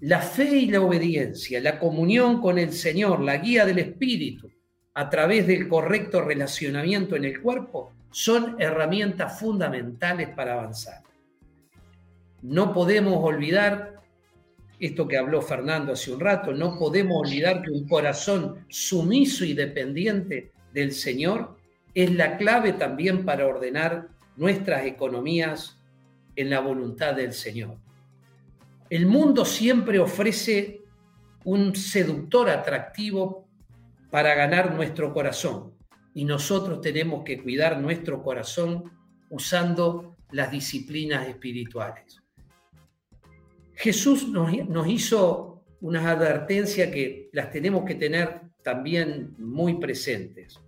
La 0.00 0.20
fe 0.20 0.56
y 0.58 0.70
la 0.70 0.82
obediencia, 0.82 1.60
la 1.60 1.78
comunión 1.78 2.40
con 2.40 2.58
el 2.58 2.72
Señor, 2.72 3.20
la 3.20 3.38
guía 3.38 3.64
del 3.64 3.78
Espíritu 3.78 4.50
a 4.94 5.08
través 5.10 5.46
del 5.46 5.68
correcto 5.68 6.22
relacionamiento 6.22 7.16
en 7.16 7.24
el 7.24 7.40
cuerpo 7.40 7.95
son 8.16 8.56
herramientas 8.58 9.38
fundamentales 9.38 10.30
para 10.30 10.54
avanzar. 10.54 11.02
No 12.40 12.72
podemos 12.72 13.22
olvidar 13.22 14.00
esto 14.80 15.06
que 15.06 15.18
habló 15.18 15.42
Fernando 15.42 15.92
hace 15.92 16.14
un 16.14 16.20
rato, 16.20 16.54
no 16.54 16.78
podemos 16.78 17.28
olvidar 17.28 17.60
que 17.60 17.70
un 17.70 17.86
corazón 17.86 18.64
sumiso 18.68 19.44
y 19.44 19.52
dependiente 19.52 20.50
del 20.72 20.92
Señor 20.92 21.58
es 21.92 22.10
la 22.14 22.38
clave 22.38 22.72
también 22.72 23.26
para 23.26 23.46
ordenar 23.46 24.08
nuestras 24.38 24.86
economías 24.86 25.78
en 26.36 26.48
la 26.48 26.60
voluntad 26.60 27.14
del 27.14 27.34
Señor. 27.34 27.76
El 28.88 29.04
mundo 29.04 29.44
siempre 29.44 29.98
ofrece 29.98 30.80
un 31.44 31.76
seductor 31.76 32.48
atractivo 32.48 33.46
para 34.10 34.34
ganar 34.34 34.74
nuestro 34.74 35.12
corazón 35.12 35.75
y 36.16 36.24
nosotros 36.24 36.80
tenemos 36.80 37.22
que 37.24 37.42
cuidar 37.42 37.78
nuestro 37.78 38.22
corazón 38.22 38.90
usando 39.28 40.16
las 40.30 40.50
disciplinas 40.50 41.28
espirituales. 41.28 42.22
Jesús 43.74 44.26
nos, 44.26 44.88
hizo 44.88 45.62
unas 45.82 46.06
advertencias 46.06 46.90
que 46.90 47.28
las 47.34 47.50
tenemos 47.50 47.84
que 47.84 47.96
tener 47.96 48.40
también 48.62 49.34
muy 49.36 49.74
presentes. 49.74 50.58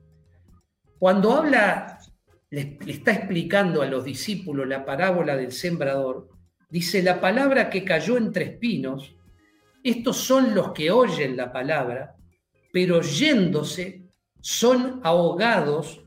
Cuando 0.99 1.33
habla, 1.33 1.99
le, 2.51 2.79
está 2.87 3.13
explicando 3.13 3.81
a 3.81 3.87
los 3.87 4.05
discípulos 4.05 4.69
la 4.69 4.85
parábola 4.85 5.35
del 5.35 5.53
sembrador, 5.53 6.29
dice, 6.69 7.03
la 7.03 7.23
palabra 7.23 7.71
que 7.71 7.87
cayó 7.87 8.19
entre 8.19 8.45
espinos, 8.45 9.17
estos 9.83 10.19
son 10.19 10.55
los 10.55 10.73
que 10.73 10.91
oyen 10.91 11.39
la 11.39 11.51
palabra, 11.51 12.15
pero 12.71 13.01
yéndose 13.01 14.08
son 14.49 15.03
ahogados 15.05 16.03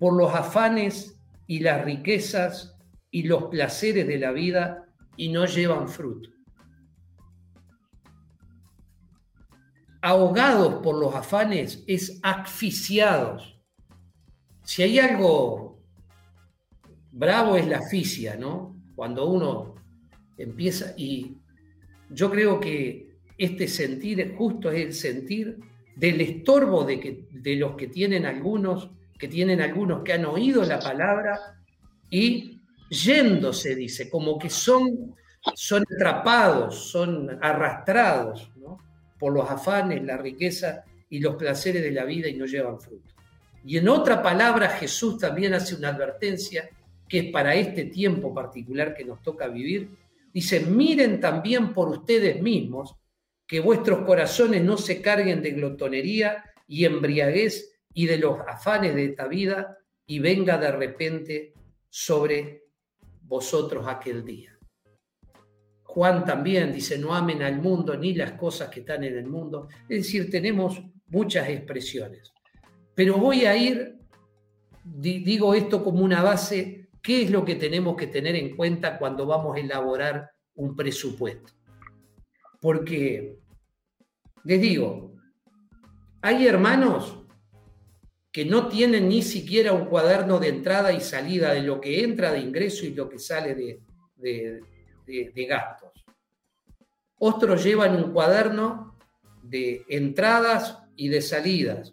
por 0.00 0.12
los 0.16 0.34
afanes 0.34 1.22
y 1.46 1.60
las 1.60 1.84
riquezas 1.84 2.76
y 3.08 3.22
los 3.22 3.44
placeres 3.44 4.08
de 4.08 4.18
la 4.18 4.32
vida 4.32 4.88
y 5.16 5.28
no 5.28 5.46
llevan 5.46 5.88
fruto. 5.88 6.28
Ahogados 10.02 10.82
por 10.82 10.98
los 10.98 11.14
afanes 11.14 11.84
es 11.86 12.18
asfixiados. 12.24 13.60
Si 14.64 14.82
hay 14.82 14.98
algo 14.98 15.80
bravo 17.12 17.56
es 17.56 17.68
la 17.68 17.78
asfixia, 17.78 18.34
¿no? 18.34 18.76
Cuando 18.96 19.24
uno 19.26 19.76
empieza 20.36 20.94
y 20.96 21.36
yo 22.10 22.28
creo 22.28 22.58
que 22.58 23.20
este 23.38 23.68
sentir 23.68 24.34
justo 24.36 24.68
es 24.72 24.84
el 24.84 24.92
sentir 24.92 25.67
del 25.98 26.20
estorbo 26.20 26.84
de, 26.84 27.00
que, 27.00 27.26
de 27.32 27.56
los 27.56 27.74
que 27.74 27.88
tienen 27.88 28.24
algunos, 28.24 28.90
que 29.18 29.26
tienen 29.26 29.60
algunos 29.60 30.04
que 30.04 30.12
han 30.12 30.26
oído 30.26 30.64
la 30.64 30.78
palabra 30.78 31.40
y 32.08 32.60
yéndose, 32.88 33.74
dice, 33.74 34.08
como 34.08 34.38
que 34.38 34.48
son, 34.48 35.16
son 35.54 35.84
atrapados, 35.96 36.90
son 36.90 37.36
arrastrados 37.42 38.48
por 39.18 39.32
los 39.32 39.50
afanes, 39.50 40.04
la 40.04 40.16
riqueza 40.16 40.84
y 41.10 41.18
los 41.18 41.34
placeres 41.34 41.82
de 41.82 41.90
la 41.90 42.04
vida 42.04 42.28
y 42.28 42.34
no 42.34 42.46
llevan 42.46 42.80
fruto. 42.80 43.12
Y 43.64 43.76
en 43.76 43.88
otra 43.88 44.22
palabra, 44.22 44.68
Jesús 44.68 45.18
también 45.18 45.54
hace 45.54 45.74
una 45.74 45.88
advertencia 45.88 46.70
que 47.08 47.18
es 47.18 47.32
para 47.32 47.56
este 47.56 47.86
tiempo 47.86 48.32
particular 48.32 48.94
que 48.94 49.04
nos 49.04 49.20
toca 49.20 49.48
vivir. 49.48 49.90
Dice, 50.32 50.60
miren 50.60 51.18
también 51.18 51.72
por 51.74 51.88
ustedes 51.88 52.40
mismos 52.40 52.94
que 53.48 53.60
vuestros 53.60 54.04
corazones 54.04 54.62
no 54.62 54.76
se 54.76 55.00
carguen 55.00 55.42
de 55.42 55.52
glotonería 55.52 56.44
y 56.66 56.84
embriaguez 56.84 57.80
y 57.94 58.06
de 58.06 58.18
los 58.18 58.38
afanes 58.46 58.94
de 58.94 59.06
esta 59.06 59.26
vida 59.26 59.78
y 60.06 60.18
venga 60.18 60.58
de 60.58 60.70
repente 60.70 61.54
sobre 61.88 62.64
vosotros 63.22 63.86
aquel 63.88 64.22
día. 64.22 64.58
Juan 65.82 66.26
también 66.26 66.74
dice, 66.74 66.98
no 66.98 67.14
amen 67.14 67.42
al 67.42 67.60
mundo 67.60 67.96
ni 67.96 68.14
las 68.14 68.32
cosas 68.32 68.68
que 68.68 68.80
están 68.80 69.02
en 69.02 69.16
el 69.16 69.26
mundo. 69.26 69.68
Es 69.88 70.04
decir, 70.04 70.30
tenemos 70.30 70.82
muchas 71.06 71.48
expresiones. 71.48 72.30
Pero 72.94 73.16
voy 73.16 73.46
a 73.46 73.56
ir, 73.56 73.96
digo 74.84 75.54
esto 75.54 75.82
como 75.82 76.04
una 76.04 76.22
base, 76.22 76.90
¿qué 77.02 77.22
es 77.22 77.30
lo 77.30 77.46
que 77.46 77.54
tenemos 77.54 77.96
que 77.96 78.08
tener 78.08 78.36
en 78.36 78.54
cuenta 78.54 78.98
cuando 78.98 79.24
vamos 79.24 79.56
a 79.56 79.60
elaborar 79.60 80.30
un 80.54 80.76
presupuesto? 80.76 81.57
Porque, 82.60 83.38
les 84.44 84.60
digo, 84.60 85.12
hay 86.20 86.46
hermanos 86.46 87.18
que 88.32 88.44
no 88.44 88.68
tienen 88.68 89.08
ni 89.08 89.22
siquiera 89.22 89.72
un 89.72 89.86
cuaderno 89.86 90.38
de 90.38 90.48
entrada 90.48 90.92
y 90.92 91.00
salida 91.00 91.52
de 91.54 91.62
lo 91.62 91.80
que 91.80 92.04
entra 92.04 92.32
de 92.32 92.40
ingreso 92.40 92.84
y 92.86 92.94
lo 92.94 93.08
que 93.08 93.18
sale 93.18 93.54
de, 93.54 94.60
de, 95.06 95.44
gastos. 95.46 96.04
Otros 97.18 97.64
llevan 97.64 97.96
un 97.96 98.12
cuaderno 98.12 98.96
de 99.42 99.84
entradas 99.88 100.78
y 100.94 101.08
de 101.08 101.22
salidas. 101.22 101.92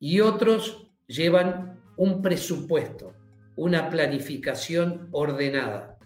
Y 0.00 0.20
otros 0.20 0.90
llevan 1.06 1.80
un 1.96 2.22
presupuesto, 2.22 3.14
una 3.56 3.90
planificación 3.90 5.08
ordenada. 5.12 5.98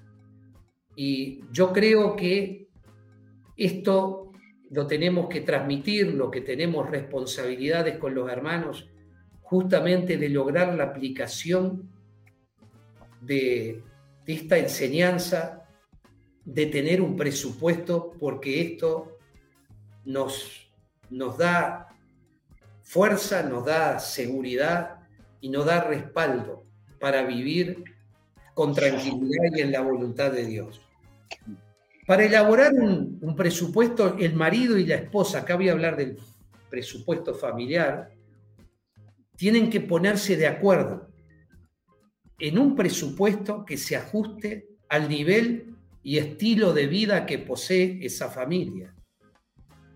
Y 0.96 1.44
yo 1.52 1.72
creo 1.72 2.16
que 2.16 2.67
esto 3.58 4.32
lo 4.70 4.86
tenemos 4.86 5.28
que 5.28 5.40
transmitir, 5.40 6.14
lo 6.14 6.30
que 6.30 6.40
tenemos 6.40 6.88
responsabilidades 6.88 7.98
con 7.98 8.14
los 8.14 8.30
hermanos, 8.30 8.88
justamente 9.42 10.16
de 10.16 10.28
lograr 10.28 10.74
la 10.74 10.84
aplicación 10.84 11.90
de, 13.20 13.82
esta 14.26 14.58
enseñanza, 14.58 15.66
de 16.44 16.66
tener 16.66 17.00
un 17.00 17.16
presupuesto, 17.16 18.12
porque 18.20 18.60
esto 18.60 19.18
nos, 20.04 20.70
nos 21.10 21.36
da 21.38 21.88
fuerza, 22.82 23.42
nos 23.42 23.64
da 23.64 23.98
seguridad 23.98 25.00
y 25.40 25.48
nos 25.48 25.66
da 25.66 25.82
respaldo 25.82 26.64
para 27.00 27.22
vivir 27.22 27.84
con 28.54 28.74
tranquilidad 28.74 29.56
y 29.56 29.60
en 29.62 29.72
la 29.72 29.80
voluntad 29.80 30.30
de 30.30 30.44
Dios. 30.46 30.80
Para 32.08 32.24
elaborar 32.24 32.72
un, 32.72 33.36
presupuesto, 33.36 34.16
el 34.18 34.32
marido 34.32 34.78
y 34.78 34.86
la 34.86 34.94
esposa, 34.94 35.40
acá 35.40 35.56
voy 35.56 35.68
a 35.68 35.72
hablar 35.72 35.94
del 35.94 36.16
presupuesto 36.70 37.34
familiar, 37.34 38.08
tienen 39.36 39.68
que 39.68 39.82
ponerse 39.82 40.34
de 40.38 40.46
acuerdo 40.46 41.10
en 42.38 42.58
un 42.58 42.74
presupuesto 42.74 43.62
que 43.66 43.76
se 43.76 43.94
ajuste 43.94 44.70
al 44.88 45.10
nivel 45.10 45.74
y 46.02 46.16
estilo 46.16 46.72
de 46.72 46.86
vida 46.86 47.26
que 47.26 47.40
posee 47.40 47.98
esa 48.00 48.30
familia. 48.30 48.94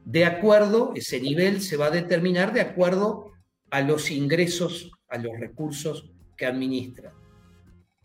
De 0.05 0.27
acuerdo, 0.27 0.93
ese 0.95 1.19
nivel 1.19 1.63
se 1.63 1.79
va 1.79 1.87
a 1.87 1.91
determinar 1.91 2.53
de 2.53 2.61
acuerdo 2.61 3.33
a 3.71 3.81
los 3.81 4.11
ingresos, 4.11 4.91
a 5.09 5.17
los 5.17 5.33
recursos 5.41 6.13
que 6.37 6.45
administra. 6.45 7.15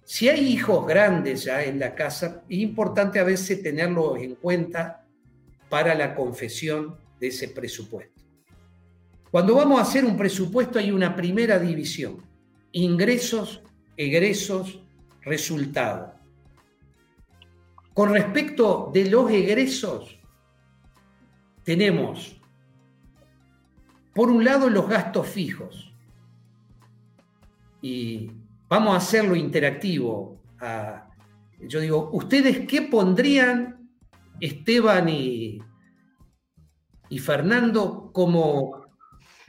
Si 0.09 0.29
hay 0.29 0.53
hijos 0.53 0.87
grandes 0.87 1.43
ya 1.43 1.61
en 1.65 1.79
la 1.79 1.93
casa, 1.93 2.41
es 2.47 2.59
importante 2.59 3.19
a 3.19 3.25
veces 3.25 3.61
tenerlos 3.61 4.17
en 4.19 4.35
cuenta 4.35 5.05
para 5.67 5.93
la 5.95 6.15
confesión 6.15 6.95
de 7.19 7.27
ese 7.27 7.49
presupuesto. 7.49 8.23
Cuando 9.29 9.55
vamos 9.55 9.77
a 9.77 9.81
hacer 9.81 10.05
un 10.05 10.15
presupuesto 10.15 10.79
hay 10.79 10.91
una 10.91 11.13
primera 11.13 11.59
división, 11.59 12.25
ingresos, 12.71 13.61
egresos, 13.97 14.81
resultados. 15.23 16.13
Con 17.93 18.13
respecto 18.13 18.89
de 18.93 19.09
los 19.09 19.29
egresos, 19.29 20.17
tenemos, 21.63 22.39
por 24.15 24.29
un 24.29 24.45
lado, 24.45 24.69
los 24.69 24.87
gastos 24.87 25.27
fijos. 25.27 25.93
Y 27.81 28.31
vamos 28.67 28.93
a 28.93 28.97
hacerlo 28.97 29.35
interactivo. 29.35 30.41
yo 31.59 31.79
digo, 31.79 32.09
¿ustedes 32.13 32.67
qué 32.67 32.83
pondrían, 32.83 33.89
Esteban 34.39 35.09
y, 35.09 35.59
y 37.09 37.19
Fernando, 37.19 38.11
como 38.13 38.87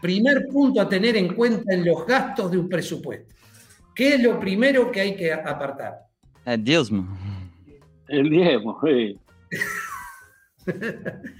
Primer 0.00 0.46
punto 0.46 0.80
a 0.80 0.88
tener 0.88 1.16
en 1.16 1.34
cuenta 1.34 1.74
en 1.74 1.84
los 1.84 2.06
gastos 2.06 2.52
de 2.52 2.58
un 2.58 2.68
presupuesto. 2.68 3.34
¿Qué 3.94 4.14
es 4.14 4.22
lo 4.22 4.38
primero 4.38 4.92
que 4.92 5.00
hay 5.00 5.16
que 5.16 5.32
apartar? 5.32 5.94
El 6.44 6.62
diezmo. 6.62 7.08
El 8.06 8.30
diezmo, 8.30 8.80
sí. 8.84 9.18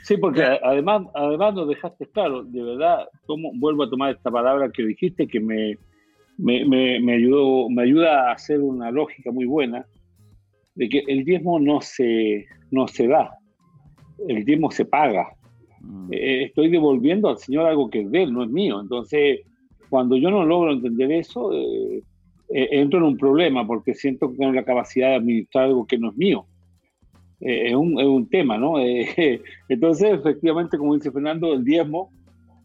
Sí, 0.04 0.16
porque 0.16 0.42
además, 0.42 1.02
además 1.14 1.52
nos 1.52 1.68
dejaste 1.68 2.06
claro, 2.06 2.44
de 2.44 2.62
verdad, 2.62 3.08
como 3.26 3.50
vuelvo 3.56 3.82
a 3.82 3.90
tomar 3.90 4.14
esta 4.14 4.30
palabra 4.30 4.70
que 4.72 4.82
dijiste 4.82 5.28
que 5.28 5.38
me, 5.38 5.76
me, 6.38 7.12
ayudó, 7.12 7.68
me 7.68 7.82
ayuda 7.82 8.30
a 8.30 8.32
hacer 8.32 8.60
una 8.60 8.90
lógica 8.90 9.30
muy 9.32 9.44
buena 9.44 9.86
de 10.74 10.88
que 10.88 11.02
el 11.08 11.24
diezmo 11.24 11.58
no 11.58 11.80
se, 11.80 12.46
no 12.70 12.86
se 12.86 13.08
da, 13.08 13.36
el 14.28 14.44
diezmo 14.44 14.70
se 14.70 14.84
paga. 14.84 15.28
Mm. 15.80 16.12
Eh, 16.12 16.44
estoy 16.44 16.70
devolviendo 16.70 17.28
al 17.28 17.38
Señor 17.38 17.66
algo 17.66 17.90
que 17.90 18.02
es 18.02 18.10
de 18.10 18.22
Él, 18.22 18.32
no 18.32 18.44
es 18.44 18.50
mío. 18.50 18.80
Entonces, 18.80 19.40
cuando 19.90 20.16
yo 20.16 20.30
no 20.30 20.44
logro 20.44 20.72
entender 20.72 21.10
eso, 21.10 21.52
eh, 21.52 22.02
eh, 22.54 22.68
entro 22.70 23.00
en 23.00 23.06
un 23.06 23.16
problema 23.16 23.66
porque 23.66 23.94
siento 23.94 24.30
que 24.30 24.38
tengo 24.38 24.52
la 24.52 24.64
capacidad 24.64 25.08
de 25.08 25.16
administrar 25.16 25.64
algo 25.64 25.86
que 25.86 25.98
no 25.98 26.10
es 26.10 26.16
mío. 26.16 26.46
es, 27.40 27.74
un, 27.74 27.98
es, 27.98 28.06
un, 28.06 28.28
tema, 28.28 28.56
¿no? 28.56 28.74
entonces, 29.68 30.12
efectivamente, 30.12 30.78
como 30.78 30.94
dice 30.94 31.10
Fernando, 31.10 31.52
el 31.54 31.64
diezmo 31.64 32.12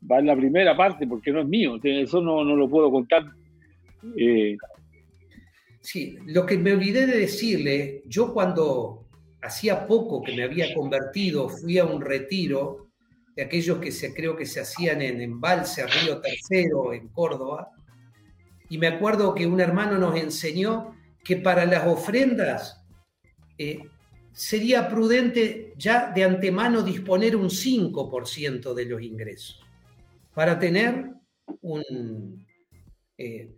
va 0.09 0.19
en 0.19 0.27
la 0.27 0.35
primera 0.35 0.77
parte 0.77 1.07
porque 1.07 1.31
no 1.31 1.39
es 1.39 1.47
mío. 1.47 1.79
Eso 1.81 2.21
no, 2.21 2.43
no 2.43 2.55
lo 2.55 2.69
puedo 2.69 2.91
contar. 2.91 3.23
Sí, 5.81 6.17
lo 6.27 6.45
que 6.45 6.57
me 6.57 6.73
olvidé 6.73 7.05
de 7.05 7.17
decirle, 7.17 8.03
yo 8.05 8.33
cuando 8.33 9.09
hacía 9.41 9.85
poco 9.85 10.23
que 10.23 10.33
me 10.33 10.43
había 10.43 10.73
convertido, 10.73 11.49
fui 11.49 11.77
a 11.77 11.85
un 11.85 12.01
retiro 12.01 12.87
de 13.35 13.43
aquellos 13.43 13.79
que 13.79 13.91
se, 13.91 14.13
creo 14.13 14.35
que 14.35 14.45
se 14.45 14.61
hacían 14.61 15.01
en 15.01 15.21
Embalse, 15.21 15.85
Río 15.85 16.21
Tercero, 16.21 16.93
en 16.93 17.09
Córdoba. 17.09 17.69
Y 18.69 18.77
me 18.77 18.87
acuerdo 18.87 19.35
que 19.35 19.45
un 19.45 19.59
hermano 19.59 19.97
nos 19.97 20.15
enseñó 20.15 20.95
que 21.23 21.37
para 21.37 21.65
las 21.65 21.85
ofrendas 21.85 22.81
eh, 23.57 23.79
sería 24.31 24.87
prudente 24.87 25.73
ya 25.77 26.11
de 26.11 26.23
antemano 26.23 26.81
disponer 26.81 27.35
un 27.35 27.49
5% 27.49 28.73
de 28.73 28.85
los 28.85 29.01
ingresos 29.01 29.59
para 30.33 30.57
tener 30.57 31.11
un, 31.61 32.45
eh, 33.17 33.51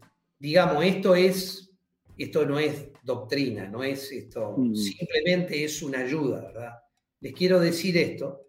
digamos, 0.46 0.86
esto 0.86 1.16
es, 1.16 1.72
esto 2.20 2.46
no 2.46 2.60
es 2.60 2.90
doctrina, 3.02 3.68
no 3.68 3.84
es 3.84 4.12
esto, 4.12 4.54
mm. 4.56 4.76
simplemente 4.76 5.64
es 5.64 5.82
una 5.82 6.02
ayuda, 6.02 6.42
¿verdad? 6.42 6.74
Les 7.20 7.34
quiero 7.34 7.60
decir 7.60 7.98
esto, 7.98 8.44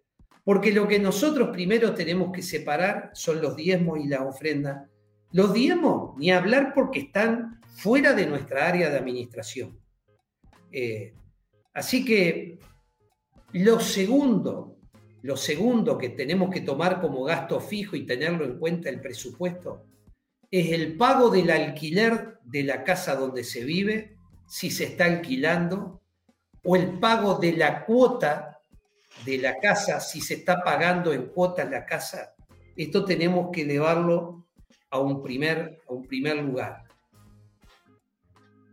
porque 0.45 0.73
lo 0.73 0.87
que 0.87 0.99
nosotros 0.99 1.49
primero 1.49 1.95
tenemos 1.95 2.33
que 2.33 2.43
separar 2.43 3.13
son 3.15 3.41
los 3.41 3.57
diezmos 3.57 3.99
y 3.99 4.09
la 4.09 4.25
ofrenda. 4.25 4.91
Los 5.33 5.55
diezmos, 5.55 6.15
ni 6.19 6.31
hablar 6.31 6.75
porque 6.75 7.01
están 7.01 7.61
fuera 7.77 8.13
de 8.13 8.27
nuestra 8.27 8.69
área 8.69 8.91
de 8.91 8.99
administración. 8.99 9.81
Eh, 10.71 11.15
así 11.73 12.05
que 12.05 12.59
lo 13.53 13.81
segundo, 13.81 14.77
lo 15.23 15.37
segundo 15.39 15.97
que 15.97 16.11
tenemos 16.11 16.51
que 16.51 16.61
tomar 16.61 17.01
como 17.01 17.25
gasto 17.25 17.59
fijo 17.59 17.97
y 17.97 18.05
tenerlo 18.05 18.45
en 18.45 18.59
cuenta 18.59 18.91
el 18.91 19.01
presupuesto 19.01 19.87
es 20.51 20.73
el 20.73 20.97
pago 20.97 21.31
del 21.31 21.51
alquiler 21.51 22.39
de 22.45 22.63
la 22.63 22.85
casa 22.85 23.17
donde 23.17 23.45
se 23.45 23.65
vive, 23.65 24.17
si 24.47 24.71
se 24.71 24.85
está 24.85 25.07
alquilando, 25.07 26.01
o 26.63 26.77
el 26.77 26.99
pago 26.99 27.35
de 27.37 27.53
la 27.53 27.85
cuota 27.85 28.61
de 29.25 29.39
la 29.39 29.59
casa, 29.59 30.01
si 30.01 30.21
se 30.21 30.35
está 30.35 30.63
pagando 30.63 31.13
en 31.13 31.27
cuotas 31.27 31.71
la 31.71 31.85
casa, 31.87 32.35
esto 32.77 33.05
tenemos 33.05 33.49
que 33.53 33.63
elevarlo 33.63 34.47
a 34.91 34.99
un 34.99 35.23
primer, 35.23 35.81
a 35.89 35.93
un 35.93 36.07
primer 36.07 36.37
lugar. 36.37 36.85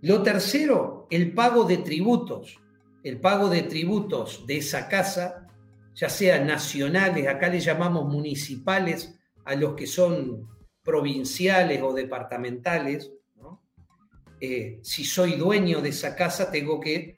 Lo 0.01 0.21
tercero, 0.21 1.07
el 1.09 1.33
pago 1.33 1.63
de 1.63 1.77
tributos. 1.77 2.59
El 3.03 3.19
pago 3.19 3.49
de 3.49 3.63
tributos 3.63 4.45
de 4.47 4.57
esa 4.57 4.87
casa, 4.87 5.47
ya 5.93 6.09
sean 6.09 6.47
nacionales, 6.47 7.27
acá 7.27 7.49
le 7.49 7.59
llamamos 7.59 8.05
municipales 8.05 9.17
a 9.45 9.55
los 9.55 9.75
que 9.75 9.87
son 9.87 10.49
provinciales 10.83 11.81
o 11.81 11.93
departamentales. 11.93 13.11
Eh, 14.39 14.79
si 14.81 15.05
soy 15.05 15.35
dueño 15.35 15.81
de 15.81 15.89
esa 15.89 16.15
casa, 16.15 16.51
tengo 16.51 16.79
que 16.79 17.15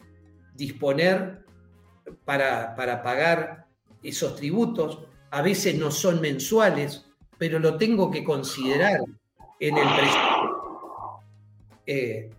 disponer 0.53 1.43
para, 2.23 2.75
pagar 2.75 3.65
esos 4.03 4.35
tributos. 4.35 4.99
A 5.31 5.41
veces 5.41 5.75
no 5.75 5.89
son 5.89 6.21
mensuales, 6.21 7.05
pero 7.37 7.57
lo 7.59 7.77
tengo 7.77 8.11
que 8.11 8.23
considerar 8.23 8.99
en 9.59 9.77
el 9.77 9.87
presupuesto. 9.87 11.19
Eh, 11.87 12.29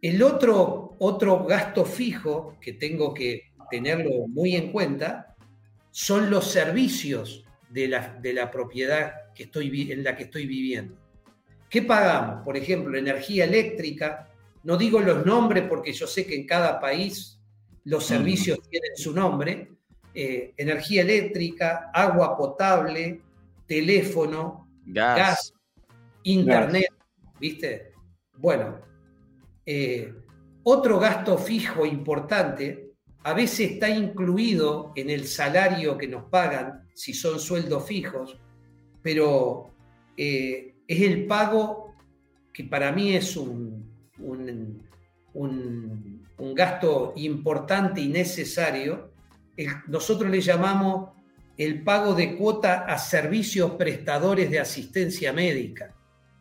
el 0.00 0.22
otro, 0.22 0.96
otro 0.98 1.44
gasto 1.44 1.84
fijo 1.84 2.56
que 2.60 2.72
tengo 2.72 3.14
que 3.14 3.52
tenerlo 3.70 4.26
muy 4.26 4.56
en 4.56 4.72
cuenta 4.72 5.36
son 5.92 6.30
los 6.30 6.50
servicios 6.50 7.44
de 7.70 7.88
la, 7.88 8.18
de 8.20 8.32
la 8.32 8.50
propiedad 8.50 9.21
que 9.34 9.44
estoy, 9.44 9.92
en 9.92 10.04
la 10.04 10.16
que 10.16 10.24
estoy 10.24 10.46
viviendo. 10.46 10.96
¿Qué 11.68 11.82
pagamos? 11.82 12.44
Por 12.44 12.56
ejemplo, 12.56 12.98
energía 12.98 13.44
eléctrica. 13.44 14.28
No 14.64 14.76
digo 14.76 15.00
los 15.00 15.24
nombres 15.24 15.64
porque 15.68 15.92
yo 15.92 16.06
sé 16.06 16.26
que 16.26 16.34
en 16.34 16.46
cada 16.46 16.78
país 16.78 17.40
los 17.84 18.04
servicios 18.04 18.60
tienen 18.68 18.96
su 18.96 19.12
nombre, 19.12 19.70
eh, 20.14 20.52
energía 20.56 21.02
eléctrica, 21.02 21.90
agua 21.92 22.36
potable, 22.36 23.20
teléfono, 23.66 24.68
gas, 24.84 25.54
internet, 26.24 26.92
¿viste? 27.40 27.92
Bueno, 28.36 28.78
eh, 29.64 30.12
otro 30.64 30.98
gasto 30.98 31.38
fijo 31.38 31.86
importante, 31.86 32.92
a 33.24 33.32
veces 33.32 33.72
está 33.72 33.88
incluido 33.88 34.92
en 34.94 35.10
el 35.10 35.26
salario 35.26 35.96
que 35.96 36.08
nos 36.08 36.24
pagan, 36.24 36.88
si 36.94 37.14
son 37.14 37.40
sueldos 37.40 37.86
fijos, 37.86 38.38
pero 39.02 39.70
eh, 40.16 40.74
es 40.86 41.00
el 41.02 41.26
pago 41.26 41.94
que 42.52 42.64
para 42.64 42.92
mí 42.92 43.14
es 43.14 43.36
un, 43.36 43.90
un, 44.18 44.82
un 45.34 46.54
gasto 46.54 47.12
importante 47.16 48.00
y 48.00 48.08
necesario, 48.08 49.12
nosotros 49.86 50.30
le 50.30 50.40
llamamos 50.40 51.10
el 51.56 51.82
pago 51.84 52.14
de 52.14 52.36
cuota 52.36 52.84
a 52.86 52.98
servicios 52.98 53.72
prestadores 53.72 54.50
de 54.50 54.58
asistencia 54.58 55.32
médica, 55.32 55.94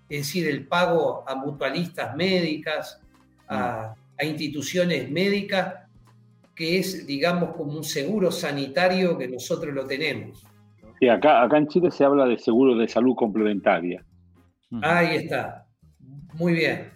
es 0.09 0.27
decir, 0.27 0.47
el 0.47 0.67
pago 0.67 1.23
a 1.27 1.35
mutualistas 1.35 2.15
médicas, 2.15 2.99
a, 3.47 3.95
instituciones 4.23 5.09
médicas, 5.09 5.75
que 6.55 6.77
es, 6.77 7.07
digamos, 7.07 7.55
como 7.55 7.73
un 7.73 7.83
seguro 7.83 8.31
sanitario 8.31 9.17
que 9.17 9.27
nosotros 9.27 9.73
lo 9.73 9.87
tenemos. 9.87 10.45
Sí, 11.01 11.09
acá, 11.09 11.41
acá 11.41 11.57
en 11.57 11.67
Chile 11.67 11.89
se 11.89 12.05
habla 12.05 12.27
de 12.27 12.37
seguro 12.37 12.75
de 12.75 12.87
salud 12.87 13.15
complementaria. 13.15 14.05
Ahí 14.83 15.15
está. 15.15 15.65
Muy 16.35 16.53
bien. 16.53 16.91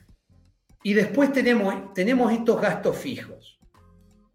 Y 0.83 0.93
después 0.93 1.33
tenemos, 1.33 1.91
tenemos 1.95 2.31
estos 2.31 2.61
gastos 2.61 2.95
fijos. 2.97 3.59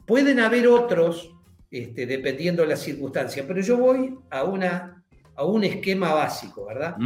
Pueden 0.06 0.40
haber 0.40 0.66
otros, 0.66 1.32
este, 1.70 2.04
dependiendo 2.04 2.62
de 2.62 2.70
las 2.70 2.80
circunstancias, 2.80 3.46
pero 3.46 3.60
yo 3.60 3.78
voy 3.78 4.18
a, 4.28 4.42
una, 4.42 5.04
a 5.36 5.44
un 5.44 5.62
esquema 5.62 6.14
básico, 6.14 6.66
¿verdad? 6.66 6.96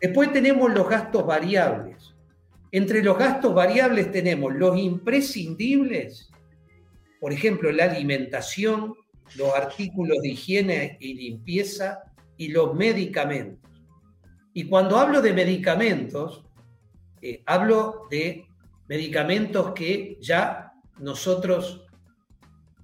Después 0.00 0.32
tenemos 0.32 0.72
los 0.72 0.88
gastos 0.88 1.26
variables. 1.26 2.14
Entre 2.72 3.02
los 3.02 3.18
gastos 3.18 3.54
variables 3.54 4.10
tenemos 4.10 4.54
los 4.54 4.78
imprescindibles, 4.78 6.30
por 7.20 7.34
ejemplo, 7.34 7.70
la 7.70 7.84
alimentación, 7.84 8.94
los 9.36 9.54
artículos 9.54 10.18
de 10.22 10.28
higiene 10.28 10.96
y 11.00 11.14
limpieza 11.14 12.02
y 12.36 12.48
los 12.48 12.74
medicamentos. 12.74 13.70
Y 14.52 14.64
cuando 14.64 14.98
hablo 14.98 15.22
de 15.22 15.32
medicamentos, 15.32 16.44
eh, 17.22 17.42
hablo 17.46 18.06
de 18.10 18.46
medicamentos 18.88 19.72
que 19.72 20.18
ya 20.20 20.72
nosotros 20.98 21.86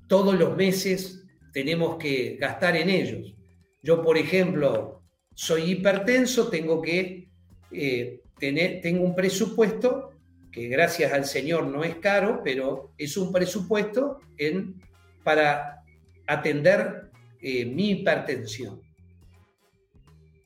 todos 0.07 0.39
los 0.39 0.57
meses 0.57 1.25
tenemos 1.53 1.97
que 1.97 2.37
gastar 2.39 2.77
en 2.77 2.91
ellos. 2.91 3.35
Yo, 3.83 4.03
por 4.03 4.17
ejemplo, 4.17 5.03
soy 5.35 5.73
hipertenso, 5.73 6.49
tengo 6.49 6.81
que 6.81 7.29
eh, 7.73 8.21
tener, 8.39 8.81
tengo 8.81 9.05
un 9.05 9.15
presupuesto 9.15 10.11
que 10.53 10.69
gracias 10.69 11.13
al 11.13 11.25
Señor 11.25 11.67
no 11.67 11.85
es 11.85 11.97
caro, 11.97 12.41
pero 12.43 12.93
es 12.97 13.17
un 13.17 13.33
presupuesto 13.33 14.21
en, 14.39 14.81
para 15.23 15.83
atender 16.27 17.11
eh, 17.41 17.65
mi 17.65 17.91
hipertensión. 17.91 18.81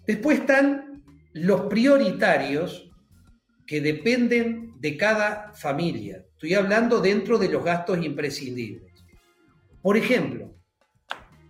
Después 0.07 0.40
están 0.40 1.05
los 1.32 1.62
prioritarios 1.62 2.90
que 3.66 3.81
dependen 3.81 4.74
de 4.81 4.97
cada 4.97 5.52
familia. 5.52 6.24
Estoy 6.32 6.55
hablando 6.55 7.01
dentro 7.01 7.39
de 7.39 7.48
los 7.48 7.65
gastos 7.65 8.05
imprescindibles. 8.05 8.93
Por 9.81 9.97
ejemplo, 9.97 10.55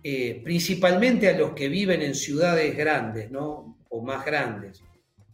eh, 0.03 0.41
principalmente 0.43 1.29
a 1.29 1.37
los 1.37 1.53
que 1.53 1.67
viven 1.67 2.01
en 2.01 2.15
ciudades 2.15 2.75
grandes, 2.77 3.31
¿no? 3.31 3.77
o 3.89 4.01
más 4.01 4.25
grandes, 4.25 4.83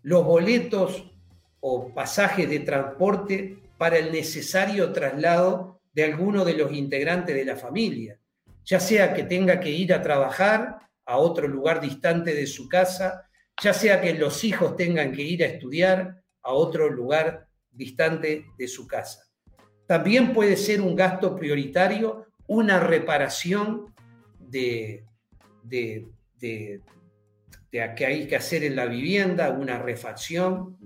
los 0.01 0.25
boletos 0.25 1.11
o 1.59 1.93
pasajes 1.93 2.49
de 2.49 2.59
transporte 2.59 3.57
para 3.77 3.97
el 3.97 4.11
necesario 4.11 4.91
traslado 4.91 5.79
de 5.93 6.05
alguno 6.05 6.45
de 6.45 6.53
los 6.53 6.71
integrantes 6.71 7.35
de 7.35 7.45
la 7.45 7.55
familia, 7.55 8.19
ya 8.67 8.81
sea 8.81 9.13
que 9.13 9.23
tenga 9.23 9.59
que 9.61 9.71
ir 9.71 9.93
a 9.93 10.01
trabajar 10.01 10.77
a 11.05 11.17
otro 11.17 11.47
lugar 11.47 11.79
distante 11.79 12.33
de 12.33 12.45
su 12.45 12.67
casa, 12.67 13.29
ya 13.63 13.73
sea 13.73 14.01
que 14.01 14.13
los 14.13 14.43
hijos 14.43 14.75
tengan 14.75 15.13
que 15.13 15.21
ir 15.21 15.41
a 15.43 15.47
estudiar 15.47 16.21
a 16.43 16.51
otro 16.51 16.89
lugar 16.89 17.47
distante 17.71 18.45
de 18.57 18.67
su 18.67 18.85
casa. 18.85 19.23
También 19.85 20.33
puede 20.33 20.57
ser 20.57 20.81
un 20.81 20.95
gasto 20.95 21.33
prioritario 21.33 22.27
una 22.47 22.79
reparación 22.79 23.93
de, 24.39 25.05
de, 25.63 26.07
de, 26.39 26.81
que 27.71 28.05
hay 28.05 28.27
que 28.27 28.35
hacer 28.35 28.63
en 28.63 28.75
la 28.75 28.85
vivienda, 28.85 29.51
una 29.51 29.77
refacción. 29.77 30.77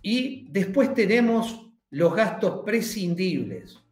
Y 0.00 0.46
después 0.50 0.94
tenemos 0.94 1.70
los 1.90 2.14
gastos 2.14 2.62
prescindibles. 2.64 3.83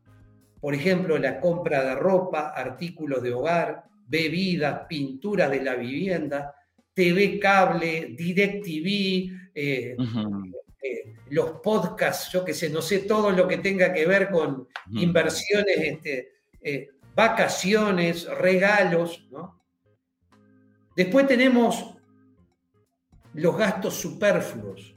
Por 0.62 0.76
ejemplo, 0.76 1.18
la 1.18 1.40
compra 1.40 1.82
de 1.82 1.96
ropa, 1.96 2.50
artículos 2.50 3.20
de 3.20 3.34
hogar, 3.34 3.82
bebidas, 4.06 4.86
pintura 4.88 5.48
de 5.48 5.60
la 5.60 5.74
vivienda, 5.74 6.54
TV 6.94 7.40
cable, 7.40 8.14
DirecTV, 8.16 9.50
eh, 9.52 9.96
eh, 9.96 11.14
los 11.30 11.60
podcasts, 11.64 12.30
yo 12.30 12.44
que 12.44 12.54
sé, 12.54 12.70
no 12.70 12.80
sé, 12.80 13.00
todo 13.00 13.32
lo 13.32 13.48
que 13.48 13.58
tenga 13.58 13.92
que 13.92 14.06
ver 14.06 14.30
con 14.30 14.68
inversiones 14.92 15.78
este, 15.78 16.28
eh, 16.60 16.90
vacaciones, 17.12 18.28
regalos. 18.28 19.28
Después 20.94 21.26
tenemos 21.26 21.96
los 23.34 23.56
gastos 23.56 23.94
superfluos. 23.94 24.94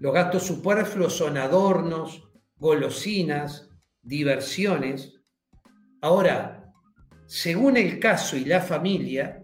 Los 0.00 0.14
gastos 0.14 0.44
superfluos 0.44 1.14
son 1.14 1.36
adornos, 1.36 2.26
golosinas, 2.56 3.68
diversiones. 4.04 5.14
Ahora, 6.00 6.72
según 7.26 7.76
el 7.76 7.98
caso 7.98 8.36
y 8.36 8.44
la 8.44 8.60
familia, 8.60 9.42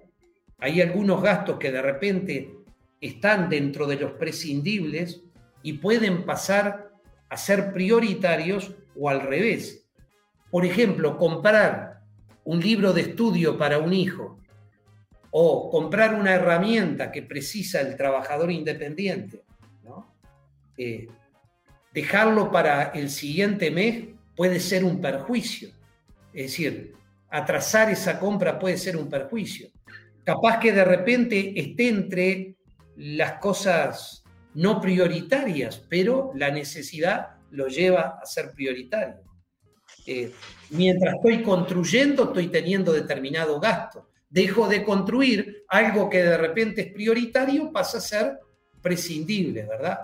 hay 0.58 0.80
algunos 0.80 1.22
gastos 1.22 1.58
que 1.58 1.72
de 1.72 1.82
repente 1.82 2.54
están 3.00 3.48
dentro 3.48 3.86
de 3.86 3.96
los 3.96 4.12
prescindibles 4.12 5.22
y 5.62 5.74
pueden 5.74 6.24
pasar 6.24 6.90
a 7.28 7.36
ser 7.36 7.72
prioritarios 7.72 8.74
o 8.94 9.08
al 9.08 9.22
revés. 9.22 9.88
Por 10.50 10.66
ejemplo, 10.66 11.16
comprar 11.16 12.02
un 12.44 12.60
libro 12.60 12.92
de 12.92 13.02
estudio 13.02 13.56
para 13.56 13.78
un 13.78 13.92
hijo 13.92 14.38
o 15.30 15.70
comprar 15.70 16.14
una 16.14 16.34
herramienta 16.34 17.12
que 17.12 17.22
precisa 17.22 17.80
el 17.80 17.96
trabajador 17.96 18.50
independiente, 18.50 19.44
eh, 20.76 21.08
dejarlo 21.92 22.50
para 22.50 22.90
el 22.90 23.10
siguiente 23.10 23.70
mes 23.70 24.08
puede 24.40 24.58
ser 24.58 24.84
un 24.86 25.02
perjuicio. 25.02 25.68
Es 26.32 26.44
decir, 26.44 26.94
atrasar 27.28 27.90
esa 27.90 28.18
compra 28.18 28.58
puede 28.58 28.78
ser 28.78 28.96
un 28.96 29.06
perjuicio. 29.06 29.68
Capaz 30.24 30.58
que 30.58 30.72
de 30.72 30.82
repente 30.82 31.60
esté 31.60 31.88
entre 31.88 32.56
las 32.96 33.34
cosas 33.34 34.24
no 34.54 34.80
prioritarias, 34.80 35.84
pero 35.90 36.30
la 36.34 36.50
necesidad 36.50 37.36
lo 37.50 37.68
lleva 37.68 38.18
a 38.18 38.24
ser 38.24 38.52
prioritario. 38.52 39.20
Eh, 40.06 40.32
mientras 40.70 41.16
estoy 41.16 41.42
construyendo, 41.42 42.24
estoy 42.24 42.48
teniendo 42.48 42.94
determinado 42.94 43.60
gasto. 43.60 44.08
Dejo 44.30 44.68
de 44.68 44.82
construir 44.82 45.64
algo 45.68 46.08
que 46.08 46.22
de 46.22 46.38
repente 46.38 46.80
es 46.80 46.92
prioritario, 46.94 47.70
pasa 47.70 47.98
a 47.98 48.00
ser 48.00 48.38
prescindible, 48.80 49.66
¿verdad? 49.66 49.98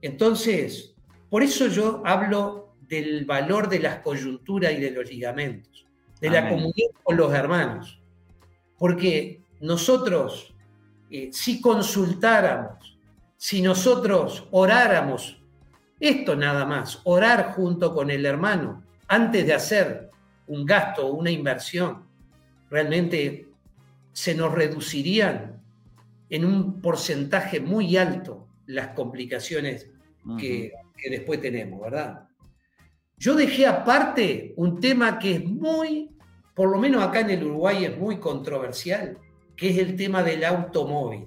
Entonces, 0.00 0.94
por 1.28 1.42
eso 1.42 1.66
yo 1.66 2.00
hablo 2.06 2.67
del 2.88 3.24
valor 3.24 3.68
de 3.68 3.80
las 3.80 4.00
coyunturas 4.00 4.72
y 4.72 4.80
de 4.80 4.90
los 4.90 5.08
ligamentos, 5.08 5.86
de 6.20 6.30
la 6.30 6.48
comunión 6.48 6.90
con 7.02 7.16
los 7.16 7.32
hermanos. 7.32 8.00
Porque 8.76 9.42
nosotros, 9.60 10.54
eh, 11.10 11.30
si 11.32 11.60
consultáramos, 11.60 12.98
si 13.36 13.62
nosotros 13.62 14.48
oráramos, 14.50 15.40
esto 16.00 16.36
nada 16.36 16.64
más, 16.64 17.00
orar 17.04 17.52
junto 17.52 17.94
con 17.94 18.10
el 18.10 18.24
hermano, 18.24 18.84
antes 19.06 19.46
de 19.46 19.54
hacer 19.54 20.10
un 20.46 20.64
gasto 20.64 21.06
o 21.06 21.12
una 21.12 21.30
inversión, 21.30 22.04
realmente 22.70 23.48
se 24.12 24.34
nos 24.34 24.52
reducirían 24.52 25.62
en 26.30 26.44
un 26.44 26.80
porcentaje 26.80 27.60
muy 27.60 27.96
alto 27.96 28.46
las 28.66 28.88
complicaciones 28.88 29.88
que, 30.38 30.72
después 31.08 31.40
tenemos, 31.40 31.80
¿verdad? 31.80 32.27
Yo 33.18 33.34
dejé 33.34 33.66
aparte 33.66 34.54
un 34.56 34.80
tema 34.80 35.18
que 35.18 35.32
es 35.32 35.44
muy, 35.44 36.10
por 36.54 36.70
lo 36.70 36.78
menos 36.78 37.02
acá 37.02 37.20
en 37.20 37.30
el 37.30 37.44
Uruguay 37.44 37.84
es 37.84 37.98
muy 37.98 38.18
controversial, 38.18 39.18
que 39.56 39.70
es 39.70 39.78
el 39.78 39.96
tema 39.96 40.22
del 40.22 40.44
automóvil. 40.44 41.26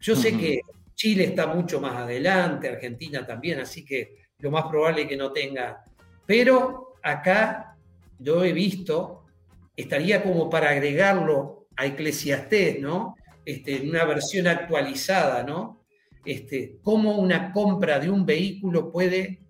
Yo 0.00 0.14
sé 0.14 0.36
que 0.36 0.60
Chile 0.94 1.24
está 1.24 1.46
mucho 1.46 1.80
más 1.80 1.96
adelante, 1.96 2.68
Argentina 2.68 3.26
también, 3.26 3.60
así 3.60 3.86
que 3.86 4.26
lo 4.38 4.50
más 4.50 4.66
probable 4.66 5.02
es 5.02 5.08
que 5.08 5.16
no 5.16 5.32
tenga, 5.32 5.82
pero 6.26 6.96
acá 7.02 7.76
yo 8.18 8.44
he 8.44 8.52
visto, 8.52 9.24
estaría 9.74 10.22
como 10.22 10.50
para 10.50 10.70
agregarlo 10.70 11.68
a 11.74 11.86
Eclesiastés, 11.86 12.80
¿no? 12.80 13.16
Este, 13.46 13.76
en 13.76 13.88
una 13.88 14.04
versión 14.04 14.46
actualizada, 14.46 15.42
¿no? 15.42 15.86
Este, 16.24 16.78
cómo 16.82 17.16
una 17.16 17.50
compra 17.50 17.98
de 17.98 18.10
un 18.10 18.26
vehículo 18.26 18.92
puede 18.92 19.43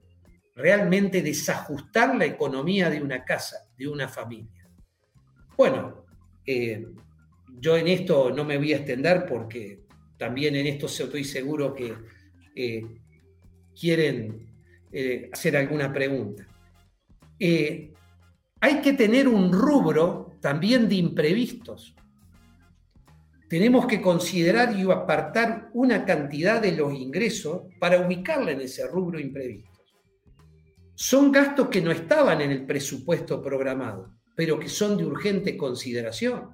realmente 0.55 1.23
desajustar 1.23 2.15
la 2.17 2.27
economía 2.27 2.89
de 2.89 3.03
una 3.03 3.25
casa, 3.25 3.69
de 3.77 3.89
una 3.89 4.09
familia. 4.09 4.69
Bueno, 5.57 6.05
eh, 6.47 6.87
yo 7.61 7.77
en 7.77 7.89
esto 7.89 8.31
no 8.31 8.45
me 8.45 8.57
voy 8.57 8.73
a 8.73 8.79
extender 8.79 9.27
porque 9.27 9.85
también 10.17 10.55
en 10.57 10.67
esto 10.67 10.87
estoy 10.87 11.25
seguro 11.25 11.75
que 11.75 11.95
eh, 12.55 12.87
quieren 13.79 14.47
eh, 14.93 15.29
hacer 15.33 15.57
alguna 15.57 15.93
pregunta. 15.93 16.47
Hay 18.61 18.81
que 18.81 18.95
tener 18.95 19.29
un 19.29 19.53
rubro 19.53 20.37
también 20.41 20.89
de 20.89 20.95
imprevistos. 20.95 21.95
Tenemos 23.49 23.87
que 23.87 24.01
considerar 24.01 24.75
y 24.75 24.91
apartar 24.91 25.69
una 25.75 26.05
cantidad 26.05 26.63
de 26.63 26.73
los 26.73 26.95
ingresos 26.95 27.63
para 27.79 28.01
ubicarla 28.01 28.53
en 28.53 28.63
ese 28.63 28.87
rubro 28.87 29.21
imprevistos. 29.21 29.74
Son 30.95 31.33
gastos 31.33 31.69
que 31.69 31.81
no 31.81 31.91
estaban 31.91 32.41
en 32.41 32.51
el 32.51 32.65
presupuesto 32.65 33.43
programado, 33.43 34.15
pero 34.37 34.59
que 34.59 34.69
son 34.69 34.97
de 34.97 35.05
urgente 35.05 35.57
consideración. 35.57 36.51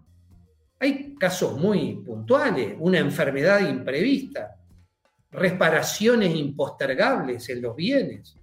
Hay 0.79 1.15
casos 1.15 1.59
muy 1.59 1.97
puntuales, 1.97 2.75
una 2.79 2.99
enfermedad 2.99 3.69
imprevista, 3.69 4.57
reparaciones 5.31 6.35
impostergables 6.35 7.49
en 7.51 7.61
los 7.61 7.77
bienes, 7.77 8.35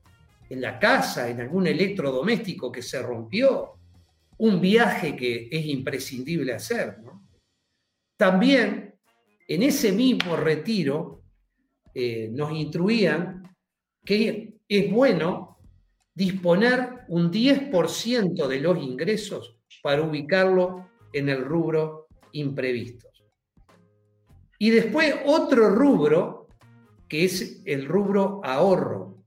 en 0.49 0.61
la 0.61 0.77
casa, 0.79 1.29
en 1.29 1.41
algún 1.41 1.65
electrodoméstico 1.67 2.71
que 2.71 2.83
se 2.83 3.01
rompió, 3.01 3.73
un 4.37 4.61
viaje 4.61 5.15
que 5.15 5.49
es 5.51 5.65
imprescindible 5.65 6.53
hacer. 6.53 6.97
También 8.15 8.93
en 9.47 9.63
ese 9.63 9.91
mismo 9.91 10.35
retiro 10.35 11.23
eh, 11.93 12.29
nos 12.31 12.51
instruían 12.51 13.43
que 14.05 14.59
es 14.67 14.91
bueno 14.91 15.56
disponer 16.17 17.05
un 17.09 17.31
10% 17.31 18.47
de 18.47 18.59
los 18.59 18.79
ingresos 18.81 19.59
para 19.83 20.01
ubicarlo 20.01 20.89
en 21.13 21.29
el 21.29 21.45
rubro 21.45 22.07
imprevistos. 22.31 23.23
Y 24.57 24.71
después 24.71 25.13
otro 25.27 25.69
rubro, 25.69 26.47
que 27.07 27.23
es 27.23 27.61
el 27.65 27.85
rubro 27.85 28.41
ahorro. 28.43 29.25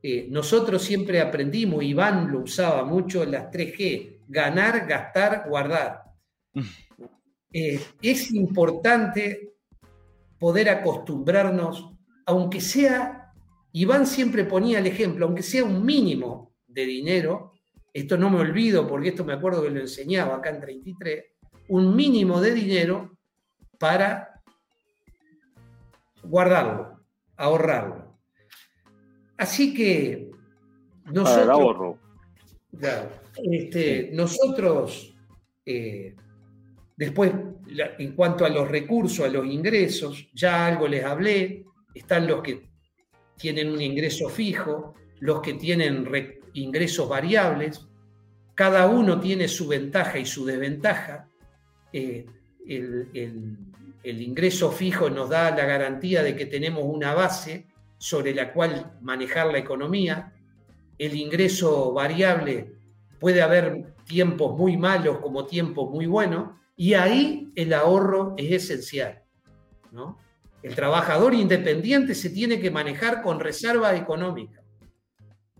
Eh, 0.00 0.28
nosotros 0.30 0.84
siempre 0.84 1.20
aprendimos, 1.20 1.82
Iván 1.82 2.30
lo 2.30 2.42
usaba 2.42 2.84
mucho, 2.84 3.24
las 3.24 3.50
3G, 3.50 4.20
ganar, 4.28 4.86
gastar, 4.86 5.48
guardar. 5.48 6.02
Eh, 7.52 7.80
es 8.00 8.32
importante 8.32 9.56
poder 10.38 10.68
acostumbrarnos, 10.68 11.90
aunque 12.26 12.60
sea, 12.60 13.21
Iván 13.72 14.06
siempre 14.06 14.44
ponía 14.44 14.78
el 14.78 14.86
ejemplo, 14.86 15.26
aunque 15.26 15.42
sea 15.42 15.64
un 15.64 15.84
mínimo 15.84 16.54
de 16.66 16.84
dinero, 16.84 17.54
esto 17.92 18.16
no 18.16 18.30
me 18.30 18.40
olvido 18.40 18.86
porque 18.86 19.08
esto 19.08 19.24
me 19.24 19.32
acuerdo 19.32 19.62
que 19.62 19.70
lo 19.70 19.80
enseñaba 19.80 20.36
acá 20.36 20.50
en 20.50 20.60
33, 20.60 21.24
un 21.68 21.94
mínimo 21.94 22.40
de 22.40 22.54
dinero 22.54 23.18
para 23.78 24.42
guardarlo, 26.22 27.00
ahorrarlo. 27.36 28.18
Así 29.36 29.74
que 29.74 30.30
nosotros, 31.06 31.96
este, 33.50 34.10
nosotros 34.12 35.14
eh, 35.66 36.14
Después, 36.96 37.32
en 37.98 38.12
cuanto 38.12 38.44
a 38.44 38.48
los 38.48 38.68
recursos, 38.68 39.26
a 39.26 39.28
los 39.28 39.44
ingresos, 39.44 40.28
ya 40.32 40.66
algo 40.66 40.86
les 40.86 41.04
hablé, 41.04 41.64
están 41.92 42.28
los 42.28 42.42
que 42.42 42.70
tienen 43.42 43.72
un 43.72 43.82
ingreso 43.82 44.28
fijo, 44.28 44.94
los 45.18 45.40
que 45.40 45.54
tienen 45.54 46.08
ingresos 46.52 47.08
variables, 47.08 47.84
cada 48.54 48.86
uno 48.86 49.18
tiene 49.18 49.48
su 49.48 49.66
ventaja 49.66 50.20
y 50.20 50.26
su 50.26 50.44
desventaja. 50.44 51.28
Eh, 51.92 52.24
el, 52.68 53.58
ingreso 54.04 54.70
fijo 54.70 55.10
nos 55.10 55.28
da 55.28 55.50
la 55.50 55.64
garantía 55.64 56.22
de 56.22 56.36
que 56.36 56.46
tenemos 56.46 56.84
una 56.84 57.14
base 57.14 57.66
sobre 57.98 58.32
la 58.32 58.52
cual 58.52 58.96
manejar 59.00 59.48
la 59.48 59.58
economía. 59.58 60.32
El 60.96 61.16
ingreso 61.16 61.92
variable 61.92 62.74
puede 63.18 63.42
haber 63.42 63.92
tiempos 64.04 64.56
muy 64.56 64.76
malos 64.76 65.18
como 65.18 65.46
tiempos 65.46 65.90
muy 65.90 66.06
buenos, 66.06 66.50
y 66.76 66.94
ahí 66.94 67.50
el 67.56 67.72
ahorro 67.72 68.34
es 68.36 68.52
esencial. 68.52 69.24
¿no? 69.90 70.21
El 70.62 70.74
trabajador 70.74 71.34
independiente 71.34 72.14
se 72.14 72.30
tiene 72.30 72.60
que 72.60 72.70
manejar 72.70 73.22
con 73.22 73.40
reserva 73.40 73.96
económica, 73.96 74.62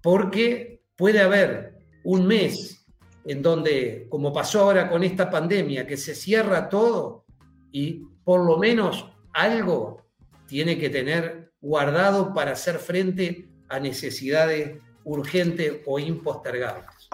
porque 0.01 0.81
puede 0.97 1.21
haber 1.21 1.79
un 2.05 2.27
mes 2.27 2.87
en 3.25 3.43
donde, 3.43 4.07
como 4.09 4.33
pasó 4.33 4.61
ahora 4.61 4.89
con 4.89 5.03
esta 5.05 5.31
pandemia, 5.31 5.87
que 5.87 5.97
se 5.97 6.15
cierra 6.15 6.69
todo 6.69 7.25
y 7.71 8.05
por 8.25 8.45
lo 8.45 8.59
menos 8.59 9.09
algo 9.33 10.03
tiene 10.47 10.79
que 10.79 10.91
tener 10.91 11.53
guardado 11.61 12.35
para 12.35 12.53
hacer 12.53 12.79
frente 12.79 13.49
a 13.69 13.79
necesidades 13.81 14.79
urgentes 15.05 15.81
o 15.87 15.99
impostergables. 15.99 17.09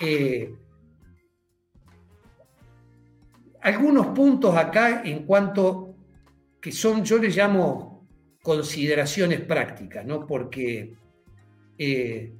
Eh, 0.00 0.54
algunos 3.60 4.06
puntos 4.08 4.56
acá 4.56 5.02
en 5.04 5.24
cuanto 5.24 5.91
que 6.62 6.70
son, 6.70 7.04
yo 7.04 7.18
les 7.18 7.36
llamo 7.36 8.06
consideraciones 8.40 9.40
prácticas, 9.40 10.06
¿no? 10.06 10.26
Porque 10.26 10.94
eh, 11.76 12.32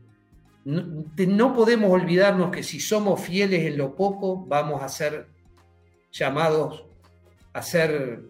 no, 0.65 1.55
podemos 1.55 1.91
olvidarnos 1.91 2.53
que 2.53 2.63
si 2.63 2.79
somos 2.79 3.21
fieles 3.21 3.65
en 3.67 3.77
lo 3.77 3.97
poco, 3.97 4.47
vamos 4.47 4.81
a 4.81 4.89
ser 4.89 5.27
llamados 6.13 6.85
a 7.53 7.63
ser 7.63 8.23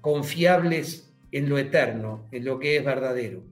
confiables 0.00 1.12
en 1.32 1.50
lo 1.50 1.58
eterno, 1.58 2.26
en 2.32 2.46
lo 2.46 2.58
que 2.58 2.78
es 2.78 2.84
verdadero. 2.84 3.42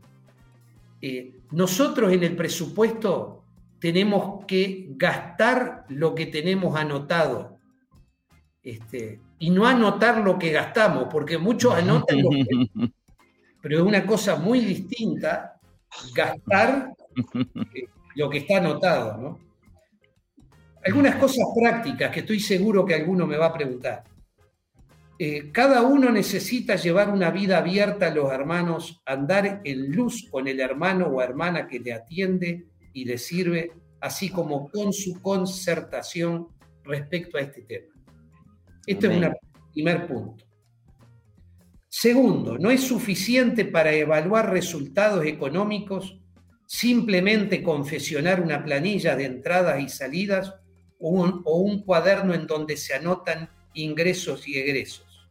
Eh, 1.03 1.35
nosotros 1.51 2.13
en 2.13 2.25
el 2.25 2.35
presupuesto 2.35 3.45
tenemos 3.79 4.45
que 4.47 4.87
gastar 4.97 5.85
lo 5.89 6.15
que 6.15 6.27
tenemos 6.27 6.77
anotado 6.77 7.59
este, 8.63 9.21
y 9.39 9.51
no 9.51 9.67
anotar 9.67 10.19
lo 10.19 10.39
que 10.39 10.51
gastamos, 10.51 11.09
porque 11.11 11.39
muchos 11.39 11.75
anotan 11.75 12.23
lo 12.23 12.31
que... 12.31 12.45
Pero 13.63 13.79
es 13.79 13.85
una 13.85 14.07
cosa 14.07 14.37
muy 14.37 14.61
distinta 14.61 15.59
gastar 16.15 16.93
lo 18.15 18.31
que 18.31 18.39
está 18.39 18.59
anotado, 18.59 19.17
¿no? 19.19 19.41
Algunas 20.85 21.17
cosas 21.17 21.47
prácticas 21.59 22.13
que 22.13 22.21
estoy 22.21 22.39
seguro 22.39 22.87
que 22.87 22.95
alguno 22.95 23.27
me 23.27 23.37
va 23.37 23.47
a 23.47 23.53
preguntar. 23.53 24.05
Eh, 25.19 25.51
cada 25.51 25.83
uno 25.83 26.13
necesita 26.13 26.77
llevar 26.77 27.11
una 27.11 27.31
vida 27.31 27.59
abierta 27.59 28.07
a 28.07 28.15
los 28.15 28.31
hermanos, 28.31 29.03
andar 29.05 29.63
en 29.65 29.91
luz 29.91 30.29
con 30.31 30.47
el 30.47 30.61
hermano 30.61 31.07
o 31.07 31.23
hermana 31.23 31.67
que 31.67 31.81
le 31.81 31.93
atiende 31.93 32.67
y 32.93 33.05
le 33.05 33.19
sirve, 33.19 33.73
así 34.01 34.29
como 34.31 34.69
con 34.69 34.93
su 34.93 35.21
concertación 35.21 36.49
respecto 36.85 37.39
a 37.39 37.41
este 37.41 37.63
tema. 37.63 37.96
Este 38.87 39.07
es 39.09 39.13
un 39.13 39.35
primer 39.73 40.07
punto. 40.07 40.45
Segundo, 41.89 42.59
no 42.59 42.71
es 42.71 42.83
suficiente 42.83 43.65
para 43.65 43.93
evaluar 43.93 44.51
resultados 44.51 45.25
económicos 45.25 46.21
simplemente 46.67 47.63
confesionar 47.63 48.41
una 48.41 48.65
planilla 48.65 49.17
de 49.17 49.25
entradas 49.25 49.81
y 49.81 49.89
salidas 49.89 50.55
o 50.99 51.11
un, 51.11 51.83
cuaderno 51.83 52.35
en 52.35 52.47
donde 52.47 52.77
se 52.77 52.95
anotan 52.95 53.49
ingresos 53.75 54.49
y 54.49 54.59
egresos. 54.59 55.31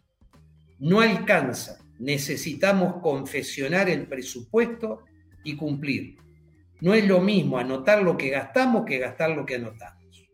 No 0.80 1.02
alcanza, 1.02 1.80
necesitamos 2.00 3.02
confesionar 3.02 3.90
el 3.90 4.08
presupuesto 4.08 5.04
y 5.44 5.56
cumplir. 5.56 6.18
No 6.82 6.94
es 6.94 7.06
lo 7.08 7.20
mismo 7.22 7.58
anotar 7.58 8.02
lo 8.02 8.18
que 8.18 8.30
gastamos 8.30 8.86
que 8.86 9.00
gastar 9.00 9.32
lo 9.32 9.46
que 9.46 9.56
anotamos. 9.56 10.28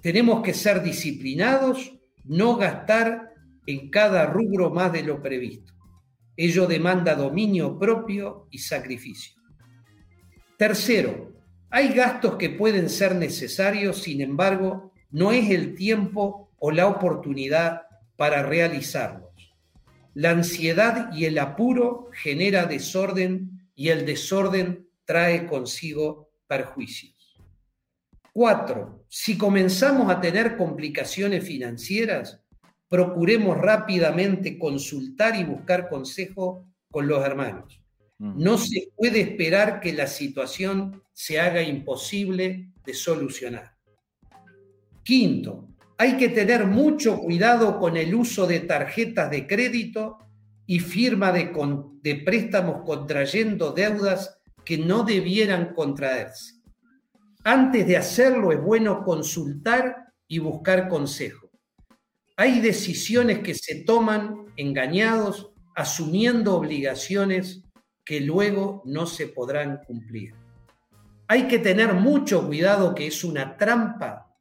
Tenemos 0.00 0.42
que 0.42 0.54
ser 0.54 0.82
disciplinados, 0.82 1.95
no 2.28 2.56
gastar 2.56 3.34
en 3.66 3.90
cada 3.90 4.26
rubro 4.26 4.70
más 4.70 4.92
de 4.92 5.02
lo 5.02 5.22
previsto. 5.22 5.72
Ello 6.36 6.66
demanda 6.66 7.14
dominio 7.14 7.78
propio 7.78 8.46
y 8.50 8.58
sacrificio. 8.58 9.40
Tercero, 10.56 11.32
hay 11.70 11.92
gastos 11.92 12.36
que 12.36 12.50
pueden 12.50 12.88
ser 12.88 13.14
necesarios, 13.14 14.02
sin 14.02 14.20
embargo, 14.20 14.92
no 15.10 15.32
es 15.32 15.50
el 15.50 15.74
tiempo 15.74 16.50
o 16.58 16.70
la 16.70 16.86
oportunidad 16.86 17.82
para 18.16 18.42
realizarlos. 18.42 19.30
La 20.14 20.30
ansiedad 20.30 21.12
y 21.12 21.26
el 21.26 21.38
apuro 21.38 22.10
genera 22.12 22.64
desorden 22.64 23.68
y 23.74 23.88
el 23.88 24.06
desorden 24.06 24.88
trae 25.04 25.46
consigo 25.46 26.30
perjuicios. 26.46 27.15
Cuatro, 28.36 29.06
si 29.08 29.38
comenzamos 29.38 30.12
a 30.12 30.20
tener 30.20 30.58
complicaciones 30.58 31.42
financieras, 31.42 32.38
procuremos 32.86 33.56
rápidamente 33.56 34.58
consultar 34.58 35.36
y 35.36 35.44
buscar 35.44 35.88
consejo 35.88 36.68
con 36.90 37.08
los 37.08 37.24
hermanos. 37.24 37.82
No 38.18 38.58
se 38.58 38.90
puede 38.94 39.22
esperar 39.22 39.80
que 39.80 39.94
la 39.94 40.06
situación 40.06 41.02
se 41.14 41.40
haga 41.40 41.62
imposible 41.62 42.72
de 42.84 42.92
solucionar. 42.92 43.74
Quinto, 45.02 45.70
hay 45.96 46.18
que 46.18 46.28
tener 46.28 46.66
mucho 46.66 47.16
cuidado 47.16 47.78
con 47.78 47.96
el 47.96 48.14
uso 48.14 48.46
de 48.46 48.60
tarjetas 48.60 49.30
de 49.30 49.46
crédito 49.46 50.18
y 50.66 50.80
firma 50.80 51.32
de, 51.32 51.52
de 52.02 52.14
préstamos 52.16 52.82
contrayendo 52.84 53.72
deudas 53.72 54.42
que 54.62 54.76
no 54.76 55.04
debieran 55.04 55.72
contraerse. 55.72 56.55
Antes 57.48 57.86
de 57.86 57.96
hacerlo 57.96 58.50
es 58.50 58.60
bueno 58.60 59.04
consultar 59.04 60.12
y 60.26 60.40
buscar 60.40 60.88
consejo. 60.88 61.48
Hay 62.36 62.58
decisiones 62.58 63.38
que 63.38 63.54
se 63.54 63.84
toman 63.84 64.46
engañados, 64.56 65.52
asumiendo 65.76 66.56
obligaciones 66.56 67.62
que 68.04 68.18
luego 68.18 68.82
no 68.84 69.06
se 69.06 69.28
podrán 69.28 69.78
cumplir. 69.86 70.34
Hay 71.28 71.46
que 71.46 71.60
tener 71.60 71.94
mucho 71.94 72.44
cuidado 72.44 72.96
que 72.96 73.06
es 73.06 73.22
una 73.22 73.56
trampa 73.56 74.34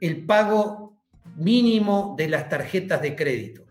el 0.00 0.26
pago 0.26 1.00
mínimo 1.36 2.16
de 2.18 2.30
las 2.30 2.48
tarjetas 2.48 3.00
de 3.00 3.14
crédito, 3.14 3.64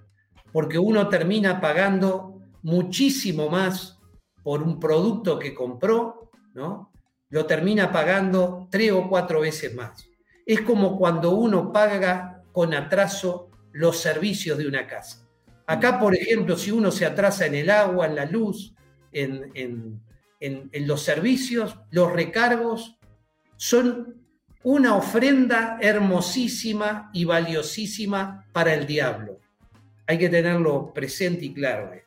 porque 0.53 0.79
uno 0.79 1.09
termina 1.09 1.59
pagando 1.59 2.39
muchísimo 2.63 3.49
más 3.49 3.99
por 4.41 4.63
un 4.63 4.79
producto 4.79 5.37
que 5.37 5.53
compró, 5.53 6.31
¿no? 6.53 6.93
Lo 7.29 7.45
termina 7.45 7.91
pagando 7.91 8.67
tres 8.71 8.91
o 8.91 9.07
cuatro 9.09 9.41
veces 9.41 9.73
más. 9.75 10.09
Es 10.45 10.61
como 10.61 10.97
cuando 10.97 11.31
uno 11.31 11.71
paga 11.73 12.43
con 12.51 12.73
atraso 12.73 13.49
los 13.73 13.97
servicios 13.97 14.57
de 14.57 14.67
una 14.67 14.87
casa. 14.87 15.27
Acá, 15.65 15.99
por 15.99 16.15
ejemplo, 16.15 16.55
si 16.55 16.71
uno 16.71 16.91
se 16.91 17.05
atrasa 17.05 17.45
en 17.45 17.55
el 17.55 17.69
agua, 17.69 18.05
en 18.05 18.15
la 18.15 18.25
luz, 18.25 18.73
en, 19.11 20.01
los 20.87 21.03
servicios, 21.03 21.77
los 21.91 22.11
recargos, 22.11 22.97
son 23.57 24.23
una 24.63 24.95
ofrenda 24.95 25.77
hermosísima 25.81 27.09
y 27.13 27.25
valiosísima 27.25 28.45
para 28.53 28.73
el 28.73 28.87
diablo. 28.87 29.39
Hay 30.07 30.17
que 30.17 30.29
tenerlo 30.29 30.93
presente 30.93 31.45
y 31.45 31.53
claro 31.53 31.91
esto. 31.91 32.06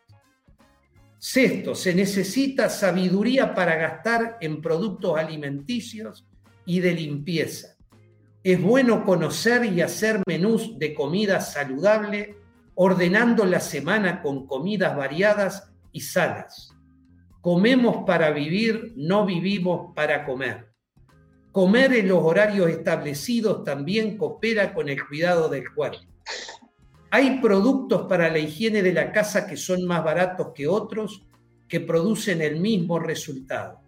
Sexto, 1.23 1.75
se 1.75 1.95
necesita 1.95 2.71
sabiduría 2.71 3.55
para 3.55 3.77
gastar 3.77 4.39
en 4.41 4.63
productos 4.63 5.19
alimenticios 5.19 6.27
y 6.65 6.81
de 6.81 6.95
limpieza. 6.95 7.77
Es 8.43 8.61
bueno 8.63 9.05
conocer 9.05 9.67
y 9.67 9.83
hacer 9.83 10.23
menús 10.27 10.79
de 10.79 10.95
comida 10.95 11.43
saludable, 11.43 12.37
ordenando 12.75 13.45
la 13.45 13.61
semana 13.61 14.23
con 14.23 14.47
comidas 14.47 14.97
variadas 14.97 15.71
y 15.93 16.01
sanas. 16.01 16.75
Comemos 17.43 18.05
para 18.07 18.31
vivir, 18.31 18.95
no 18.97 19.27
vivimos 19.27 19.95
para 19.95 20.25
comer. 20.25 20.73
Comer 21.53 21.93
en 21.93 22.09
los 22.09 22.21
horarios 22.23 22.71
establecidos 22.71 23.63
también 23.63 24.17
coopera 24.17 24.73
con 24.73 24.89
el 24.89 25.07
cuidado 25.07 25.51
del 25.51 25.71
cuerpo. 25.75 26.01
Hay 27.11 27.41
productos 27.41 28.03
para 28.03 28.31
la 28.31 28.39
higiene 28.39 28.83
de 28.83 28.93
la 28.93 29.11
casa 29.11 29.47
que 29.47 29.57
son 29.57 29.85
más 29.85 30.05
baratos 30.05 30.53
que 30.55 30.69
otros 30.69 31.25
que 31.69 31.81
producen 31.81 32.41
el 32.41 32.61
mismo 32.61 32.99
resultado. 32.99 33.81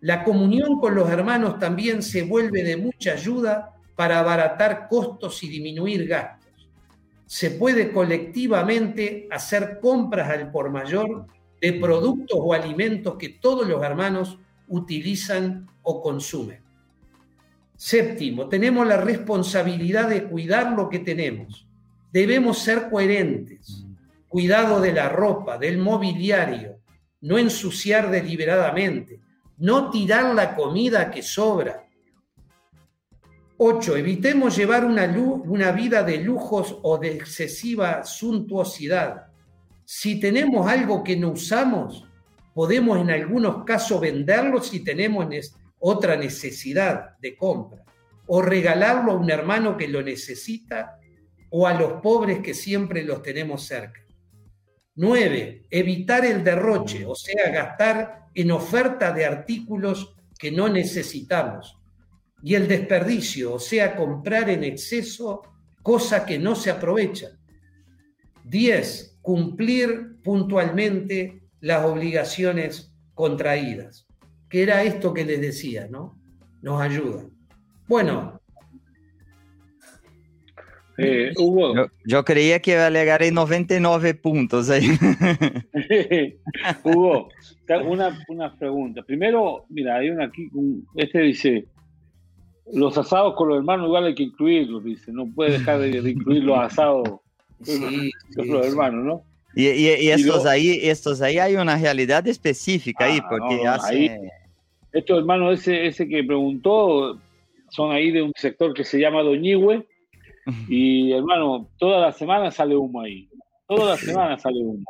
La 0.00 0.24
comunión 0.24 0.80
con 0.80 0.96
los 0.96 1.08
hermanos 1.08 1.60
también 1.60 2.02
se 2.02 2.22
vuelve 2.22 2.64
de 2.64 2.76
mucha 2.76 3.12
ayuda 3.12 3.76
para 3.94 4.18
abaratar 4.18 4.88
costos 4.88 5.42
y 5.44 5.48
disminuir 5.48 6.08
gastos. 6.08 6.68
Se 7.26 7.52
puede 7.52 7.92
colectivamente 7.92 9.28
hacer 9.30 9.78
compras 9.80 10.28
al 10.28 10.50
por 10.50 10.70
mayor 10.70 11.26
de 11.60 11.72
productos 11.74 12.38
o 12.40 12.52
alimentos 12.52 13.14
que 13.16 13.28
todos 13.28 13.68
los 13.68 13.80
hermanos 13.82 14.38
utilizan 14.66 15.68
o 15.82 16.02
consumen. 16.02 16.60
Séptimo, 17.76 18.48
tenemos 18.48 18.86
la 18.86 18.96
responsabilidad 18.96 20.08
de 20.08 20.24
cuidar 20.24 20.72
lo 20.72 20.88
que 20.88 20.98
tenemos. 20.98 21.66
Debemos 22.12 22.58
ser 22.58 22.90
coherentes. 22.90 23.86
Cuidado 24.28 24.80
de 24.80 24.92
la 24.92 25.08
ropa, 25.08 25.58
del 25.58 25.78
mobiliario, 25.78 26.80
no 27.22 27.38
ensuciar 27.38 28.10
deliberadamente, 28.10 29.20
no 29.58 29.90
tirar 29.90 30.34
la 30.34 30.54
comida 30.54 31.10
que 31.10 31.22
sobra. 31.22 31.86
Ocho, 33.56 33.96
evitemos 33.96 34.56
llevar 34.56 34.84
una, 34.84 35.04
una 35.06 35.72
vida 35.72 36.02
de 36.02 36.18
lujos 36.18 36.78
o 36.82 36.98
de 36.98 37.12
excesiva 37.12 38.04
suntuosidad. 38.04 39.26
Si 39.84 40.18
tenemos 40.18 40.66
algo 40.66 41.04
que 41.04 41.16
no 41.16 41.30
usamos, 41.30 42.06
podemos 42.54 42.98
en 42.98 43.10
algunos 43.10 43.64
casos 43.64 44.00
venderlo 44.00 44.60
si 44.62 44.80
tenemos 44.80 45.26
otra 45.78 46.16
necesidad 46.16 47.18
de 47.20 47.36
compra, 47.36 47.84
o 48.26 48.42
regalarlo 48.42 49.12
a 49.12 49.16
un 49.16 49.30
hermano 49.30 49.76
que 49.76 49.88
lo 49.88 50.02
necesita, 50.02 50.98
o 51.54 51.66
a 51.66 51.74
los 51.74 52.00
pobres 52.00 52.40
que 52.40 52.54
siempre 52.54 53.04
los 53.04 53.22
tenemos 53.22 53.66
cerca. 53.66 54.00
Nueve, 54.94 55.66
evitar 55.70 56.24
el 56.24 56.42
derroche, 56.42 57.04
o 57.04 57.14
sea, 57.14 57.50
gastar 57.50 58.26
en 58.34 58.50
oferta 58.50 59.12
de 59.12 59.26
artículos 59.26 60.14
que 60.38 60.50
no 60.50 60.68
necesitamos. 60.68 61.78
Y 62.42 62.54
el 62.54 62.66
desperdicio, 62.66 63.54
o 63.54 63.58
sea, 63.58 63.94
comprar 63.94 64.48
en 64.48 64.64
exceso 64.64 65.42
cosas 65.82 66.22
que 66.24 66.38
no 66.38 66.54
se 66.54 66.70
aprovechan. 66.70 67.32
Diez, 68.42 69.18
cumplir 69.20 70.16
puntualmente 70.24 71.42
las 71.60 71.84
obligaciones 71.84 72.94
contraídas, 73.14 74.06
que 74.48 74.62
era 74.62 74.82
esto 74.84 75.12
que 75.12 75.24
les 75.24 75.40
decía, 75.40 75.86
¿no? 75.88 76.18
Nos 76.62 76.80
ayuda. 76.80 77.24
Bueno, 77.86 78.41
eh, 80.98 81.32
Hugo. 81.36 81.74
Yo, 82.04 82.24
creía 82.24 82.60
que 82.60 82.72
iba 82.72 82.86
a 82.86 82.90
llegar 82.90 83.22
en 83.22 83.34
99 83.34 84.14
puntos 84.14 84.70
ahí. 84.70 84.86
Hugo, 86.84 87.28
una, 87.86 88.18
una, 88.28 88.54
pregunta. 88.56 89.02
Primero, 89.02 89.64
mira, 89.68 89.96
hay 89.96 90.10
una 90.10 90.26
aquí, 90.26 90.50
este 90.94 91.20
dice, 91.20 91.66
los 92.72 92.96
asados 92.98 93.34
con 93.34 93.48
los 93.48 93.58
hermanos 93.58 93.86
igual 93.86 94.06
hay 94.06 94.14
que 94.14 94.24
incluirlos, 94.24 94.84
dice, 94.84 95.12
no 95.12 95.26
puede 95.26 95.52
dejar 95.52 95.80
de, 95.80 96.10
incluir 96.10 96.44
los 96.44 96.58
asados 96.58 97.08
con 97.08 98.48
los 98.48 98.66
hermanos, 98.66 99.04
¿no? 99.04 99.22
Y, 99.54 99.66
y, 99.66 100.10
estos, 100.10 100.46
ahí, 100.46 100.80
estos 100.82 101.20
ahí 101.20 101.38
hay 101.38 101.56
una 101.56 101.76
realidad 101.76 102.26
específica 102.26 103.04
ahí, 103.04 103.18
ah, 103.22 103.26
porque 103.28 103.66
hace... 103.66 104.18
estos 104.92 105.18
hermanos, 105.18 105.60
ese, 105.60 105.86
ese 105.86 106.08
que 106.08 106.24
preguntó, 106.24 107.20
son 107.70 107.92
ahí 107.92 108.10
de 108.10 108.22
un 108.22 108.32
sector 108.34 108.72
que 108.72 108.84
se 108.84 108.98
llama 108.98 109.22
Doñigüe, 109.22 109.86
y 110.68 111.12
hermano, 111.12 111.68
toda 111.78 112.00
la 112.00 112.12
semana 112.12 112.50
sale 112.50 112.76
humo 112.76 113.00
ahí. 113.00 113.28
Toda 113.66 113.90
la 113.90 113.96
semana 113.96 114.38
sale 114.38 114.58
humo. 114.60 114.84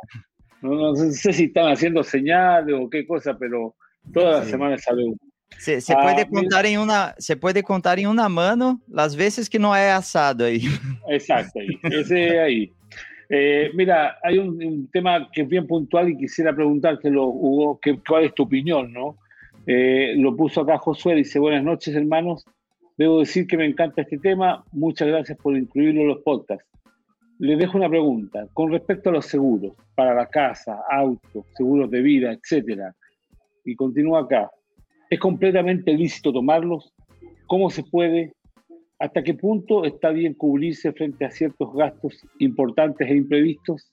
No, 0.61 0.95
sé 0.95 1.33
si 1.33 1.45
están 1.45 1.71
haciendo 1.71 2.03
señales 2.03 2.75
o 2.79 2.89
qué 2.89 3.05
cosa, 3.05 3.37
pero 3.37 3.75
toda 4.13 4.39
la 4.39 4.45
semana 4.45 4.77
sale 4.77 5.03
humo. 5.03 5.17
Se, 5.57 5.81
se 5.81 5.93
puede 5.93 6.21
ah, 6.21 6.29
contar 6.29 6.65
en 6.65 6.79
una, 6.79 7.15
se 7.17 7.37
puede 7.37 7.63
contar 7.63 7.99
en 7.99 8.07
una 8.07 8.27
mano 8.27 8.81
las 8.87 9.15
veces 9.15 9.49
que 9.49 9.59
no 9.59 9.73
hay 9.73 9.89
asado 9.89 10.45
ahí. 10.45 10.63
Exacto, 11.09 11.59
ahí, 11.59 11.79
ese 11.83 12.39
ahí. 12.39 12.73
Eh, 13.29 13.71
mira, 13.73 14.17
hay 14.21 14.37
un, 14.37 14.89
tema 14.91 15.29
que 15.31 15.41
es 15.41 15.47
bien 15.47 15.65
puntual 15.65 16.09
y 16.09 16.17
quisiera 16.17 16.53
preguntártelo, 16.53 17.25
Hugo, 17.25 17.79
que, 17.81 17.99
¿cuál 18.07 18.25
es 18.25 18.35
tu 18.35 18.43
opinión? 18.43 18.91
no? 18.91 19.17
Eh, 19.65 20.13
lo 20.17 20.35
puso 20.35 20.61
acá 20.61 20.77
Josué, 20.77 21.15
dice, 21.15 21.39
buenas 21.39 21.63
noches 21.63 21.95
hermanos, 21.95 22.45
Debo 22.97 23.19
decir 23.19 23.47
que 23.47 23.57
me 23.57 23.65
encanta 23.65 24.01
este 24.01 24.19
tema. 24.19 24.63
Muchas 24.71 25.07
gracias 25.07 25.37
por 25.39 25.57
incluirlo 25.57 26.01
en 26.01 26.07
los 26.09 26.21
podcasts. 26.21 26.65
Les 27.39 27.57
dejo 27.57 27.77
una 27.77 27.89
pregunta 27.89 28.47
con 28.53 28.71
respecto 28.71 29.09
a 29.09 29.13
los 29.13 29.25
seguros 29.25 29.73
para 29.95 30.13
la 30.13 30.27
casa, 30.27 30.79
auto, 30.89 31.45
seguros 31.57 31.89
de 31.89 32.01
vida, 32.01 32.31
etcétera. 32.31 32.95
Y 33.65 33.75
continúa 33.75 34.21
acá. 34.21 34.51
¿Es 35.09 35.19
completamente 35.19 35.93
lícito 35.93 36.31
tomarlos? 36.31 36.93
¿Cómo 37.47 37.69
se 37.69 37.83
puede? 37.83 38.33
¿Hasta 38.99 39.23
qué 39.23 39.33
punto 39.33 39.85
está 39.85 40.11
bien 40.11 40.35
cubrirse 40.35 40.93
frente 40.93 41.25
a 41.25 41.31
ciertos 41.31 41.73
gastos 41.73 42.25
importantes 42.39 43.09
e 43.09 43.15
imprevistos? 43.15 43.91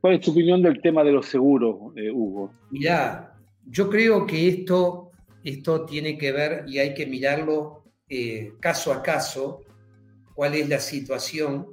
¿Cuál 0.00 0.14
es 0.14 0.20
tu 0.20 0.30
opinión 0.30 0.62
del 0.62 0.80
tema 0.80 1.02
de 1.02 1.12
los 1.12 1.26
seguros, 1.26 1.96
eh, 1.96 2.10
Hugo? 2.10 2.52
Mirá, 2.70 3.34
yo 3.66 3.88
creo 3.88 4.26
que 4.26 4.46
esto, 4.48 5.10
esto 5.42 5.86
tiene 5.86 6.16
que 6.18 6.30
ver 6.30 6.64
y 6.68 6.78
hay 6.78 6.94
que 6.94 7.06
mirarlo 7.06 7.85
eh, 8.08 8.52
caso 8.60 8.92
a 8.92 9.02
caso 9.02 9.62
cuál 10.34 10.54
es 10.54 10.68
la 10.68 10.80
situación. 10.80 11.66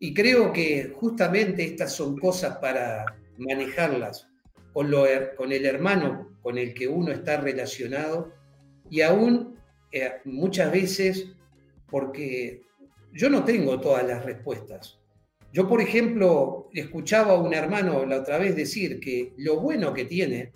Y 0.00 0.12
creo 0.14 0.52
que 0.52 0.92
justamente 0.94 1.64
estas 1.64 1.92
son 1.92 2.18
cosas 2.18 2.56
para 2.56 3.04
manejarlas 3.38 4.28
con, 4.72 4.90
lo, 4.90 5.04
con 5.36 5.52
el 5.52 5.64
hermano 5.64 6.36
con 6.42 6.58
el 6.58 6.74
que 6.74 6.88
uno 6.88 7.12
está 7.12 7.36
relacionado 7.36 8.32
y 8.90 9.00
aún 9.00 9.56
eh, 9.92 10.14
muchas 10.24 10.72
veces 10.72 11.28
porque 11.88 12.62
yo 13.12 13.30
no 13.30 13.44
tengo 13.44 13.80
todas 13.80 14.04
las 14.06 14.24
respuestas. 14.24 14.98
Yo, 15.52 15.68
por 15.68 15.80
ejemplo, 15.80 16.70
escuchaba 16.72 17.34
a 17.34 17.40
un 17.40 17.52
hermano 17.52 18.06
la 18.06 18.20
otra 18.20 18.38
vez 18.38 18.56
decir 18.56 18.98
que 18.98 19.34
lo 19.36 19.60
bueno 19.60 19.92
que 19.92 20.06
tiene 20.06 20.52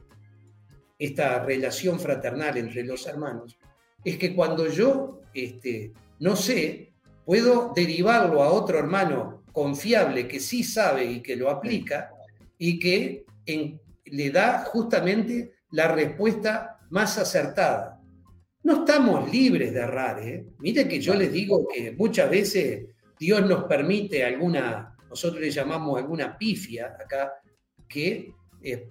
esta 0.99 1.45
relación 1.45 2.01
fraternal 2.01 2.57
entre 2.57 2.83
los 2.83 3.07
hermanos 3.07 3.59
es 4.07 4.19
que 4.19 4.37
cuando 4.37 4.69
yo 4.69 5.21
este, 5.35 5.93
no 6.21 6.37
sé, 6.37 6.93
puedo 7.25 7.73
derivarlo 7.75 8.41
a 8.41 8.53
otro 8.53 8.79
hermano 8.79 9.43
confiable 9.51 10.29
que 10.29 10.39
sí 10.39 10.63
sabe 10.63 11.05
y 11.07 11.21
que 11.21 11.35
lo 11.35 11.51
aplica 11.51 12.13
y 12.57 12.79
que 12.79 13.25
le 14.05 14.31
da 14.31 14.65
justamente 14.67 15.55
la 15.73 15.89
respuesta 15.89 16.79
más 16.91 17.19
acertada. 17.19 18.01
No 18.63 18.85
estamos 18.85 19.29
libres 19.29 19.75
de 19.75 19.81
errar. 19.81 20.23
¿eh? 20.23 20.47
Mire 20.61 20.87
que 20.87 21.01
yo 21.01 21.15
les 21.15 21.33
digo 21.33 21.67
que 21.67 21.91
muchas 21.91 22.31
veces 22.31 22.87
Dios 23.19 23.45
nos 23.45 23.65
permite 23.65 24.25
alguna, 24.25 24.97
nosotros 25.11 25.41
le 25.41 25.51
llamamos 25.51 25.99
alguna 25.99 26.39
pifia 26.39 26.97
acá, 26.97 27.33
que 27.89 28.33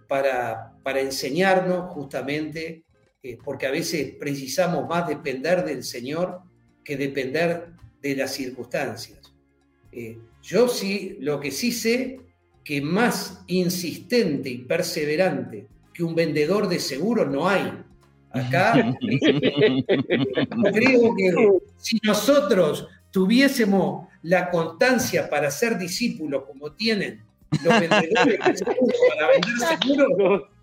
para, 0.10 0.74
para 0.84 1.00
enseñarnos 1.00 1.94
justamente 1.94 2.84
eh, 3.28 3.40
porque 3.44 3.66
a 3.66 3.72
veces 3.72 4.14
precisamos 4.20 4.88
más 4.88 5.08
depender 5.08 5.66
del 5.66 5.84
Señor 5.84 6.42
que 6.84 6.96
depender 6.96 7.70
de 8.00 8.16
las 8.16 8.36
circunstancias. 8.36 9.34
Eh, 9.92 10.20
yo 10.44 10.68
sí, 10.68 11.18
lo 11.22 11.40
que 11.40 11.50
sí 11.50 11.72
sé, 11.72 12.20
que 12.64 12.82
más 12.84 13.44
insistente 13.48 14.50
y 14.50 14.60
perseverante 14.60 15.66
que 15.92 16.04
un 16.04 16.14
vendedor 16.14 16.68
de 16.68 16.80
seguros 16.80 17.28
no 17.28 17.50
hay. 17.50 17.74
Acá 18.30 18.96
creo 20.72 21.16
que 21.16 21.60
si 21.78 21.98
nosotros 22.04 22.88
tuviésemos 23.10 24.08
la 24.22 24.52
constancia 24.52 25.28
para 25.28 25.50
ser 25.50 25.80
discípulos 25.80 26.44
como 26.46 26.74
tienen 26.74 27.24
los 27.64 27.80
vendedores 27.80 28.38
de 28.46 28.58
seguros 28.58 29.00
para 29.10 29.30
vender 29.32 29.80
seguros, 29.82 30.44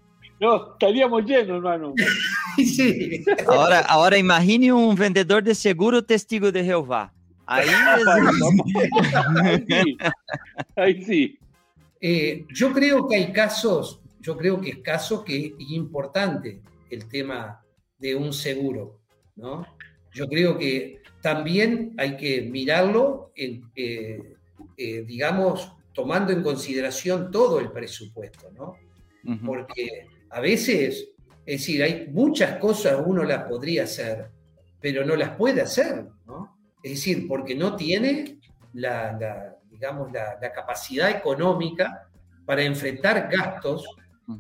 no, 0.43 0.73
estaríamos 0.73 1.25
llenos, 1.25 1.59
hermano. 1.59 1.95
sí. 2.57 3.25
Ahora, 3.47 3.79
ahora 3.83 4.19
imagine 4.19 4.73
un 4.73 4.97
vendedor 4.97 5.41
de 5.45 5.55
seguro 5.55 6.05
testigo 6.05 6.51
de 6.51 6.65
Jehová. 6.65 7.13
Ahí, 7.47 7.69
sí. 9.69 9.97
Ahí 10.75 11.05
sí. 11.05 11.39
Eh, 12.01 12.45
yo 12.53 12.73
creo 12.73 13.07
que 13.07 13.15
hay 13.15 13.33
casos, 13.33 14.01
yo 14.19 14.37
creo 14.37 14.61
que 14.61 14.71
es 14.71 14.79
caso 14.79 15.23
que 15.23 15.55
es 15.57 15.71
importante 15.71 16.61
el 16.91 17.07
tema 17.07 17.63
de 18.01 18.17
un 18.17 18.33
seguro, 18.33 18.99
¿no? 19.37 19.65
Yo 20.13 20.27
creo 20.27 20.59
que 20.59 21.03
también 21.21 21.95
hay 21.99 22.17
que 22.17 22.43
mirarlo, 22.43 23.31
en, 23.37 23.71
eh, 23.77 24.35
eh, 24.77 25.05
digamos, 25.07 25.71
tomando 25.93 26.33
en 26.33 26.43
consideración 26.43 27.31
todo 27.31 27.61
el 27.61 27.71
presupuesto, 27.71 28.51
¿no? 28.51 28.75
Porque 29.47 30.09
a 30.33 30.41
veces, 30.41 31.09
es 31.45 31.61
decir, 31.61 31.83
hay 31.83 32.09
muchas 32.11 32.59
cosas 32.59 33.03
uno 33.05 33.23
las 33.23 33.45
podría 33.45 33.85
hacer, 33.85 34.31
pero 34.81 35.05
no 35.05 35.15
las 35.15 35.37
puede 35.37 35.61
hacer, 35.61 36.07
¿no? 36.27 36.59
Es 36.83 36.93
decir, 36.93 37.29
porque 37.29 37.55
no 37.55 37.77
tiene 37.77 38.39
la, 38.75 39.57
digamos, 39.71 40.11
la, 40.11 40.39
capacidad 40.53 41.11
económica 41.11 42.09
para 42.45 42.63
enfrentar 42.63 43.29
gastos 43.31 43.87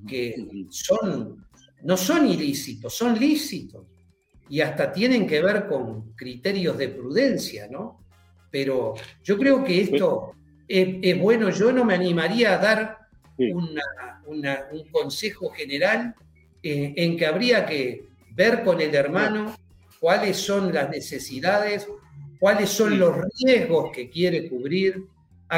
que 0.08 0.66
son, 0.70 1.46
no 1.82 1.96
son 1.96 2.26
ilícitos, 2.26 2.94
son 2.94 3.18
lícitos. 3.18 3.86
y 4.48 4.60
hasta 4.60 4.92
tienen 4.92 5.26
que 5.26 5.40
ver 5.40 5.66
con 5.66 6.12
criterios 6.12 6.76
de 6.76 6.88
prudencia, 6.88 7.68
¿no? 7.70 8.04
Pero 8.50 8.94
yo 9.22 9.38
creo 9.38 9.64
que 9.64 9.80
esto 9.80 10.32
es, 10.68 11.18
bueno, 11.20 11.50
yo 11.50 11.72
no 11.72 11.84
me 11.84 11.94
animaría 11.94 12.54
a 12.54 12.58
dar 12.58 12.98
un 13.50 14.84
consejo 14.90 15.50
general 15.50 16.14
eh, 16.62 16.94
en 16.96 17.16
que 17.16 17.26
habría 17.26 17.66
que 17.66 18.04
ver 18.34 18.62
con 18.62 18.80
el 18.80 18.94
hermano 18.94 19.54
cuáles 19.98 20.36
son 20.36 20.72
las 20.72 20.90
necesidades, 20.90 21.88
cuáles 22.38 22.70
son 22.70 22.98
los 22.98 23.16
riesgos 23.40 23.90
que 23.92 24.08
quiere 24.08 24.48
cubrir. 24.48 25.04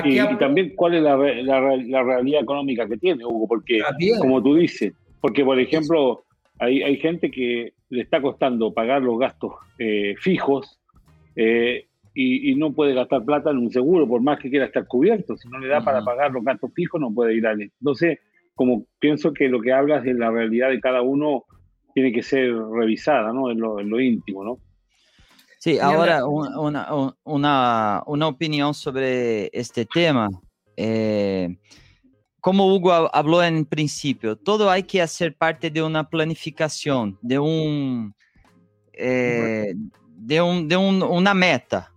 y, 0.05 0.39
también 0.39 0.75
cuál 0.75 0.95
es 0.95 1.03
la, 1.03 1.17
realidad 1.17 2.43
económica 2.43 2.89
que 2.89 2.97
tiene, 2.97 3.25
Hugo, 3.25 3.47
porque 3.47 3.81
como 4.19 4.43
tú 4.43 4.57
dices, 4.57 4.93
porque 5.21 5.45
por 5.45 5.59
ejemplo 5.61 6.25
hay, 6.59 6.83
hay 6.83 6.97
gente 6.97 7.31
que 7.31 7.75
le 7.91 8.03
está 8.03 8.21
costando 8.21 8.73
pagar 8.73 9.03
los 9.03 9.19
gastos 9.19 9.53
eh, 9.79 10.15
fijos 10.19 10.79
eh, 11.37 11.87
y, 12.15 12.55
no 12.55 12.73
puede 12.73 12.95
gastar 12.95 13.25
plata 13.25 13.51
en 13.51 13.59
un 13.59 13.73
seguro, 13.73 14.07
por 14.07 14.23
más 14.23 14.39
que 14.39 14.49
quiera 14.49 14.67
estar 14.67 14.87
cubierto. 14.87 15.37
Si 15.37 15.49
no 15.49 15.59
le 15.59 15.69
da 15.69 15.85
para 15.85 16.05
pagar 16.05 16.31
los 16.31 16.45
gastos 16.45 16.73
fijos, 16.73 17.01
no 17.01 17.13
puede 17.13 17.35
ir 17.35 17.47
a 17.47 17.53
él. 17.53 17.73
Entonces, 17.81 18.19
como 18.55 18.87
pienso 19.01 19.33
que 19.33 19.49
lo 19.49 19.61
que 19.61 19.73
hablas 19.73 20.05
de 20.05 20.15
la 20.15 20.31
realidad 20.31 20.71
de 20.71 20.81
cada 20.81 21.03
uno 21.03 21.45
tiene 21.93 22.13
que 22.13 22.23
ser 22.23 22.55
revisada, 22.57 23.33
¿no? 23.33 23.51
En 23.51 23.59
lo, 23.59 24.01
íntimo, 24.01 24.45
¿no? 24.45 24.59
Sí, 25.59 25.79
ahora 25.79 26.27
una, 26.27 26.87
una, 27.25 28.03
una, 28.07 28.29
opinión 28.29 28.75
sobre 28.75 29.51
este 29.53 29.87
tema. 29.87 30.29
Eh, 30.77 31.57
como 32.41 32.75
Hugo 32.75 32.93
habló 32.93 33.43
en 33.43 33.65
principio, 33.65 34.37
todo 34.37 34.71
hay 34.71 34.83
que 34.83 35.01
hacer 35.01 35.35
parte 35.35 35.71
de 35.71 35.83
una 35.83 36.09
planificación, 36.11 37.19
de 37.23 37.39
un, 37.39 38.15
eh, 38.93 39.73
de, 40.17 40.43
un, 40.43 40.69
de 40.69 40.77
un, 40.77 41.03
una 41.03 41.33
meta, 41.33 41.94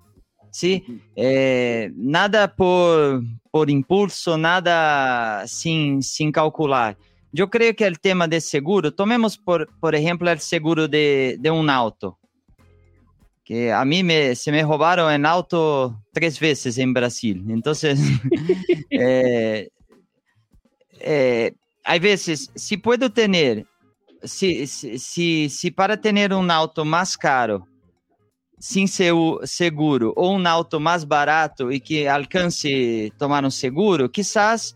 ¿sí? 0.58 0.84
Eh, 1.16 1.92
nada 1.96 2.56
por, 2.56 3.22
por 3.52 3.70
impulso, 3.70 4.38
nada 4.40 5.46
sin, 5.46 6.02
sin 6.02 6.32
calcular. 6.32 6.98
Yo 7.32 7.48
creo 7.48 7.76
que 7.76 7.86
el 7.86 8.00
tema 8.00 8.28
de 8.28 8.42
seguro, 8.42 8.92
tomemos 8.92 9.38
por, 9.38 9.68
por 9.80 9.94
ejemplo 9.94 10.32
el 10.32 10.40
seguro 10.40 10.88
de, 10.88 11.38
de 11.40 11.52
un 11.52 11.70
auto, 11.70 12.18
que 13.44 13.72
a 13.72 13.86
mí 13.86 14.02
me, 14.04 14.34
se 14.34 14.52
me 14.52 14.64
robaron 14.64 15.14
en 15.14 15.28
auto 15.28 15.96
tres 16.12 16.40
veces 16.40 16.80
en 16.80 16.92
Brasil. 16.92 17.46
Entonces, 17.50 18.00
eh, 18.90 19.70
eh, 21.00 21.54
hay 21.84 22.00
veces, 22.00 22.50
si 22.56 22.78
puedo 22.78 23.12
tener, 23.12 23.64
si, 24.24 24.66
si, 24.66 25.50
si, 25.50 25.70
para 25.70 26.02
tener 26.02 26.34
un 26.34 26.50
auto 26.50 26.84
más 26.84 27.16
caro, 27.16 27.68
sin 28.60 28.88
seguro, 28.88 30.14
o 30.16 30.32
un 30.32 30.48
auto 30.48 30.80
más 30.80 31.08
barato 31.08 31.72
y 31.72 31.80
que 31.80 32.10
alcance 32.10 33.12
tomar 33.18 33.44
un 33.44 33.52
seguro, 33.52 34.10
quizás 34.12 34.76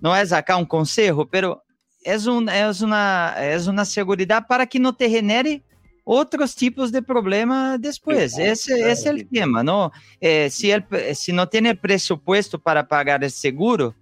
no 0.00 0.16
es 0.16 0.32
acá 0.32 0.56
un 0.56 0.64
consejo, 0.64 1.26
pero 1.26 1.62
es, 2.02 2.26
un, 2.26 2.48
es, 2.48 2.80
una, 2.80 3.34
es 3.38 3.66
una 3.66 3.84
seguridad 3.84 4.46
para 4.46 4.66
que 4.66 4.78
no 4.78 4.94
te 4.94 5.10
genere 5.10 5.62
otros 6.04 6.54
tipos 6.54 6.90
de 6.90 7.02
problemas 7.02 7.78
después. 7.80 8.38
Ese, 8.38 8.90
es 8.90 9.04
el 9.04 9.28
tema, 9.28 9.62
¿no? 9.62 9.92
Eh, 10.20 10.48
si, 10.50 10.70
el, 10.70 10.86
si 11.14 11.32
no 11.32 11.46
tiene 11.46 11.74
presupuesto 11.74 12.58
para 12.58 12.88
pagar 12.88 13.22
el 13.22 13.30
seguro, 13.30 13.94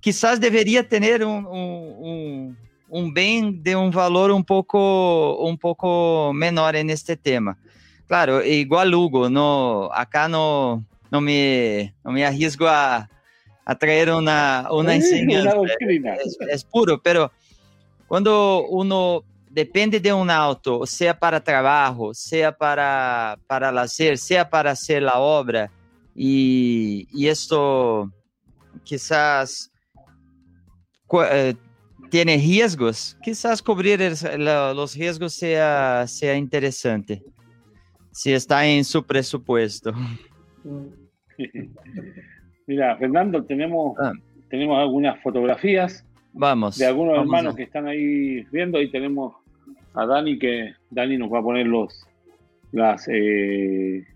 quizás 0.00 0.40
deveria 0.40 0.82
ter 0.82 1.22
um, 1.22 1.46
um, 1.46 2.56
um, 2.88 3.12
bem 3.12 3.52
de 3.52 3.76
um 3.76 3.90
valor 3.90 4.30
um 4.30 4.42
pouco 4.42 5.46
um 5.46 5.56
pouco 5.56 6.32
menor 6.34 6.72
neste 6.84 7.16
tema. 7.16 7.56
Claro, 8.12 8.44
igual 8.44 8.94
Hugo, 8.94 9.30
no, 9.30 9.88
acá 9.90 10.28
no, 10.28 10.84
no 11.10 11.22
me 11.22 11.94
não 12.04 12.12
me 12.12 12.22
arrisco 12.22 12.66
a, 12.66 13.08
a 13.64 13.74
traer 13.74 14.10
uma 14.10 14.68
uma 14.70 14.92
enseñanza. 15.00 15.48
É, 16.42 16.54
é 16.54 16.58
puro, 16.70 16.98
pero 16.98 17.30
quando 18.06 18.66
uno 18.68 19.24
depende 19.50 19.98
de 19.98 20.12
um 20.12 20.30
auto, 20.30 20.84
seja 20.84 21.14
para 21.14 21.40
trabalho, 21.40 22.12
seja 22.12 22.52
para 22.52 23.38
para 23.48 23.70
lazer, 23.70 24.18
seja 24.18 24.44
para 24.44 24.76
fazer 24.76 25.08
a 25.08 25.18
obra, 25.18 25.70
e, 26.14 27.06
isto 27.14 28.12
quizás 28.84 29.70
eh, 31.30 31.54
tiene 32.10 32.36
riesgos, 32.36 33.16
quizás 33.22 33.62
cubrir 33.62 34.02
el, 34.02 34.14
la, 34.44 34.74
los 34.74 34.94
riesgos 34.94 35.32
sea, 35.32 36.06
sea 36.06 36.36
interesante, 36.36 37.22
si 38.12 38.32
está 38.32 38.66
en 38.66 38.84
su 38.84 39.04
presupuesto. 39.04 39.92
Mira, 42.66 42.96
Fernando, 42.96 43.44
tenemos, 43.44 43.98
ah. 43.98 44.12
tenemos 44.48 44.78
algunas 44.78 45.20
fotografías 45.22 46.04
vamos, 46.32 46.78
de 46.78 46.86
algunos 46.86 47.18
hermanos 47.18 47.56
que 47.56 47.64
están 47.64 47.88
ahí 47.88 48.46
viendo. 48.52 48.78
Ahí 48.78 48.90
tenemos 48.90 49.34
a 49.94 50.06
Dani, 50.06 50.38
que 50.38 50.74
Dani 50.90 51.18
nos 51.18 51.32
va 51.32 51.40
a 51.40 51.42
poner 51.42 51.66
los 51.66 52.06
las, 52.70 53.06
eh, 53.08 54.06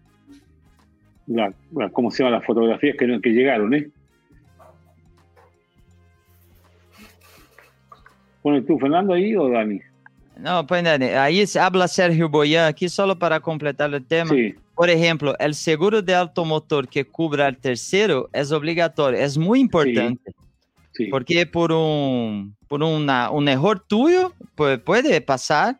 la, 1.26 1.52
¿cómo 1.92 2.10
se 2.10 2.23
llama? 2.23 2.36
las 2.36 2.47
fotografías 2.47 2.97
que, 2.97 3.20
que 3.20 3.31
llegaron, 3.31 3.75
¿eh? 3.75 3.91
¿Pones 8.42 8.65
tú, 8.65 8.78
Fernando, 8.78 9.12
ahí 9.12 9.34
o 9.34 9.49
Dani? 9.49 9.81
No, 10.39 10.63
Dani. 10.65 11.07
Ahí 11.07 11.45
habla 11.59 11.89
Sergio 11.89 12.29
Boyan 12.29 12.67
aquí 12.67 12.89
solo 12.89 13.19
para 13.19 13.41
completar 13.41 13.93
el 13.95 14.05
tema. 14.05 14.31
Sí. 14.31 14.55
Por 14.75 14.91
ejemplo, 14.91 15.35
el 15.39 15.55
seguro 15.55 16.03
de 16.03 16.15
automotor 16.15 16.87
que 16.89 17.07
cubra 17.07 17.47
al 17.47 17.57
tercero 17.57 18.29
es 18.33 18.53
obligatorio, 18.53 19.19
es 19.19 19.39
muy 19.39 19.61
importante. 19.61 20.33
Sí. 20.33 20.47
Sí. 20.93 21.07
Porque 21.07 21.47
por 21.47 21.73
un, 21.73 22.57
por 22.69 22.83
una, 22.83 23.31
un 23.31 23.49
error 23.49 23.81
tuyo 23.87 24.33
pues, 24.55 24.79
puede 24.79 25.21
pasar, 25.21 25.79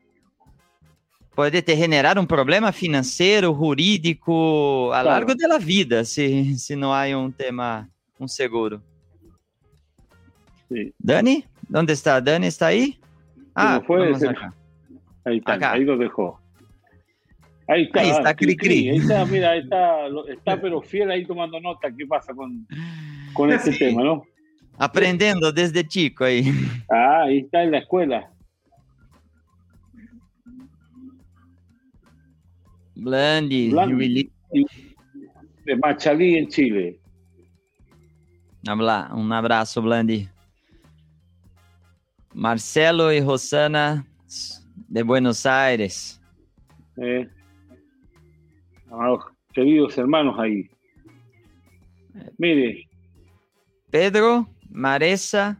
puede 1.35 1.63
te 1.63 1.77
generar 1.77 2.19
un 2.19 2.27
problema 2.27 2.73
financiero, 2.73 3.55
jurídico, 3.55 4.93
a 4.93 5.03
lo 5.03 5.11
largo 5.11 5.35
de 5.35 5.49
la 5.49 5.59
vida, 5.59 6.05
si, 6.05 6.59
si 6.59 6.77
no 6.77 6.95
hay 6.95 7.15
un 7.15 7.33
tema, 7.33 7.89
un 8.19 8.29
seguro. 8.29 8.83
Dani? 10.99 11.45
¿Dónde 11.69 11.93
está? 11.93 12.21
¿Dani 12.21 12.47
está 12.47 12.67
ahí? 12.67 12.99
Ah, 13.57 13.81
fue 13.87 14.13
Ahí 15.25 15.39
está, 15.39 15.73
ahí 15.73 15.85
lo 15.85 15.97
dejó. 15.97 16.39
Ahí 17.67 17.83
está, 17.85 18.01
ahí 18.01 18.11
está 18.11 18.37
Cri 18.37 18.57
Cri. 18.57 18.91
Ahí 18.91 18.99
está, 18.99 19.25
mira, 19.25 19.51
ahí 19.51 19.61
está, 19.61 20.07
está 20.29 20.61
pero 20.61 20.81
fiel 20.83 21.11
ahí 21.11 21.25
tomando 21.25 21.59
nota. 21.59 21.91
¿Qué 21.91 22.07
pasa 22.07 22.33
con, 22.33 22.67
con 23.33 23.51
este 23.51 23.73
tema, 23.73 24.05
no? 24.05 24.25
Aprendiendo 24.79 25.51
desde 25.51 25.87
chico 25.89 26.25
ahí. 26.25 26.45
Ah, 26.91 27.23
ahí 27.25 27.39
está 27.39 27.65
en 27.65 27.73
la 27.73 27.79
escuela. 27.79 28.31
Blandi, 32.95 33.71
Blandi 33.71 34.31
de 35.65 35.77
Machalí 35.77 36.37
en 36.37 36.49
Chile. 36.49 37.01
Un 38.69 39.33
abrazo, 39.33 39.83
Blandi. 39.83 40.29
Marcelo 42.37 43.13
y 43.15 43.21
Rosana 43.23 44.05
de 44.89 45.03
Buenos 45.03 45.47
Aires. 45.47 46.21
Eh, 46.99 47.27
queridos 49.55 49.97
hermanos 49.97 50.39
ahí. 50.39 50.69
Mire. 52.37 52.87
Pedro, 53.91 54.47
Maresa 54.69 55.59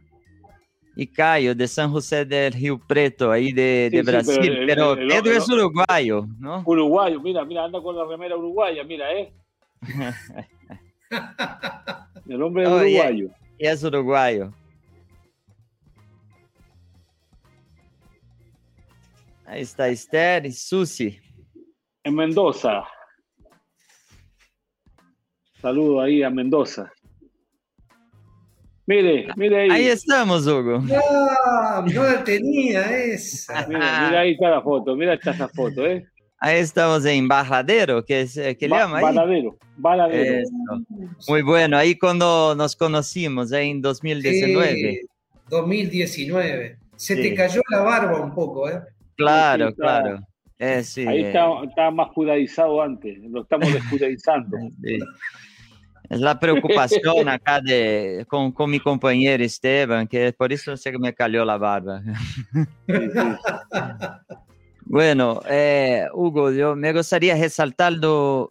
y 0.95 1.07
Caio 1.07 1.55
de 1.55 1.67
San 1.67 1.91
José 1.91 2.25
del 2.25 2.53
Río 2.53 2.77
Preto, 2.77 3.31
ahí 3.31 3.51
de, 3.51 3.89
de 3.91 4.03
Brasil. 4.03 4.65
pero, 4.67 4.95
Pedro 4.95 5.31
es 5.31 5.49
uruguayo, 5.49 6.27
¿no? 6.39 6.61
Uruguayo, 6.63 7.19
mira, 7.19 7.43
mira, 7.43 7.65
anda 7.65 7.81
con 7.81 7.97
la 7.97 8.05
remera 8.05 8.37
uruguaya, 8.37 8.83
mira, 8.83 9.11
¿eh? 9.13 9.33
el 12.29 12.39
hombre 12.39 12.65
es 12.65 12.69
uruguayo. 12.69 13.29
y 13.57 13.65
es 13.65 13.83
uruguayo. 13.83 14.53
Ahí 19.47 19.61
está 19.61 19.87
Esther 19.87 20.45
y 20.45 20.51
Susi. 20.51 21.17
En 22.03 22.15
Mendoza. 22.15 22.83
Saludo 25.61 26.01
ahí 26.01 26.21
a 26.21 26.29
Mendoza. 26.29 26.91
Mire, 28.85 29.27
mire 29.37 29.61
ahí. 29.61 29.69
Ahí 29.71 29.87
estamos, 29.87 30.45
Hugo. 30.45 30.79
No, 30.79 31.81
no 31.81 32.03
la 32.03 32.23
tenía 32.25 32.91
esa. 33.05 33.65
Mira, 33.67 34.19
ahí 34.19 34.33
está 34.33 34.49
la 34.49 34.61
foto, 34.61 34.97
mira 34.97 35.13
esta 35.13 35.47
foto, 35.47 35.85
¿eh? 35.85 36.05
Ahí 36.39 36.59
estamos 36.59 37.05
en 37.05 37.27
Bajadero, 37.29 38.03
que, 38.03 38.21
es, 38.21 38.35
le 38.35 38.57
llama 38.59 38.97
ahí. 38.97 39.03
Baladero, 39.03 39.57
Baladero. 39.77 40.43
Muy 41.29 41.41
bueno, 41.41 41.77
ahí 41.77 41.97
cuando 41.97 42.53
nos 42.53 42.75
conocimos, 42.75 43.53
ahí 43.53 43.71
en 43.71 43.81
2019. 43.81 44.73
Sí, 44.73 45.01
2019. 45.49 46.77
Se 46.97 47.15
te 47.15 47.33
cayó 47.33 47.61
la 47.69 47.81
barba 47.81 48.21
un 48.21 48.33
poco, 48.35 48.69
¿eh? 48.69 48.81
Claro, 49.17 49.73
claro. 49.73 50.19
Eh, 50.59 50.83
sí, 50.83 51.05
Ahí 51.05 51.23
eh, 51.23 51.27
está, 51.27 51.63
está 51.63 51.91
más 51.91 52.09
judaizado 52.09 52.81
antes, 52.81 53.17
lo 53.19 53.41
estamos 53.41 53.71
desjudaizando. 53.73 54.57
sí. 54.83 54.99
Es 56.09 56.21
la 56.21 56.39
preocupación 56.39 57.27
acá 57.29 57.59
de, 57.59 58.25
con, 58.29 58.51
con 58.51 58.69
mi 58.69 58.79
compañero 58.79 59.43
Esteban, 59.43 60.07
que 60.07 60.31
por 60.33 60.53
eso 60.53 60.77
se 60.77 60.97
me 60.97 61.13
cayó 61.13 61.43
la 61.43 61.57
barba. 61.57 62.01
Sí, 62.87 62.93
sí. 63.13 63.19
Bueno, 64.89 65.41
eh, 65.49 66.07
Hugo, 66.13 66.49
yo 66.51 66.73
me 66.73 66.93
gustaría 66.93 67.35
resaltarlo 67.35 68.49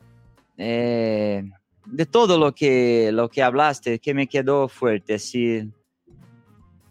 eh, 0.58 1.42
de 1.86 2.06
todo 2.06 2.38
lo 2.38 2.54
que, 2.54 3.10
lo 3.10 3.30
que 3.30 3.42
hablaste, 3.42 3.98
que 3.98 4.12
me 4.12 4.26
quedó 4.26 4.68
fuerte, 4.68 5.14
así, 5.14 5.66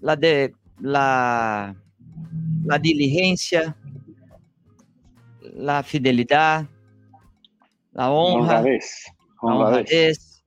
la, 0.02 0.16
de, 0.16 0.56
la, 0.80 1.76
la 2.66 2.78
diligencia, 2.80 3.76
la 5.54 5.84
fidelidad, 5.84 6.68
la 7.94 8.12
honra, 8.12 8.60
Honradez, 8.60 9.06
honradez. 9.42 9.90
honradez, 9.90 10.44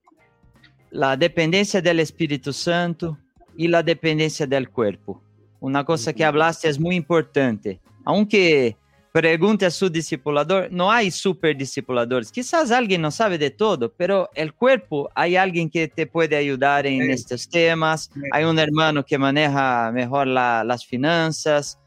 la 0.91 1.17
dependencia 1.17 1.81
del 1.81 2.01
Espíritu 2.01 2.53
Santo 2.53 3.19
y 3.57 3.69
la 3.69 3.83
dependencia 3.83 4.47
del 4.47 4.69
cuerpo. 4.71 5.23
Una 5.61 5.85
cosa 5.85 6.13
que 6.13 6.25
hablaste 6.25 6.69
es 6.69 6.79
muy 6.79 6.95
importante. 6.95 7.81
Aunque 8.05 8.77
pregunte 9.21 9.67
a 9.67 9.71
su 9.71 9.91
discipulador, 9.91 10.69
no 10.71 10.93
hay 10.93 11.11
super 11.11 11.57
discipuladores. 11.57 12.31
Quizás 12.31 12.71
alguien 12.71 13.03
no 13.03 13.11
sabe 13.11 13.37
de 13.37 13.51
todo, 13.51 13.93
pero 13.93 14.31
el 14.33 14.53
cuerpo, 14.53 15.11
hay 15.13 15.35
alguien 15.35 15.69
que 15.69 15.89
te 15.89 16.07
puede 16.07 16.37
ayudar 16.37 16.87
en 16.87 17.03
Sí. 17.07 17.11
estos 17.11 17.49
temas. 17.49 18.11
Sí. 18.15 18.21
Hay 18.31 18.45
un 18.45 18.57
hermano 18.61 19.05
que 19.05 19.19
maneja 19.19 19.91
mejor 19.93 20.29
la- 20.29 20.63
las 20.63 20.87
finanzas, 20.87 21.81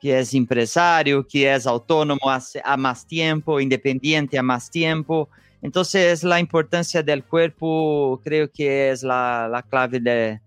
que 0.00 0.18
es 0.18 0.32
empresario, 0.32 1.26
que 1.28 1.54
es 1.54 1.66
autónomo 1.66 2.30
hace, 2.30 2.62
a 2.64 2.74
más 2.78 3.06
tiempo, 3.06 3.60
independiente 3.60 4.38
a 4.38 4.42
más 4.42 4.70
tiempo. 4.70 5.28
Entonces, 5.60 6.24
la 6.24 6.40
importancia 6.40 7.02
del 7.02 7.22
cuerpo 7.22 8.18
creo 8.24 8.50
que 8.50 8.90
es 8.92 9.02
la, 9.02 9.46
la 9.50 9.62
clave 9.62 10.00
de- 10.00 10.40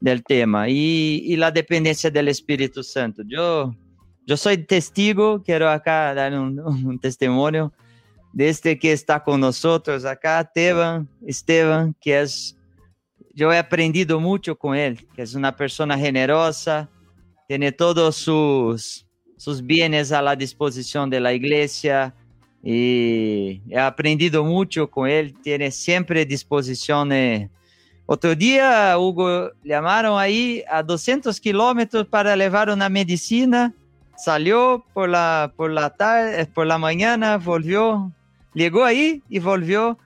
del 0.00 0.22
tema 0.24 0.68
y, 0.70 1.22
y 1.26 1.36
la 1.36 1.50
dependencia 1.50 2.10
del 2.10 2.28
Espíritu 2.28 2.82
Santo. 2.82 3.22
Yo, 3.26 3.74
yo 4.26 4.36
soy 4.36 4.58
testigo, 4.58 5.42
quiero 5.42 5.68
acá 5.68 6.14
dar 6.14 6.32
un, 6.34 6.58
un 6.60 6.98
testimonio 6.98 7.72
de 8.32 8.48
este 8.48 8.78
que 8.78 8.92
está 8.92 9.22
con 9.22 9.40
nosotros 9.40 10.04
acá, 10.04 10.40
Esteban, 10.40 11.08
Esteban, 11.24 11.94
que 12.00 12.20
es, 12.20 12.56
yo 13.32 13.52
he 13.52 13.58
aprendido 13.58 14.18
mucho 14.18 14.56
con 14.56 14.74
él, 14.74 15.06
que 15.14 15.22
es 15.22 15.34
una 15.34 15.54
persona 15.54 15.96
generosa, 15.96 16.88
tiene 17.46 17.70
todos 17.70 18.16
sus, 18.16 19.06
sus 19.36 19.64
bienes 19.64 20.10
a 20.10 20.20
la 20.20 20.34
disposición 20.34 21.08
de 21.10 21.20
la 21.20 21.32
iglesia 21.32 22.12
y 22.60 23.60
he 23.68 23.78
aprendido 23.78 24.42
mucho 24.42 24.90
con 24.90 25.08
él, 25.08 25.34
tiene 25.42 25.70
siempre 25.70 26.24
disposición. 26.24 27.12
eh. 27.12 27.50
Otro 28.06 28.34
día, 28.34 28.98
Hugo, 28.98 29.50
llamaron 29.62 30.18
ahí 30.18 30.64
a 30.68 30.82
200 30.82 31.40
kilómetros 31.40 32.06
para 32.06 32.34
llevar 32.36 32.68
una 32.68 32.88
medicina, 32.88 33.72
salió 34.16 34.84
por 34.92 35.08
la, 35.08 35.52
por 35.56 35.70
la 35.70 35.90
tarde, 35.90 36.46
por 36.46 36.66
la 36.66 36.78
mañana, 36.78 37.36
volvió, 37.38 38.12
llegó 38.54 38.84
ahí 38.84 39.22
y 39.28 39.38
volvió 39.38 39.98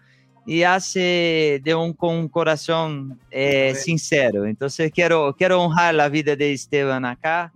y 0.47 0.62
hace 0.62 1.61
de 1.62 1.75
un, 1.75 1.93
con 1.93 2.15
un 2.17 2.28
corazón 2.28 3.20
eh, 3.31 3.75
sincero. 3.75 4.47
Entonces 4.47 4.91
quiero, 4.93 5.35
quiero 5.37 5.62
honrar 5.62 5.95
la 5.95 6.09
vida 6.09 6.35
de 6.37 6.53
Esteban 6.53 7.05
acá, 7.05 7.53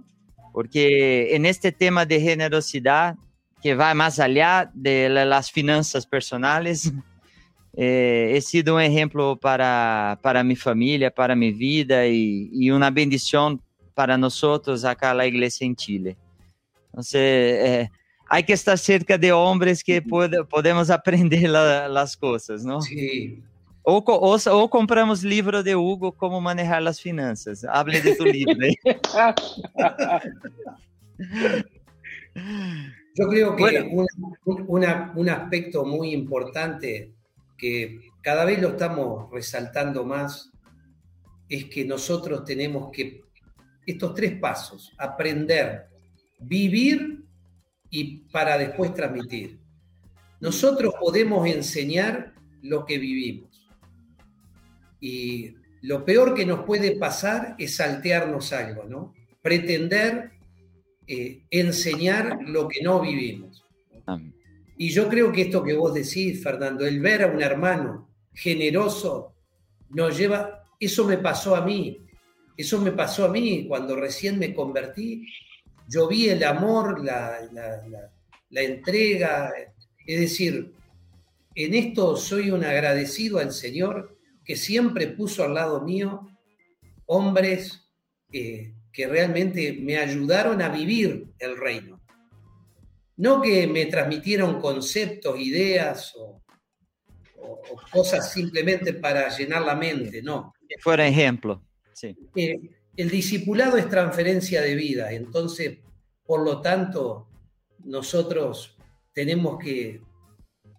porque 0.52 1.34
en 1.34 1.46
este 1.46 1.72
tema 1.72 2.04
de 2.04 2.20
generosidad, 2.20 3.16
que 3.62 3.74
va 3.74 3.94
más 3.94 4.18
allá 4.18 4.70
de 4.74 5.08
la- 5.08 5.24
las 5.24 5.50
finanzas 5.50 6.04
personales, 6.04 6.92
eh, 7.76 8.32
he 8.34 8.40
sido 8.42 8.74
un 8.74 8.82
ejemplo 8.82 9.36
para, 9.36 10.18
para 10.20 10.44
mi 10.44 10.56
familia, 10.56 11.10
para 11.10 11.34
mi 11.34 11.52
vida 11.52 12.06
y, 12.06 12.50
y 12.52 12.70
una 12.70 12.90
bendición 12.90 13.60
para 13.94 14.18
nosotros 14.18 14.84
acá 14.84 15.14
la 15.14 15.26
iglesia 15.26 15.66
en 15.66 15.76
Chile. 15.76 16.16
Entonces, 16.92 17.20
eh, 17.20 17.90
hay 18.28 18.44
que 18.44 18.52
estar 18.52 18.76
cerca 18.78 19.16
de 19.18 19.32
hombres 19.32 19.82
que 19.82 20.00
puede- 20.02 20.44
podemos 20.44 20.90
aprender 20.90 21.48
la- 21.48 21.88
las 21.88 22.16
cosas, 22.16 22.64
¿no? 22.64 22.80
Sí. 22.80 23.42
O, 23.82 23.96
o, 23.98 24.36
o 24.36 24.70
compramos 24.70 25.22
livro 25.24 25.62
de 25.62 25.74
Hugo, 25.74 26.12
Como 26.12 26.40
Manejar 26.40 26.82
las 26.82 27.00
Finanzas. 27.00 27.64
Hable 27.64 28.00
de 28.00 28.14
tu 28.14 28.24
libro. 28.24 28.54
Yo 33.14 33.28
creo 33.28 33.56
que 33.56 33.62
Bueno. 33.62 33.86
un- 34.46 34.64
una- 34.68 35.12
un 35.16 35.28
aspecto 35.28 35.84
muy 35.84 36.12
importante 36.12 37.12
que 37.58 37.98
cada 38.22 38.44
vez 38.44 38.60
lo 38.60 38.68
estamos 38.68 39.30
resaltando 39.30 40.04
más 40.04 40.50
es 41.48 41.66
que 41.66 41.84
nosotros 41.84 42.44
tenemos 42.44 42.90
que, 42.92 43.20
estos 43.86 44.14
tres 44.14 44.38
pasos, 44.38 44.92
aprender, 44.96 45.88
vivir 46.42 47.24
y 47.90 48.18
para 48.30 48.58
después 48.58 48.94
transmitir. 48.94 49.58
Nosotros 50.40 50.94
podemos 50.98 51.46
enseñar 51.46 52.34
lo 52.62 52.84
que 52.84 52.98
vivimos. 52.98 53.68
Y 55.00 55.54
lo 55.82 56.04
peor 56.04 56.34
que 56.34 56.46
nos 56.46 56.64
puede 56.64 56.96
pasar 56.96 57.54
es 57.58 57.76
saltearnos 57.76 58.52
algo, 58.52 58.84
¿no? 58.84 59.14
Pretender 59.42 60.32
eh, 61.06 61.42
enseñar 61.50 62.38
lo 62.46 62.68
que 62.68 62.82
no 62.82 63.00
vivimos. 63.00 63.64
Y 64.76 64.88
yo 64.90 65.08
creo 65.08 65.30
que 65.32 65.42
esto 65.42 65.62
que 65.62 65.74
vos 65.74 65.92
decís, 65.94 66.42
Fernando, 66.42 66.86
el 66.86 67.00
ver 67.00 67.22
a 67.22 67.26
un 67.26 67.42
hermano 67.42 68.08
generoso 68.32 69.34
nos 69.90 70.16
lleva, 70.16 70.64
eso 70.80 71.06
me 71.06 71.18
pasó 71.18 71.54
a 71.54 71.64
mí, 71.64 71.98
eso 72.56 72.80
me 72.80 72.92
pasó 72.92 73.26
a 73.26 73.28
mí 73.28 73.66
cuando 73.68 73.94
recién 73.96 74.38
me 74.38 74.54
convertí, 74.54 75.26
yo 75.92 76.08
vi 76.08 76.28
el 76.28 76.42
amor, 76.44 77.04
la, 77.04 77.38
la- 77.52 77.86
la- 77.88 78.10
la 78.50 78.60
entrega, 78.62 79.50
es 80.06 80.20
decir, 80.20 80.72
en 81.54 81.74
esto 81.74 82.16
soy 82.16 82.50
un 82.50 82.64
agradecido 82.64 83.38
al 83.38 83.52
Señor 83.52 84.16
que 84.44 84.56
siempre 84.56 85.06
puso 85.08 85.44
al 85.44 85.54
lado 85.54 85.80
mío 85.82 86.28
hombres 87.06 87.88
eh, 88.32 88.72
que 88.92 89.06
realmente 89.06 89.72
me 89.80 89.96
ayudaron 89.98 90.60
a 90.62 90.68
vivir 90.68 91.26
el 91.38 91.56
reino. 91.56 92.00
No 93.16 93.40
que 93.42 93.66
me 93.66 93.86
transmitieron 93.86 94.60
conceptos, 94.60 95.38
ideas 95.38 96.14
o, 96.16 96.42
o- 97.38 97.60
o 97.70 97.76
cosas 97.90 98.32
simplemente 98.32 98.94
para 98.94 99.28
llenar 99.36 99.62
la 99.62 99.74
mente, 99.74 100.22
no. 100.22 100.54
Que 100.68 100.76
fuera 100.80 101.06
ejemplo. 101.06 101.62
Sí. 101.92 102.16
Eh, 102.36 102.58
el 102.96 103.10
discipulado 103.10 103.76
es 103.76 103.88
transferencia 103.88 104.60
de 104.60 104.74
vida, 104.74 105.12
entonces, 105.12 105.78
por 106.24 106.44
lo 106.44 106.60
tanto, 106.60 107.28
nosotros 107.84 108.76
tenemos 109.12 109.58
que 109.58 110.00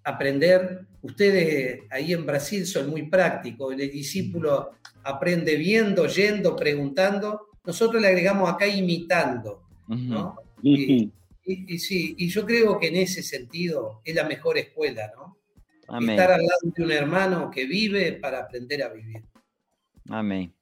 aprender. 0.04 0.86
Ustedes 1.02 1.82
ahí 1.90 2.14
en 2.14 2.26
Brasil 2.26 2.66
son 2.66 2.90
muy 2.90 3.04
prácticos, 3.04 3.74
el 3.74 3.92
discípulo 3.92 4.72
aprende 5.04 5.56
viendo, 5.56 6.08
yendo, 6.08 6.56
preguntando. 6.56 7.48
Nosotros 7.66 8.02
le 8.02 8.08
agregamos 8.08 8.50
acá 8.50 8.68
imitando. 8.68 9.64
¿no? 9.88 10.36
Y, 10.62 11.12
y 11.46 11.80
sí, 11.80 12.16
y 12.18 12.30
yo 12.30 12.46
creo 12.46 12.80
que 12.80 12.88
en 12.88 12.96
ese 12.96 13.22
sentido 13.22 14.02
es 14.06 14.16
la 14.16 14.24
mejor 14.24 14.58
escuela, 14.58 15.12
¿no? 15.16 15.38
Amén. 15.90 16.12
Estar 16.12 16.32
al 16.32 16.42
lado 16.42 16.60
de 16.64 16.84
un 16.84 16.92
hermano 16.92 17.52
que 17.52 17.66
vive 17.66 18.14
para 18.14 18.40
aprender 18.40 18.82
a 18.84 18.90
vivir. 18.90 19.24
Amén. 20.10 20.54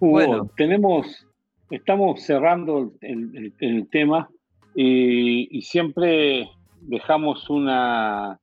Hugo, 0.00 0.12
Bueno. 0.12 0.50
tenemos, 0.56 1.26
estamos 1.70 2.22
cerrando 2.22 2.92
el, 3.00 3.36
el- 3.36 3.54
el 3.60 3.88
tema 3.88 4.28
y, 4.74 5.56
y 5.56 5.62
siempre 5.62 6.48
dejamos 6.82 7.50
una, 7.50 8.38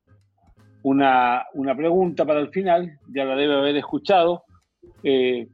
una, 0.82 1.44
una 1.54 1.74
pregunta 1.76 2.24
para 2.26 2.40
el 2.40 2.48
final, 2.48 2.98
ya 3.08 3.24
la 3.24 3.34
debe 3.36 3.54
haber 3.54 3.76
escuchado, 3.76 4.44
eh, 5.02 5.48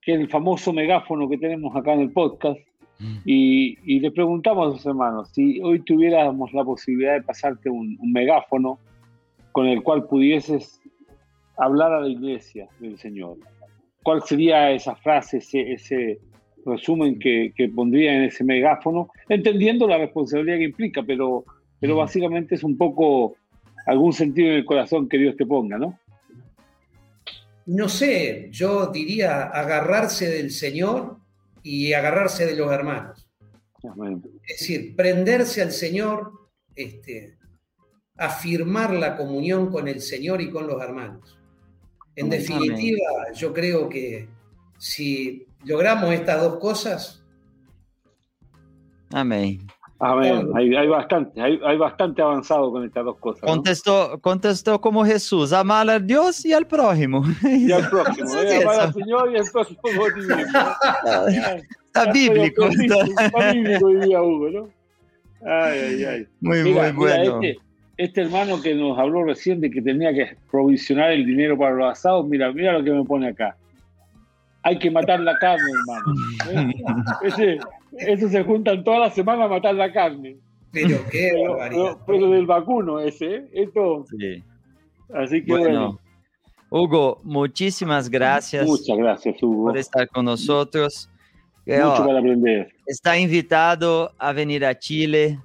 que 0.00 0.14
es 0.14 0.20
el 0.20 0.28
famoso 0.28 0.72
megáfono 0.72 1.28
que 1.28 1.38
tenemos 1.38 1.74
acá 1.76 1.92
en 1.92 2.00
el 2.00 2.10
podcast. 2.12 2.58
Y, 3.26 3.76
y 3.84 4.00
le 4.00 4.10
preguntamos 4.10 4.66
a 4.66 4.70
los 4.70 4.86
hermanos, 4.86 5.28
si 5.34 5.60
hoy 5.60 5.80
tuviéramos 5.80 6.50
la 6.54 6.64
posibilidad 6.64 7.12
de 7.12 7.22
pasarte 7.22 7.68
un, 7.68 7.94
un 8.00 8.10
megáfono 8.12 8.78
con 9.52 9.66
el 9.66 9.82
cual 9.82 10.06
pudieses 10.06 10.80
hablar 11.58 11.92
a 11.92 12.00
la 12.00 12.08
iglesia 12.08 12.68
del 12.80 12.96
Señor, 12.96 13.36
¿cuál 14.06 14.22
sería 14.22 14.70
esa 14.70 14.94
frase, 14.94 15.38
ese, 15.38 15.72
ese 15.72 16.20
resumen 16.64 17.18
que, 17.18 17.52
que 17.56 17.68
pondría 17.68 18.14
en 18.14 18.22
ese 18.22 18.44
megáfono? 18.44 19.10
Entendiendo 19.28 19.88
la 19.88 19.98
responsabilidad 19.98 20.58
que 20.58 20.64
implica, 20.66 21.02
pero, 21.02 21.44
pero 21.80 21.96
básicamente 21.96 22.54
es 22.54 22.62
un 22.62 22.78
poco 22.78 23.34
algún 23.84 24.12
sentido 24.12 24.50
en 24.50 24.58
el 24.58 24.64
corazón 24.64 25.08
que 25.08 25.18
Dios 25.18 25.36
te 25.36 25.44
ponga, 25.44 25.76
¿no? 25.76 25.98
No 27.66 27.88
sé, 27.88 28.48
yo 28.52 28.92
diría 28.92 29.42
agarrarse 29.42 30.30
del 30.30 30.52
Señor 30.52 31.16
y 31.64 31.92
agarrarse 31.92 32.46
de 32.46 32.54
los 32.54 32.70
hermanos. 32.70 33.28
Es 34.46 34.60
decir, 34.60 34.94
prenderse 34.94 35.62
al 35.62 35.72
Señor, 35.72 36.30
este, 36.76 37.38
afirmar 38.16 38.94
la 38.94 39.16
comunión 39.16 39.68
con 39.72 39.88
el 39.88 40.00
Señor 40.00 40.40
y 40.42 40.50
con 40.52 40.68
los 40.68 40.80
hermanos. 40.80 41.35
En 42.16 42.30
definitiva, 42.30 43.32
yo 43.34 43.52
creo 43.52 43.88
que 43.88 44.28
si 44.78 45.46
logramos 45.64 46.12
estas 46.12 46.40
dos 46.40 46.58
cosas. 46.58 47.22
Amén. 49.12 49.66
Amén. 49.98 50.50
Hay, 50.54 50.88
bastante, 50.88 51.40
hay, 51.40 51.76
bastante 51.78 52.20
avanzado 52.20 52.70
con 52.70 52.84
estas 52.84 53.04
dos 53.04 53.18
cosas. 53.18 53.42
Contestó, 53.42 54.18
contestó 54.20 54.80
como 54.80 55.04
Jesús, 55.04 55.52
amar 55.52 55.88
a 55.88 55.98
Dios 55.98 56.44
y 56.44 56.52
al 56.52 56.66
prójimo. 56.66 57.24
Y 57.42 57.72
al 57.72 57.88
prójimo, 57.88 58.34
¿eh? 58.42 58.62
amar 58.62 58.80
al 58.80 58.92
Señor 58.92 59.32
y 59.32 59.38
al 59.38 59.46
prójimo. 59.50 59.80
Está 61.86 62.12
bíblico. 62.12 62.66
Está 62.66 63.52
bíblico, 63.52 63.88
diría 63.88 64.22
Hugo, 64.22 64.50
¿no? 64.50 64.68
Ay, 65.46 65.78
ay, 65.78 66.04
ay. 66.04 66.28
Muy, 66.40 66.62
muy 66.62 66.92
bueno. 66.92 67.40
Este, 67.40 67.58
este, 67.96 68.22
hermano 68.22 68.60
que 68.60 68.74
nos 68.74 68.98
habló 68.98 69.24
recién 69.24 69.60
de 69.60 69.70
que 69.70 69.82
tenía 69.82 70.12
que 70.12 70.36
provisionar 70.50 71.12
el 71.12 71.24
dinero 71.24 71.56
para 71.56 71.74
los 71.74 71.92
asados, 71.92 72.26
mira, 72.26 72.52
mira 72.52 72.72
lo 72.72 72.84
que 72.84 72.90
me 72.92 73.04
pone 73.04 73.28
acá. 73.28 73.56
Hay 74.62 74.78
que 74.78 74.90
matar 74.90 75.20
la 75.20 75.38
carne, 75.38 75.64
hermano. 76.44 76.74
Ese, 77.22 77.58
eso 77.98 78.28
se 78.28 78.42
juntan 78.42 78.84
toda 78.84 78.98
la 78.98 79.10
semana 79.10 79.44
a 79.44 79.48
matar 79.48 79.74
la 79.74 79.92
carne. 79.92 80.36
Pero 80.72 80.98
qué 81.10 81.30
pero, 82.06 82.30
del 82.30 82.46
vacuno 82.46 83.00
ese, 83.00 83.36
¿eh? 83.36 83.48
Esto. 83.52 84.04
Sí. 84.18 84.42
Así 85.14 85.42
que 85.42 85.52
bueno. 85.52 85.98
Hugo, 86.68 87.20
muchísimas 87.22 88.10
gracias. 88.10 88.66
Muchas 88.66 88.98
gracias, 88.98 89.42
Hugo. 89.42 89.68
Por 89.68 89.78
estar 89.78 90.08
con 90.08 90.26
nosotros. 90.26 91.08
Mucho 91.64 92.04
para 92.06 92.18
aprender. 92.18 92.72
Está 92.86 93.18
invitado 93.18 94.12
a 94.18 94.32
venir 94.32 94.64
a 94.64 94.78
Chile, 94.78 95.38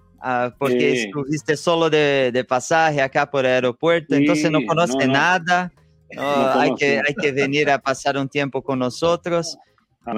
porque 0.58 1.04
estuviste 1.04 1.58
solo 1.58 1.90
de, 1.90 2.46
pasaje 2.48 3.02
acá 3.02 3.30
por 3.30 3.46
el 3.46 3.52
aeropuerto, 3.52 4.16
entonces 4.16 4.52
no 4.52 4.60
conoce 4.66 5.08
nada. 5.08 5.72
hay, 6.18 6.76
que, 6.76 7.00
hay 7.00 7.16
que 7.20 7.32
venir 7.32 7.70
a 7.70 7.80
pasar 7.80 8.18
un 8.18 8.30
tiempo 8.30 8.62
con 8.62 8.80
nosotros. 8.80 9.58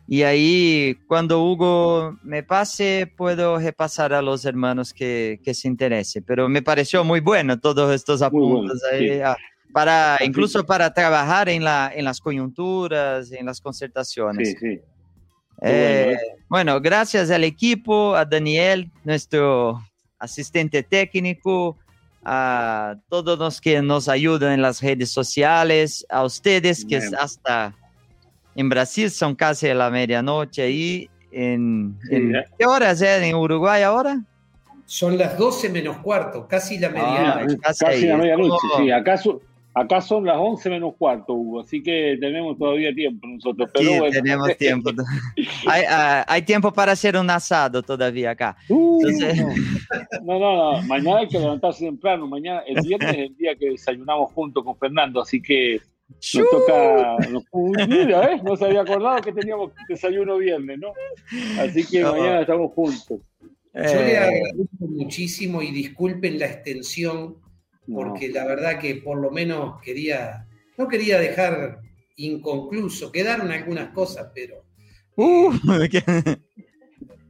y 0.08 0.22
ahí 0.22 0.98
cuando 1.06 1.44
Hugo 1.44 2.18
me 2.22 2.42
pase 2.42 3.12
puedo 3.16 3.58
repasar 3.58 4.14
a 4.14 4.22
los 4.22 4.44
hermanos 4.44 4.92
que, 4.92 5.40
que 5.44 5.55
se 5.55 5.68
interesen. 5.68 6.24
Pero 6.26 6.48
me 6.48 6.62
pareció 6.62 7.05
muy 7.05 7.20
bueno 7.20 7.60
todos 7.60 7.94
estos 7.94 8.22
apuntes 8.22 8.82
ahí, 8.90 9.20
ah, 9.20 9.36
para, 9.72 10.18
incluso 10.24 10.66
para 10.66 10.92
trabajar 10.92 11.48
en, 11.48 11.62
la, 11.64 11.92
en 11.94 12.05
las 12.05 12.20
coyunturas, 12.20 13.31
en 13.32 13.47
las 13.47 13.60
concertaciones. 13.60 14.50
Sí, 14.50 14.56
sí. 14.58 14.81
Eh, 15.65 16.16
bueno, 16.49 16.81
gracias 16.81 17.31
al 17.31 17.44
equipo, 17.44 18.15
a 18.15 18.24
Daniel, 18.24 18.91
nuestro 19.05 19.81
asistente 20.18 20.82
técnico, 20.82 21.76
a 22.24 22.97
todos 23.08 23.39
los 23.39 23.60
que 23.60 23.81
nos 23.82 24.08
ayudan 24.08 24.52
en 24.52 24.62
las 24.62 24.81
redes 24.81 25.10
sociales, 25.10 26.07
a 26.08 26.24
ustedes 26.24 26.84
que 26.84 27.00
hasta 27.18 27.74
en 28.55 28.68
Brasil 28.68 29.10
son 29.10 29.34
casi 29.34 29.68
a 29.68 29.74
la 29.74 29.91
medianoche 29.91 30.70
y 30.70 31.10
en, 31.31 31.99
¿qué 32.58 32.66
horas 32.66 33.00
es 33.00 33.23
en 33.23 33.34
Uruguay 33.34 33.82
ahora? 33.82 34.20
Son 34.84 35.16
las 35.16 35.39
12 35.39 35.70
menos 35.70 35.99
cuarto, 35.99 36.47
casi 36.47 36.78
la 36.78 36.89
ah, 36.89 36.91
medianoche. 36.91 37.58
casi, 37.60 38.07
la 38.07 38.16
medianoche, 38.16 38.66
sí. 38.76 38.91
¿Acaso? 38.91 39.41
Acá 39.75 40.02
son 40.02 40.26
las 40.26 40.36
11 40.36 40.68
menos 40.68 40.94
cuarto, 40.99 41.33
Hugo, 41.33 41.60
así 41.60 41.83
que 41.83 42.18
tenemos 42.20 42.59
todavía 42.59 42.94
tiempo 42.94 43.26
nosotros. 43.26 43.70
Pero 43.73 44.07
sí, 44.07 44.10
tenemos 44.10 44.57
tiempo. 44.59 44.91
hay, 45.67 45.83
uh, 45.83 46.25
hay, 46.26 46.42
tiempo 46.42 46.73
para 46.73 46.92
hacer 46.92 47.17
un 47.17 47.31
asado 47.31 47.83
todavía 47.83 48.33
acá. 48.33 48.55
Uh, 48.68 49.01
no, 50.25 50.39
no, 50.39 50.73
no, 50.73 50.83
mañana 50.83 51.20
hay 51.20 51.28
que 51.28 51.39
levantarse 51.39 51.86
temprano. 51.86 52.26
Mañana, 52.26 52.62
el 52.67 52.83
viernes 52.86 53.10
es 53.12 53.18
el 53.18 53.36
día 53.36 53.55
que 53.57 53.70
desayunamos 53.70 54.31
juntos 54.33 54.62
con 54.62 54.76
Fernando, 54.76 55.23
así 55.23 55.41
que 55.41 55.81
nos 56.34 56.51
toca. 56.51 57.17
Nos, 57.31 57.44
mira, 57.89 58.33
¿eh? 58.33 58.41
No 58.44 58.57
se 58.57 58.67
había 58.67 58.83
acordado 58.83 59.23
que 59.23 59.33
teníamos 59.33 59.73
desayuno 59.89 60.36
viernes, 60.36 60.78
¿no? 60.81 60.92
Así 61.59 61.86
que 61.86 62.02
mañana 62.02 62.42
estamos 62.42 62.73
juntos. 62.73 63.20
Yo 63.75 63.81
le 63.81 64.12
eh. 64.12 64.18
agradezco 64.18 64.86
muchísimo 64.86 65.62
y 65.62 65.70
disculpen 65.70 66.39
la 66.39 66.44
extensión 66.44 67.36
porque 67.91 68.28
la 68.28 68.44
verdad 68.44 68.78
que 68.78 68.97
por 68.97 69.19
lo 69.19 69.31
menos 69.31 69.81
quería, 69.83 70.47
no 70.77 70.89
quería 70.89 71.19
dejar 71.19 71.81
inconcluso, 72.17 73.11
quedaron 73.11 73.51
algunas 73.51 73.91
cosas, 73.91 74.31
pero... 74.35 74.65
Uh, 75.17 75.52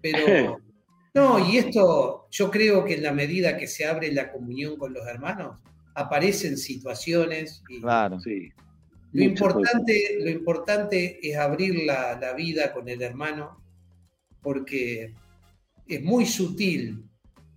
pero... 0.01 0.59
No, 1.15 1.39
y 1.47 1.59
esto 1.59 2.27
yo 2.31 2.51
creo 2.51 2.87
que 2.87 2.95
en 2.95 3.03
la 3.03 3.13
medida 3.13 3.59
que 3.59 3.67
se 3.67 3.85
abre 3.85 4.11
la 4.13 4.33
comunión 4.33 4.79
con 4.79 4.95
los 4.95 5.07
hermanos, 5.07 5.59
aparecen 5.95 6.57
situaciones. 6.57 7.63
Y 7.69 7.83
claro, 7.83 8.19
sí. 8.19 8.51
Lo 9.13 9.23
importante, 9.23 10.17
lo 10.21 10.31
importante 10.31 11.19
es 11.23 11.37
abrir 11.37 11.85
la, 11.85 12.19
la 12.19 12.33
vida 12.33 12.73
con 12.73 12.89
el 12.89 13.03
hermano, 13.03 13.63
porque 14.41 15.13
es 15.87 16.03
muy 16.03 16.25
sutil. 16.25 17.05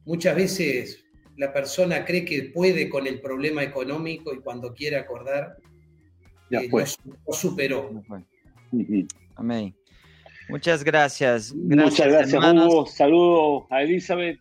Muchas 0.04 0.36
veces 0.36 1.05
la 1.38 1.52
persona 1.52 2.06
cree 2.06 2.26
que 2.26 2.52
puede 2.54 2.90
con 2.90 3.08
el 3.08 3.20
problema 3.20 3.64
económico 3.64 4.34
y 4.34 4.40
cuando 4.40 4.74
quiere 4.74 4.98
acordar, 4.98 5.58
ya 6.50 6.62
eh, 6.62 6.70
Lo, 6.72 7.34
superó. 7.34 8.04
Amén. 9.36 9.76
Muchas 10.50 10.84
gracias. 10.84 11.54
Muchas 11.54 12.08
gracias, 12.08 12.44
Hugo. 12.44 12.86
Saludos 12.86 13.64
a 13.70 13.82
Elizabeth, 13.82 14.40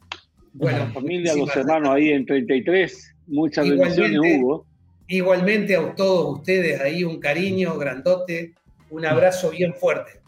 bueno, 0.52 0.82
a 0.82 0.86
la 0.86 0.92
familia, 0.92 1.32
a 1.32 1.36
los 1.36 1.56
hermanos 1.56 1.90
ahí 1.90 2.10
en 2.10 2.26
33. 2.26 3.16
Muchas 3.26 3.68
bendiciones, 3.68 4.20
Hugo. 4.20 4.66
Igualmente 5.06 5.76
a 5.76 5.94
todos 5.94 6.38
ustedes 6.38 6.80
ahí 6.80 7.04
un 7.04 7.20
cariño 7.20 7.76
grandote, 7.76 8.54
un 8.90 9.04
abrazo 9.04 9.50
bien 9.50 9.74
fuerte. 9.74 10.20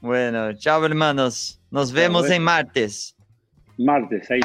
Bueno, 0.00 0.52
chao 0.54 0.84
hermanos. 0.84 1.60
Nos 1.70 1.92
vemos 1.92 2.30
en 2.30 2.42
martes. 2.42 3.16
Martes, 3.78 4.30
ahí. 4.30 4.40